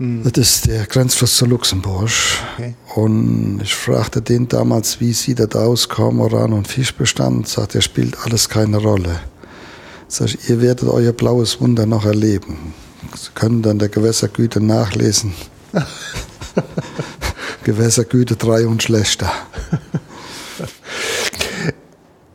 Hm. 0.00 0.22
Das 0.24 0.32
ist 0.38 0.66
der 0.66 0.86
Grenzfluss 0.86 1.36
zu 1.36 1.44
Luxemburg. 1.44 2.08
Okay. 2.54 2.74
Und 2.94 3.60
ich 3.62 3.74
fragte 3.74 4.22
den 4.22 4.48
damals, 4.48 4.98
wie 4.98 5.12
sieht 5.12 5.40
das 5.40 5.54
aus, 5.54 5.90
Kormoran 5.90 6.54
und 6.54 6.66
Fischbestand? 6.66 7.46
Sagt 7.46 7.74
er, 7.74 7.82
spielt 7.82 8.16
alles 8.24 8.48
keine 8.48 8.78
Rolle. 8.78 9.20
Sag 10.08 10.28
ich, 10.28 10.48
ihr 10.48 10.62
werdet 10.62 10.88
euer 10.88 11.12
blaues 11.12 11.60
Wunder 11.60 11.84
noch 11.84 12.06
erleben. 12.06 12.72
Sie 13.14 13.30
können 13.34 13.60
dann 13.60 13.78
der 13.78 13.90
Gewässergüte 13.90 14.60
nachlesen. 14.60 15.34
Gewässergüte 17.64 18.36
3 18.36 18.66
und 18.66 18.82
schlechter. 18.82 19.30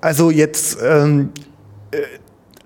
Also 0.02 0.30
jetzt 0.30 0.78
ähm, 0.84 1.32
äh, 1.90 1.98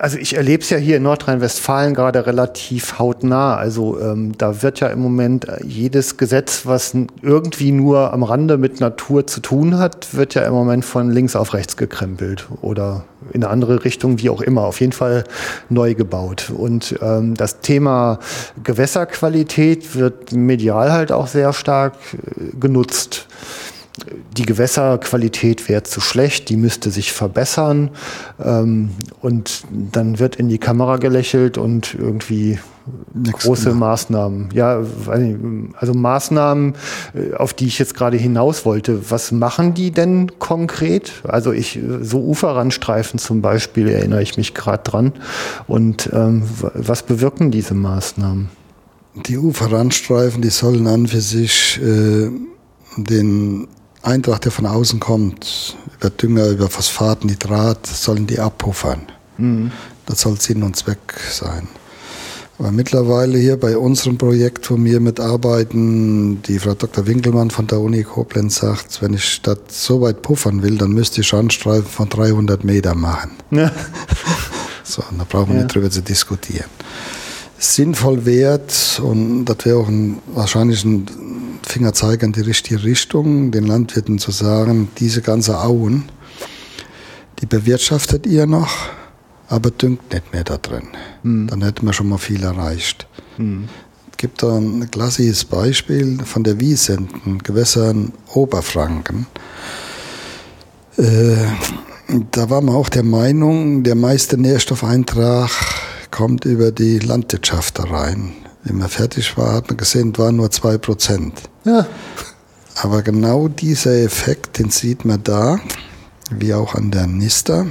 also 0.00 0.16
ich 0.16 0.34
erlebe 0.34 0.62
es 0.62 0.70
ja 0.70 0.78
hier 0.78 0.96
in 0.96 1.02
Nordrhein-Westfalen 1.02 1.92
gerade 1.92 2.26
relativ 2.26 2.98
hautnah. 2.98 3.56
Also 3.56 4.00
ähm, 4.00 4.32
da 4.38 4.62
wird 4.62 4.80
ja 4.80 4.88
im 4.88 5.00
Moment 5.00 5.46
äh, 5.46 5.58
jedes 5.62 6.16
Gesetz, 6.16 6.64
was 6.64 6.94
irgendwie 7.20 7.70
nur 7.70 8.12
am 8.12 8.22
Rande 8.22 8.56
mit 8.56 8.80
Natur 8.80 9.26
zu 9.26 9.40
tun 9.40 9.78
hat, 9.78 10.14
wird 10.14 10.34
ja 10.34 10.42
im 10.42 10.54
Moment 10.54 10.86
von 10.86 11.10
links 11.10 11.36
auf 11.36 11.52
rechts 11.52 11.76
gekrempelt 11.76 12.48
oder 12.62 13.04
in 13.32 13.44
eine 13.44 13.52
andere 13.52 13.84
Richtung, 13.84 14.18
wie 14.20 14.30
auch 14.30 14.40
immer. 14.40 14.62
Auf 14.62 14.80
jeden 14.80 14.92
Fall 14.92 15.24
neu 15.68 15.94
gebaut. 15.94 16.50
Und 16.56 16.98
ähm, 17.02 17.34
das 17.34 17.60
Thema 17.60 18.20
Gewässerqualität 18.64 19.94
wird 19.94 20.32
medial 20.32 20.92
halt 20.92 21.12
auch 21.12 21.26
sehr 21.26 21.52
stark 21.52 21.94
äh, 22.14 22.56
genutzt. 22.58 23.26
Die 24.36 24.46
Gewässerqualität 24.46 25.68
wäre 25.68 25.82
zu 25.82 26.00
schlecht, 26.00 26.48
die 26.48 26.56
müsste 26.56 26.90
sich 26.90 27.12
verbessern. 27.12 27.90
Ähm, 28.42 28.90
und 29.20 29.64
dann 29.70 30.18
wird 30.18 30.36
in 30.36 30.48
die 30.48 30.58
Kamera 30.58 30.96
gelächelt 30.96 31.58
und 31.58 31.94
irgendwie 31.94 32.58
Nichts 33.12 33.44
große 33.44 33.70
gemacht. 33.70 33.80
Maßnahmen. 33.80 34.48
Ja, 34.54 34.82
also 35.74 35.94
Maßnahmen, 35.94 36.74
äh, 37.14 37.34
auf 37.34 37.52
die 37.54 37.66
ich 37.66 37.78
jetzt 37.78 37.94
gerade 37.94 38.16
hinaus 38.16 38.64
wollte. 38.64 39.10
Was 39.10 39.32
machen 39.32 39.74
die 39.74 39.90
denn 39.90 40.38
konkret? 40.38 41.12
Also 41.24 41.52
ich, 41.52 41.78
so 42.02 42.20
Uferrandstreifen 42.20 43.18
zum 43.18 43.42
Beispiel 43.42 43.88
erinnere 43.88 44.22
ich 44.22 44.36
mich 44.36 44.54
gerade 44.54 44.82
dran. 44.82 45.12
Und 45.66 46.10
ähm, 46.12 46.42
was 46.74 47.02
bewirken 47.02 47.50
diese 47.50 47.74
Maßnahmen? 47.74 48.48
Die 49.26 49.38
Uferrandstreifen, 49.38 50.40
die 50.40 50.50
sollen 50.50 50.86
an 50.86 51.06
für 51.06 51.20
sich 51.20 51.80
äh, 51.82 52.30
den 52.96 53.66
Eintracht, 54.02 54.44
der 54.44 54.52
von 54.52 54.66
außen 54.66 55.00
kommt, 55.00 55.76
über 55.98 56.10
Dünger, 56.10 56.46
über 56.48 56.68
Phosphat, 56.68 57.24
Nitrat, 57.24 57.86
sollen 57.86 58.26
die 58.26 58.38
abpuffern. 58.38 59.02
Mhm. 59.36 59.70
Das 60.06 60.22
soll 60.22 60.40
Sinn 60.40 60.62
und 60.62 60.76
Zweck 60.76 60.98
sein. 61.30 61.68
Aber 62.58 62.72
mittlerweile 62.72 63.38
hier 63.38 63.58
bei 63.58 63.78
unserem 63.78 64.18
Projekt, 64.18 64.70
wo 64.70 64.76
wir 64.76 65.00
mitarbeiten, 65.00 66.42
die 66.42 66.58
Frau 66.58 66.74
Dr. 66.74 67.06
Winkelmann 67.06 67.50
von 67.50 67.66
der 67.66 67.80
Uni 67.80 68.02
Koblenz 68.02 68.56
sagt, 68.56 69.00
wenn 69.00 69.14
ich 69.14 69.40
das 69.40 69.58
so 69.68 70.02
weit 70.02 70.20
puffern 70.20 70.62
will, 70.62 70.76
dann 70.76 70.90
müsste 70.92 71.22
ich 71.22 71.28
Schandstreifen 71.28 71.86
von 71.86 72.10
300 72.10 72.62
Meter 72.62 72.94
machen. 72.94 73.30
Ja. 73.50 73.72
so, 74.84 75.02
da 75.16 75.24
brauchen 75.26 75.48
wir 75.48 75.56
ja. 75.56 75.62
nicht 75.62 75.74
drüber 75.74 75.90
zu 75.90 76.02
diskutieren. 76.02 76.68
Sinnvoll 77.60 78.24
wert 78.24 79.02
und 79.04 79.44
das 79.44 79.66
wäre 79.66 79.76
auch 79.76 79.88
ein, 79.88 80.18
wahrscheinlich 80.32 80.82
ein 80.82 81.06
Fingerzeig 81.62 82.22
in 82.22 82.32
die 82.32 82.40
richtige 82.40 82.82
Richtung, 82.82 83.50
den 83.50 83.66
Landwirten 83.66 84.18
zu 84.18 84.30
sagen, 84.30 84.88
diese 84.96 85.20
ganze 85.20 85.60
Auen, 85.60 86.08
die 87.38 87.44
bewirtschaftet 87.46 88.26
ihr 88.26 88.46
noch, 88.46 88.70
aber 89.48 89.70
düngt 89.70 90.10
nicht 90.10 90.32
mehr 90.32 90.42
da 90.42 90.56
drin. 90.56 90.88
Mhm. 91.22 91.48
Dann 91.48 91.62
hätten 91.62 91.84
wir 91.84 91.92
schon 91.92 92.08
mal 92.08 92.16
viel 92.16 92.42
erreicht. 92.42 93.06
Mhm. 93.36 93.68
Es 94.10 94.16
gibt 94.16 94.42
da 94.42 94.56
ein 94.56 94.90
klassisches 94.90 95.44
Beispiel 95.44 96.18
von 96.24 96.44
der 96.44 96.60
Wiesenten, 96.60 97.40
Gewässern 97.40 98.14
Oberfranken. 98.32 99.26
Äh, 100.96 101.36
da 102.30 102.48
war 102.48 102.62
man 102.62 102.74
auch 102.74 102.88
der 102.88 103.04
Meinung, 103.04 103.82
der 103.82 103.96
meiste 103.96 104.38
Nährstoffeintrag 104.38 105.50
kommt 106.10 106.44
über 106.44 106.72
die 106.72 106.98
Landwirtschaft 106.98 107.78
rein. 107.90 108.32
Wenn 108.64 108.78
man 108.78 108.88
fertig 108.88 109.36
war, 109.36 109.54
hat 109.54 109.68
man 109.68 109.76
gesehen, 109.76 110.16
waren 110.18 110.36
nur 110.36 110.50
zwei 110.50 110.76
Prozent. 110.78 111.34
Ja. 111.64 111.86
Aber 112.76 113.02
genau 113.02 113.48
dieser 113.48 114.02
Effekt, 114.02 114.58
den 114.58 114.70
sieht 114.70 115.04
man 115.04 115.22
da, 115.22 115.58
wie 116.30 116.54
auch 116.54 116.74
an 116.74 116.90
der 116.90 117.06
Nister. 117.06 117.66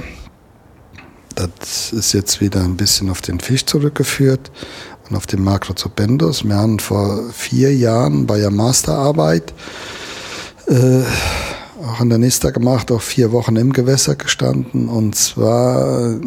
Das 1.34 1.92
ist 1.92 2.12
jetzt 2.12 2.40
wieder 2.40 2.62
ein 2.62 2.76
bisschen 2.76 3.08
auf 3.08 3.20
den 3.20 3.40
Fisch 3.40 3.64
zurückgeführt 3.64 4.50
und 5.08 5.16
auf 5.16 5.26
den 5.26 5.42
Macrozobendus. 5.42 6.44
Wir 6.44 6.56
haben 6.56 6.78
vor 6.78 7.30
vier 7.32 7.74
Jahren 7.74 8.26
bei 8.26 8.38
der 8.38 8.50
Masterarbeit 8.50 9.54
äh, 10.66 11.02
auch 11.84 12.00
an 12.00 12.10
der 12.10 12.18
Nister 12.18 12.52
gemacht, 12.52 12.92
auch 12.92 13.00
vier 13.00 13.32
Wochen 13.32 13.56
im 13.56 13.72
Gewässer 13.72 14.16
gestanden. 14.16 14.88
Und 14.88 15.14
zwar 15.14 16.20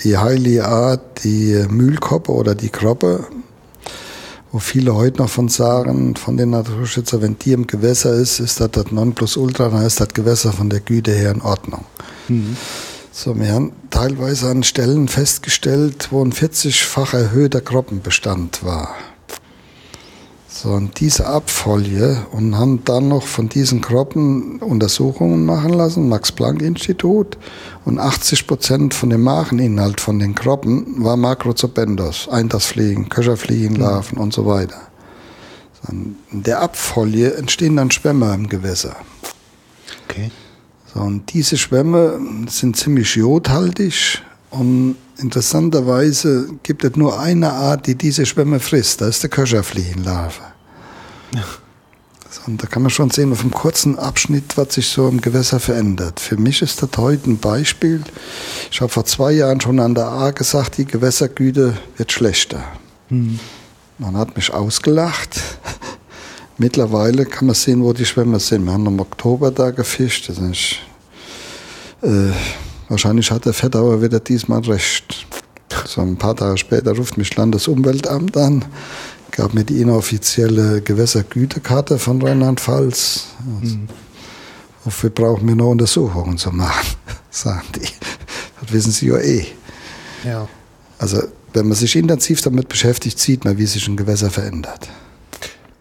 die 0.00 0.18
heilige 0.18 0.66
Art, 0.66 1.24
die 1.24 1.64
Mühlkoppe 1.68 2.32
oder 2.32 2.54
die 2.54 2.70
Kroppe 2.70 3.26
wo 4.52 4.58
viele 4.58 4.94
heute 4.94 5.18
noch 5.18 5.28
von 5.28 5.48
sagen, 5.48 6.16
von 6.16 6.36
den 6.36 6.50
Naturschützern, 6.50 7.22
wenn 7.22 7.38
die 7.38 7.52
im 7.52 7.66
Gewässer 7.66 8.14
ist, 8.14 8.40
ist 8.40 8.60
das 8.60 8.70
das 8.70 8.90
Nonplusultra, 8.90 9.68
dann 9.68 9.84
ist 9.84 10.00
das 10.00 10.08
Gewässer 10.08 10.52
von 10.52 10.70
der 10.70 10.80
Güte 10.80 11.12
her 11.12 11.32
in 11.32 11.42
Ordnung. 11.42 11.84
Mhm. 12.28 12.56
So, 13.12 13.38
wir 13.38 13.52
haben 13.52 13.72
teilweise 13.90 14.48
an 14.48 14.62
Stellen 14.62 15.08
festgestellt, 15.08 16.08
wo 16.10 16.24
ein 16.24 16.32
40-fach 16.32 17.14
erhöhter 17.14 17.60
Kroppenbestand 17.60 18.64
war. 18.64 18.94
So, 20.60 20.70
und 20.70 20.98
diese 20.98 21.28
Abfolie 21.28 22.26
und 22.32 22.58
haben 22.58 22.84
dann 22.84 23.06
noch 23.06 23.28
von 23.28 23.48
diesen 23.48 23.80
Kroppen 23.80 24.58
Untersuchungen 24.58 25.46
machen 25.46 25.72
lassen, 25.72 26.08
Max-Planck-Institut. 26.08 27.38
Und 27.84 28.00
80 28.00 28.48
Prozent 28.48 28.92
von 28.92 29.08
dem 29.10 29.22
Mageninhalt 29.22 30.00
von 30.00 30.18
den 30.18 30.34
Kroppen 30.34 31.04
war 31.04 31.16
Makrozobendos, 31.16 32.28
Eintagsfliegen, 32.28 33.08
Köcherfliegenlarven 33.08 34.18
mhm. 34.18 34.24
und 34.24 34.32
so 34.32 34.46
weiter. 34.46 34.80
So, 35.80 35.92
in 35.92 36.42
der 36.42 36.60
Abfolie 36.60 37.34
entstehen 37.34 37.76
dann 37.76 37.92
Schwämme 37.92 38.34
im 38.34 38.48
Gewässer. 38.48 38.96
Okay. 40.08 40.32
So, 40.92 40.98
und 40.98 41.32
diese 41.34 41.56
Schwämme 41.56 42.18
sind 42.48 42.76
ziemlich 42.76 43.14
jodhaltig 43.14 44.17
und 44.50 44.96
interessanterweise 45.18 46.48
gibt 46.62 46.84
es 46.84 46.96
nur 46.96 47.18
eine 47.18 47.52
Art, 47.52 47.86
die 47.86 47.94
diese 47.94 48.24
Schwämme 48.24 48.60
frisst. 48.60 49.00
Das 49.00 49.10
ist 49.10 49.22
der 49.22 49.30
Köcherfliegenlarve. 49.30 50.42
Ja. 51.34 51.44
Und 52.46 52.62
da 52.62 52.66
kann 52.66 52.82
man 52.82 52.90
schon 52.90 53.10
sehen, 53.10 53.32
auf 53.32 53.40
einem 53.40 53.50
kurzen 53.50 53.98
Abschnitt, 53.98 54.56
was 54.56 54.74
sich 54.74 54.88
so 54.88 55.08
im 55.08 55.20
Gewässer 55.20 55.60
verändert. 55.60 56.18
Für 56.18 56.36
mich 56.36 56.62
ist 56.62 56.82
das 56.82 56.90
heute 56.96 57.30
ein 57.30 57.38
Beispiel. 57.38 58.02
Ich 58.70 58.80
habe 58.80 58.90
vor 58.90 59.04
zwei 59.04 59.32
Jahren 59.32 59.60
schon 59.60 59.80
an 59.80 59.94
der 59.94 60.06
A 60.06 60.30
gesagt, 60.30 60.78
die 60.78 60.84
Gewässergüte 60.84 61.76
wird 61.96 62.12
schlechter. 62.12 62.64
Mhm. 63.08 63.38
Man 63.98 64.16
hat 64.16 64.36
mich 64.36 64.52
ausgelacht. 64.52 65.40
Mittlerweile 66.58 67.26
kann 67.26 67.46
man 67.46 67.54
sehen, 67.54 67.82
wo 67.82 67.92
die 67.92 68.06
Schwämme 68.06 68.40
sind. 68.40 68.64
Wir 68.64 68.72
haben 68.72 68.86
im 68.86 69.00
Oktober 69.00 69.50
da 69.50 69.70
gefischt. 69.70 70.28
Das 70.28 70.38
ist, 70.38 70.76
äh, 72.02 72.32
wahrscheinlich 72.88 73.30
hat 73.30 73.44
der 73.44 73.52
Fettauer 73.52 74.02
wieder 74.02 74.20
diesmal 74.20 74.60
recht. 74.60 75.26
So 75.86 76.00
ein 76.00 76.16
paar 76.16 76.36
Tage 76.36 76.56
später 76.58 76.96
ruft 76.96 77.18
mich 77.18 77.34
Landesumweltamt 77.36 78.36
an 78.36 78.64
gab 79.38 79.54
mir 79.54 79.62
die 79.62 79.80
inoffizielle 79.80 80.82
Gewässergütekarte 80.82 82.00
von 82.00 82.20
Rheinland-Pfalz. 82.20 83.26
Also, 83.62 83.76
mhm. 83.76 83.88
Wofür 84.84 85.10
brauchen 85.10 85.46
wir 85.46 85.54
noch 85.54 85.70
Untersuchungen 85.70 86.38
zu 86.38 86.50
machen, 86.50 86.96
sagen 87.30 87.62
die. 87.76 87.88
Das 88.60 88.72
wissen 88.72 88.90
sie 88.90 89.06
ja 89.06 89.18
eh. 89.18 89.46
Ja. 90.24 90.48
Also, 90.98 91.22
wenn 91.52 91.68
man 91.68 91.76
sich 91.76 91.94
intensiv 91.94 92.40
damit 92.42 92.68
beschäftigt, 92.68 93.20
sieht 93.20 93.44
man, 93.44 93.58
wie 93.58 93.66
sich 93.66 93.86
ein 93.86 93.96
Gewässer 93.96 94.28
verändert. 94.28 94.88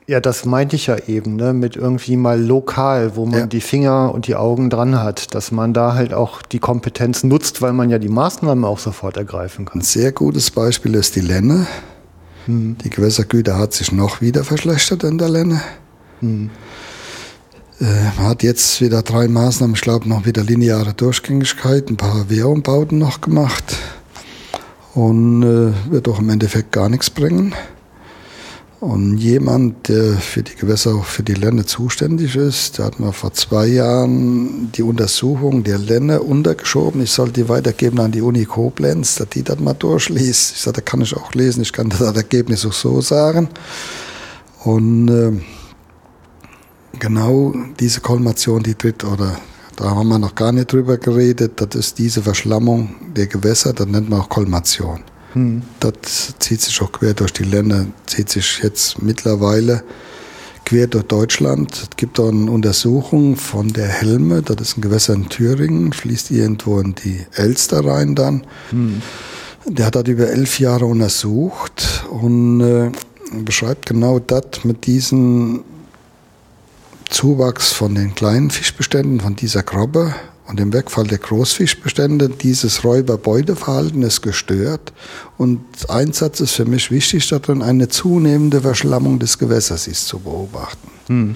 Ja, 0.09 0.21
das 0.21 0.45
meinte 0.45 0.77
ich 0.77 0.87
ja 0.87 0.95
eben, 1.07 1.35
ne, 1.35 1.51
mit 1.51 1.75
irgendwie 1.75 2.15
mal 2.15 2.41
lokal, 2.41 3.17
wo 3.17 3.25
man 3.25 3.39
ja. 3.41 3.45
die 3.45 3.59
Finger 3.59 4.13
und 4.13 4.27
die 4.27 4.37
Augen 4.37 4.69
dran 4.69 5.03
hat, 5.03 5.35
dass 5.35 5.51
man 5.51 5.73
da 5.73 5.95
halt 5.95 6.13
auch 6.13 6.41
die 6.41 6.59
Kompetenz 6.59 7.25
nutzt, 7.25 7.61
weil 7.61 7.73
man 7.73 7.89
ja 7.89 7.99
die 7.99 8.07
Maßnahmen 8.07 8.63
auch 8.63 8.79
sofort 8.79 9.17
ergreifen 9.17 9.65
kann. 9.65 9.81
Ein 9.81 9.83
sehr 9.83 10.13
gutes 10.13 10.49
Beispiel 10.49 10.95
ist 10.95 11.17
die 11.17 11.21
Lenne. 11.21 11.67
Mhm. 12.47 12.77
Die 12.85 12.89
Gewässergüte 12.89 13.57
hat 13.57 13.73
sich 13.73 13.91
noch 13.91 14.21
wieder 14.21 14.45
verschlechtert 14.45 15.03
in 15.03 15.17
der 15.17 15.27
Lenne. 15.27 15.61
Mhm. 16.21 16.51
Äh, 17.81 17.83
man 18.15 18.27
hat 18.27 18.43
jetzt 18.43 18.79
wieder 18.79 19.01
drei 19.01 19.27
Maßnahmen, 19.27 19.75
ich 19.75 19.81
glaube 19.81 20.07
noch 20.07 20.25
wieder 20.25 20.41
lineare 20.41 20.93
Durchgängigkeit, 20.93 21.89
ein 21.89 21.97
paar 21.97 22.29
Wehrumbauten 22.29 22.97
noch 22.97 23.19
gemacht 23.19 23.75
und 24.93 25.43
äh, 25.43 25.91
wird 25.91 26.07
auch 26.07 26.19
im 26.19 26.29
Endeffekt 26.29 26.71
gar 26.71 26.87
nichts 26.87 27.09
bringen. 27.09 27.53
Und 28.79 29.17
jemand, 29.17 29.87
der 29.89 30.17
für 30.17 30.43
die 30.43 30.55
Gewässer, 30.55 30.93
auch 30.93 31.05
für 31.05 31.23
die 31.23 31.33
Lenne 31.33 31.65
zuständig 31.65 32.35
ist, 32.35 32.77
der 32.77 32.85
hat 32.85 32.99
mir 32.99 33.11
vor 33.11 33.33
zwei 33.33 33.65
Jahren 33.65 34.71
die 34.71 34.83
Untersuchung 34.83 35.63
der 35.63 35.79
Lenne 35.79 36.21
untergeschoben. 36.21 37.01
Ich 37.01 37.09
soll 37.09 37.31
die 37.31 37.49
weitergeben 37.49 37.99
an 37.99 38.11
die 38.11 38.21
Uni 38.21 38.45
Koblenz, 38.45 39.15
dass 39.15 39.29
die 39.29 39.41
das 39.41 39.59
mal 39.59 39.73
durchliest. 39.73 40.53
Ich 40.53 40.61
sagte, 40.61 40.81
da 40.81 40.91
kann 40.91 41.01
ich 41.01 41.17
auch 41.17 41.33
lesen, 41.33 41.63
ich 41.63 41.73
kann 41.73 41.89
das 41.89 42.01
Ergebnis 42.01 42.67
auch 42.67 42.73
so 42.73 43.01
sagen. 43.01 43.49
Und 44.63 45.07
äh, 45.09 45.31
genau 46.99 47.55
diese 47.79 48.01
Kolmation, 48.01 48.61
die 48.61 48.75
tritt, 48.75 49.03
oder 49.03 49.39
da 49.75 49.85
haben 49.85 50.07
wir 50.07 50.19
noch 50.19 50.35
gar 50.35 50.51
nicht 50.51 50.71
drüber 50.71 50.97
geredet, 50.97 51.53
das 51.55 51.73
ist 51.73 51.97
diese 51.97 52.21
Verschlammung 52.21 52.95
der 53.15 53.25
Gewässer, 53.25 53.73
das 53.73 53.87
nennt 53.87 54.09
man 54.09 54.21
auch 54.21 54.29
Kolmation. 54.29 54.99
Hm. 55.37 55.61
Das 55.79 56.33
zieht 56.39 56.61
sich 56.61 56.81
auch 56.81 56.91
quer 56.91 57.13
durch 57.13 57.31
die 57.31 57.43
Länder, 57.43 57.85
zieht 58.07 58.29
sich 58.29 58.59
jetzt 58.63 59.01
mittlerweile 59.03 59.83
quer 60.65 60.87
durch 60.87 61.05
Deutschland. 61.05 61.71
Es 61.91 61.95
gibt 61.95 62.19
auch 62.19 62.29
eine 62.29 62.49
Untersuchung 62.49 63.35
von 63.35 63.71
der 63.71 63.87
Helme, 63.87 64.41
das 64.41 64.57
ist 64.61 64.77
ein 64.77 64.81
Gewässer 64.81 65.13
in 65.13 65.29
Thüringen, 65.29 65.93
fließt 65.93 66.31
irgendwo 66.31 66.79
in 66.79 66.95
die 66.95 67.25
Elster 67.35 67.85
rein 67.85 68.15
dann. 68.15 68.47
Hm. 68.71 69.01
Der 69.67 69.85
hat 69.85 69.95
das 69.95 70.05
über 70.05 70.27
elf 70.27 70.59
Jahre 70.59 70.85
untersucht 70.85 72.05
und 72.09 72.61
äh, 72.61 72.91
beschreibt 73.43 73.85
genau 73.85 74.17
das 74.17 74.63
mit 74.63 74.87
diesem 74.87 75.63
Zuwachs 77.09 77.73
von 77.73 77.93
den 77.93 78.15
kleinen 78.15 78.49
Fischbeständen, 78.49 79.19
von 79.19 79.35
dieser 79.35 79.61
Krabbe 79.61 80.15
und 80.47 80.59
im 80.59 80.71
Wegfall 80.73 81.05
der 81.05 81.17
Großfischbestände, 81.17 82.29
dieses 82.29 82.83
Räuberbeuteverhalten 82.83 84.01
ist 84.01 84.21
gestört. 84.21 84.93
Und 85.37 85.59
ein 85.89 86.13
Satz 86.13 86.39
ist 86.39 86.53
für 86.53 86.65
mich 86.65 86.89
wichtig 86.89 87.27
darin, 87.27 87.61
eine 87.61 87.89
zunehmende 87.89 88.61
Verschlammung 88.61 89.19
des 89.19 89.37
Gewässers 89.37 89.87
ist 89.87 90.07
zu 90.07 90.19
beobachten. 90.19 90.89
Hm. 91.07 91.35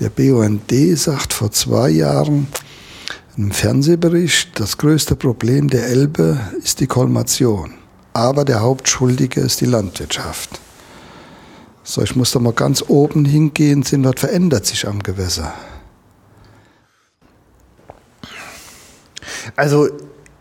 Der 0.00 0.10
BUND 0.10 0.70
sagt 0.98 1.32
vor 1.32 1.50
zwei 1.50 1.88
Jahren 1.88 2.48
im 3.38 3.50
Fernsehbericht, 3.50 4.60
das 4.60 4.76
größte 4.76 5.16
Problem 5.16 5.68
der 5.68 5.86
Elbe 5.86 6.38
ist 6.62 6.80
die 6.80 6.86
Kolmation. 6.86 7.72
Aber 8.12 8.44
der 8.44 8.60
Hauptschuldige 8.60 9.40
ist 9.40 9.62
die 9.62 9.66
Landwirtschaft. 9.66 10.60
So, 11.82 12.02
ich 12.02 12.16
muss 12.16 12.32
da 12.32 12.40
mal 12.40 12.52
ganz 12.52 12.84
oben 12.88 13.24
hingehen, 13.24 13.82
sehen, 13.82 14.04
was 14.04 14.18
verändert 14.18 14.66
sich 14.66 14.86
am 14.86 15.02
Gewässer. 15.02 15.54
Also 19.54 19.88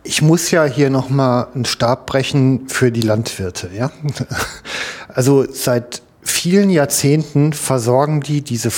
ich 0.03 0.21
muss 0.21 0.51
ja 0.51 0.65
hier 0.65 0.89
noch 0.89 1.09
mal 1.09 1.47
einen 1.53 1.65
Stab 1.65 2.05
brechen 2.05 2.67
für 2.69 2.91
die 2.91 3.01
Landwirte, 3.01 3.69
ja. 3.75 3.91
Also 5.07 5.45
seit 5.49 6.01
vielen 6.25 6.69
Jahrzehnten 6.69 7.53
versorgen 7.53 8.19
die 8.19 8.41
diese, 8.41 8.71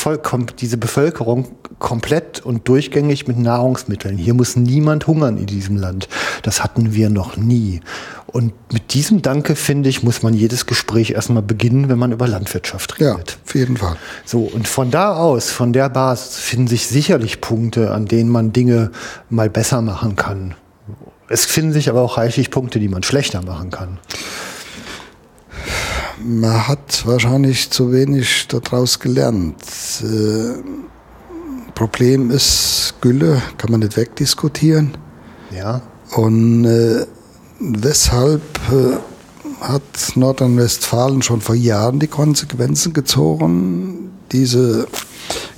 diese 0.60 0.78
Bevölkerung 0.78 1.48
komplett 1.80 2.40
und 2.42 2.68
durchgängig 2.68 3.28
mit 3.28 3.38
Nahrungsmitteln. 3.38 4.18
Hier 4.18 4.34
muss 4.34 4.56
niemand 4.56 5.08
hungern 5.08 5.38
in 5.38 5.46
diesem 5.46 5.78
Land. 5.78 6.10
Das 6.44 6.64
hatten 6.64 6.94
wir 6.94 7.10
noch 7.10 7.38
nie. 7.38 7.82
Und 8.26 8.54
mit 8.74 8.94
diesem 8.94 9.22
Danke, 9.22 9.56
finde 9.56 9.88
ich, 9.88 10.04
muss 10.04 10.24
man 10.24 10.34
jedes 10.34 10.66
Gespräch 10.66 11.12
erstmal 11.12 11.44
beginnen, 11.44 11.88
wenn 11.88 11.98
man 11.98 12.12
über 12.12 12.28
Landwirtschaft 12.28 13.00
redet. 13.00 13.32
Ja, 13.32 13.36
auf 13.46 13.56
jeden 13.56 13.78
Fall. 13.78 13.96
So, 14.26 14.42
und 14.42 14.68
von 14.68 14.92
da 14.92 15.16
aus, 15.16 15.50
von 15.50 15.72
der 15.72 15.90
Basis, 15.90 16.38
finden 16.38 16.68
sich 16.68 16.88
sicherlich 16.88 17.40
Punkte, 17.40 17.92
an 17.92 18.06
denen 18.06 18.30
man 18.30 18.52
Dinge 18.52 18.92
mal 19.30 19.50
besser 19.50 19.82
machen 19.82 20.16
kann. 20.16 20.56
Es 21.30 21.46
finden 21.46 21.72
sich 21.72 21.90
aber 21.90 22.02
auch 22.02 22.18
reichlich 22.18 22.52
Punkte, 22.52 22.80
die 22.80 22.90
man 22.90 23.04
schlechter 23.04 23.42
machen 23.44 23.70
kann 23.70 24.00
man 26.24 26.68
hat 26.68 27.06
wahrscheinlich 27.06 27.70
zu 27.70 27.92
wenig 27.92 28.48
daraus 28.48 29.00
gelernt. 29.00 29.56
Äh, 30.02 30.62
Problem 31.74 32.32
ist 32.32 32.96
Gülle, 33.02 33.42
kann 33.58 33.72
man 33.72 33.82
nicht 33.82 33.98
wegdiskutieren. 33.98 34.98
Ja. 35.52 35.82
Und 36.16 36.66
äh, 36.66 37.06
weshalb 37.60 38.42
äh, 38.72 38.98
hat 39.62 39.82
Nordrhein-Westfalen 40.16 41.22
schon 41.22 41.42
vor 41.42 41.56
Jahren 41.56 42.00
die 42.00 42.08
Konsequenzen 42.08 42.94
gezogen, 42.94 44.12
diese 44.32 44.88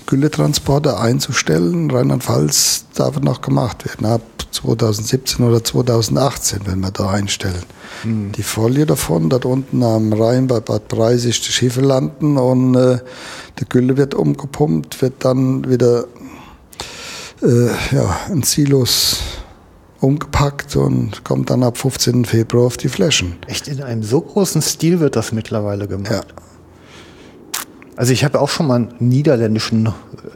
Gülletransporte 0.10 0.98
einzustellen? 0.98 1.92
Rheinland-Pfalz 1.92 2.86
darf 2.96 3.20
noch 3.20 3.42
gemacht 3.42 3.86
werden, 3.86 4.08
ab 4.08 4.22
2017 4.52 5.46
oder 5.46 5.64
2018, 5.64 6.62
wenn 6.66 6.80
wir 6.80 6.90
da 6.90 7.12
einstellen. 7.12 7.64
Mhm. 8.04 8.32
Die 8.32 8.44
Folie 8.44 8.88
davon, 8.88 9.30
dort 9.30 9.46
unten 9.46 9.84
am 9.84 10.12
Rhein 10.12 10.48
bei 10.48 10.60
Bad 10.60 10.88
Breisig 10.88 11.42
die 11.42 11.52
Schiffe 11.52 11.82
landen 11.82 12.38
und 12.38 12.76
äh, 12.76 12.98
die 13.60 13.66
Gülle 13.70 13.98
wird 13.98 14.16
umgepumpt, 14.16 15.02
wird 15.04 15.14
dann 15.20 15.70
wieder 15.70 16.06
äh, 17.44 17.68
ja, 17.92 18.20
in 18.32 18.42
Silos 18.42 19.20
umgepackt 20.02 20.76
und 20.76 21.24
kommt 21.24 21.52
dann 21.52 21.62
ab 21.62 21.78
15. 21.78 22.26
Februar 22.26 22.66
auf 22.66 22.78
die 22.78 22.90
Flächen. 22.90 23.36
Echt 23.48 23.68
in 23.68 23.84
einem 23.84 24.02
so 24.02 24.22
großen 24.22 24.62
Stil 24.62 25.00
wird 25.00 25.16
das 25.16 25.32
mittlerweile 25.32 25.88
gemacht. 25.88 26.12
Ja. 26.12 26.49
Also 28.00 28.14
ich 28.14 28.24
habe 28.24 28.40
auch 28.40 28.48
schon 28.48 28.68
mal 28.68 28.76
einen 28.76 28.94
niederländischen 29.00 29.90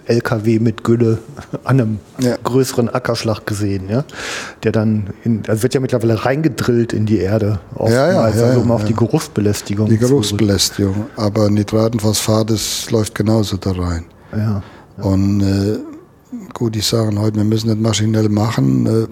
LKW 0.06 0.60
mit 0.60 0.84
Gülle 0.84 1.20
an 1.64 1.80
einem 1.80 2.00
ja. 2.20 2.36
größeren 2.44 2.90
Ackerschlag 2.90 3.46
gesehen, 3.46 3.88
ja. 3.88 4.04
Der 4.64 4.74
dann, 4.74 5.12
in, 5.24 5.44
also 5.48 5.64
wird 5.64 5.74
ja 5.74 5.80
mittlerweile 5.80 6.26
reingedrillt 6.26 6.92
in 6.92 7.06
die 7.06 7.20
Erde. 7.20 7.62
Ja, 7.80 8.12
ja, 8.12 8.20
also 8.20 8.60
um 8.60 8.70
auf 8.70 8.84
die 8.84 8.94
Geruchsbelästigung. 8.94 9.88
Die 9.88 9.98
Geruchsbelästigung. 9.98 11.06
Aber 11.16 11.50
Nitratenphosphat, 11.50 12.50
das 12.50 12.92
läuft 12.92 13.16
genauso 13.16 13.56
da 13.56 13.72
rein. 13.72 14.04
Ja. 14.36 14.62
Und 14.98 15.40
äh, 15.40 15.78
gut, 16.54 16.76
die 16.76 16.82
sagen 16.82 17.18
heute, 17.18 17.38
wir 17.38 17.46
müssen 17.46 17.70
nicht 17.70 17.80
maschinell 17.82 18.28
machen. 18.28 18.88
Äh, 18.88 19.08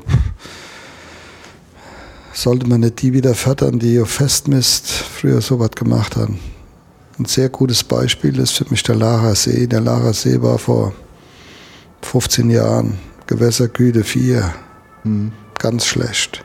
sollte 2.34 2.68
man 2.68 2.82
nicht 2.82 3.02
die 3.02 3.14
wieder 3.14 3.34
fördern, 3.34 3.80
die 3.80 3.98
auf 4.02 4.10
Festmist 4.10 4.90
früher 4.90 5.40
sowas 5.40 5.72
gemacht 5.72 6.18
haben. 6.18 6.38
Ein 7.22 7.26
sehr 7.26 7.50
gutes 7.50 7.84
Beispiel 7.84 8.40
ist 8.40 8.54
für 8.54 8.66
mich 8.72 8.82
der 8.82 8.96
Lara 8.96 9.36
See. 9.36 9.68
Der 9.68 9.80
Lara 9.80 10.12
See 10.12 10.42
war 10.42 10.58
vor 10.58 10.92
15 12.02 12.50
Jahren 12.50 12.98
Gewässergüte 13.28 14.04
4. 14.04 14.52
Mhm. 15.04 15.32
Ganz 15.60 15.86
schlecht. 15.86 16.44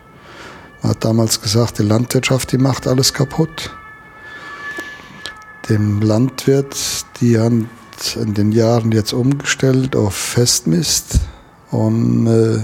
Man 0.83 0.91
hat 0.91 1.03
damals 1.03 1.41
gesagt, 1.41 1.79
die 1.79 1.83
Landwirtschaft, 1.83 2.53
die 2.53 2.59
macht 2.59 2.87
alles 2.87 3.15
kaputt. 3.15 3.71
Dem 5.71 6.03
Landwirt, 6.03 6.77
die 7.23 7.39
haben 7.39 7.71
in 8.15 8.35
den 8.35 8.53
Jahren 8.53 8.93
jetzt 8.93 9.15
umgestellt 9.15 9.97
auf 9.97 10.15
Festmist. 10.15 11.21
Und, 11.71 12.27
äh, 12.27 12.59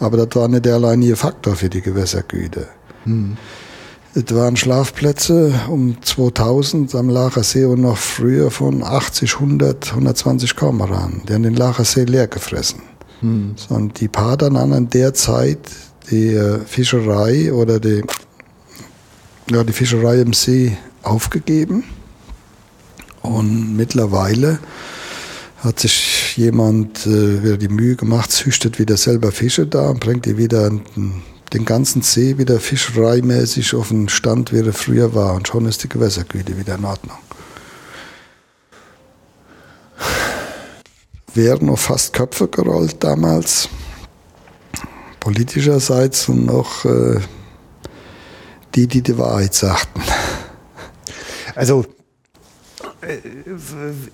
aber 0.00 0.26
das 0.26 0.36
war 0.36 0.48
nicht 0.48 0.66
der 0.66 0.74
alleinige 0.74 1.16
Faktor 1.16 1.56
für 1.56 1.70
die 1.70 1.80
Gewässergüte. 1.80 2.68
Mhm. 3.06 3.38
Es 4.14 4.34
waren 4.34 4.56
Schlafplätze 4.56 5.52
um 5.68 5.96
2000 6.02 6.94
am 6.94 7.10
Lachersee 7.10 7.64
und 7.64 7.82
noch 7.82 7.98
früher 7.98 8.50
von 8.50 8.82
80, 8.82 9.34
100, 9.34 9.90
120 9.90 10.56
Kormoranen. 10.56 11.22
Die 11.28 11.34
haben 11.34 11.42
den 11.42 11.54
Lachersee 11.54 12.04
leer 12.04 12.26
gefressen. 12.26 12.80
Hm. 13.20 13.54
Und 13.68 14.00
die 14.00 14.08
Pater 14.08 14.46
haben 14.46 14.72
an 14.72 14.88
der 14.88 15.12
Zeit 15.14 15.58
die 16.10 16.34
äh, 16.34 16.60
Fischerei 16.60 17.52
oder 17.52 17.78
die, 17.80 18.02
ja, 19.50 19.62
die 19.62 19.72
Fischerei 19.72 20.20
im 20.20 20.32
See 20.32 20.76
aufgegeben. 21.02 21.84
Und 23.22 23.76
mittlerweile 23.76 24.58
hat 25.58 25.80
sich 25.80 26.36
jemand 26.36 27.06
äh, 27.06 27.42
wieder 27.42 27.56
die 27.56 27.68
Mühe 27.68 27.96
gemacht, 27.96 28.30
züchtet 28.32 28.78
wieder 28.78 28.96
selber 28.96 29.32
Fische 29.32 29.66
da 29.66 29.90
und 29.90 30.00
bringt 30.00 30.24
die 30.24 30.38
wieder 30.38 30.68
in 30.68 30.82
den 30.96 31.22
ganzen 31.64 32.02
See 32.02 32.38
wieder 32.38 32.60
fischereimäßig 32.60 33.74
auf 33.74 33.88
den 33.88 34.08
Stand, 34.08 34.52
wie 34.52 34.60
er 34.60 34.72
früher 34.72 35.14
war. 35.14 35.34
Und 35.34 35.48
schon 35.48 35.66
ist 35.66 35.82
die 35.82 35.88
Gewässergüte 35.88 36.58
wieder 36.58 36.74
in 36.74 36.84
Ordnung. 36.84 37.18
Wären 41.34 41.66
noch 41.66 41.78
fast 41.78 42.12
Köpfe 42.12 42.48
gerollt 42.48 43.02
damals, 43.02 43.68
politischerseits 45.20 46.28
und 46.28 46.50
auch 46.50 46.84
äh, 46.84 47.20
die, 48.74 48.86
die 48.86 49.02
die 49.02 49.18
Wahrheit 49.18 49.54
sagten. 49.54 50.02
Also 51.54 51.84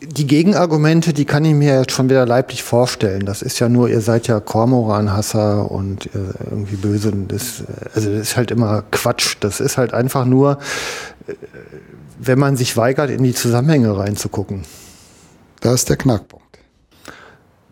die 0.02 0.26
Gegenargumente, 0.26 1.14
die 1.14 1.24
kann 1.24 1.44
ich 1.44 1.54
mir 1.54 1.80
jetzt 1.80 1.92
schon 1.92 2.10
wieder 2.10 2.26
leiblich 2.26 2.62
vorstellen. 2.62 3.24
Das 3.24 3.40
ist 3.40 3.58
ja 3.58 3.68
nur, 3.68 3.88
ihr 3.88 4.02
seid 4.02 4.26
ja 4.26 4.40
Kormoran-Hasser 4.40 5.70
und 5.70 6.06
äh, 6.06 6.18
irgendwie 6.50 6.76
böse. 6.76 7.12
Das, 7.28 7.64
also 7.94 8.10
das 8.10 8.20
ist 8.20 8.36
halt 8.36 8.50
immer 8.50 8.84
Quatsch. 8.90 9.36
Das 9.40 9.60
ist 9.60 9.78
halt 9.78 9.94
einfach 9.94 10.26
nur, 10.26 10.58
äh, 11.26 11.32
wenn 12.18 12.38
man 12.38 12.56
sich 12.56 12.76
weigert, 12.76 13.10
in 13.10 13.22
die 13.22 13.34
Zusammenhänge 13.34 13.96
reinzugucken. 13.96 14.62
Da 15.60 15.72
ist 15.72 15.88
der 15.88 15.96
Knackpunkt. 15.96 16.44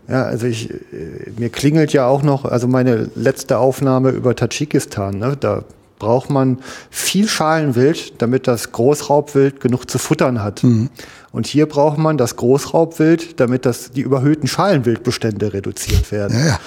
Ja, 0.08 0.24
also 0.24 0.46
ich, 0.46 0.70
äh, 0.70 1.30
mir 1.36 1.50
klingelt 1.50 1.92
ja 1.92 2.06
auch 2.06 2.22
noch, 2.22 2.46
also 2.46 2.68
meine 2.68 3.10
letzte 3.14 3.58
Aufnahme 3.58 4.10
über 4.10 4.34
Tadschikistan, 4.34 5.18
ne, 5.18 5.36
da 5.38 5.64
braucht 6.02 6.30
man 6.30 6.58
viel 6.90 7.28
Schalenwild, 7.28 8.20
damit 8.20 8.48
das 8.48 8.72
Großraubwild 8.72 9.60
genug 9.60 9.88
zu 9.88 9.98
futtern 9.98 10.42
hat. 10.42 10.64
Mhm. 10.64 10.90
Und 11.30 11.46
hier 11.46 11.66
braucht 11.66 11.96
man 11.96 12.18
das 12.18 12.34
Großraubwild, 12.34 13.38
damit 13.38 13.64
das, 13.64 13.92
die 13.92 14.00
überhöhten 14.00 14.48
Schalenwildbestände 14.48 15.52
reduziert 15.52 16.10
werden. 16.10 16.36
Ja, 16.36 16.46
ja. 16.46 16.60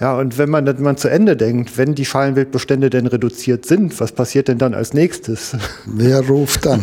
Ja, 0.00 0.18
und 0.18 0.38
wenn 0.38 0.50
man, 0.50 0.66
wenn 0.66 0.82
man 0.82 0.96
zu 0.96 1.08
Ende 1.08 1.36
denkt, 1.36 1.78
wenn 1.78 1.94
die 1.94 2.04
Schalenwildbestände 2.04 2.90
denn 2.90 3.06
reduziert 3.06 3.64
sind, 3.64 4.00
was 4.00 4.10
passiert 4.10 4.48
denn 4.48 4.58
dann 4.58 4.74
als 4.74 4.92
nächstes? 4.92 5.56
Wer 5.86 6.26
ruft 6.26 6.66
dann? 6.66 6.82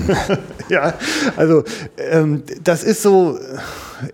ja, 0.69 0.93
also 1.35 1.65
ähm, 1.97 2.43
das 2.63 2.85
ist 2.85 3.01
so 3.01 3.37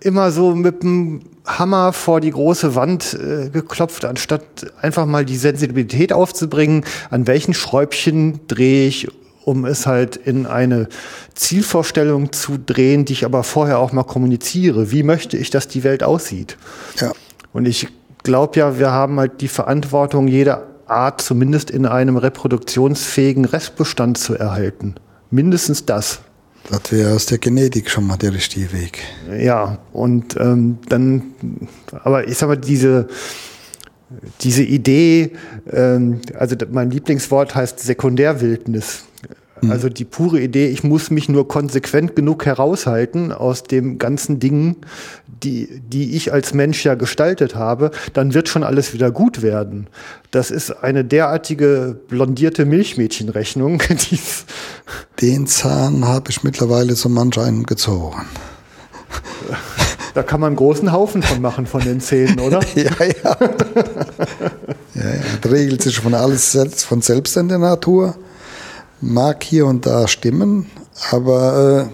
immer 0.00 0.32
so 0.32 0.52
mit 0.56 0.82
dem 0.82 1.20
Hammer 1.48 1.92
vor 1.92 2.20
die 2.20 2.30
große 2.30 2.74
Wand 2.74 3.14
äh, 3.14 3.48
geklopft, 3.48 4.04
anstatt 4.04 4.42
einfach 4.80 5.06
mal 5.06 5.24
die 5.24 5.36
Sensibilität 5.36 6.12
aufzubringen, 6.12 6.84
an 7.10 7.26
welchen 7.26 7.54
Schräubchen 7.54 8.40
drehe 8.46 8.86
ich, 8.86 9.08
um 9.44 9.64
es 9.64 9.86
halt 9.86 10.16
in 10.16 10.46
eine 10.46 10.88
Zielvorstellung 11.34 12.32
zu 12.32 12.58
drehen, 12.58 13.06
die 13.06 13.14
ich 13.14 13.24
aber 13.24 13.42
vorher 13.42 13.78
auch 13.78 13.92
mal 13.92 14.04
kommuniziere. 14.04 14.90
Wie 14.92 15.02
möchte 15.02 15.38
ich, 15.38 15.48
dass 15.50 15.68
die 15.68 15.84
Welt 15.84 16.02
aussieht? 16.02 16.58
Ja. 17.00 17.12
Und 17.54 17.66
ich 17.66 17.88
glaube 18.22 18.60
ja, 18.60 18.78
wir 18.78 18.90
haben 18.90 19.18
halt 19.18 19.40
die 19.40 19.48
Verantwortung, 19.48 20.28
jede 20.28 20.66
Art 20.86 21.22
zumindest 21.22 21.70
in 21.70 21.86
einem 21.86 22.16
reproduktionsfähigen 22.16 23.44
Restbestand 23.44 24.18
zu 24.18 24.34
erhalten. 24.34 24.96
Mindestens 25.30 25.86
das. 25.86 26.20
Das 26.70 26.92
wäre 26.92 27.14
aus 27.14 27.26
der 27.26 27.38
Genetik 27.38 27.88
schon 27.88 28.06
mal 28.06 28.16
der 28.16 28.34
richtige 28.34 28.72
Weg. 28.72 29.00
Ja, 29.38 29.78
und 29.92 30.36
ähm, 30.38 30.78
dann, 30.88 31.22
aber 32.04 32.28
ich 32.28 32.36
sag 32.36 32.48
mal, 32.48 32.56
diese, 32.56 33.08
diese 34.42 34.62
Idee, 34.62 35.32
ähm, 35.70 36.20
also 36.34 36.56
mein 36.70 36.90
Lieblingswort 36.90 37.54
heißt 37.54 37.78
Sekundärwildnis. 37.80 39.04
Mhm. 39.62 39.70
Also 39.70 39.88
die 39.88 40.04
pure 40.04 40.40
Idee, 40.40 40.68
ich 40.68 40.84
muss 40.84 41.10
mich 41.10 41.28
nur 41.28 41.48
konsequent 41.48 42.16
genug 42.16 42.46
heraushalten 42.46 43.32
aus 43.32 43.62
dem 43.62 43.98
ganzen 43.98 44.40
Ding, 44.40 44.76
die, 45.42 45.80
die 45.80 46.16
ich 46.16 46.32
als 46.32 46.54
Mensch 46.54 46.84
ja 46.84 46.94
gestaltet 46.94 47.54
habe, 47.54 47.90
dann 48.12 48.34
wird 48.34 48.48
schon 48.48 48.64
alles 48.64 48.92
wieder 48.92 49.10
gut 49.10 49.42
werden. 49.42 49.86
Das 50.30 50.50
ist 50.50 50.70
eine 50.70 51.04
derartige 51.04 51.98
blondierte 52.08 52.64
Milchmädchenrechnung. 52.64 53.82
Den 55.20 55.46
Zahn 55.46 56.04
habe 56.04 56.30
ich 56.30 56.42
mittlerweile 56.44 56.94
so 56.94 57.08
manch 57.08 57.38
einen 57.38 57.64
gezogen. 57.64 58.26
Da 60.14 60.22
kann 60.22 60.40
man 60.40 60.48
einen 60.48 60.56
großen 60.56 60.90
Haufen 60.92 61.22
von 61.22 61.40
machen 61.40 61.66
von 61.66 61.80
den 61.80 62.00
Zähnen, 62.00 62.40
oder? 62.40 62.60
ja, 62.74 62.90
ja. 62.98 63.06
ja, 64.94 65.04
ja. 65.04 65.22
Das 65.40 65.52
regelt 65.52 65.82
sich 65.82 66.00
von 66.00 66.14
alles 66.14 66.52
selbst, 66.52 66.84
von 66.84 67.02
selbst 67.02 67.36
in 67.36 67.48
der 67.48 67.58
Natur. 67.58 68.16
Mag 69.00 69.44
hier 69.44 69.66
und 69.66 69.86
da 69.86 70.08
stimmen, 70.08 70.66
aber 71.10 71.90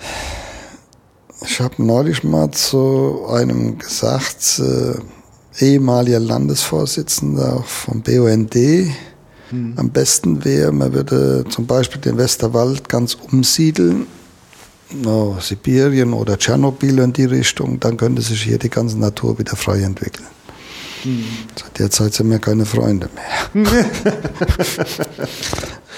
äh, 0.00 1.44
ich 1.44 1.60
habe 1.60 1.84
neulich 1.84 2.22
mal 2.22 2.50
zu 2.52 3.26
einem 3.30 3.78
gesagt, 3.78 4.60
äh, 4.60 5.64
ehemaliger 5.64 6.20
Landesvorsitzender 6.20 7.64
vom 7.66 8.02
BUND, 8.02 8.54
hm. 8.54 9.74
am 9.76 9.90
besten 9.90 10.44
wäre, 10.44 10.72
man 10.72 10.92
würde 10.92 11.44
zum 11.48 11.66
Beispiel 11.66 12.00
den 12.00 12.16
Westerwald 12.16 12.88
ganz 12.88 13.14
umsiedeln 13.14 14.06
no, 15.02 15.38
Sibirien 15.40 16.12
oder 16.12 16.38
Tschernobyl 16.38 16.98
in 17.00 17.12
die 17.12 17.24
Richtung, 17.24 17.80
dann 17.80 17.96
könnte 17.96 18.22
sich 18.22 18.42
hier 18.42 18.58
die 18.58 18.70
ganze 18.70 18.98
Natur 18.98 19.38
wieder 19.38 19.56
frei 19.56 19.82
entwickeln. 19.82 20.26
Hm. 21.04 21.24
Seit 21.54 21.78
der 21.78 21.90
Zeit 21.90 22.14
sind 22.14 22.30
wir 22.30 22.38
keine 22.38 22.66
Freunde 22.66 23.08
mehr. 23.14 23.64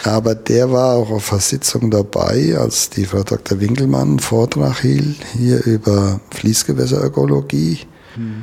Aber 0.04 0.34
der 0.34 0.70
war 0.70 0.96
auch 0.96 1.10
auf 1.10 1.30
der 1.30 1.38
Sitzung 1.38 1.90
dabei, 1.90 2.56
als 2.58 2.90
die 2.90 3.06
Frau 3.06 3.22
Dr. 3.22 3.60
Winkelmann 3.60 4.08
einen 4.10 4.18
Vortrag 4.18 4.80
hielt, 4.80 5.16
hier 5.36 5.64
über 5.64 6.20
Fließgewässerökologie. 6.30 7.80
Hm. 8.14 8.42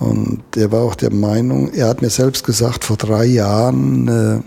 Und 0.00 0.42
der 0.54 0.72
war 0.72 0.82
auch 0.82 0.96
der 0.96 1.12
Meinung, 1.12 1.72
er 1.72 1.88
hat 1.88 2.02
mir 2.02 2.10
selbst 2.10 2.44
gesagt, 2.44 2.84
vor 2.84 2.96
drei 2.96 3.26
Jahren, 3.26 4.08
äh, 4.08 4.40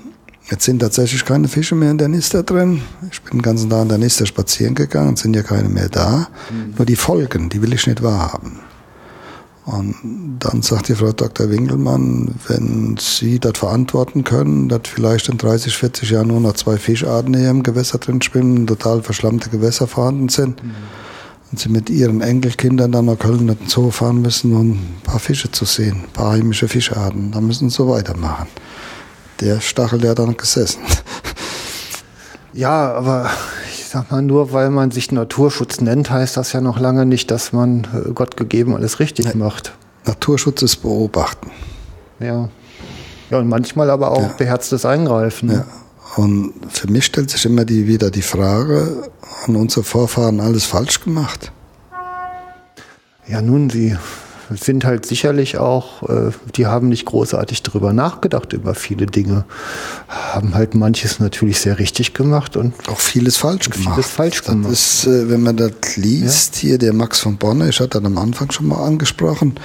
Jetzt 0.49 0.64
sind 0.64 0.80
tatsächlich 0.80 1.26
keine 1.26 1.49
Fische 1.49 1.76
mehr 1.76 1.91
in 1.91 1.98
der 1.98 2.07
Nister 2.07 2.41
drin. 2.41 2.81
Ich 3.11 3.22
bin 3.22 3.39
den 3.39 3.41
ganzen 3.41 3.69
Tag 3.69 3.81
in 3.81 3.89
der 3.89 3.98
Nister 3.98 4.26
spazieren 4.26 4.76
gegangen, 4.76 5.18
sind 5.18 5.35
ja 5.35 5.44
keine 5.44 5.68
mehr 5.68 5.89
da. 5.89 6.30
Mhm. 6.49 6.73
Nur 6.77 6.85
die 6.85 6.95
Folgen, 6.95 7.49
die 7.49 7.61
will 7.61 7.73
ich 7.73 7.85
nicht 7.85 8.02
wahrhaben. 8.02 8.60
Und 9.68 10.38
dann 10.39 10.61
sagt 10.61 10.88
die 10.88 10.95
Frau 10.95 11.11
Dr. 11.11 11.49
Winkelmann, 11.49 12.35
wenn 12.48 12.95
Sie 12.98 13.38
das 13.38 13.57
verantworten 13.57 14.23
können, 14.23 14.69
dass 14.69 14.81
vielleicht 14.85 15.27
in 15.27 15.38
30, 15.38 15.76
40 15.76 16.10
Jahren 16.10 16.30
nur 16.30 16.39
noch 16.39 16.53
zwei 16.53 16.77
Fischarten 16.77 17.35
hier 17.35 17.49
im 17.49 17.64
Gewässer 17.64 17.98
drin 17.98 18.22
schwimmen, 18.22 18.65
total 18.65 19.03
verschlammte 19.03 19.49
Gewässer 19.49 19.85
vorhanden 19.85 20.30
sind, 20.30 20.64
mhm. 20.64 20.72
und 21.52 21.60
Sie 21.60 21.68
mit 21.68 21.89
Ihren 21.89 22.22
Enkelkindern 22.22 22.94
dann 22.94 23.06
nach 23.06 23.19
Köln 23.19 23.41
in 23.41 23.48
den 23.48 23.68
Zoo 23.68 23.91
fahren 23.91 24.22
müssen, 24.22 24.56
um 24.56 24.72
ein 24.72 25.02
paar 25.03 25.19
Fische 25.19 25.52
zu 25.52 25.65
sehen, 25.65 26.06
ein 26.06 26.14
paar 26.14 26.31
heimische 26.31 26.69
Fischarten, 26.69 27.31
dann 27.34 27.45
müssen 27.45 27.69
Sie 27.69 27.76
so 27.76 27.89
weitermachen 27.89 28.48
der 29.39 29.61
Stachel 29.61 30.03
ja 30.03 30.15
dann 30.15 30.35
gesessen. 30.38 30.81
Ja, 32.58 32.92
aber 32.92 33.30
ich 33.72 33.86
sag 33.86 34.10
mal, 34.10 34.24
nur 34.24 34.52
weil 34.52 34.72
man 34.72 34.90
sich 34.90 35.12
Naturschutz 35.12 35.80
nennt, 35.80 36.10
heißt 36.10 36.38
das 36.38 36.54
ja 36.54 36.60
noch 36.60 36.80
lange 36.80 37.06
nicht, 37.06 37.30
dass 37.30 37.54
man 37.54 37.86
äh, 37.94 38.12
Gott 38.14 38.36
gegeben 38.36 38.76
alles 38.76 39.00
richtig 39.00 39.36
macht. 39.36 39.74
Naturschutz 40.08 40.64
ist 40.64 40.78
beobachten. 40.78 41.52
Ja. 42.20 42.50
Ja, 43.30 43.38
und 43.38 43.48
manchmal 43.48 43.92
aber 43.92 44.10
auch 44.10 44.24
ja. 44.24 44.34
beherztes 44.40 44.86
Eingreifen. 44.86 45.52
Ja. 45.52 45.66
Und 46.16 46.54
für 46.70 46.90
mich 46.90 47.06
stellt 47.06 47.30
sich 47.30 47.46
immer 47.46 47.64
die, 47.64 47.86
wieder 47.86 48.10
die 48.10 48.24
Frage, 48.24 49.08
haben 49.44 49.56
unsere 49.56 49.84
Vorfahren 49.84 50.40
alles 50.40 50.66
falsch 50.66 51.02
gemacht? 51.02 51.52
Ja, 53.28 53.44
nun, 53.44 53.70
sie 53.70 53.96
sind 54.56 54.86
halt 54.86 55.06
sicherlich 55.06 55.57
auch, 55.57 56.03
äh, 56.03 56.32
die 56.56 56.68
haben 56.68 56.90
nicht 56.90 57.06
großartig 57.06 57.64
darüber 57.64 57.94
nachgedacht, 57.94 58.53
über 58.53 58.76
viele 58.76 59.06
Dinge. 59.06 59.45
Haben 60.07 60.56
halt 60.56 60.76
manches 60.76 61.19
natürlich 61.19 61.60
sehr 61.60 61.80
richtig 61.80 62.14
gemacht 62.14 62.57
und 62.57 62.74
auch 62.90 62.99
vieles 62.99 63.38
falsch 63.38 63.69
gemacht. 63.69 63.95
Vieles 63.95 64.10
falsch 64.10 64.41
das 64.41 64.48
gemacht. 64.48 64.72
Ist, 64.72 65.07
äh, 65.07 65.30
wenn 65.30 65.41
man 65.41 65.57
das 65.57 65.98
liest, 65.98 66.56
ja. 66.57 66.61
hier 66.61 66.78
der 66.78 66.94
Max 66.94 67.19
von 67.19 67.38
Bonne, 67.38 67.69
ich 67.69 67.80
hatte 67.80 67.99
das 67.99 68.06
am 68.06 68.18
Anfang 68.18 68.52
schon 68.52 68.68
mal 68.68 68.84
angesprochen, 68.84 69.56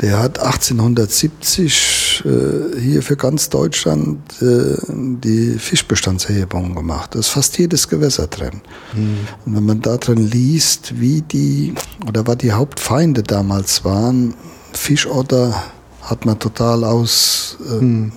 der 0.00 0.18
hat 0.18 0.40
1870 0.40 2.24
äh, 2.24 2.80
hier 2.80 3.02
für 3.02 3.16
ganz 3.16 3.48
Deutschland 3.48 4.20
äh, 4.42 4.76
die 4.88 5.56
Fischbestandserhebung 5.58 6.74
gemacht. 6.74 7.14
Da 7.14 7.20
ist 7.20 7.28
fast 7.28 7.56
jedes 7.58 7.88
Gewässer 7.88 8.26
drin. 8.26 8.60
Mhm. 8.94 9.18
Und 9.46 9.56
wenn 9.56 9.64
man 9.64 9.80
da 9.80 9.96
drin 9.96 10.28
liest, 10.28 11.00
wie 11.00 11.22
die 11.22 11.74
oder 12.08 12.26
was 12.26 12.38
die 12.38 12.52
Hauptfeinde 12.52 13.22
damals 13.22 13.84
waren, 13.84 14.34
Fischotter 14.72 15.62
hat 16.02 16.26
man 16.26 16.38
total 16.38 16.82
aus 16.82 17.56
äh, 17.70 17.82
mhm. 17.82 18.12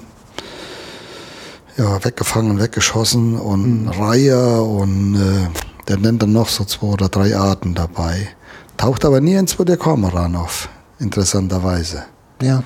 ja, 1.77 2.03
weggefangen, 2.03 2.59
weggeschossen 2.59 3.35
und 3.37 3.83
mhm. 3.83 3.89
Reiher 3.89 4.63
und 4.63 5.15
äh, 5.15 5.47
der 5.87 5.97
nennt 5.97 6.23
dann 6.23 6.33
noch 6.33 6.49
so 6.49 6.65
zwei 6.65 6.87
oder 6.87 7.07
drei 7.07 7.37
Arten 7.37 7.75
dabei. 7.75 8.29
Taucht 8.77 9.05
aber 9.05 9.21
nie 9.21 9.35
ins 9.35 9.55
der 9.55 9.77
Kormoran 9.77 10.35
auf 10.35 10.69
interessanterweise. 10.99 12.03
Ja. 12.41 12.63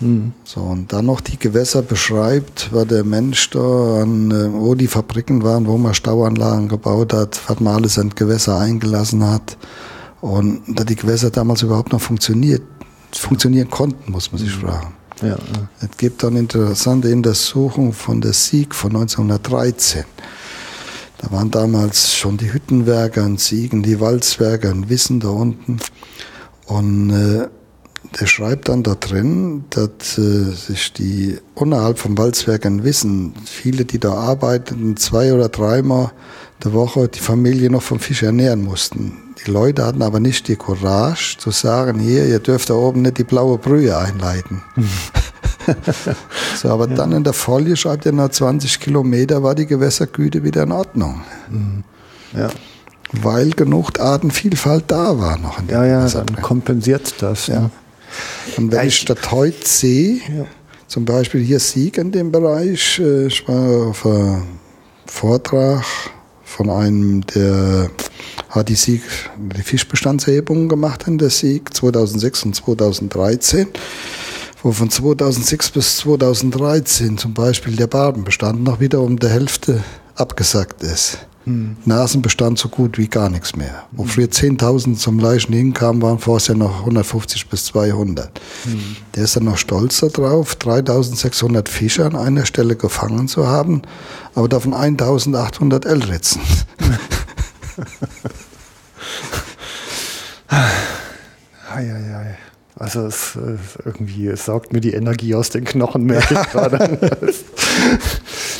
Hm. 0.00 0.32
So, 0.44 0.60
und 0.60 0.92
dann 0.92 1.06
noch 1.06 1.20
die 1.20 1.38
Gewässer 1.38 1.82
beschreibt, 1.82 2.72
war 2.72 2.84
der 2.84 3.04
Mensch 3.04 3.50
da, 3.50 4.02
an, 4.02 4.30
äh, 4.30 4.52
wo 4.52 4.74
die 4.74 4.88
Fabriken 4.88 5.44
waren, 5.44 5.66
wo 5.66 5.78
man 5.78 5.94
Stauanlagen 5.94 6.68
gebaut 6.68 7.12
hat, 7.12 7.40
was 7.46 7.60
man 7.60 7.76
alles 7.76 7.98
in 7.98 8.10
Gewässer 8.10 8.58
eingelassen 8.58 9.24
hat. 9.24 9.56
Und 10.20 10.62
da 10.66 10.84
die 10.84 10.96
Gewässer 10.96 11.30
damals 11.30 11.62
überhaupt 11.62 11.92
noch 11.92 12.00
funktioniert, 12.00 12.62
funktionieren 13.12 13.70
konnten, 13.70 14.10
muss 14.10 14.32
man 14.32 14.40
sich 14.40 14.54
hm. 14.54 14.60
fragen. 14.60 14.94
Ja, 15.20 15.28
ja. 15.28 15.36
Es 15.80 15.96
gibt 15.96 16.24
dann 16.24 16.36
interessante 16.36 17.12
Untersuchungen 17.12 17.92
von 17.92 18.20
der 18.20 18.32
Sieg 18.32 18.74
von 18.74 18.90
1913. 18.96 20.04
Da 21.18 21.30
waren 21.30 21.52
damals 21.52 22.16
schon 22.16 22.36
die 22.36 22.52
Hüttenwerke 22.52 23.20
in 23.20 23.36
Siegen, 23.36 23.84
die 23.84 24.00
Walzwerke 24.00 24.68
in 24.68 24.88
Wissen 24.88 25.20
da 25.20 25.28
unten. 25.28 25.78
Und 26.66 27.10
äh, 27.10 27.48
der 28.20 28.26
schreibt 28.26 28.68
dann 28.68 28.82
da 28.82 28.94
drin, 28.94 29.64
dass 29.70 30.18
äh, 30.18 30.52
sich 30.52 30.92
die 30.92 31.38
unterhalb 31.54 31.98
vom 31.98 32.16
Walzwerken 32.18 32.84
wissen, 32.84 33.34
viele, 33.44 33.84
die 33.84 33.98
da 33.98 34.12
arbeiten, 34.14 34.96
zwei 34.96 35.32
oder 35.32 35.48
dreimal 35.48 36.12
der 36.62 36.72
Woche 36.72 37.08
die 37.08 37.20
Familie 37.20 37.70
noch 37.70 37.82
vom 37.82 37.98
Fisch 37.98 38.22
ernähren 38.22 38.62
mussten. 38.62 39.34
Die 39.44 39.50
Leute 39.50 39.84
hatten 39.84 40.02
aber 40.02 40.20
nicht 40.20 40.48
die 40.48 40.56
Courage 40.56 41.36
zu 41.38 41.50
sagen, 41.50 41.98
hier, 41.98 42.26
ihr 42.26 42.38
dürft 42.38 42.70
da 42.70 42.74
oben 42.74 43.02
nicht 43.02 43.18
die 43.18 43.24
blaue 43.24 43.58
Brühe 43.58 43.96
einleiten. 43.96 44.62
so, 46.56 46.68
aber 46.68 46.88
ja. 46.88 46.94
dann 46.94 47.12
in 47.12 47.24
der 47.24 47.32
Folie 47.32 47.76
schreibt 47.76 48.06
er, 48.06 48.12
nach 48.12 48.28
20 48.28 48.78
Kilometer 48.78 49.42
war 49.42 49.54
die 49.54 49.66
Gewässergüte 49.66 50.44
wieder 50.44 50.62
in 50.62 50.72
Ordnung. 50.72 51.22
Mhm. 51.50 51.84
Ja 52.36 52.50
weil 53.12 53.50
genug 53.50 54.00
Artenvielfalt 54.00 54.84
da 54.86 55.18
war 55.18 55.38
noch. 55.38 55.58
In 55.58 55.68
ja, 55.68 55.84
ja, 55.84 56.08
dann 56.08 56.26
kompensiert 56.40 57.14
das. 57.20 57.46
Ja. 57.46 57.60
Ne? 57.60 57.70
Und 58.56 58.72
wenn 58.72 58.88
ich 58.88 59.04
das 59.04 59.30
heute 59.30 59.66
sehe, 59.66 60.16
ja. 60.16 60.46
zum 60.86 61.04
Beispiel 61.04 61.42
hier 61.42 61.60
Sieg 61.60 61.98
in 61.98 62.12
dem 62.12 62.32
Bereich, 62.32 62.98
äh, 62.98 63.26
ich 63.26 63.46
war 63.48 63.88
auf 63.88 64.06
einem 64.06 64.42
Vortrag 65.06 65.84
von 66.44 66.70
einem, 66.70 67.26
der 67.26 67.90
hat 68.50 68.68
die 68.68 68.74
Sieg, 68.74 69.02
die 69.38 69.62
Fischbestandserhebungen 69.62 70.68
gemacht 70.68 71.06
in 71.06 71.18
der 71.18 71.30
Sieg 71.30 71.74
2006 71.74 72.44
und 72.44 72.56
2013 72.56 73.68
wo 74.62 74.70
von 74.70 74.90
2006 74.90 75.70
bis 75.70 75.96
2013 75.98 77.18
zum 77.18 77.34
Beispiel 77.34 77.74
der 77.74 77.88
Barbenbestand 77.88 78.62
noch 78.62 78.78
wieder 78.78 79.00
um 79.00 79.18
der 79.18 79.30
Hälfte 79.30 79.82
abgesackt 80.14 80.82
ist. 80.82 81.18
Hm. 81.44 81.76
Nasenbestand 81.84 82.58
so 82.58 82.68
gut 82.68 82.98
wie 82.98 83.08
gar 83.08 83.28
nichts 83.28 83.56
mehr. 83.56 83.84
Wo 83.90 84.04
früher 84.04 84.26
10.000 84.26 84.96
zum 84.96 85.18
Leichen 85.18 85.52
hinkamen, 85.52 86.00
waren 86.00 86.18
vorher 86.18 86.54
noch 86.54 86.80
150 86.80 87.48
bis 87.48 87.64
200. 87.66 88.40
Hm. 88.64 88.96
Der 89.14 89.24
ist 89.24 89.36
dann 89.36 89.44
noch 89.44 89.58
stolz 89.58 90.00
darauf, 90.00 90.54
3.600 90.56 91.68
Fische 91.68 92.04
an 92.04 92.16
einer 92.16 92.46
Stelle 92.46 92.76
gefangen 92.76 93.28
zu 93.28 93.46
haben, 93.46 93.82
aber 94.34 94.48
davon 94.48 94.72
1.800 94.74 95.86
Elritzen. 95.86 96.40
Eieiei. 101.74 102.38
Also 102.78 103.06
es, 103.06 103.36
es, 103.36 103.78
irgendwie, 103.84 104.26
es 104.26 104.46
saugt 104.46 104.72
mir 104.72 104.80
die 104.80 104.92
Energie 104.92 105.34
aus 105.34 105.50
den 105.50 105.64
Knochen, 105.64 106.04
merke 106.04 106.34
ich 106.34 106.50
gerade. 106.50 106.98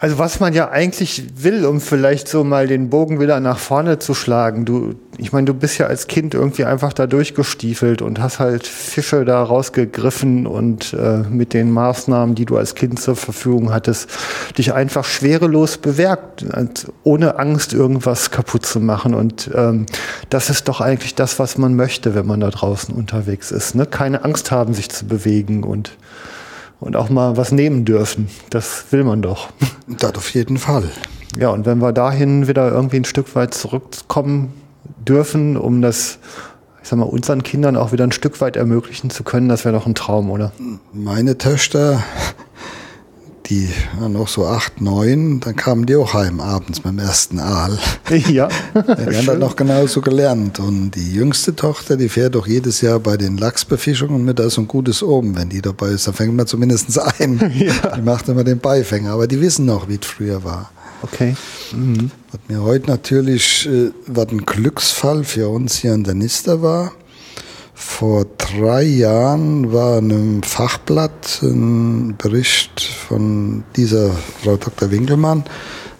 Also 0.00 0.18
was 0.18 0.38
man 0.38 0.52
ja 0.52 0.70
eigentlich 0.70 1.24
will, 1.42 1.66
um 1.66 1.80
vielleicht 1.80 2.28
so 2.28 2.44
mal 2.44 2.68
den 2.68 2.88
Bogen 2.88 3.18
wieder 3.18 3.40
nach 3.40 3.58
vorne 3.58 3.98
zu 3.98 4.14
schlagen. 4.14 4.64
Du, 4.64 4.94
ich 5.16 5.32
meine, 5.32 5.46
du 5.46 5.54
bist 5.54 5.78
ja 5.78 5.86
als 5.86 6.06
Kind 6.06 6.34
irgendwie 6.34 6.64
einfach 6.64 6.92
da 6.92 7.08
durchgestiefelt 7.08 8.00
und 8.00 8.20
hast 8.20 8.38
halt 8.38 8.64
Fische 8.64 9.24
da 9.24 9.42
rausgegriffen 9.42 10.46
und 10.46 10.92
äh, 10.92 11.24
mit 11.28 11.52
den 11.52 11.72
Maßnahmen, 11.72 12.36
die 12.36 12.44
du 12.44 12.56
als 12.56 12.76
Kind 12.76 13.00
zur 13.00 13.16
Verfügung 13.16 13.72
hattest, 13.72 14.08
dich 14.56 14.72
einfach 14.72 15.04
schwerelos 15.04 15.78
bewerkt, 15.78 16.44
ohne 17.02 17.40
Angst 17.40 17.72
irgendwas 17.72 18.30
kaputt 18.30 18.64
zu 18.64 18.78
machen. 18.78 19.14
Und 19.14 19.50
ähm, 19.52 19.86
das 20.30 20.48
ist 20.48 20.68
doch 20.68 20.80
eigentlich 20.80 21.16
das, 21.16 21.40
was 21.40 21.58
man 21.58 21.74
möchte, 21.74 22.14
wenn 22.14 22.26
man 22.26 22.38
da 22.38 22.50
draußen 22.50 22.94
unterwegs 22.94 23.50
ist. 23.50 23.74
Ne? 23.74 23.84
Keine 23.84 24.24
Angst 24.24 24.52
haben, 24.52 24.74
sich 24.74 24.90
zu 24.90 25.06
bewegen 25.06 25.64
und 25.64 25.90
und 26.80 26.96
auch 26.96 27.10
mal 27.10 27.36
was 27.36 27.52
nehmen 27.52 27.84
dürfen. 27.84 28.28
Das 28.50 28.86
will 28.90 29.04
man 29.04 29.22
doch. 29.22 29.48
Das 29.86 30.14
auf 30.16 30.34
jeden 30.34 30.58
Fall. 30.58 30.90
Ja, 31.38 31.48
und 31.48 31.64
wenn 31.64 31.78
wir 31.78 31.92
dahin 31.92 32.46
wieder 32.46 32.70
irgendwie 32.70 32.98
ein 32.98 33.06
Stück 33.06 33.34
weit 33.34 33.54
zurückkommen 33.54 34.52
dürfen, 35.06 35.56
um 35.56 35.80
das, 35.80 36.18
ich 36.82 36.88
sag 36.90 36.98
mal, 36.98 37.06
unseren 37.06 37.42
Kindern 37.42 37.74
auch 37.74 37.90
wieder 37.90 38.04
ein 38.04 38.12
Stück 38.12 38.42
weit 38.42 38.56
ermöglichen 38.56 39.08
zu 39.08 39.24
können, 39.24 39.48
das 39.48 39.64
wäre 39.64 39.74
doch 39.74 39.86
ein 39.86 39.94
Traum, 39.94 40.30
oder? 40.30 40.52
Meine 40.92 41.38
Töchter 41.38 42.04
die 43.48 43.68
waren 43.98 44.12
noch 44.12 44.28
so 44.28 44.46
acht, 44.46 44.80
neun, 44.80 45.40
dann 45.40 45.56
kamen 45.56 45.86
die 45.86 45.96
auch 45.96 46.12
heim 46.12 46.40
abends 46.40 46.80
beim 46.80 46.98
ersten 46.98 47.38
Aal. 47.38 47.78
Ja. 48.28 48.48
die 48.74 49.16
haben 49.16 49.26
dann 49.26 49.38
noch 49.38 49.56
genauso 49.56 50.00
gelernt. 50.00 50.58
Und 50.58 50.92
die 50.92 51.12
jüngste 51.12 51.54
Tochter, 51.54 51.96
die 51.96 52.08
fährt 52.08 52.34
doch 52.34 52.46
jedes 52.46 52.80
Jahr 52.80 52.98
bei 53.00 53.16
den 53.16 53.36
Lachsbefischungen 53.36 54.24
mit, 54.24 54.38
da 54.38 54.44
ist 54.44 54.58
ein 54.58 54.68
gutes 54.68 55.02
Oben, 55.02 55.36
wenn 55.36 55.48
die 55.48 55.62
dabei 55.62 55.88
ist. 55.88 56.08
Da 56.08 56.12
fängt 56.12 56.34
man 56.34 56.46
zumindest 56.46 56.98
ein. 57.20 57.38
Ja. 57.58 57.96
Die 57.96 58.02
macht 58.02 58.28
immer 58.28 58.44
den 58.44 58.58
Beifänger. 58.58 59.12
Aber 59.12 59.26
die 59.26 59.40
wissen 59.40 59.66
noch, 59.66 59.88
wie 59.88 59.98
es 60.00 60.06
früher 60.06 60.44
war. 60.44 60.70
Okay. 61.02 61.34
Mhm. 61.72 62.10
Was 62.30 62.40
mir 62.48 62.62
heute 62.62 62.88
natürlich, 62.88 63.68
äh, 63.68 63.90
was 64.06 64.28
ein 64.28 64.44
Glücksfall 64.44 65.24
für 65.24 65.48
uns 65.48 65.76
hier 65.76 65.94
an 65.94 66.04
der 66.04 66.14
Nister 66.14 66.62
war, 66.62 66.92
vor 67.80 68.26
drei 68.38 68.82
Jahren 68.82 69.72
war 69.72 69.98
in 69.98 70.10
einem 70.10 70.42
Fachblatt 70.42 71.40
ein 71.42 72.16
Bericht 72.18 72.82
von 72.82 73.62
dieser 73.76 74.10
Frau 74.42 74.56
Dr. 74.56 74.90
Winkelmann 74.90 75.44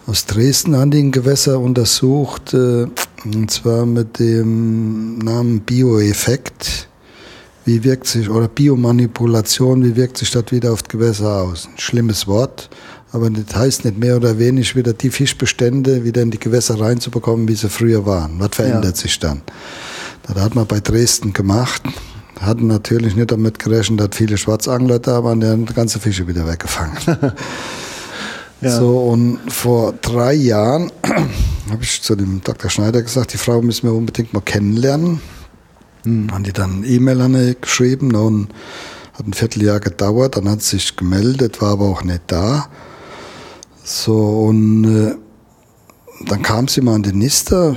aus 0.05 0.25
Dresden 0.25 0.75
an 0.75 0.91
den 0.91 1.13
Gewässer 1.13 1.57
untersucht, 1.57 2.53
äh, 2.53 2.87
und 3.23 3.49
zwar 3.49 3.85
mit 3.85 4.19
dem 4.19 5.19
Namen 5.19 5.61
Bioeffekt. 5.61 6.89
Wie 7.63 7.83
wirkt 7.85 8.07
sich, 8.07 8.29
oder 8.29 8.49
Biomanipulation, 8.49 9.81
wie 9.85 9.95
wirkt 9.95 10.17
sich 10.17 10.31
das 10.31 10.51
wieder 10.51 10.73
auf 10.73 10.83
das 10.83 10.89
Gewässer 10.89 11.43
aus? 11.43 11.69
Ein 11.71 11.79
schlimmes 11.79 12.27
Wort, 12.27 12.69
aber 13.13 13.29
das 13.29 13.55
heißt 13.55 13.85
nicht 13.85 13.97
mehr 13.97 14.17
oder 14.17 14.37
weniger 14.37 14.75
wieder 14.75 14.91
die 14.91 15.11
Fischbestände 15.11 16.03
wieder 16.03 16.23
in 16.23 16.31
die 16.31 16.39
Gewässer 16.39 16.77
reinzubekommen, 16.77 17.47
wie 17.47 17.55
sie 17.55 17.69
früher 17.69 18.05
waren. 18.05 18.33
Was 18.39 18.49
verändert 18.53 18.97
ja. 18.97 19.01
sich 19.01 19.17
dann? 19.19 19.43
Das 20.33 20.43
hat 20.43 20.55
man 20.55 20.67
bei 20.67 20.79
Dresden 20.79 21.33
gemacht. 21.33 21.81
Hatten 22.39 22.67
natürlich 22.67 23.15
nicht 23.15 23.31
damit 23.31 23.59
gerechnet, 23.59 23.99
dass 23.99 24.15
viele 24.15 24.37
Schwarzangler 24.37 24.99
da 24.99 25.23
waren, 25.23 25.41
die 25.41 25.47
haben 25.47 25.65
die 25.65 25.73
ganze 25.73 25.99
Fische 25.99 26.27
wieder 26.27 26.47
weggefangen. 26.47 26.97
ja. 28.61 28.69
So, 28.69 28.99
und 28.99 29.39
vor 29.51 29.93
drei 29.93 30.33
Jahren 30.33 30.91
habe 31.69 31.83
ich 31.83 32.01
zu 32.01 32.15
dem 32.15 32.41
Dr. 32.41 32.69
Schneider 32.69 33.01
gesagt, 33.01 33.33
die 33.33 33.37
Frau 33.37 33.61
müssen 33.61 33.87
wir 33.87 33.93
unbedingt 33.93 34.33
mal 34.33 34.41
kennenlernen. 34.41 35.19
Hm. 36.03 36.31
Haben 36.31 36.43
die 36.43 36.53
dann 36.53 36.83
E-Mail 36.85 37.21
an 37.21 37.33
ihr 37.33 37.55
geschrieben 37.55 38.15
und 38.15 38.49
hat 39.13 39.27
ein 39.27 39.33
Vierteljahr 39.33 39.81
gedauert, 39.81 40.37
dann 40.37 40.47
hat 40.47 40.61
sie 40.61 40.77
sich 40.77 40.95
gemeldet, 40.95 41.61
war 41.61 41.73
aber 41.73 41.85
auch 41.85 42.03
nicht 42.03 42.21
da. 42.27 42.69
So, 43.83 44.45
und 44.45 44.85
äh, 44.85 45.15
dann 46.25 46.41
kam 46.41 46.69
sie 46.69 46.81
mal 46.81 46.95
an 46.95 47.03
den 47.03 47.17
Nister, 47.17 47.75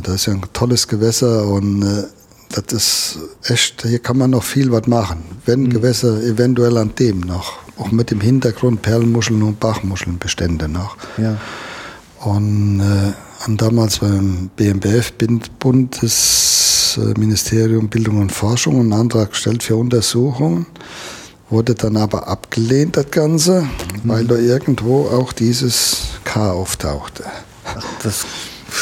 das 0.00 0.16
ist 0.16 0.26
ja 0.26 0.34
ein 0.34 0.42
tolles 0.52 0.88
Gewässer 0.88 1.46
und 1.46 1.82
äh, 1.82 2.04
das 2.50 2.72
ist 2.72 3.18
echt, 3.44 3.82
hier 3.82 3.98
kann 3.98 4.18
man 4.18 4.30
noch 4.30 4.44
viel 4.44 4.70
was 4.70 4.86
machen. 4.86 5.24
Wenn 5.44 5.64
mhm. 5.64 5.70
Gewässer 5.70 6.22
eventuell 6.22 6.76
an 6.76 6.92
dem 6.98 7.20
noch, 7.20 7.58
auch 7.78 7.90
mit 7.90 8.10
dem 8.10 8.20
Hintergrund 8.20 8.82
Perlmuscheln 8.82 9.42
und 9.42 9.58
Bachmuschelnbestände 9.60 10.68
noch. 10.68 10.98
Ja. 11.18 11.38
Und 12.20 12.80
äh, 12.80 13.12
an 13.44 13.56
damals 13.56 13.98
beim 13.98 14.50
BMBF, 14.56 15.12
Bundesministerium 15.58 17.88
Bildung 17.88 18.20
und 18.20 18.30
Forschung, 18.32 18.80
einen 18.80 18.92
Antrag 18.92 19.30
gestellt 19.30 19.62
für 19.62 19.76
Untersuchungen. 19.76 20.66
Wurde 21.50 21.74
dann 21.74 21.98
aber 21.98 22.28
abgelehnt, 22.28 22.96
das 22.96 23.10
Ganze, 23.10 23.62
mhm. 23.62 23.68
weil 24.04 24.26
da 24.26 24.36
irgendwo 24.36 25.08
auch 25.08 25.32
dieses 25.32 25.96
K 26.24 26.52
auftauchte. 26.52 27.24
Ach, 27.64 27.82
das 28.02 28.24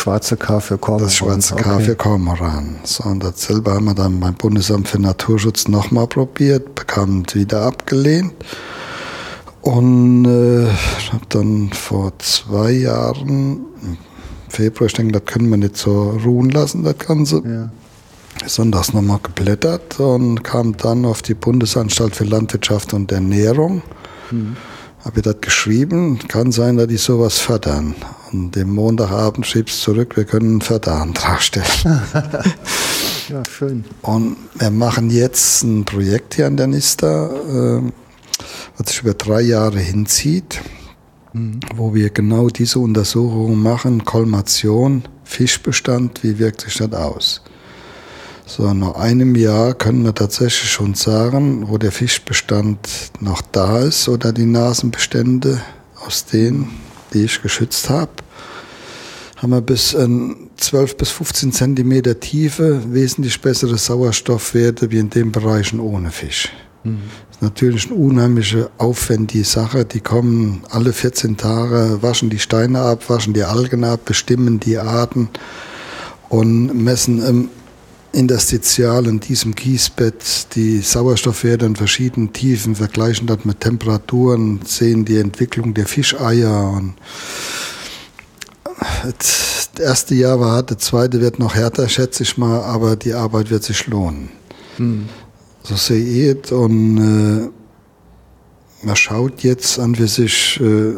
schwarze 0.02 0.36
K 0.36 0.58
für 0.58 0.78
Kormoran. 0.78 1.06
Das 1.06 1.14
schwarze 1.14 1.54
K 1.54 1.74
okay. 1.76 1.84
für 1.84 1.94
Kormoran. 1.94 2.76
So, 2.82 3.04
und 3.04 3.22
dasselbe 3.22 3.72
haben 3.72 3.84
wir 3.84 3.94
dann 3.94 4.18
beim 4.18 4.34
Bundesamt 4.34 4.88
für 4.88 5.00
Naturschutz 5.00 5.68
nochmal 5.68 6.08
probiert, 6.08 6.74
bekamen 6.74 7.24
wieder 7.32 7.62
abgelehnt. 7.62 8.34
Und 9.60 10.24
äh, 10.24 10.64
ich 10.98 11.12
habe 11.12 11.24
dann 11.28 11.70
vor 11.72 12.12
zwei 12.18 12.72
Jahren, 12.72 13.64
im 13.80 13.96
Februar, 14.48 14.88
ich 14.88 14.94
denke, 14.94 15.12
das 15.12 15.24
können 15.24 15.48
wir 15.50 15.56
nicht 15.56 15.76
so 15.76 16.10
ruhen 16.24 16.50
lassen, 16.50 16.82
das 16.82 16.98
Ganze. 16.98 17.42
Ja. 17.44 17.70
Sonntags 18.48 18.92
nochmal 18.92 19.20
geblättert 19.22 20.00
und 20.00 20.42
kam 20.42 20.76
dann 20.76 21.04
auf 21.04 21.22
die 21.22 21.34
Bundesanstalt 21.34 22.16
für 22.16 22.24
Landwirtschaft 22.24 22.92
und 22.92 23.12
Ernährung. 23.12 23.82
Mhm 24.32 24.56
habe 25.04 25.18
ich 25.18 25.22
das 25.22 25.40
geschrieben, 25.40 26.18
kann 26.28 26.52
sein, 26.52 26.76
dass 26.76 26.86
die 26.86 26.96
sowas 26.96 27.38
fördern. 27.38 27.94
Und 28.32 28.54
dem 28.54 28.74
Montagabend 28.74 29.46
schriebst 29.46 29.80
du 29.80 29.92
zurück, 29.92 30.16
wir 30.16 30.24
können 30.24 30.50
einen 30.50 30.60
Förderantrag 30.60 31.42
stellen. 31.42 31.66
ja, 33.28 33.42
schön. 33.50 33.84
Und 34.02 34.36
wir 34.54 34.70
machen 34.70 35.10
jetzt 35.10 35.64
ein 35.64 35.84
Projekt 35.84 36.34
hier 36.34 36.46
an 36.46 36.56
der 36.56 36.68
NISTA, 36.68 37.26
äh, 37.26 37.92
was 38.78 38.88
sich 38.88 39.02
über 39.02 39.14
drei 39.14 39.40
Jahre 39.42 39.78
hinzieht, 39.78 40.60
mhm. 41.32 41.60
wo 41.74 41.94
wir 41.94 42.10
genau 42.10 42.48
diese 42.48 42.78
Untersuchungen 42.78 43.60
machen, 43.60 44.04
Kolmation, 44.04 45.02
Fischbestand, 45.24 46.22
wie 46.22 46.38
wirkt 46.38 46.60
sich 46.62 46.76
das 46.76 46.92
aus? 46.92 47.42
So, 48.54 48.74
nach 48.74 48.96
einem 48.96 49.34
Jahr 49.34 49.72
können 49.72 50.04
wir 50.04 50.14
tatsächlich 50.14 50.70
schon 50.70 50.92
sagen, 50.92 51.70
wo 51.70 51.78
der 51.78 51.90
Fischbestand 51.90 53.10
noch 53.18 53.40
da 53.40 53.78
ist 53.78 54.10
oder 54.10 54.30
die 54.30 54.44
Nasenbestände 54.44 55.62
aus 56.06 56.26
denen, 56.26 56.68
die 57.14 57.24
ich 57.24 57.40
geschützt 57.40 57.88
habe, 57.88 58.10
haben 59.38 59.52
wir 59.52 59.62
bis 59.62 59.94
in 59.94 60.50
12 60.58 60.98
bis 60.98 61.08
15 61.08 61.52
Zentimeter 61.52 62.20
Tiefe 62.20 62.82
wesentlich 62.92 63.40
bessere 63.40 63.78
Sauerstoffwerte 63.78 64.90
wie 64.90 64.98
in 64.98 65.08
den 65.08 65.32
Bereichen 65.32 65.80
ohne 65.80 66.10
Fisch. 66.10 66.50
Mhm. 66.84 66.98
Das 67.28 67.36
ist 67.36 67.42
natürlich 67.42 67.86
eine 67.86 67.94
unheimliche, 67.94 68.70
aufwendige 68.76 69.44
Sache. 69.44 69.86
Die 69.86 70.00
kommen 70.00 70.62
alle 70.68 70.92
14 70.92 71.38
Tage, 71.38 72.02
waschen 72.02 72.28
die 72.28 72.38
Steine 72.38 72.82
ab, 72.82 73.08
waschen 73.08 73.32
die 73.32 73.44
Algen 73.44 73.82
ab, 73.82 74.00
bestimmen 74.04 74.60
die 74.60 74.76
Arten 74.76 75.30
und 76.28 76.74
messen 76.74 77.24
im 77.24 77.48
interstitial 78.12 79.06
in 79.06 79.20
diesem 79.20 79.54
Kiesbett 79.54 80.54
die 80.54 80.80
Sauerstoffwerte 80.80 81.64
in 81.64 81.76
verschiedenen 81.76 82.32
Tiefen, 82.32 82.76
vergleichen 82.76 83.26
das 83.26 83.44
mit 83.44 83.60
Temperaturen, 83.60 84.60
sehen 84.64 85.04
die 85.04 85.18
Entwicklung 85.18 85.74
der 85.74 85.86
Fischeier 85.86 86.70
und 86.76 86.94
das 89.02 89.70
erste 89.78 90.14
Jahr 90.14 90.40
war 90.40 90.52
hart, 90.52 90.70
das 90.70 90.78
zweite 90.78 91.20
wird 91.20 91.38
noch 91.38 91.54
härter, 91.54 91.88
schätze 91.88 92.22
ich 92.22 92.36
mal, 92.36 92.62
aber 92.62 92.96
die 92.96 93.14
Arbeit 93.14 93.50
wird 93.50 93.62
sich 93.62 93.86
lohnen. 93.86 94.30
Hm. 94.76 95.08
So 95.62 95.76
sehe 95.76 96.04
ich 96.04 96.44
es 96.44 96.52
und 96.52 96.98
äh, 96.98 97.48
man 98.84 98.96
schaut 98.96 99.42
jetzt 99.42 99.78
an 99.78 99.94
für 99.94 100.08
sich, 100.08 100.60
äh, 100.60 100.94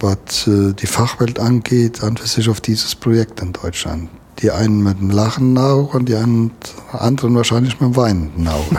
was 0.00 0.46
äh, 0.46 0.74
die 0.74 0.86
Fachwelt 0.86 1.40
angeht, 1.40 2.02
an 2.02 2.16
für 2.16 2.28
sich 2.28 2.48
auf 2.48 2.60
dieses 2.60 2.94
Projekt 2.94 3.40
in 3.40 3.52
Deutschland. 3.52 4.10
Die 4.42 4.50
einen 4.50 4.82
mit 4.82 5.00
dem 5.00 5.10
lachenden 5.10 5.58
Auge 5.58 5.96
und 5.96 6.08
die 6.08 6.14
anderen 6.14 7.34
wahrscheinlich 7.34 7.80
mit 7.80 7.90
dem 7.90 7.96
weinenden 7.96 8.46
Auge. 8.46 8.76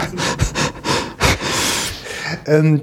ähm, 2.45 2.81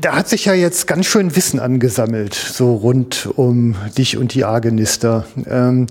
da 0.00 0.16
hat 0.16 0.28
sich 0.28 0.46
ja 0.46 0.54
jetzt 0.54 0.86
ganz 0.86 1.06
schön 1.06 1.36
Wissen 1.36 1.60
angesammelt, 1.60 2.34
so 2.34 2.74
rund 2.74 3.28
um 3.36 3.76
dich 3.96 4.16
und 4.16 4.34
die 4.34 4.44
Argenister. 4.44 5.26
Ähm, 5.46 5.86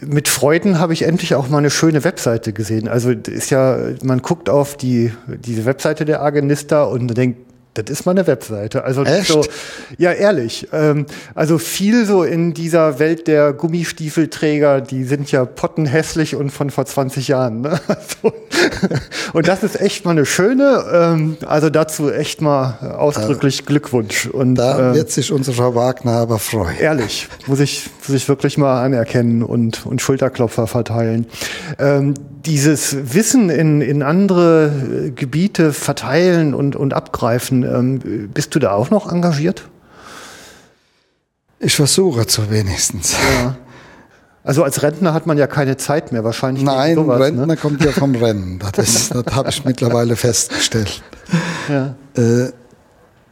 mit 0.00 0.28
Freuden 0.28 0.78
habe 0.78 0.92
ich 0.92 1.02
endlich 1.02 1.34
auch 1.34 1.48
mal 1.48 1.58
eine 1.58 1.70
schöne 1.70 2.04
Webseite 2.04 2.52
gesehen. 2.52 2.88
Also 2.88 3.10
ist 3.10 3.50
ja, 3.50 3.78
man 4.02 4.22
guckt 4.22 4.48
auf 4.48 4.76
die 4.76 5.12
diese 5.26 5.64
Webseite 5.64 6.04
der 6.04 6.20
Argenister 6.20 6.88
und 6.88 7.16
denkt, 7.16 7.47
Das 7.82 7.90
ist 7.90 8.06
mal 8.06 8.12
eine 8.12 8.26
Webseite. 8.26 8.84
Also 8.84 9.04
Echt? 9.04 9.28
so, 9.28 9.44
ja 9.98 10.12
ehrlich. 10.12 10.68
Ähm, 10.72 11.06
also 11.34 11.58
viel 11.58 12.04
so 12.06 12.22
in 12.22 12.54
dieser 12.54 12.98
Welt 12.98 13.26
der 13.26 13.52
Gummistiefelträger, 13.52 14.80
die 14.80 15.04
sind 15.04 15.30
ja 15.30 15.44
pottenhässlich 15.44 16.34
und 16.34 16.50
von 16.50 16.70
vor 16.70 16.86
20 16.86 17.28
Jahren. 17.28 17.62
Ne? 17.62 17.80
Also, 17.88 18.32
und 19.32 19.48
das 19.48 19.62
ist 19.62 19.80
echt 19.80 20.04
mal 20.04 20.12
eine 20.12 20.26
schöne. 20.26 20.84
Ähm, 20.92 21.36
also 21.46 21.70
dazu 21.70 22.10
echt 22.10 22.40
mal 22.40 22.96
ausdrücklich 22.98 23.66
Glückwunsch. 23.66 24.26
Und 24.26 24.56
Da 24.56 24.90
äh, 24.90 24.94
wird 24.94 25.10
sich 25.10 25.32
unsere 25.32 25.56
Frau 25.56 25.74
Wagner 25.74 26.12
aber 26.12 26.38
freuen. 26.38 26.76
Ehrlich, 26.78 27.28
muss 27.46 27.60
ich, 27.60 27.88
muss 28.06 28.16
ich 28.16 28.28
wirklich 28.28 28.58
mal 28.58 28.82
anerkennen 28.82 29.42
und, 29.42 29.86
und 29.86 30.00
Schulterklopfer 30.00 30.66
verteilen. 30.66 31.26
Ähm, 31.78 32.14
dieses 32.44 33.14
Wissen 33.14 33.50
in, 33.50 33.80
in 33.80 34.02
andere 34.02 34.72
äh, 35.06 35.10
Gebiete 35.10 35.72
verteilen 35.72 36.54
und, 36.54 36.76
und 36.76 36.94
abgreifen, 36.94 37.62
ähm, 37.74 38.30
bist 38.32 38.54
du 38.54 38.58
da 38.58 38.72
auch 38.72 38.90
noch 38.90 39.10
engagiert? 39.12 39.68
Ich 41.60 41.74
versuche 41.74 42.26
zu 42.26 42.50
wenigstens. 42.50 43.14
Also 44.44 44.62
als 44.62 44.82
Rentner 44.82 45.12
hat 45.12 45.26
man 45.26 45.36
ja 45.36 45.46
keine 45.46 45.76
Zeit 45.76 46.12
mehr, 46.12 46.24
wahrscheinlich. 46.24 46.62
Nein, 46.64 46.94
sowas, 46.94 47.20
Rentner 47.20 47.46
Ne? 47.46 47.56
kommt 47.56 47.84
ja 47.84 47.90
vom 47.92 48.14
Rennen. 48.14 48.60
Das, 48.72 48.88
ist- 48.88 49.14
das 49.26 49.34
habe 49.34 49.50
ich 49.50 49.64
mittlerweile 49.64 50.16
festgestellt. 50.16 51.02
Ja. 51.68 51.94
Äh, 52.16 52.52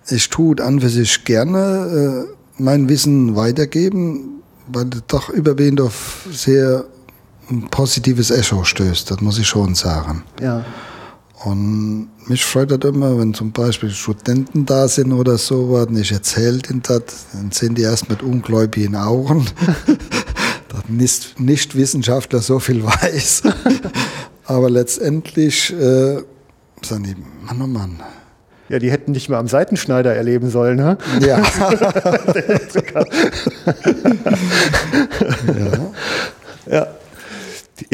ich 0.08 0.28
tue 0.28 0.56
an 0.62 0.80
für 0.80 0.88
sich 0.88 1.24
gerne 1.24 2.26
äh, 2.28 2.34
mein 2.58 2.88
Wissen 2.88 3.36
weitergeben, 3.36 4.42
weil 4.68 4.88
es 4.92 5.02
doch 5.08 5.28
überwiegend 5.30 5.80
auf 5.80 6.26
sehr 6.30 6.84
positives 7.70 8.30
Echo 8.32 8.64
stößt, 8.64 9.10
das 9.10 9.20
muss 9.20 9.38
ich 9.38 9.46
schon 9.46 9.74
sagen. 9.76 10.24
ja. 10.40 10.64
Und 11.44 12.08
mich 12.26 12.44
freut 12.44 12.70
das 12.70 12.78
immer, 12.90 13.18
wenn 13.18 13.34
zum 13.34 13.52
Beispiel 13.52 13.90
Studenten 13.90 14.64
da 14.64 14.88
sind 14.88 15.12
oder 15.12 15.36
so, 15.36 15.70
was 15.70 15.88
ich 15.98 16.12
erzählt 16.12 16.70
ihnen 16.70 16.82
das, 16.82 17.02
dann 17.32 17.52
sind 17.52 17.76
die 17.76 17.82
erst 17.82 18.08
mit 18.08 18.22
ungläubigen 18.22 18.96
Augen, 18.96 19.44
dass 20.68 20.88
nicht, 20.88 21.38
nicht 21.38 21.76
Wissenschaftler 21.76 22.40
so 22.40 22.58
viel 22.58 22.82
weiß. 22.86 23.42
Aber 24.46 24.70
letztendlich 24.70 25.72
äh, 25.72 26.22
sagen 26.82 27.04
die, 27.04 27.16
Mann, 27.44 27.62
oh 27.62 27.66
Mann. 27.66 28.00
Ja, 28.68 28.78
die 28.80 28.90
hätten 28.90 29.12
dich 29.12 29.28
mal 29.28 29.38
am 29.38 29.46
Seitenschneider 29.46 30.14
erleben 30.14 30.50
sollen, 30.50 30.76
ne? 30.78 30.98
Ja, 31.20 31.40
Ja. 36.66 36.78
Ja, 36.78 36.88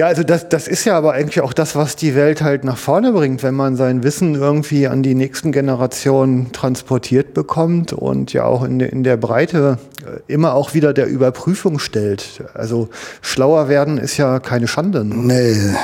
also 0.01 0.23
das, 0.23 0.49
das 0.49 0.69
ist 0.69 0.85
ja 0.85 0.97
aber 0.97 1.13
eigentlich 1.13 1.41
auch 1.41 1.53
das, 1.53 1.75
was 1.75 1.97
die 1.97 2.15
Welt 2.15 2.41
halt 2.41 2.63
nach 2.65 2.77
vorne 2.77 3.13
bringt, 3.13 3.43
wenn 3.43 3.55
man 3.55 3.75
sein 3.77 4.03
Wissen 4.05 4.35
irgendwie 4.37 4.87
an 4.87 5.03
die 5.03 5.15
nächsten 5.15 5.51
Generationen 5.51 6.53
transportiert 6.53 7.35
bekommt 7.35 7.93
und 7.93 8.33
ja 8.33 8.45
auch 8.45 8.63
in, 8.65 8.79
der- 8.79 8.93
in 8.93 9.03
der 9.03 9.17
Breite 9.17 9.79
äh, 10.07 10.33
immer 10.33 10.55
auch 10.55 10.75
wieder 10.75 10.93
der 10.93 11.07
Überprüfung 11.09 11.79
stellt. 11.81 12.45
Also 12.55 12.91
schlauer 13.23 13.69
werden 13.69 13.99
ist 13.99 14.17
ja 14.19 14.39
keine 14.39 14.69
Schande. 14.69 15.05
Ne? 15.05 15.17
nee, 15.17 15.75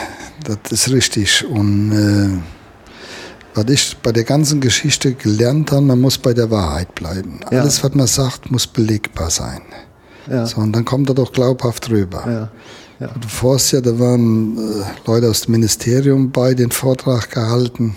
das 0.45 0.71
ist 0.71 0.93
richtig. 0.93 1.45
Und 1.45 1.93
äh, 1.93 2.39
was 3.55 3.65
ich 3.69 3.97
bei 4.03 4.13
der 4.13 4.25
ganzen 4.25 4.61
Geschichte 4.61 5.15
gelernt 5.15 5.73
habe, 5.73 5.83
man 5.83 6.01
muss 6.01 6.19
bei 6.19 6.33
der 6.35 6.51
Wahrheit 6.53 6.95
bleiben. 6.95 7.41
Ja. 7.51 7.63
Alles, 7.63 7.83
was 7.83 7.95
man 7.95 8.07
sagt, 8.07 8.51
muss 8.53 8.67
belegbar 8.69 9.31
sein. 9.31 9.63
Ja. 10.31 10.47
So, 10.47 10.61
und 10.61 10.73
dann 10.73 10.85
kommt 10.85 11.09
er 11.11 11.15
doch 11.15 11.33
glaubhaft 11.33 11.91
rüber. 11.91 12.23
Ja. 12.31 12.49
Ja. 13.01 13.09
Du 13.09 13.29
vorst 13.29 13.73
ja, 13.73 13.81
da 13.81 13.99
waren 13.99 14.59
äh, 14.59 14.85
Leute 15.07 15.31
aus 15.31 15.43
dem 15.43 15.53
Ministerium 15.53 16.33
bei, 16.33 16.55
den 16.55 16.73
Vortrag 16.73 17.31
gehalten 17.31 17.97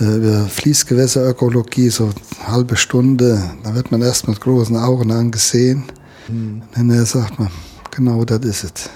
äh, 0.00 0.04
über 0.04 0.46
Fließgewässerökologie, 0.46 1.90
so 1.90 2.04
eine 2.04 2.48
halbe 2.48 2.76
Stunde. 2.76 3.50
Da 3.62 3.74
wird 3.74 3.90
man 3.92 4.00
erst 4.00 4.26
mit 4.26 4.40
großen 4.40 4.76
Augen 4.76 5.10
angesehen. 5.10 5.84
Und 6.28 6.62
hinterher 6.74 7.04
sagt 7.04 7.38
man, 7.38 7.50
genau 7.90 8.24
das 8.24 8.40
ist 8.40 8.64
es. 8.64 8.90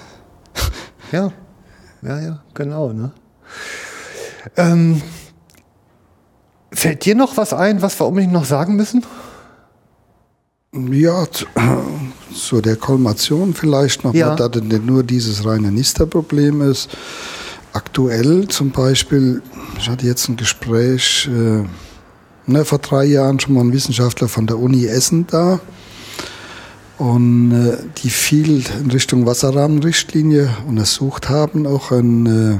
Ja, 1.12 1.32
ja, 2.02 2.20
ja, 2.20 2.42
genau. 2.54 2.92
Ne? 2.92 3.10
Ähm, 4.56 5.02
fällt 6.70 7.04
dir 7.04 7.16
noch 7.16 7.36
was 7.36 7.52
ein, 7.52 7.82
was 7.82 7.98
wir 7.98 8.06
unbedingt 8.06 8.32
noch 8.32 8.44
sagen 8.44 8.76
müssen? 8.76 9.04
Ja, 10.72 11.26
zu, 11.28 11.46
zu 12.34 12.60
der 12.60 12.76
Kolmation 12.76 13.54
vielleicht 13.54 14.04
noch, 14.04 14.14
Ja. 14.14 14.36
mal, 14.36 14.48
es 14.56 14.62
nicht 14.62 14.86
nur 14.86 15.02
dieses 15.02 15.44
reine 15.44 15.72
Nisterproblem 15.72 16.62
ist. 16.62 16.90
Aktuell 17.72 18.46
zum 18.48 18.70
Beispiel, 18.70 19.42
ich 19.78 19.88
hatte 19.88 20.06
jetzt 20.06 20.28
ein 20.28 20.36
Gespräch, 20.36 21.28
äh, 21.28 21.64
ne, 22.46 22.64
vor 22.64 22.78
drei 22.78 23.04
Jahren 23.04 23.40
schon 23.40 23.54
mal 23.54 23.62
ein 23.62 23.72
Wissenschaftler 23.72 24.28
von 24.28 24.46
der 24.46 24.58
Uni 24.58 24.86
Essen 24.86 25.26
da 25.28 25.60
und 26.98 27.50
äh, 27.52 27.78
die 28.02 28.10
viel 28.10 28.64
in 28.80 28.90
Richtung 28.92 29.26
Wasserrahmenrichtlinie 29.26 30.56
untersucht 30.68 31.28
haben, 31.28 31.66
auch 31.66 31.90
in 31.90 32.26
äh, 32.26 32.58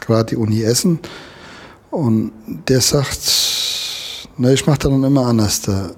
gerade 0.00 0.30
die 0.30 0.36
Uni 0.36 0.62
Essen. 0.62 1.00
Und 1.90 2.32
der 2.68 2.80
sagt, 2.80 3.20
ne, 4.38 4.54
ich 4.54 4.66
mache 4.66 4.78
dann 4.78 5.02
immer 5.04 5.26
anders. 5.26 5.60
Da, 5.62 5.90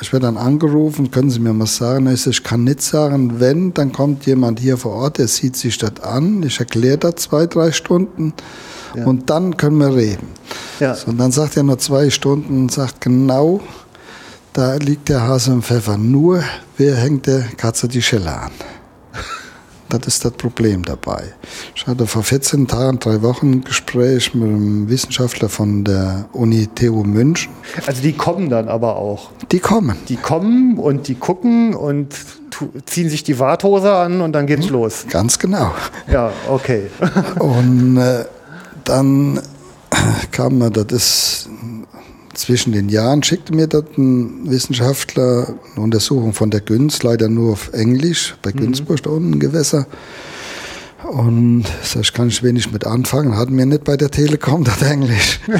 ich 0.00 0.12
werde 0.12 0.26
dann 0.26 0.36
angerufen, 0.36 1.10
können 1.10 1.30
Sie 1.30 1.40
mir 1.40 1.58
was 1.58 1.76
sagen? 1.76 2.06
Ich, 2.12 2.22
sag, 2.22 2.30
ich 2.32 2.42
kann 2.42 2.64
nicht 2.64 2.80
sagen, 2.82 3.38
wenn, 3.40 3.74
dann 3.74 3.92
kommt 3.92 4.26
jemand 4.26 4.60
hier 4.60 4.76
vor 4.76 4.92
Ort, 4.92 5.18
der 5.18 5.28
sieht 5.28 5.56
sich 5.56 5.76
das 5.78 6.00
an, 6.02 6.42
ich 6.42 6.58
erkläre 6.58 6.98
das 6.98 7.16
zwei, 7.16 7.46
drei 7.46 7.70
Stunden 7.72 8.32
Ja. 8.94 9.04
und 9.06 9.28
dann 9.30 9.56
können 9.56 9.78
wir 9.78 9.94
reden. 9.94 10.28
Ja. 10.80 10.94
So, 10.94 11.08
und 11.10 11.18
dann 11.18 11.32
sagt 11.32 11.56
er 11.56 11.62
nur 11.62 11.78
zwei 11.78 12.10
Stunden 12.10 12.62
und 12.62 12.72
sagt 12.72 13.00
genau, 13.00 13.60
da 14.52 14.74
liegt 14.76 15.08
der 15.08 15.22
Hase 15.22 15.52
im 15.52 15.62
Pfeffer. 15.62 15.96
Nur, 15.96 16.42
wer 16.76 16.96
hängt 16.96 17.26
der 17.26 17.40
Katze 17.56 17.86
die 17.86 18.02
Schelle 18.02 18.32
an? 18.36 18.50
Das 19.90 20.06
ist 20.06 20.24
das 20.24 20.32
Problem 20.32 20.84
dabei. 20.84 21.24
Ich 21.74 21.86
hatte 21.86 22.06
vor 22.06 22.22
14 22.22 22.68
Tagen, 22.68 23.00
drei 23.00 23.22
Wochen 23.22 23.50
ein 23.50 23.64
Gespräch 23.64 24.34
mit 24.34 24.48
einem 24.48 24.88
Wissenschaftler 24.88 25.48
von 25.48 25.84
der 25.84 26.26
Uni 26.32 26.68
TU 26.68 27.02
München. 27.02 27.52
Also 27.86 28.00
die 28.00 28.12
kommen 28.12 28.48
dann 28.50 28.68
aber 28.68 28.96
auch. 28.96 29.30
Die 29.50 29.58
kommen. 29.58 29.96
Die 30.08 30.16
kommen 30.16 30.78
und 30.78 31.08
die 31.08 31.16
gucken 31.16 31.74
und 31.74 32.14
ziehen 32.86 33.08
sich 33.08 33.24
die 33.24 33.38
Warthose 33.40 33.92
an 33.92 34.20
und 34.20 34.32
dann 34.32 34.46
geht's 34.46 34.68
los. 34.68 35.06
Ganz 35.10 35.38
genau. 35.38 35.72
Ja, 36.10 36.32
okay. 36.48 36.90
Und 37.38 37.96
äh, 37.96 38.24
dann 38.84 39.40
kam 40.30 40.58
mir, 40.58 40.70
das 40.70 40.86
ist 40.92 41.48
zwischen 42.40 42.72
den 42.72 42.88
Jahren, 42.88 43.22
schickte 43.22 43.54
mir 43.54 43.66
das 43.66 43.84
ein 43.96 44.50
Wissenschaftler 44.50 45.54
eine 45.74 45.84
Untersuchung 45.84 46.32
von 46.32 46.50
der 46.50 46.60
Günz, 46.60 47.02
leider 47.02 47.28
nur 47.28 47.52
auf 47.52 47.72
Englisch, 47.72 48.36
bei 48.42 48.52
Günzburg 48.52 49.02
da 49.02 49.10
unten 49.10 49.34
im 49.34 49.40
Gewässer. 49.40 49.86
Und 51.10 51.64
sag 51.82 52.02
ich 52.02 52.12
kann 52.12 52.28
ich 52.28 52.42
wenig 52.42 52.72
mit 52.72 52.86
anfangen, 52.86 53.36
hatten 53.36 53.56
wir 53.56 53.66
nicht 53.66 53.84
bei 53.84 53.96
der 53.96 54.10
Telekom 54.10 54.64
das 54.64 54.82
Englisch. 54.82 55.40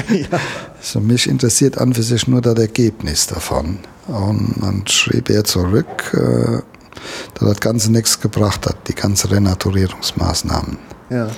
So, 0.83 0.99
mich 0.99 1.29
interessiert 1.29 1.77
an 1.77 1.93
für 1.93 2.01
sich 2.01 2.27
nur 2.27 2.41
das 2.41 2.57
Ergebnis 2.57 3.27
davon. 3.27 3.77
Und 4.07 4.55
dann 4.61 4.87
schrieb 4.87 5.29
er 5.29 5.43
zurück, 5.43 6.11
äh, 6.15 6.63
dass 7.35 7.49
das 7.49 7.59
Ganze 7.59 7.91
nichts 7.91 8.19
gebracht 8.19 8.65
hat, 8.65 8.87
die 8.87 8.95
ganzen 8.95 9.29
Renaturierungsmaßnahmen. 9.29 10.79
Ja. 11.11 11.29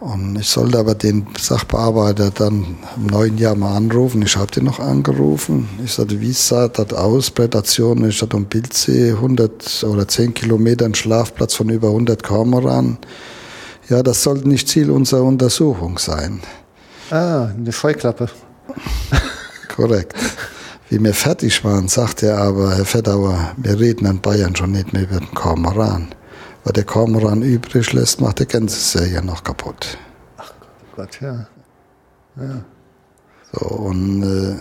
Und 0.00 0.38
ich 0.40 0.48
sollte 0.48 0.78
aber 0.78 0.94
den 0.94 1.26
Sachbearbeiter 1.38 2.30
dann 2.30 2.78
im 2.96 3.06
neuen 3.06 3.36
Jahr 3.36 3.54
mal 3.54 3.76
anrufen. 3.76 4.22
Ich 4.22 4.34
habe 4.34 4.50
den 4.50 4.64
noch 4.64 4.80
angerufen. 4.80 5.68
Ich 5.84 5.92
sagte, 5.92 6.22
wie 6.22 6.32
sah 6.32 6.68
das 6.68 6.94
aus? 6.94 7.30
Prädation, 7.30 8.08
ich 8.08 8.22
hatte 8.22 8.38
um 8.38 8.46
Bildsee 8.46 9.10
100 9.10 9.84
oder 9.84 10.08
10 10.08 10.32
Kilometer 10.32 10.86
einen 10.86 10.94
Schlafplatz 10.94 11.54
von 11.54 11.68
über 11.68 11.88
100 11.88 12.22
Kormoran. 12.22 12.96
Ja, 13.90 14.02
das 14.02 14.22
sollte 14.22 14.48
nicht 14.48 14.68
Ziel 14.68 14.90
unserer 14.90 15.24
Untersuchung 15.24 15.98
sein. 15.98 16.40
Ah, 17.10 17.48
eine 17.54 17.70
Scheuklappe. 17.70 18.30
Korrekt. 19.76 20.14
Wie 20.88 21.02
wir 21.02 21.12
fertig 21.12 21.62
waren, 21.62 21.88
sagte 21.88 22.28
er 22.28 22.38
aber, 22.38 22.74
Herr 22.74 22.86
Fettauer, 22.86 23.52
wir 23.58 23.78
reden 23.78 24.06
in 24.06 24.20
Bayern 24.20 24.56
schon 24.56 24.72
nicht 24.72 24.94
mehr 24.94 25.02
über 25.02 25.18
den 25.18 25.34
Kormoran. 25.34 26.14
Was 26.64 26.72
der 26.74 26.84
Kormoran 26.84 27.42
übrig 27.42 27.92
lässt, 27.92 28.20
macht 28.20 28.38
der 28.38 28.46
Gänseserie 28.46 29.22
noch 29.22 29.42
kaputt. 29.42 29.96
Gott, 30.94 31.20
ja. 31.20 31.46
So, 33.52 33.66
und 33.66 34.22
äh, 34.22 34.60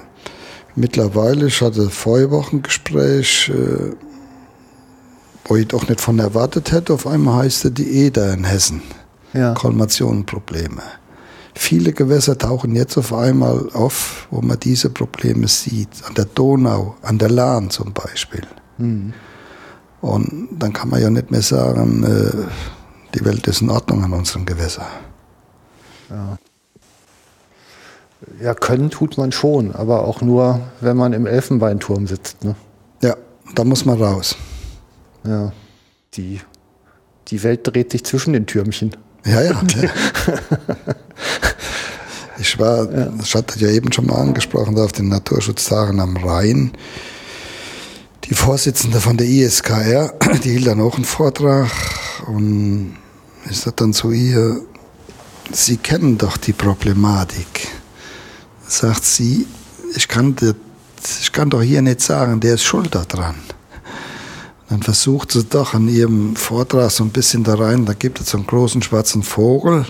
mittlerweile, 0.76 1.48
ich 1.48 1.62
hatte 1.62 1.90
Woche 1.90 2.58
ein 2.58 2.62
Gespräch, 2.62 3.50
äh, 3.50 3.96
wo 5.46 5.56
ich 5.56 5.68
doch 5.68 5.88
nicht 5.88 6.02
von 6.02 6.20
erwartet 6.20 6.72
hätte, 6.72 6.94
auf 6.94 7.06
einmal 7.06 7.44
heißt 7.44 7.66
es 7.66 7.74
die 7.74 8.06
Eder 8.06 8.34
in 8.34 8.46
Hessen. 8.46 8.82
Ja. 9.34 9.54
Kolmationenprobleme. 9.54 10.82
Viele 11.54 11.92
Gewässer 11.92 12.38
tauchen 12.38 12.76
jetzt 12.76 12.98
auf 12.98 13.14
einmal 13.14 13.70
auf, 13.74 14.28
wo 14.32 14.42
man 14.42 14.60
diese 14.60 14.90
Probleme 14.90 15.48
sieht. 15.48 15.90
An 16.08 16.14
der 16.16 16.26
Donau, 16.26 16.96
an 17.02 17.18
der 17.18 17.30
Lahn 17.30 17.70
zum 17.70 17.94
Beispiel. 17.94 18.44
Und 20.02 20.50
dann 20.52 20.74
kann 20.74 20.90
man 20.90 21.02
ja 21.02 21.10
nicht 21.10 21.32
mehr 21.32 21.42
sagen, 21.42 22.04
äh, 22.04 22.48
die 23.16 23.26
Welt 23.26 23.48
ist 23.48 23.62
in 23.62 23.70
Ordnung 23.70 24.04
an 24.04 24.14
unserem 24.14 24.46
Gewässer. 24.46 24.88
Ja, 28.42 28.54
können 28.54 28.90
tut 28.90 29.18
man 29.18 29.32
schon, 29.32 29.74
aber 29.74 30.06
auch 30.06 30.22
nur, 30.22 30.62
wenn 30.82 30.98
man 30.98 31.14
im 31.14 31.26
Elfenbeinturm 31.26 32.08
sitzt. 32.08 32.44
Ne? 32.44 32.56
Ja, 33.02 33.16
da 33.56 33.64
muss 33.64 33.86
man 33.86 34.02
raus. 34.02 34.36
Ja, 35.26 35.52
die, 36.14 36.42
die 37.28 37.44
Welt 37.44 37.68
dreht 37.68 37.92
sich 37.92 38.04
zwischen 38.04 38.34
den 38.34 38.46
Türmchen. 38.46 38.96
Ja, 39.26 39.42
ja. 39.42 39.62
ich 42.40 42.58
war, 42.60 42.92
ja. 42.92 43.06
das 43.18 43.36
hatte 43.36 43.60
ja 43.60 43.70
eben 43.70 43.92
schon 43.92 44.08
mal 44.08 44.16
angesprochen, 44.16 44.76
da 44.76 44.86
auf 44.86 44.94
den 44.94 45.10
Naturschutztagen 45.10 46.00
am 46.00 46.18
Rhein. 46.18 46.72
Die 48.30 48.36
Vorsitzende 48.36 49.02
von 49.02 49.18
der 49.18 49.28
ISKR, 49.28 50.14
die 50.44 50.52
hielt 50.52 50.68
dann 50.68 50.82
auch 50.82 50.96
einen 50.96 51.06
Vortrag 51.06 51.72
und 52.28 52.96
ich 53.50 53.58
sagte 53.58 53.84
dann 53.84 53.94
zu 53.94 54.12
ihr, 54.12 54.62
Sie 55.52 55.78
kennen 55.78 56.18
doch 56.18 56.38
die 56.38 56.54
Problematik. 56.54 57.70
Sagt 58.68 59.04
sie, 59.04 59.48
ich 59.96 60.08
kann, 60.08 60.36
ich 61.22 61.32
kann 61.32 61.50
doch 61.50 61.64
hier 61.64 61.82
nicht 61.82 62.02
sagen, 62.02 62.40
der 62.40 62.54
ist 62.54 62.64
schuld 62.64 62.94
daran. 62.94 63.36
Dann 64.70 64.84
versucht 64.84 65.32
sie 65.32 65.46
doch 65.46 65.74
an 65.74 65.88
ihrem 65.88 66.36
Vortrag 66.36 66.92
so 66.92 67.04
ein 67.04 67.10
bisschen 67.10 67.44
da 67.44 67.56
rein, 67.56 67.88
da 67.88 67.94
gibt 67.94 68.22
es 68.22 68.30
so 68.30 68.38
einen 68.38 68.46
großen 68.46 68.84
schwarzen 68.84 69.24
Vogel. 69.24 69.88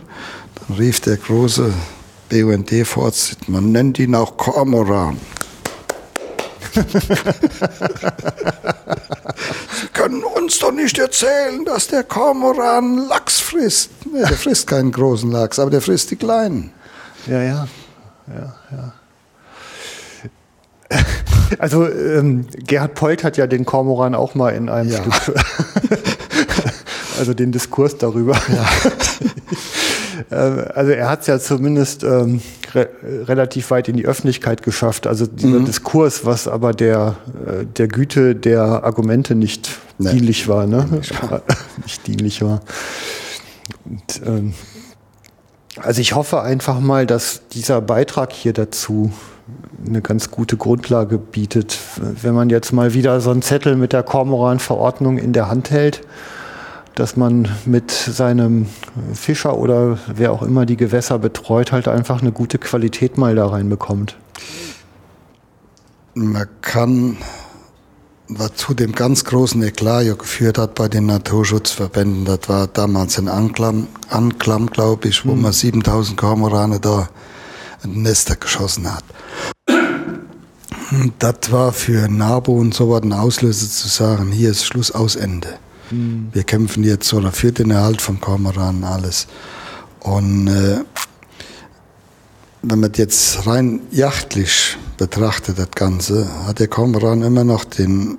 Dann 0.56 0.78
rief 0.78 1.02
der 1.02 1.18
große 1.18 1.74
BUND-Vorsitzende, 2.30 3.52
man 3.52 3.74
nennt 3.74 3.99
ihn 3.99 4.16
auch 4.16 4.38
Kormoran. 4.38 5.18
Sie 9.82 9.88
können 9.94 10.24
uns 10.24 10.60
doch 10.60 10.72
nicht 10.72 10.98
erzählen, 10.98 11.66
dass 11.66 11.88
der 11.88 12.04
Kormoran 12.04 13.08
Lachs 13.08 13.40
frisst. 13.40 13.91
Nee, 14.12 14.20
der 14.20 14.38
frisst 14.38 14.68
keinen 14.68 14.91
großen 14.91 15.32
Lachs, 15.32 15.60
aber 15.60 15.72
der 15.72 15.82
frisst 15.82 16.12
die 16.12 16.16
kleinen. 16.16 16.72
Ja, 17.28 17.41
ja. 17.41 17.68
ja, 18.28 18.56
ja. 18.72 18.94
Also 21.58 21.88
ähm, 21.90 22.46
Gerhard 22.52 22.94
Polt 22.94 23.24
hat 23.24 23.36
ja 23.38 23.48
den 23.48 23.66
Kormoran 23.66 24.14
auch 24.14 24.36
mal 24.36 24.52
in 24.52 24.70
einem 24.70 24.91
ja. 24.91 25.00
Stück, 25.00 25.36
also 27.20 27.34
den 27.34 27.52
Diskurs 27.52 27.98
darüber. 27.98 28.40
Ja. 28.54 28.70
Ähm, 30.32 30.64
also 30.74 30.91
er 30.91 31.10
hat 31.10 31.22
es 31.22 31.28
ja 31.28 31.40
zumindest 31.40 32.04
ähm, 32.04 32.41
re 32.74 32.90
relativ 33.04 33.72
weit 33.72 33.88
in 33.88 33.98
die 33.98 34.06
Öffentlichkeit 34.06 34.64
geschafft. 34.64 35.08
Also 35.08 35.26
dieser 35.26 35.60
mhm. 35.60 35.66
Diskurs, 35.66 36.26
was 36.26 36.48
aber 36.48 36.74
der, 36.74 37.16
äh, 37.46 37.66
der 37.66 37.88
Güte 37.88 38.36
der 38.36 38.84
Argumente 38.84 39.36
nicht 39.36 39.70
nee. 39.98 40.12
dienlich 40.12 40.48
war, 40.48 40.68
ne? 40.68 40.88
nicht 41.84 42.08
dienlich 42.08 42.41
war. 42.41 42.62
Und, 43.86 44.22
ähm, 44.26 44.54
also 45.78 46.02
ich 46.02 46.16
hoffe 46.16 46.41
einfach 46.41 46.80
mal, 46.80 47.06
dass 47.06 47.48
dieser 47.50 47.82
Beitrag 47.82 48.34
hier 48.34 48.54
dazu 48.54 49.12
eine 49.86 50.02
ganz 50.02 50.30
gute 50.30 50.58
Grundlage 50.58 51.18
bietet. 51.18 51.78
Wenn 51.98 52.34
man 52.34 52.50
jetzt 52.50 52.72
mal 52.74 52.94
wieder 52.94 53.22
so 53.22 53.32
einen 53.32 53.41
Zettel 53.41 53.76
mit 53.76 53.94
der 53.94 54.04
Kormoran-Verordnung 54.04 55.18
in 55.18 55.34
der 55.34 55.50
Hand 55.50 55.72
hält, 55.72 56.02
dass 56.95 57.16
man 57.16 57.48
mit 57.66 57.91
seinem 57.91 58.68
Fischer 59.14 59.57
oder 59.57 59.98
wer 60.07 60.32
auch 60.32 60.44
immer 60.44 60.66
die 60.66 60.78
Gewässer 60.78 61.20
betreut, 61.20 61.72
halt 61.72 61.88
einfach 61.88 62.22
eine 62.22 62.32
gute 62.32 62.57
Qualität 62.57 63.18
mal 63.18 63.36
da 63.36 63.48
reinbekommt. 63.48 64.18
Man 66.14 66.48
kann, 66.61 67.18
was 68.28 68.56
zu 68.56 68.74
dem 68.74 68.91
ganz 68.94 69.24
großen 69.24 69.61
Eklat 69.64 70.06
ja 70.06 70.16
geführt 70.16 70.57
hat 70.57 70.76
bei 70.76 70.88
den 70.88 71.06
Naturschutzverbänden, 71.06 72.26
das 72.26 72.49
war 72.49 72.68
damals 72.68 73.18
in 73.18 73.30
Anklam, 73.30 73.88
Anklam 74.10 74.68
glaube 74.68 75.07
ich, 75.07 75.26
wo 75.26 75.36
mhm. 75.36 75.44
man 75.44 75.53
7000 75.53 76.18
Kormorane 76.18 76.80
da 76.80 77.10
ein 77.84 78.02
Nester 78.02 78.36
geschossen 78.36 78.94
hat. 78.94 79.03
Das 81.20 81.52
war 81.52 81.72
für 81.72 82.10
NABO 82.10 82.53
und 82.53 82.74
so 82.74 82.90
was 82.90 83.03
ein 83.03 83.14
Auslöser 83.14 83.70
zu 83.70 83.88
sagen, 83.88 84.32
hier 84.32 84.49
ist 84.49 84.66
Schluss 84.66 84.91
aus 84.91 85.16
Ende. 85.16 85.60
Mhm. 85.91 86.30
Wir 86.32 86.44
kämpfen 86.44 86.84
jetzt 86.84 87.14
oder 87.14 87.32
für 87.32 87.52
den 87.52 87.72
Erhalt 87.72 88.02
von 88.02 88.20
Kormoranen 88.20 88.84
alles. 88.84 89.28
Und 89.99 90.48
äh, 90.48 90.80
wenn 92.61 92.80
man 92.80 92.91
jetzt 92.95 93.48
rein 93.48 93.82
jachtlich 93.91 94.78
betrachtet, 94.98 95.60
das 95.60 95.72
Ganze, 95.72 96.28
hat 96.45 96.60
der 96.60 96.68
Kormoran 96.68 97.22
immer 97.22 97.44
noch 97.44 97.64
den 97.64 98.18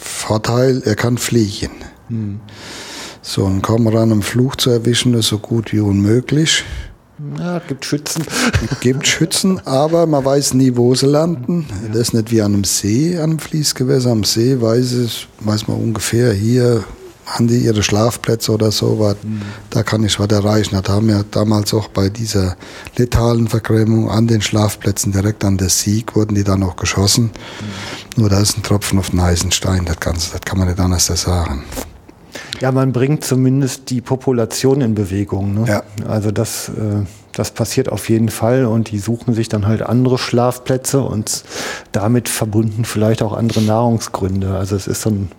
Vorteil, 0.00 0.82
er 0.84 0.96
kann 0.96 1.18
fliegen. 1.18 1.70
Mhm. 2.08 2.40
So 3.22 3.46
einen 3.46 3.62
Kormoran 3.62 4.10
im 4.10 4.22
Fluch 4.22 4.56
zu 4.56 4.70
erwischen, 4.70 5.14
ist 5.14 5.28
so 5.28 5.38
gut 5.38 5.72
wie 5.72 5.80
unmöglich. 5.80 6.64
Ja, 7.38 7.56
es 7.56 7.66
gibt 7.66 7.84
Schützen. 7.84 8.24
Es 8.70 8.80
gibt 8.80 9.06
Schützen, 9.06 9.66
aber 9.66 10.06
man 10.06 10.24
weiß 10.24 10.54
nie, 10.54 10.76
wo 10.76 10.94
sie 10.94 11.06
landen. 11.06 11.66
Ja. 11.68 11.88
Das 11.88 12.02
ist 12.02 12.14
nicht 12.14 12.30
wie 12.30 12.42
an 12.42 12.54
einem 12.54 12.64
See, 12.64 13.16
an 13.16 13.30
einem 13.30 13.38
Fließgewässer. 13.38 14.10
Am 14.10 14.22
See 14.24 14.60
weiß, 14.60 14.92
es, 14.92 15.26
weiß 15.40 15.66
man 15.66 15.78
ungefähr, 15.78 16.32
hier 16.32 16.84
haben 17.26 17.48
die 17.48 17.58
ihre 17.58 17.82
Schlafplätze 17.82 18.52
oder 18.52 18.70
so 18.70 18.98
was. 19.00 19.16
Mhm. 19.22 19.42
Da 19.70 19.82
kann 19.82 20.04
ich 20.04 20.18
was 20.20 20.28
erreichen. 20.28 20.80
Das 20.80 20.88
haben 20.92 21.08
wir 21.08 21.24
damals 21.30 21.74
auch 21.74 21.88
bei 21.88 22.08
dieser 22.08 22.56
letalen 22.96 23.48
Vergrämung 23.48 24.08
an 24.10 24.28
den 24.28 24.40
Schlafplätzen 24.40 25.12
direkt 25.12 25.44
an 25.44 25.58
der 25.58 25.68
Sieg 25.68 26.14
wurden 26.14 26.36
die 26.36 26.44
dann 26.44 26.62
auch 26.62 26.76
geschossen. 26.76 27.24
Mhm. 27.24 28.20
Nur 28.20 28.30
da 28.30 28.40
ist 28.40 28.56
ein 28.56 28.62
Tropfen 28.62 28.98
auf 28.98 29.10
den 29.10 29.20
heißen 29.20 29.50
Stein, 29.52 29.84
das 29.84 29.98
Ganze. 30.00 30.32
Das 30.32 30.40
kann 30.42 30.58
man 30.58 30.68
nicht 30.68 30.80
anders 30.80 31.06
sagen. 31.06 31.64
Ja, 32.60 32.72
man 32.72 32.92
bringt 32.92 33.24
zumindest 33.24 33.90
die 33.90 34.00
Population 34.00 34.80
in 34.80 34.94
Bewegung. 34.94 35.54
Ne? 35.54 35.64
Ja. 35.68 35.82
Also 36.08 36.30
das, 36.30 36.68
äh, 36.70 37.04
das 37.32 37.50
passiert 37.50 37.90
auf 37.90 38.08
jeden 38.08 38.28
Fall 38.28 38.64
und 38.64 38.90
die 38.90 38.98
suchen 38.98 39.34
sich 39.34 39.48
dann 39.48 39.66
halt 39.66 39.82
andere 39.82 40.16
Schlafplätze 40.16 41.00
und 41.00 41.44
damit 41.92 42.28
verbunden 42.28 42.84
vielleicht 42.84 43.22
auch 43.22 43.32
andere 43.32 43.62
Nahrungsgründe. 43.62 44.56
Also 44.56 44.76
es 44.76 44.86
ist 44.86 45.02
so 45.02 45.10
ein 45.10 45.30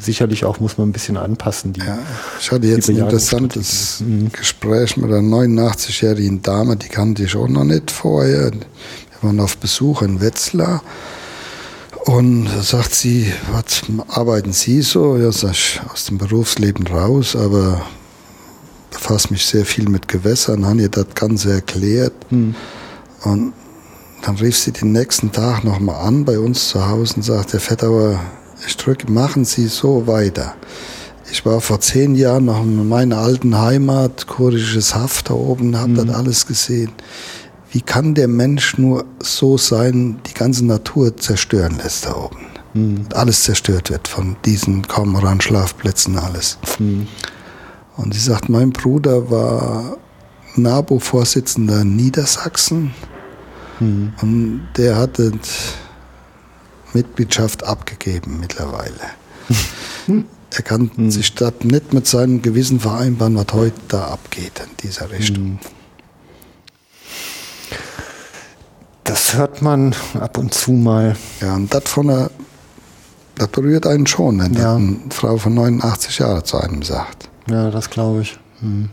sicherlich 0.00 0.44
auch 0.44 0.60
muss 0.60 0.78
man 0.78 0.88
ein 0.88 0.92
bisschen 0.92 1.16
anpassen. 1.16 1.72
Die, 1.72 1.80
ja, 1.80 1.98
ich 2.40 2.50
hatte 2.50 2.66
jetzt 2.66 2.88
ein 2.88 2.96
interessantes 2.96 4.00
mhm. 4.00 4.30
Gespräch 4.32 4.96
mit 4.96 5.12
einer 5.12 5.20
89-jährigen 5.20 6.42
Dame, 6.42 6.76
die 6.76 6.88
kannte 6.88 7.24
ich 7.24 7.36
auch 7.36 7.48
noch 7.48 7.64
nicht 7.64 7.90
vorher. 7.90 8.52
Wir 8.52 8.60
waren 9.22 9.40
auf 9.40 9.56
Besuch 9.56 10.02
in 10.02 10.20
Wetzlar 10.20 10.82
und 12.06 12.46
da 12.46 12.62
sagt 12.62 12.94
sie, 12.94 13.32
was 13.52 13.82
arbeiten 14.08 14.52
Sie 14.52 14.82
so? 14.82 15.16
Ja, 15.16 15.30
sag 15.32 15.52
ich, 15.52 15.80
aus 15.92 16.06
dem 16.06 16.18
Berufsleben 16.18 16.86
raus, 16.86 17.36
aber 17.36 17.82
befasse 18.90 19.30
mich 19.30 19.44
sehr 19.46 19.64
viel 19.64 19.88
mit 19.88 20.08
Gewässern, 20.08 20.66
habe 20.66 20.80
ihr 20.80 20.88
das 20.88 21.06
Ganze 21.14 21.52
erklärt. 21.52 22.14
Hm. 22.30 22.54
Und 23.24 23.52
dann 24.22 24.36
rief 24.36 24.56
sie 24.56 24.72
den 24.72 24.92
nächsten 24.92 25.32
Tag 25.32 25.62
nochmal 25.64 26.06
an 26.06 26.24
bei 26.24 26.38
uns 26.38 26.68
zu 26.68 26.88
Hause 26.88 27.16
und 27.16 27.22
sagt, 27.22 27.52
Herr 27.52 27.60
Fettauer, 27.60 28.20
ich 28.66 28.76
drücke, 28.76 29.10
machen 29.10 29.44
Sie 29.44 29.66
so 29.66 30.06
weiter. 30.06 30.54
Ich 31.32 31.46
war 31.46 31.60
vor 31.60 31.80
zehn 31.80 32.16
Jahren 32.16 32.46
noch 32.46 32.62
in 32.62 32.88
meiner 32.88 33.18
alten 33.18 33.58
Heimat, 33.58 34.26
kurisches 34.26 34.94
Haft 34.94 35.30
da 35.30 35.34
oben, 35.34 35.76
habe 35.76 35.90
mhm. 35.90 36.06
das 36.06 36.16
alles 36.16 36.46
gesehen 36.46 36.92
wie 37.72 37.80
kann 37.80 38.14
der 38.14 38.28
Mensch 38.28 38.78
nur 38.78 39.04
so 39.20 39.56
sein, 39.56 40.20
die 40.26 40.34
ganze 40.34 40.64
Natur 40.64 41.16
zerstören 41.16 41.78
lässt 41.82 42.06
da 42.06 42.16
oben. 42.16 42.46
Mhm. 42.74 43.06
Alles 43.14 43.44
zerstört 43.44 43.90
wird 43.90 44.08
von 44.08 44.36
diesen 44.44 44.86
Kormoran-Schlafplätzen, 44.86 46.18
alles. 46.18 46.58
Mhm. 46.78 47.06
Und 47.96 48.14
sie 48.14 48.20
sagt, 48.20 48.48
mein 48.48 48.70
Bruder 48.70 49.30
war 49.30 49.96
NABU-Vorsitzender 50.56 51.84
Niedersachsen 51.84 52.92
mhm. 53.78 54.12
und 54.20 54.68
der 54.76 54.96
hatte 54.96 55.32
Mitgliedschaft 56.94 57.64
abgegeben 57.64 58.38
mittlerweile. 58.40 59.00
er 60.50 60.62
kann 60.62 60.90
mhm. 60.96 61.10
sich 61.10 61.34
da 61.34 61.52
nicht 61.62 61.92
mit 61.92 62.06
seinem 62.06 62.42
Gewissen 62.42 62.80
vereinbaren, 62.80 63.36
was 63.36 63.46
heute 63.52 63.80
da 63.88 64.08
abgeht 64.08 64.60
in 64.60 64.76
dieser 64.82 65.10
Richtung. 65.10 65.44
Mhm. 65.44 65.58
Das 69.04 69.34
hört 69.34 69.60
man 69.60 69.94
ab 70.14 70.38
und 70.38 70.54
zu 70.54 70.70
mal. 70.70 71.16
Ja, 71.40 71.56
und 71.56 71.74
das 71.74 71.84
von 71.86 72.06
der, 72.06 72.30
das 73.34 73.48
berührt 73.48 73.84
einen 73.86 74.06
schon, 74.06 74.38
wenn 74.38 74.54
ja. 74.54 74.76
eine 74.76 74.98
Frau 75.10 75.36
von 75.36 75.54
89 75.54 76.20
Jahren 76.20 76.44
zu 76.44 76.58
einem 76.58 76.82
sagt. 76.82 77.28
Ja, 77.48 77.70
das 77.70 77.90
glaube 77.90 78.22
ich. 78.22 78.38
Hm. 78.60 78.90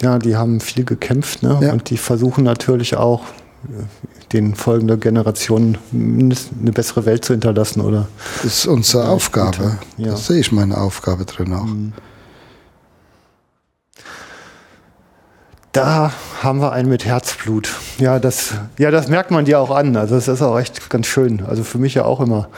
Ja, 0.00 0.18
die 0.18 0.36
haben 0.36 0.60
viel 0.60 0.84
gekämpft, 0.84 1.42
ne? 1.42 1.58
Ja. 1.60 1.72
Und 1.72 1.90
die 1.90 1.98
versuchen 1.98 2.44
natürlich 2.44 2.96
auch 2.96 3.24
den 4.32 4.54
folgenden 4.54 5.00
Generationen 5.00 5.78
eine 5.92 6.72
bessere 6.72 7.06
Welt 7.06 7.24
zu 7.24 7.32
hinterlassen, 7.32 7.80
oder? 7.80 8.08
Das 8.42 8.58
ist 8.58 8.66
unsere 8.66 9.08
Aufgabe. 9.08 9.78
Ja. 9.96 10.12
Das 10.12 10.26
sehe 10.26 10.38
ich 10.38 10.52
meine 10.52 10.78
Aufgabe 10.78 11.24
drin 11.24 11.52
auch. 11.54 11.64
Mhm. 11.64 11.92
Da 15.72 16.12
haben 16.42 16.60
wir 16.60 16.72
einen 16.72 16.88
mit 16.88 17.04
Herzblut. 17.04 17.74
Ja, 17.98 18.18
das, 18.18 18.54
ja, 18.78 18.90
das 18.90 19.08
merkt 19.08 19.30
man 19.30 19.44
dir 19.44 19.60
auch 19.60 19.70
an. 19.70 19.96
Also 19.96 20.16
es 20.16 20.26
ist 20.26 20.42
auch 20.42 20.58
echt 20.58 20.88
ganz 20.90 21.06
schön. 21.06 21.44
Also 21.46 21.62
für 21.62 21.78
mich 21.78 21.94
ja 21.94 22.04
auch 22.04 22.20
immer 22.20 22.48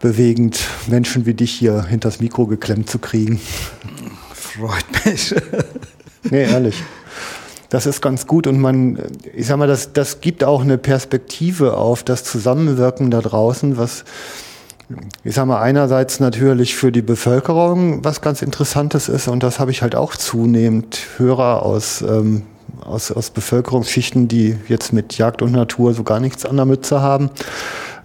bewegend, 0.00 0.60
Menschen 0.86 1.26
wie 1.26 1.34
dich 1.34 1.52
hier 1.52 1.84
hinters 1.84 2.20
Mikro 2.20 2.46
geklemmt 2.46 2.88
zu 2.88 2.98
kriegen. 2.98 3.40
Freut 4.32 4.84
mich. 5.04 5.34
nee, 6.30 6.44
ehrlich. 6.44 6.82
Das 7.68 7.86
ist 7.86 8.00
ganz 8.00 8.26
gut 8.26 8.46
und 8.46 8.60
man, 8.60 8.98
ich 9.34 9.46
sag 9.46 9.58
mal, 9.58 9.68
das, 9.68 9.92
das 9.92 10.20
gibt 10.20 10.42
auch 10.44 10.62
eine 10.62 10.78
Perspektive 10.78 11.76
auf 11.76 12.02
das 12.02 12.24
Zusammenwirken 12.24 13.10
da 13.10 13.20
draußen, 13.20 13.76
was 13.76 14.04
ich 15.22 15.34
sag 15.34 15.46
mal, 15.46 15.60
einerseits 15.60 16.18
natürlich 16.18 16.74
für 16.74 16.90
die 16.90 17.02
Bevölkerung 17.02 18.04
was 18.04 18.22
ganz 18.22 18.40
Interessantes 18.40 19.08
ist 19.08 19.28
und 19.28 19.42
das 19.42 19.58
habe 19.58 19.70
ich 19.70 19.82
halt 19.82 19.94
auch 19.94 20.16
zunehmend 20.16 20.98
Hörer 21.18 21.62
aus, 21.62 22.00
ähm, 22.00 22.42
aus, 22.84 23.12
aus 23.12 23.30
Bevölkerungsschichten, 23.30 24.28
die 24.28 24.56
jetzt 24.68 24.94
mit 24.94 25.18
Jagd 25.18 25.42
und 25.42 25.52
Natur 25.52 25.92
so 25.92 26.04
gar 26.04 26.20
nichts 26.20 26.46
an 26.46 26.56
der 26.56 26.64
Mütze 26.64 27.02
haben. 27.02 27.30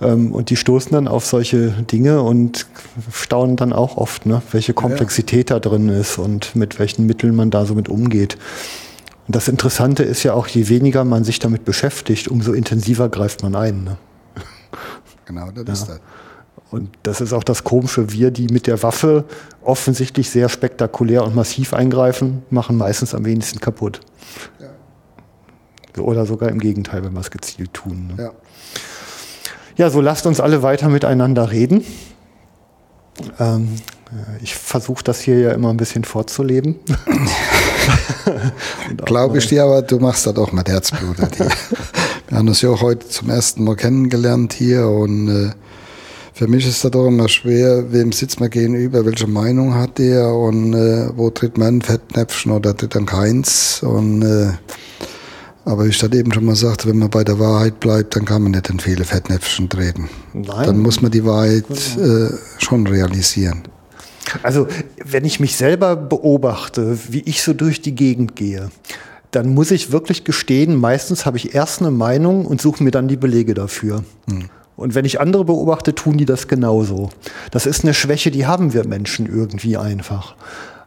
Ähm, 0.01 0.33
und 0.33 0.49
die 0.49 0.57
stoßen 0.57 0.91
dann 0.91 1.07
auf 1.07 1.25
solche 1.25 1.69
Dinge 1.69 2.21
und 2.21 2.65
staunen 3.11 3.55
dann 3.55 3.71
auch 3.71 3.95
oft, 3.95 4.25
ne, 4.25 4.41
welche 4.51 4.73
Komplexität 4.73 5.49
ja. 5.49 5.59
da 5.59 5.69
drin 5.69 5.87
ist 5.87 6.17
und 6.17 6.55
mit 6.55 6.79
welchen 6.79 7.05
Mitteln 7.05 7.35
man 7.35 7.49
da 7.49 7.65
so 7.65 7.75
mit 7.75 7.87
umgeht. 7.87 8.37
Und 9.27 9.35
das 9.35 9.47
Interessante 9.47 10.03
ist 10.03 10.23
ja 10.23 10.33
auch, 10.33 10.47
je 10.47 10.67
weniger 10.69 11.05
man 11.05 11.23
sich 11.23 11.39
damit 11.39 11.63
beschäftigt, 11.65 12.27
umso 12.27 12.53
intensiver 12.53 13.09
greift 13.09 13.43
man 13.43 13.55
ein. 13.55 13.83
Ne? 13.83 13.97
Genau, 15.25 15.49
das 15.51 15.65
ja. 15.65 15.73
ist 15.73 15.87
das. 15.87 15.99
Und 16.69 16.89
das 17.03 17.21
ist 17.21 17.33
auch 17.33 17.43
das 17.43 17.63
Komische. 17.63 18.11
Wir, 18.11 18.31
die 18.31 18.47
mit 18.47 18.65
der 18.65 18.81
Waffe 18.81 19.25
offensichtlich 19.61 20.31
sehr 20.31 20.49
spektakulär 20.49 21.23
und 21.23 21.35
massiv 21.35 21.73
eingreifen, 21.73 22.41
machen 22.49 22.75
meistens 22.75 23.13
am 23.13 23.25
wenigsten 23.25 23.59
kaputt. 23.59 24.01
Ja. 24.59 26.01
Oder 26.01 26.25
sogar 26.25 26.49
im 26.49 26.59
Gegenteil, 26.59 27.03
wenn 27.03 27.13
wir 27.13 27.19
es 27.19 27.29
gezielt 27.29 27.75
tun. 27.75 28.07
Ne? 28.07 28.23
Ja. 28.23 28.31
ja, 29.77 29.89
so 29.91 30.01
lasst 30.01 30.25
uns 30.25 30.39
alle 30.39 30.63
weiter 30.63 30.89
miteinander 30.89 31.51
reden. 31.51 31.85
Ähm, 33.39 33.75
ich 34.41 34.55
versuche 34.55 35.03
das 35.03 35.21
hier 35.21 35.39
ja 35.39 35.51
immer 35.51 35.69
ein 35.69 35.77
bisschen 35.77 36.03
vorzuleben. 36.03 36.79
Glaube 39.05 39.37
ich 39.37 39.47
dir, 39.47 39.63
aber 39.63 39.81
du 39.81 39.99
machst 39.99 40.25
das 40.25 40.35
auch 40.35 40.51
mit 40.51 40.69
Herzblut. 40.69 41.17
Wir 42.27 42.37
haben 42.37 42.47
uns 42.47 42.61
ja 42.61 42.69
auch 42.69 42.81
heute 42.81 43.07
zum 43.07 43.29
ersten 43.29 43.63
Mal 43.63 43.75
kennengelernt 43.75 44.53
hier 44.53 44.87
und 44.87 45.29
äh, 45.29 45.51
für 46.35 46.47
mich 46.47 46.67
ist 46.67 46.83
das 46.83 46.91
doch 46.91 47.07
immer 47.07 47.29
schwer, 47.29 47.91
wem 47.91 48.11
sitzt 48.11 48.39
man 48.39 48.49
gegenüber, 48.49 49.05
welche 49.05 49.27
Meinung 49.27 49.75
hat 49.75 49.99
der 49.99 50.33
und 50.33 50.73
äh, 50.73 51.15
wo 51.15 51.29
tritt 51.29 51.59
man 51.59 51.77
ein 51.77 51.81
Fettnäpfchen 51.83 52.51
oder 52.51 52.75
tritt 52.75 52.95
dann 52.95 53.05
keins. 53.05 53.83
Und, 53.83 54.23
äh, 54.23 54.49
aber 55.63 55.85
wie 55.85 55.89
ich 55.89 55.99
das 55.99 56.11
eben 56.11 56.33
schon 56.33 56.45
mal 56.45 56.55
sagte, 56.55 56.89
wenn 56.89 56.97
man 56.97 57.11
bei 57.11 57.23
der 57.23 57.37
Wahrheit 57.37 57.79
bleibt, 57.79 58.15
dann 58.15 58.25
kann 58.25 58.41
man 58.41 58.53
nicht 58.53 58.67
in 58.69 58.79
viele 58.79 59.05
Fettnäpfchen 59.05 59.69
treten. 59.69 60.09
Nein. 60.33 60.65
Dann 60.65 60.79
muss 60.79 61.03
man 61.03 61.11
die 61.11 61.23
Wahrheit 61.23 61.65
äh, 61.99 62.29
schon 62.57 62.87
realisieren. 62.87 63.61
Also, 64.41 64.67
wenn 65.03 65.25
ich 65.25 65.39
mich 65.39 65.57
selber 65.57 65.95
beobachte, 65.95 66.97
wie 67.09 67.21
ich 67.21 67.43
so 67.43 67.53
durch 67.53 67.81
die 67.81 67.95
Gegend 67.95 68.35
gehe, 68.35 68.69
dann 69.31 69.53
muss 69.53 69.71
ich 69.71 69.91
wirklich 69.91 70.23
gestehen, 70.23 70.75
meistens 70.75 71.25
habe 71.25 71.37
ich 71.37 71.55
erst 71.55 71.81
eine 71.81 71.91
Meinung 71.91 72.45
und 72.45 72.61
suche 72.61 72.83
mir 72.83 72.91
dann 72.91 73.07
die 73.07 73.17
Belege 73.17 73.53
dafür. 73.53 74.03
Hm. 74.29 74.49
Und 74.75 74.95
wenn 74.95 75.05
ich 75.05 75.19
andere 75.19 75.45
beobachte, 75.45 75.93
tun 75.93 76.17
die 76.17 76.25
das 76.25 76.47
genauso. 76.47 77.09
Das 77.51 77.65
ist 77.65 77.83
eine 77.83 77.93
Schwäche, 77.93 78.31
die 78.31 78.45
haben 78.45 78.73
wir 78.73 78.87
Menschen 78.87 79.27
irgendwie 79.27 79.77
einfach. 79.77 80.35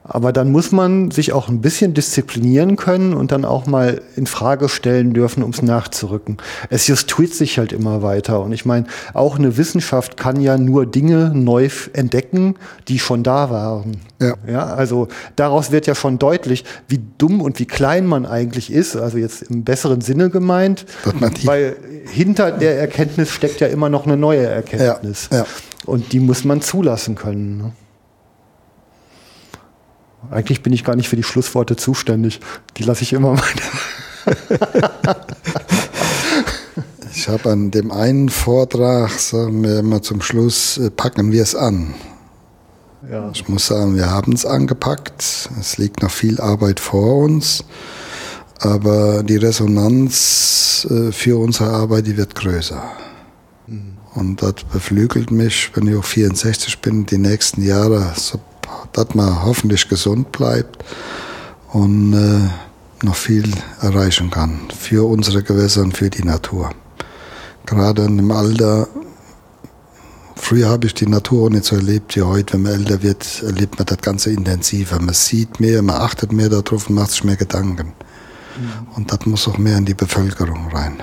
Aber 0.08 0.32
dann 0.32 0.52
muss 0.52 0.70
man 0.72 1.10
sich 1.10 1.32
auch 1.32 1.48
ein 1.48 1.60
bisschen 1.60 1.92
disziplinieren 1.92 2.76
können 2.76 3.12
und 3.12 3.32
dann 3.32 3.44
auch 3.44 3.66
mal 3.66 4.00
in 4.14 4.26
Frage 4.26 4.68
stellen 4.68 5.12
dürfen, 5.12 5.42
um 5.42 5.50
es 5.50 5.62
nachzurücken. 5.62 6.36
Es 6.70 6.86
justiert 6.86 7.34
sich 7.34 7.58
halt 7.58 7.72
immer 7.72 8.02
weiter. 8.02 8.40
Und 8.40 8.52
ich 8.52 8.64
meine, 8.64 8.86
auch 9.14 9.38
eine 9.38 9.56
Wissenschaft 9.56 10.16
kann 10.16 10.40
ja 10.40 10.58
nur 10.58 10.86
Dinge 10.86 11.32
neu 11.34 11.68
entdecken, 11.92 12.54
die 12.86 12.98
schon 12.98 13.24
da 13.24 13.50
waren. 13.50 13.96
Ja. 14.20 14.34
ja. 14.46 14.66
Also 14.66 15.08
daraus 15.34 15.72
wird 15.72 15.86
ja 15.86 15.94
schon 15.94 16.18
deutlich, 16.18 16.64
wie 16.86 17.00
dumm 17.18 17.40
und 17.40 17.58
wie 17.58 17.66
klein 17.66 18.06
man 18.06 18.26
eigentlich 18.26 18.72
ist. 18.72 18.96
Also 18.96 19.18
jetzt 19.18 19.42
im 19.42 19.64
besseren 19.64 20.00
Sinne 20.00 20.30
gemeint. 20.30 20.86
Weil 21.44 21.76
hinter 22.12 22.52
der 22.52 22.78
Erkenntnis 22.78 23.32
steckt 23.32 23.60
ja 23.60 23.66
immer 23.66 23.88
noch 23.88 24.06
eine 24.06 24.16
neue 24.16 24.46
Erkenntnis. 24.46 25.28
Ja. 25.32 25.38
Ja. 25.38 25.46
Und 25.84 26.12
die 26.12 26.20
muss 26.20 26.44
man 26.44 26.60
zulassen 26.60 27.16
können. 27.16 27.58
Ne? 27.58 27.72
Eigentlich 30.30 30.62
bin 30.62 30.72
ich 30.72 30.84
gar 30.84 30.96
nicht 30.96 31.08
für 31.08 31.16
die 31.16 31.22
Schlussworte 31.22 31.76
zuständig. 31.76 32.40
Die 32.76 32.82
lasse 32.82 33.02
ich 33.02 33.12
immer 33.12 33.34
meine. 33.34 33.62
ich 37.12 37.28
habe 37.28 37.50
an 37.50 37.70
dem 37.70 37.92
einen 37.92 38.28
Vortrag, 38.28 39.10
sagen 39.12 39.62
wir 39.62 39.78
immer 39.78 40.02
zum 40.02 40.20
Schluss, 40.20 40.78
äh, 40.78 40.90
packen 40.90 41.32
wir 41.32 41.42
es 41.42 41.54
an. 41.54 41.94
Ja. 43.10 43.30
Ich 43.32 43.48
muss 43.48 43.66
sagen, 43.66 43.94
wir 43.94 44.10
haben 44.10 44.32
es 44.32 44.44
angepackt. 44.44 45.50
Es 45.60 45.78
liegt 45.78 46.02
noch 46.02 46.10
viel 46.10 46.40
Arbeit 46.40 46.80
vor 46.80 47.18
uns. 47.18 47.64
Aber 48.58 49.22
die 49.22 49.36
Resonanz 49.36 50.86
äh, 50.90 51.12
für 51.12 51.38
unsere 51.38 51.70
Arbeit, 51.70 52.06
die 52.06 52.16
wird 52.16 52.34
größer. 52.34 52.82
Mhm. 53.66 53.98
Und 54.14 54.42
das 54.42 54.54
beflügelt 54.72 55.30
mich, 55.30 55.70
wenn 55.74 55.86
ich 55.86 55.94
auch 55.94 56.04
64 56.04 56.80
bin, 56.80 57.06
die 57.06 57.18
nächsten 57.18 57.62
Jahre 57.62 58.12
so 58.16 58.40
dass 58.92 59.14
man 59.14 59.44
hoffentlich 59.44 59.88
gesund 59.88 60.32
bleibt 60.32 60.84
und 61.72 62.14
äh, 62.14 63.04
noch 63.04 63.16
viel 63.16 63.50
erreichen 63.80 64.30
kann 64.30 64.60
für 64.78 65.06
unsere 65.08 65.42
Gewässer 65.42 65.82
und 65.82 65.96
für 65.96 66.10
die 66.10 66.24
Natur. 66.24 66.70
Gerade 67.66 68.04
im 68.04 68.30
Alter, 68.30 68.88
früher 70.36 70.68
habe 70.68 70.86
ich 70.86 70.94
die 70.94 71.06
Natur 71.06 71.50
nicht 71.50 71.64
so 71.64 71.76
erlebt 71.76 72.16
wie 72.16 72.22
heute. 72.22 72.54
Wenn 72.54 72.62
man 72.62 72.72
älter 72.72 73.02
wird, 73.02 73.42
erlebt 73.42 73.78
man 73.78 73.86
das 73.86 73.98
Ganze 73.98 74.30
intensiver. 74.30 75.00
Man 75.00 75.14
sieht 75.14 75.60
mehr, 75.60 75.82
man 75.82 75.96
achtet 75.96 76.32
mehr 76.32 76.48
darauf 76.48 76.88
und 76.88 76.94
macht 76.94 77.10
sich 77.10 77.24
mehr 77.24 77.36
Gedanken. 77.36 77.92
Mhm. 78.56 78.88
Und 78.94 79.12
das 79.12 79.26
muss 79.26 79.48
auch 79.48 79.58
mehr 79.58 79.76
in 79.76 79.84
die 79.84 79.94
Bevölkerung 79.94 80.68
rein. 80.68 81.02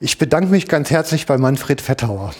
Ich 0.00 0.18
bedanke 0.18 0.50
mich 0.50 0.68
ganz 0.68 0.90
herzlich 0.90 1.24
bei 1.24 1.38
Manfred 1.38 1.80
Fettauer. 1.80 2.34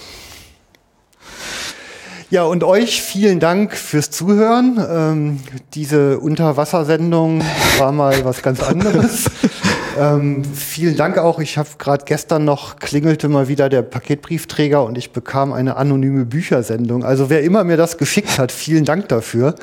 Ja, 2.30 2.44
und 2.44 2.64
euch 2.64 3.02
vielen 3.02 3.38
Dank 3.38 3.76
fürs 3.76 4.10
Zuhören. 4.10 4.82
Ähm, 4.90 5.40
diese 5.74 6.18
Unterwassersendung 6.18 7.42
war 7.78 7.92
mal 7.92 8.24
was 8.24 8.42
ganz 8.42 8.62
anderes. 8.62 9.30
ähm, 9.98 10.42
vielen 10.54 10.96
Dank 10.96 11.18
auch. 11.18 11.38
Ich 11.38 11.58
habe 11.58 11.68
gerade 11.78 12.04
gestern 12.06 12.44
noch 12.44 12.76
klingelte 12.76 13.28
mal 13.28 13.48
wieder 13.48 13.68
der 13.68 13.82
Paketbriefträger 13.82 14.82
und 14.84 14.96
ich 14.96 15.12
bekam 15.12 15.52
eine 15.52 15.76
anonyme 15.76 16.24
Büchersendung. 16.24 17.04
Also 17.04 17.28
wer 17.28 17.42
immer 17.42 17.62
mir 17.62 17.76
das 17.76 17.98
geschickt 17.98 18.38
hat, 18.38 18.50
vielen 18.50 18.86
Dank 18.86 19.08
dafür. 19.08 19.54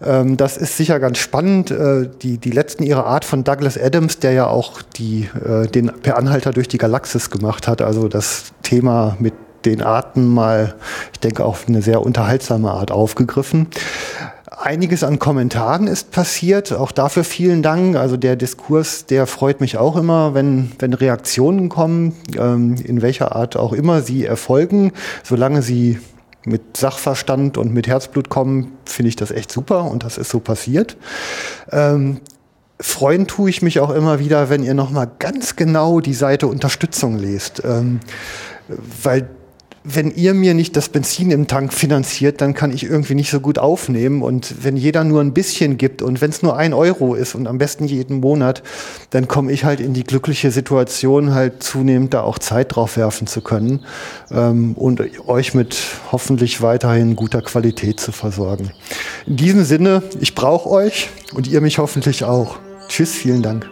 Ähm, 0.00 0.36
das 0.36 0.56
ist 0.56 0.76
sicher 0.76 1.00
ganz 1.00 1.18
spannend. 1.18 1.72
Äh, 1.72 2.08
die, 2.22 2.38
die 2.38 2.50
letzten 2.50 2.84
ihrer 2.84 3.06
Art 3.06 3.24
von 3.24 3.42
Douglas 3.42 3.76
Adams, 3.76 4.20
der 4.20 4.32
ja 4.32 4.46
auch 4.46 4.80
die, 4.82 5.28
äh, 5.44 5.66
den 5.66 5.90
Per 6.02 6.16
Anhalter 6.16 6.52
durch 6.52 6.68
die 6.68 6.78
Galaxis 6.78 7.30
gemacht 7.30 7.66
hat. 7.66 7.82
Also 7.82 8.08
das 8.08 8.52
Thema 8.62 9.16
mit 9.18 9.34
den 9.66 9.82
Arten 9.82 10.26
mal, 10.26 10.74
ich 11.12 11.20
denke, 11.20 11.44
auf 11.44 11.66
eine 11.68 11.82
sehr 11.82 12.02
unterhaltsame 12.02 12.70
Art 12.70 12.90
aufgegriffen. 12.90 13.68
Einiges 14.58 15.04
an 15.04 15.18
Kommentaren 15.18 15.86
ist 15.86 16.12
passiert. 16.12 16.72
Auch 16.72 16.90
dafür 16.90 17.24
vielen 17.24 17.62
Dank. 17.62 17.96
Also 17.96 18.16
der 18.16 18.36
Diskurs, 18.36 19.04
der 19.04 19.26
freut 19.26 19.60
mich 19.60 19.76
auch 19.76 19.96
immer, 19.96 20.32
wenn, 20.32 20.72
wenn 20.78 20.94
Reaktionen 20.94 21.68
kommen, 21.68 22.14
ähm, 22.38 22.76
in 22.82 23.02
welcher 23.02 23.36
Art 23.36 23.56
auch 23.56 23.72
immer 23.72 24.00
sie 24.00 24.24
erfolgen. 24.24 24.92
Solange 25.22 25.60
sie 25.60 25.98
mit 26.44 26.76
Sachverstand 26.76 27.58
und 27.58 27.74
mit 27.74 27.86
Herzblut 27.86 28.30
kommen, 28.30 28.72
finde 28.86 29.08
ich 29.08 29.16
das 29.16 29.30
echt 29.30 29.50
super 29.52 29.90
und 29.90 30.04
das 30.04 30.16
ist 30.16 30.30
so 30.30 30.40
passiert. 30.40 30.96
Ähm, 31.70 32.20
freuen 32.80 33.26
tue 33.26 33.50
ich 33.50 33.62
mich 33.62 33.80
auch 33.80 33.90
immer 33.90 34.20
wieder, 34.20 34.48
wenn 34.48 34.62
ihr 34.62 34.74
nochmal 34.74 35.10
ganz 35.18 35.56
genau 35.56 36.00
die 36.00 36.14
Seite 36.14 36.46
Unterstützung 36.46 37.18
lest. 37.18 37.62
Ähm, 37.64 38.00
weil 39.02 39.28
wenn 39.88 40.10
ihr 40.10 40.34
mir 40.34 40.52
nicht 40.52 40.76
das 40.76 40.88
Benzin 40.88 41.30
im 41.30 41.46
Tank 41.46 41.72
finanziert, 41.72 42.40
dann 42.40 42.54
kann 42.54 42.72
ich 42.72 42.82
irgendwie 42.82 43.14
nicht 43.14 43.30
so 43.30 43.38
gut 43.38 43.58
aufnehmen. 43.58 44.22
Und 44.22 44.64
wenn 44.64 44.76
jeder 44.76 45.04
nur 45.04 45.20
ein 45.20 45.32
bisschen 45.32 45.78
gibt 45.78 46.02
und 46.02 46.20
wenn 46.20 46.30
es 46.30 46.42
nur 46.42 46.56
ein 46.56 46.74
Euro 46.74 47.14
ist 47.14 47.36
und 47.36 47.46
am 47.46 47.58
besten 47.58 47.84
jeden 47.84 48.20
Monat, 48.20 48.64
dann 49.10 49.28
komme 49.28 49.52
ich 49.52 49.64
halt 49.64 49.78
in 49.78 49.94
die 49.94 50.02
glückliche 50.02 50.50
Situation, 50.50 51.34
halt 51.34 51.62
zunehmend 51.62 52.14
da 52.14 52.22
auch 52.22 52.40
Zeit 52.40 52.74
drauf 52.74 52.96
werfen 52.96 53.28
zu 53.28 53.42
können 53.42 53.84
ähm, 54.32 54.72
und 54.72 55.00
euch 55.28 55.54
mit 55.54 55.76
hoffentlich 56.10 56.62
weiterhin 56.62 57.14
guter 57.14 57.40
Qualität 57.40 58.00
zu 58.00 58.10
versorgen. 58.10 58.72
In 59.26 59.36
diesem 59.36 59.64
Sinne, 59.64 60.02
ich 60.20 60.34
brauche 60.34 60.68
euch 60.68 61.10
und 61.34 61.46
ihr 61.46 61.60
mich 61.60 61.78
hoffentlich 61.78 62.24
auch. 62.24 62.58
Tschüss, 62.88 63.12
vielen 63.12 63.42
Dank. 63.42 63.68